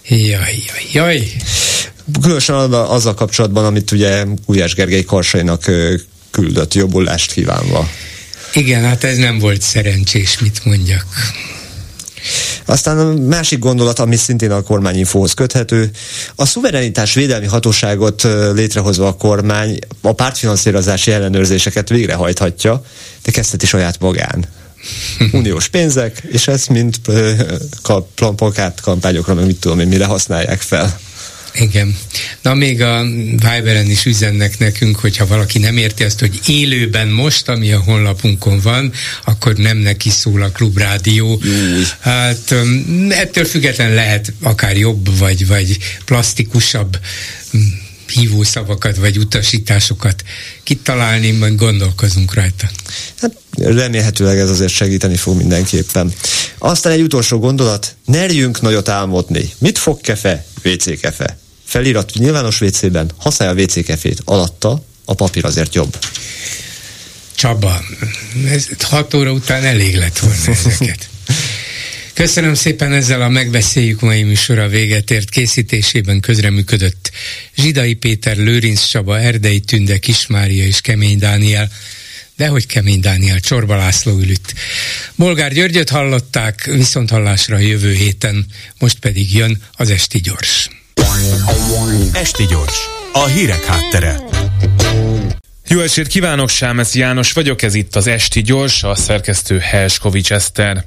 Jaj, 0.09 0.65
jaj, 0.67 0.87
jaj. 0.93 1.33
Különösen 2.21 2.55
azzal 2.73 3.15
kapcsolatban, 3.15 3.65
amit 3.65 3.91
ugye 3.91 4.25
Gulyás 4.47 4.75
Gergely 4.75 5.03
Karsainak 5.03 5.71
küldött, 6.31 6.75
jobbulást 6.75 7.33
kívánva. 7.33 7.89
Igen, 8.53 8.85
hát 8.85 9.05
ez 9.05 9.17
nem 9.17 9.39
volt 9.39 9.63
szerencsés, 9.63 10.39
mit 10.39 10.65
mondjak. 10.65 11.07
Aztán 12.65 12.99
a 12.99 13.15
másik 13.15 13.59
gondolat, 13.59 13.99
ami 13.99 14.17
szintén 14.17 14.51
a 14.51 14.63
kormányinfóhoz 14.63 15.35
köthető, 15.35 15.91
a 16.35 16.47
szuverenitás 16.47 17.15
védelmi 17.15 17.47
hatóságot 17.47 18.23
létrehozva 18.55 19.07
a 19.07 19.17
kormány 19.17 19.79
a 20.01 20.13
pártfinanszírozási 20.13 21.11
ellenőrzéseket 21.11 21.89
végrehajthatja, 21.89 22.85
de 23.25 23.31
kezdheti 23.31 23.67
saját 23.67 24.01
magán. 24.01 24.47
Uniós 25.33 25.69
pénzek, 25.69 26.23
és 26.31 26.49
ezt 26.49 26.69
mind 26.69 26.97
plakát 28.15 28.81
kampányokra, 28.81 29.35
meg 29.35 29.47
mit 29.47 29.61
tudom 29.61 29.81
én, 29.81 29.89
mire 29.89 30.05
használják 30.05 30.61
fel. 30.61 31.01
Igen. 31.55 31.97
Na 32.43 32.55
még 32.55 32.83
a 32.83 33.05
Viberen 33.31 33.91
is 33.91 34.05
üzennek 34.05 34.59
nekünk, 34.59 34.99
hogyha 34.99 35.27
valaki 35.27 35.59
nem 35.59 35.77
érti 35.77 36.05
azt, 36.05 36.21
hogy 36.21 36.41
élőben 36.47 37.09
most, 37.09 37.49
ami 37.49 37.73
a 37.73 37.81
honlapunkon 37.81 38.61
van, 38.61 38.93
akkor 39.25 39.55
nem 39.55 39.77
neki 39.77 40.11
szól 40.11 40.43
a 40.43 40.51
klubrádió. 40.51 41.43
Hát 42.01 42.55
ettől 43.09 43.45
független 43.45 43.95
lehet 43.95 44.33
akár 44.43 44.77
jobb, 44.77 45.19
vagy, 45.19 45.47
vagy 45.47 45.79
plastikusabb 46.05 46.99
hívószavakat 48.11 48.97
vagy 48.97 49.19
utasításokat 49.19 50.23
kitalálni, 50.63 51.31
majd 51.31 51.57
gondolkozunk 51.57 52.35
rajta. 52.35 52.71
Hát 53.21 53.33
remélhetőleg 53.57 54.39
ez 54.39 54.51
azért 54.51 54.73
segíteni 54.73 55.17
fog 55.17 55.37
mindenképpen. 55.37 56.13
Aztán 56.59 56.93
egy 56.93 57.03
utolsó 57.03 57.39
gondolat, 57.39 57.97
nerjünk 58.05 58.61
nagyot 58.61 58.89
álmodni. 58.89 59.53
Mit 59.59 59.79
fog 59.79 60.01
kefe? 60.01 60.45
WC 60.65 61.01
kefe. 61.01 61.39
Felirat 61.65 62.13
nyilvános 62.15 62.61
WC-ben, 62.61 63.11
használja 63.17 63.55
a 63.55 63.63
WC 63.63 63.85
kefét. 63.85 64.21
Alatta 64.25 64.85
a 65.05 65.15
papír 65.15 65.45
azért 65.45 65.75
jobb. 65.75 65.99
Csaba, 67.35 67.81
ez 68.49 68.67
hat 68.81 69.15
óra 69.15 69.33
után 69.33 69.65
elég 69.65 69.97
lett 69.97 70.19
volna 70.19 70.37
ezeket. 70.47 71.09
Köszönöm 72.19 72.55
szépen 72.55 72.93
ezzel 72.93 73.23
a 73.23 73.29
megbeszéljük 73.29 74.01
mai 74.01 74.23
műsora 74.23 74.69
véget 74.69 75.11
ért 75.11 75.31
készítésében 75.31 76.21
közreműködött 76.21 77.11
Zsidai 77.57 77.95
Péter, 77.95 78.37
Lőrinc 78.37 78.85
Csaba, 78.85 79.19
Erdei 79.19 79.61
Tünde, 79.61 79.99
Kismária 79.99 80.65
és 80.65 80.81
Kemény 80.81 81.19
Dániel 81.19 81.71
dehogy 82.37 82.67
Kemény 82.67 83.01
Dániel, 83.01 83.41
Csorba 83.41 83.77
László 83.77 84.19
ülött. 84.19 84.55
Bolgár 85.15 85.53
Györgyöt 85.53 85.89
hallották, 85.89 86.65
viszont 86.65 87.11
hallásra 87.11 87.57
a 87.57 87.59
jövő 87.59 87.93
héten, 87.93 88.47
most 88.79 88.99
pedig 88.99 89.35
jön 89.35 89.63
az 89.73 89.91
Esti 89.91 90.21
Gyors. 90.21 90.69
Esti 92.13 92.45
Gyors, 92.47 92.79
a 93.13 93.27
hírek 93.27 93.65
háttere. 93.65 94.21
Jó 95.69 95.81
estét 95.81 96.07
kívánok, 96.07 96.49
Sámesz 96.49 96.95
János 96.95 97.33
vagyok, 97.33 97.63
ez 97.63 97.75
itt 97.75 97.97
az 97.97 98.07
Esti 98.07 98.43
Gyors, 98.43 98.83
a 98.83 98.95
szerkesztő 98.95 99.59
Helskovics 99.59 100.33
Eszter. 100.33 100.85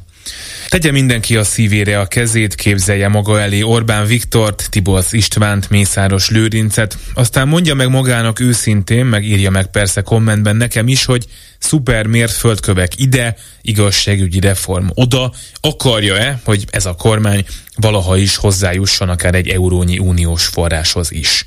Tegye 0.72 0.92
mindenki 0.92 1.36
a 1.36 1.44
szívére 1.44 2.00
a 2.00 2.06
kezét, 2.06 2.56
képzelje 2.56 3.08
maga 3.08 3.40
elé 3.40 3.62
Orbán 3.62 4.06
Viktort, 4.06 4.68
Tiborsz 4.70 5.14
Istvánt, 5.14 5.70
Mészáros 5.70 6.30
Lőrincet, 6.30 6.98
aztán 7.14 7.48
mondja 7.48 7.74
meg 7.74 7.90
magának 7.90 8.40
őszintén, 8.40 9.06
meg 9.06 9.24
írja 9.24 9.50
meg 9.50 9.68
persze 9.68 10.02
kommentben 10.02 10.56
nekem 10.56 10.88
is, 10.88 11.06
hogy 11.06 11.26
szuper 11.60 12.06
mérföldkövek 12.06 13.00
ide, 13.00 13.36
igazságügyi 13.62 14.40
reform 14.40 14.88
oda, 14.94 15.34
akarja-e, 15.62 16.42
hogy 16.44 16.66
ez 16.70 16.86
a 16.86 16.94
kormány 16.94 17.46
valaha 17.76 18.18
is 18.18 18.36
hozzájusson 18.36 19.10
akár 19.10 19.36
egy 19.36 19.48
eurónyi 19.48 19.98
uniós 20.00 20.46
forráshoz 20.46 21.12
is. 21.12 21.46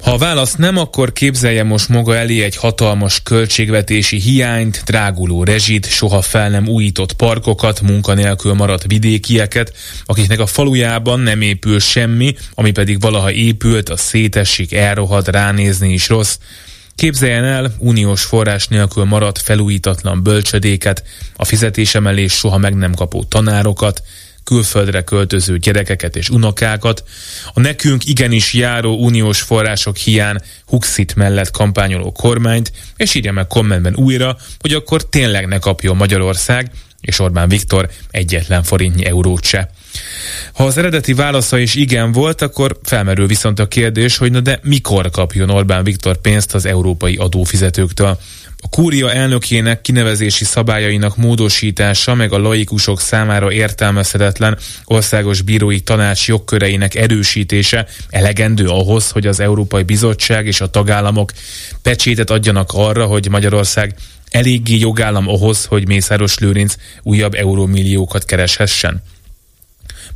Ha 0.00 0.10
a 0.10 0.18
válasz 0.18 0.54
nem, 0.54 0.76
akkor 0.76 1.12
képzelje 1.12 1.62
most 1.62 1.88
maga 1.88 2.16
elé 2.16 2.42
egy 2.42 2.56
hatalmas 2.56 3.22
költségvetési 3.22 4.20
hiányt, 4.20 4.82
dráguló 4.84 5.44
rezsit, 5.44 5.86
soha 5.86 6.20
fel 6.20 6.50
nem 6.50 6.68
újított 6.68 7.12
parkokat, 7.12 7.80
munkanélkül 7.80 8.54
maradt 8.54 8.84
vidékieket, 8.86 9.72
akiknek 10.04 10.38
a 10.40 10.46
falujában 10.46 11.20
nem 11.20 11.40
épül 11.40 11.78
semmi, 11.78 12.34
ami 12.54 12.70
pedig 12.70 13.00
valaha 13.00 13.32
épült, 13.32 13.88
a 13.88 13.96
szétesik, 13.96 14.72
elrohad, 14.72 15.28
ránézni 15.28 15.92
is 15.92 16.08
rossz. 16.08 16.38
Képzeljen 16.94 17.44
el 17.44 17.74
uniós 17.78 18.22
forrás 18.22 18.68
nélkül 18.68 19.04
maradt 19.04 19.38
felújítatlan 19.38 20.22
bölcsödéket, 20.22 21.02
a 21.36 21.44
fizetésemelés 21.44 22.32
soha 22.32 22.58
meg 22.58 22.74
nem 22.74 22.94
kapó 22.94 23.24
tanárokat, 23.24 24.02
külföldre 24.50 25.02
költöző 25.02 25.58
gyerekeket 25.58 26.16
és 26.16 26.30
unokákat, 26.30 27.04
a 27.54 27.60
nekünk 27.60 28.06
igenis 28.06 28.52
járó 28.52 29.04
uniós 29.04 29.40
források 29.40 29.96
hián 29.96 30.42
Huxit 30.66 31.14
mellett 31.14 31.50
kampányoló 31.50 32.12
kormányt, 32.12 32.72
és 32.96 33.14
írja 33.14 33.32
meg 33.32 33.46
kommentben 33.46 33.96
újra, 33.96 34.36
hogy 34.58 34.72
akkor 34.72 35.08
tényleg 35.08 35.46
ne 35.46 35.58
kapjon 35.58 35.96
Magyarország, 35.96 36.70
és 37.00 37.18
Orbán 37.18 37.48
Viktor 37.48 37.90
egyetlen 38.10 38.62
forintnyi 38.62 39.04
eurót 39.04 39.44
se. 39.44 39.70
Ha 40.52 40.64
az 40.64 40.78
eredeti 40.78 41.12
válasza 41.12 41.58
is 41.58 41.74
igen 41.74 42.12
volt, 42.12 42.42
akkor 42.42 42.78
felmerül 42.82 43.26
viszont 43.26 43.58
a 43.58 43.68
kérdés, 43.68 44.16
hogy 44.16 44.30
na 44.30 44.40
de 44.40 44.60
mikor 44.62 45.10
kapjon 45.10 45.50
Orbán 45.50 45.84
Viktor 45.84 46.16
pénzt 46.20 46.54
az 46.54 46.64
európai 46.64 47.16
adófizetőktől. 47.16 48.18
A 48.62 48.68
kúria 48.68 49.12
elnökének 49.12 49.80
kinevezési 49.80 50.44
szabályainak 50.44 51.16
módosítása 51.16 52.14
meg 52.14 52.32
a 52.32 52.38
laikusok 52.38 53.00
számára 53.00 53.52
értelmezhetetlen 53.52 54.58
országos 54.84 55.42
bírói 55.42 55.80
tanács 55.80 56.28
jogköreinek 56.28 56.94
erősítése 56.94 57.86
elegendő 58.08 58.68
ahhoz, 58.68 59.10
hogy 59.10 59.26
az 59.26 59.40
Európai 59.40 59.82
Bizottság 59.82 60.46
és 60.46 60.60
a 60.60 60.70
tagállamok 60.70 61.32
pecsétet 61.82 62.30
adjanak 62.30 62.70
arra, 62.72 63.06
hogy 63.06 63.28
Magyarország 63.28 63.94
eléggé 64.30 64.76
jogállam 64.76 65.28
ahhoz, 65.28 65.64
hogy 65.64 65.86
Mészáros 65.86 66.38
Lőrinc 66.38 66.74
újabb 67.02 67.34
eurómilliókat 67.34 68.24
kereshessen. 68.24 69.02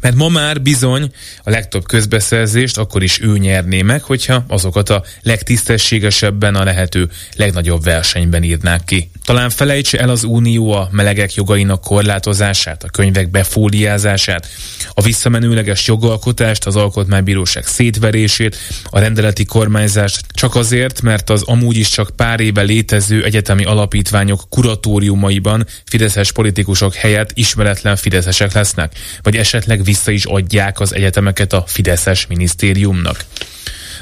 Mert 0.05 0.17
ma 0.17 0.29
már 0.29 0.63
bizony 0.63 1.11
a 1.43 1.51
legtöbb 1.51 1.87
közbeszerzést 1.87 2.79
akkor 2.79 3.03
is 3.03 3.21
ő 3.21 3.39
nyerné 3.39 3.83
meg, 3.83 4.03
hogyha 4.03 4.45
azokat 4.49 4.91
a 4.91 5.03
legtisztességesebben 5.23 6.55
a 6.55 6.65
lehető 6.65 7.11
legnagyobb 7.37 7.85
versenyben 7.85 8.43
írnák 8.43 8.85
ki. 8.85 9.11
Talán 9.25 9.51
felejtse 9.51 9.99
el 9.99 10.09
az 10.09 10.25
Unió 10.25 10.73
a 10.73 10.89
melegek 10.91 11.35
jogainak 11.35 11.81
korlátozását, 11.81 12.85
a 12.85 12.89
könyvek 12.89 13.31
befóliázását, 13.31 14.49
a 14.95 15.03
visszamenőleges 15.03 15.87
jogalkotást, 15.87 16.67
az 16.67 16.77
alkotmánybíróság 16.77 17.67
szétverését, 17.67 18.57
a 18.85 18.99
rendeleti 18.99 19.45
kormányzást 19.45 20.27
csak 20.33 20.55
azért, 20.55 21.03
mert 21.03 21.31
az 21.31 21.43
amúgy 21.43 21.77
is 21.77 21.89
csak 21.89 22.11
pár 22.17 22.41
éve 22.41 22.63
létező 22.63 23.25
egyetemi 23.25 23.65
alapítványok 23.65 24.43
kuratóriumaiban 24.49 25.67
fideszes 25.85 26.33
politikusok 26.33 26.95
helyett 26.95 27.31
ismeretlen 27.35 27.97
fideszesek 27.97 28.53
lesznek, 28.53 28.93
vagy 29.23 29.37
esetleg 29.37 29.83
vissza 29.95 30.11
is 30.11 30.25
adják 30.25 30.81
az 30.81 30.95
egyetemeket 30.95 31.53
a 31.53 31.65
fideszes 31.67 32.27
minisztériumnak. 32.27 33.25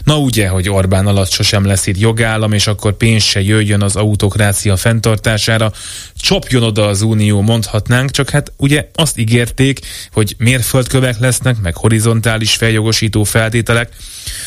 Na 0.05 0.19
ugye, 0.19 0.49
hogy 0.49 0.69
Orbán 0.69 1.07
alatt 1.07 1.31
sosem 1.31 1.65
lesz 1.65 1.87
itt 1.87 1.99
jogállam, 1.99 2.53
és 2.53 2.67
akkor 2.67 2.97
pénz 2.97 3.23
se 3.23 3.43
jöjjön 3.43 3.83
az 3.83 3.97
autokrácia 3.97 4.77
fenntartására, 4.77 5.73
csapjon 6.17 6.63
oda 6.63 6.87
az 6.87 7.03
Unió, 7.03 7.41
mondhatnánk, 7.41 8.11
csak 8.11 8.31
hát 8.31 8.53
ugye 8.57 8.89
azt 8.95 9.19
ígérték, 9.19 9.81
hogy 10.13 10.35
mérföldkövek 10.39 11.19
lesznek, 11.19 11.61
meg 11.61 11.77
horizontális 11.77 12.55
feljogosító 12.55 13.25
feltételek, 13.25 13.89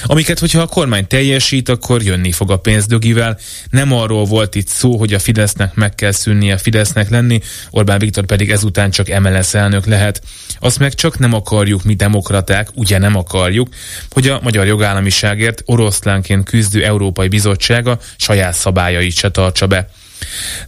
amiket, 0.04 0.40
hogyha 0.40 0.62
a 0.62 0.68
kormány 0.68 1.08
teljesít, 1.08 1.70
akkor 1.70 2.02
jönni 2.02 2.32
fog 2.32 2.52
a 2.52 2.58
pénzdögivel. 2.58 3.38
Nem 3.70 3.94
arról 3.94 4.26
volt 4.26 4.56
itt 4.56 4.68
szó, 4.68 4.98
hogy 4.98 5.14
a 5.14 5.20
Fidesznek 5.20 5.74
meg 5.74 5.96
kell 5.96 6.12
szűnnie 6.12 6.58
Fidesznek 6.58 7.10
lenni, 7.10 7.40
Orbán 7.70 8.00
Viktor 8.00 8.26
pedig 8.26 8.52
ezután 8.52 8.92
csak 8.92 9.20
MLS 9.20 9.54
elnök 9.54 9.86
lehet. 9.86 10.22
Azt 10.60 10.80
meg 10.80 10.94
csak 10.94 11.20
nem 11.20 11.34
akarjuk 11.34 11.84
mi 11.84 11.94
demokraták, 11.94 12.70
ugye 12.74 12.98
nem 12.98 13.16
akarjuk, 13.16 13.68
hogy 14.10 14.28
a 14.28 14.40
magyar 14.44 14.66
jogállamiságért 15.46 15.64
oroszlánként 15.66 16.50
küzdő 16.50 16.84
Európai 16.84 17.28
Bizottsága 17.28 18.00
saját 18.18 18.54
szabályait 18.54 19.16
se 19.16 19.30
tartsa 19.30 19.68
be. 19.68 19.88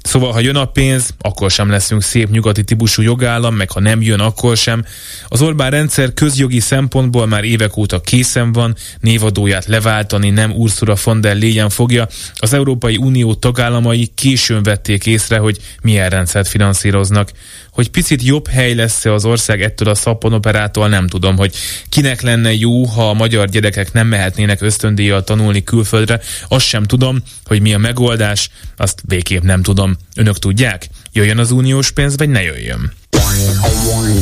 Szóval, 0.01 0.31
ha 0.31 0.39
jön 0.39 0.55
a 0.55 0.65
pénz, 0.65 1.13
akkor 1.19 1.51
sem 1.51 1.69
leszünk 1.69 2.03
szép 2.03 2.29
nyugati 2.29 2.63
típusú 2.63 3.01
jogállam, 3.01 3.55
meg 3.55 3.71
ha 3.71 3.79
nem 3.79 4.01
jön, 4.01 4.19
akkor 4.19 4.57
sem. 4.57 4.85
Az 5.27 5.41
Orbán 5.41 5.69
rendszer 5.69 6.13
közjogi 6.13 6.59
szempontból 6.59 7.27
már 7.27 7.43
évek 7.43 7.77
óta 7.77 8.01
készen 8.01 8.51
van, 8.51 8.75
névadóját 8.99 9.65
leváltani 9.65 10.29
nem 10.29 10.51
Ursula 10.51 10.95
von 11.03 11.21
der 11.21 11.38
Leyen 11.38 11.69
fogja. 11.69 12.07
Az 12.35 12.53
Európai 12.53 12.97
Unió 12.97 13.34
tagállamai 13.35 14.11
későn 14.15 14.63
vették 14.63 15.05
észre, 15.05 15.38
hogy 15.38 15.57
milyen 15.81 16.09
rendszert 16.09 16.47
finanszíroznak. 16.47 17.31
Hogy 17.71 17.89
picit 17.89 18.21
jobb 18.23 18.47
hely 18.47 18.73
lesz-e 18.73 19.13
az 19.13 19.25
ország 19.25 19.61
ettől 19.61 19.89
a 19.89 19.95
szapponoperától, 19.95 20.88
nem 20.88 21.07
tudom, 21.07 21.38
hogy 21.38 21.55
kinek 21.89 22.21
lenne 22.21 22.53
jó, 22.53 22.85
ha 22.85 23.09
a 23.09 23.13
magyar 23.13 23.47
gyerekek 23.47 23.93
nem 23.93 24.07
mehetnének 24.07 24.61
ösztöndíjjal 24.61 25.23
tanulni 25.23 25.63
külföldre, 25.63 26.19
azt 26.47 26.65
sem 26.65 26.84
tudom, 26.84 27.17
hogy 27.45 27.61
mi 27.61 27.73
a 27.73 27.77
megoldás, 27.77 28.49
azt 28.77 29.01
végképp 29.07 29.43
nem 29.47 29.61
tudom. 29.61 29.95
Önök 30.15 30.39
tudják? 30.39 30.87
Jöjjön 31.11 31.37
az 31.37 31.51
uniós 31.51 31.91
pénz, 31.91 32.17
vagy 32.17 32.29
ne 32.29 32.41
jöjjön? 32.41 32.91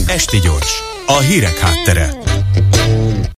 Esti 0.07 0.39
gyors, 0.39 0.81
a 1.05 1.19
hírek 1.19 1.57
háttere. 1.57 2.13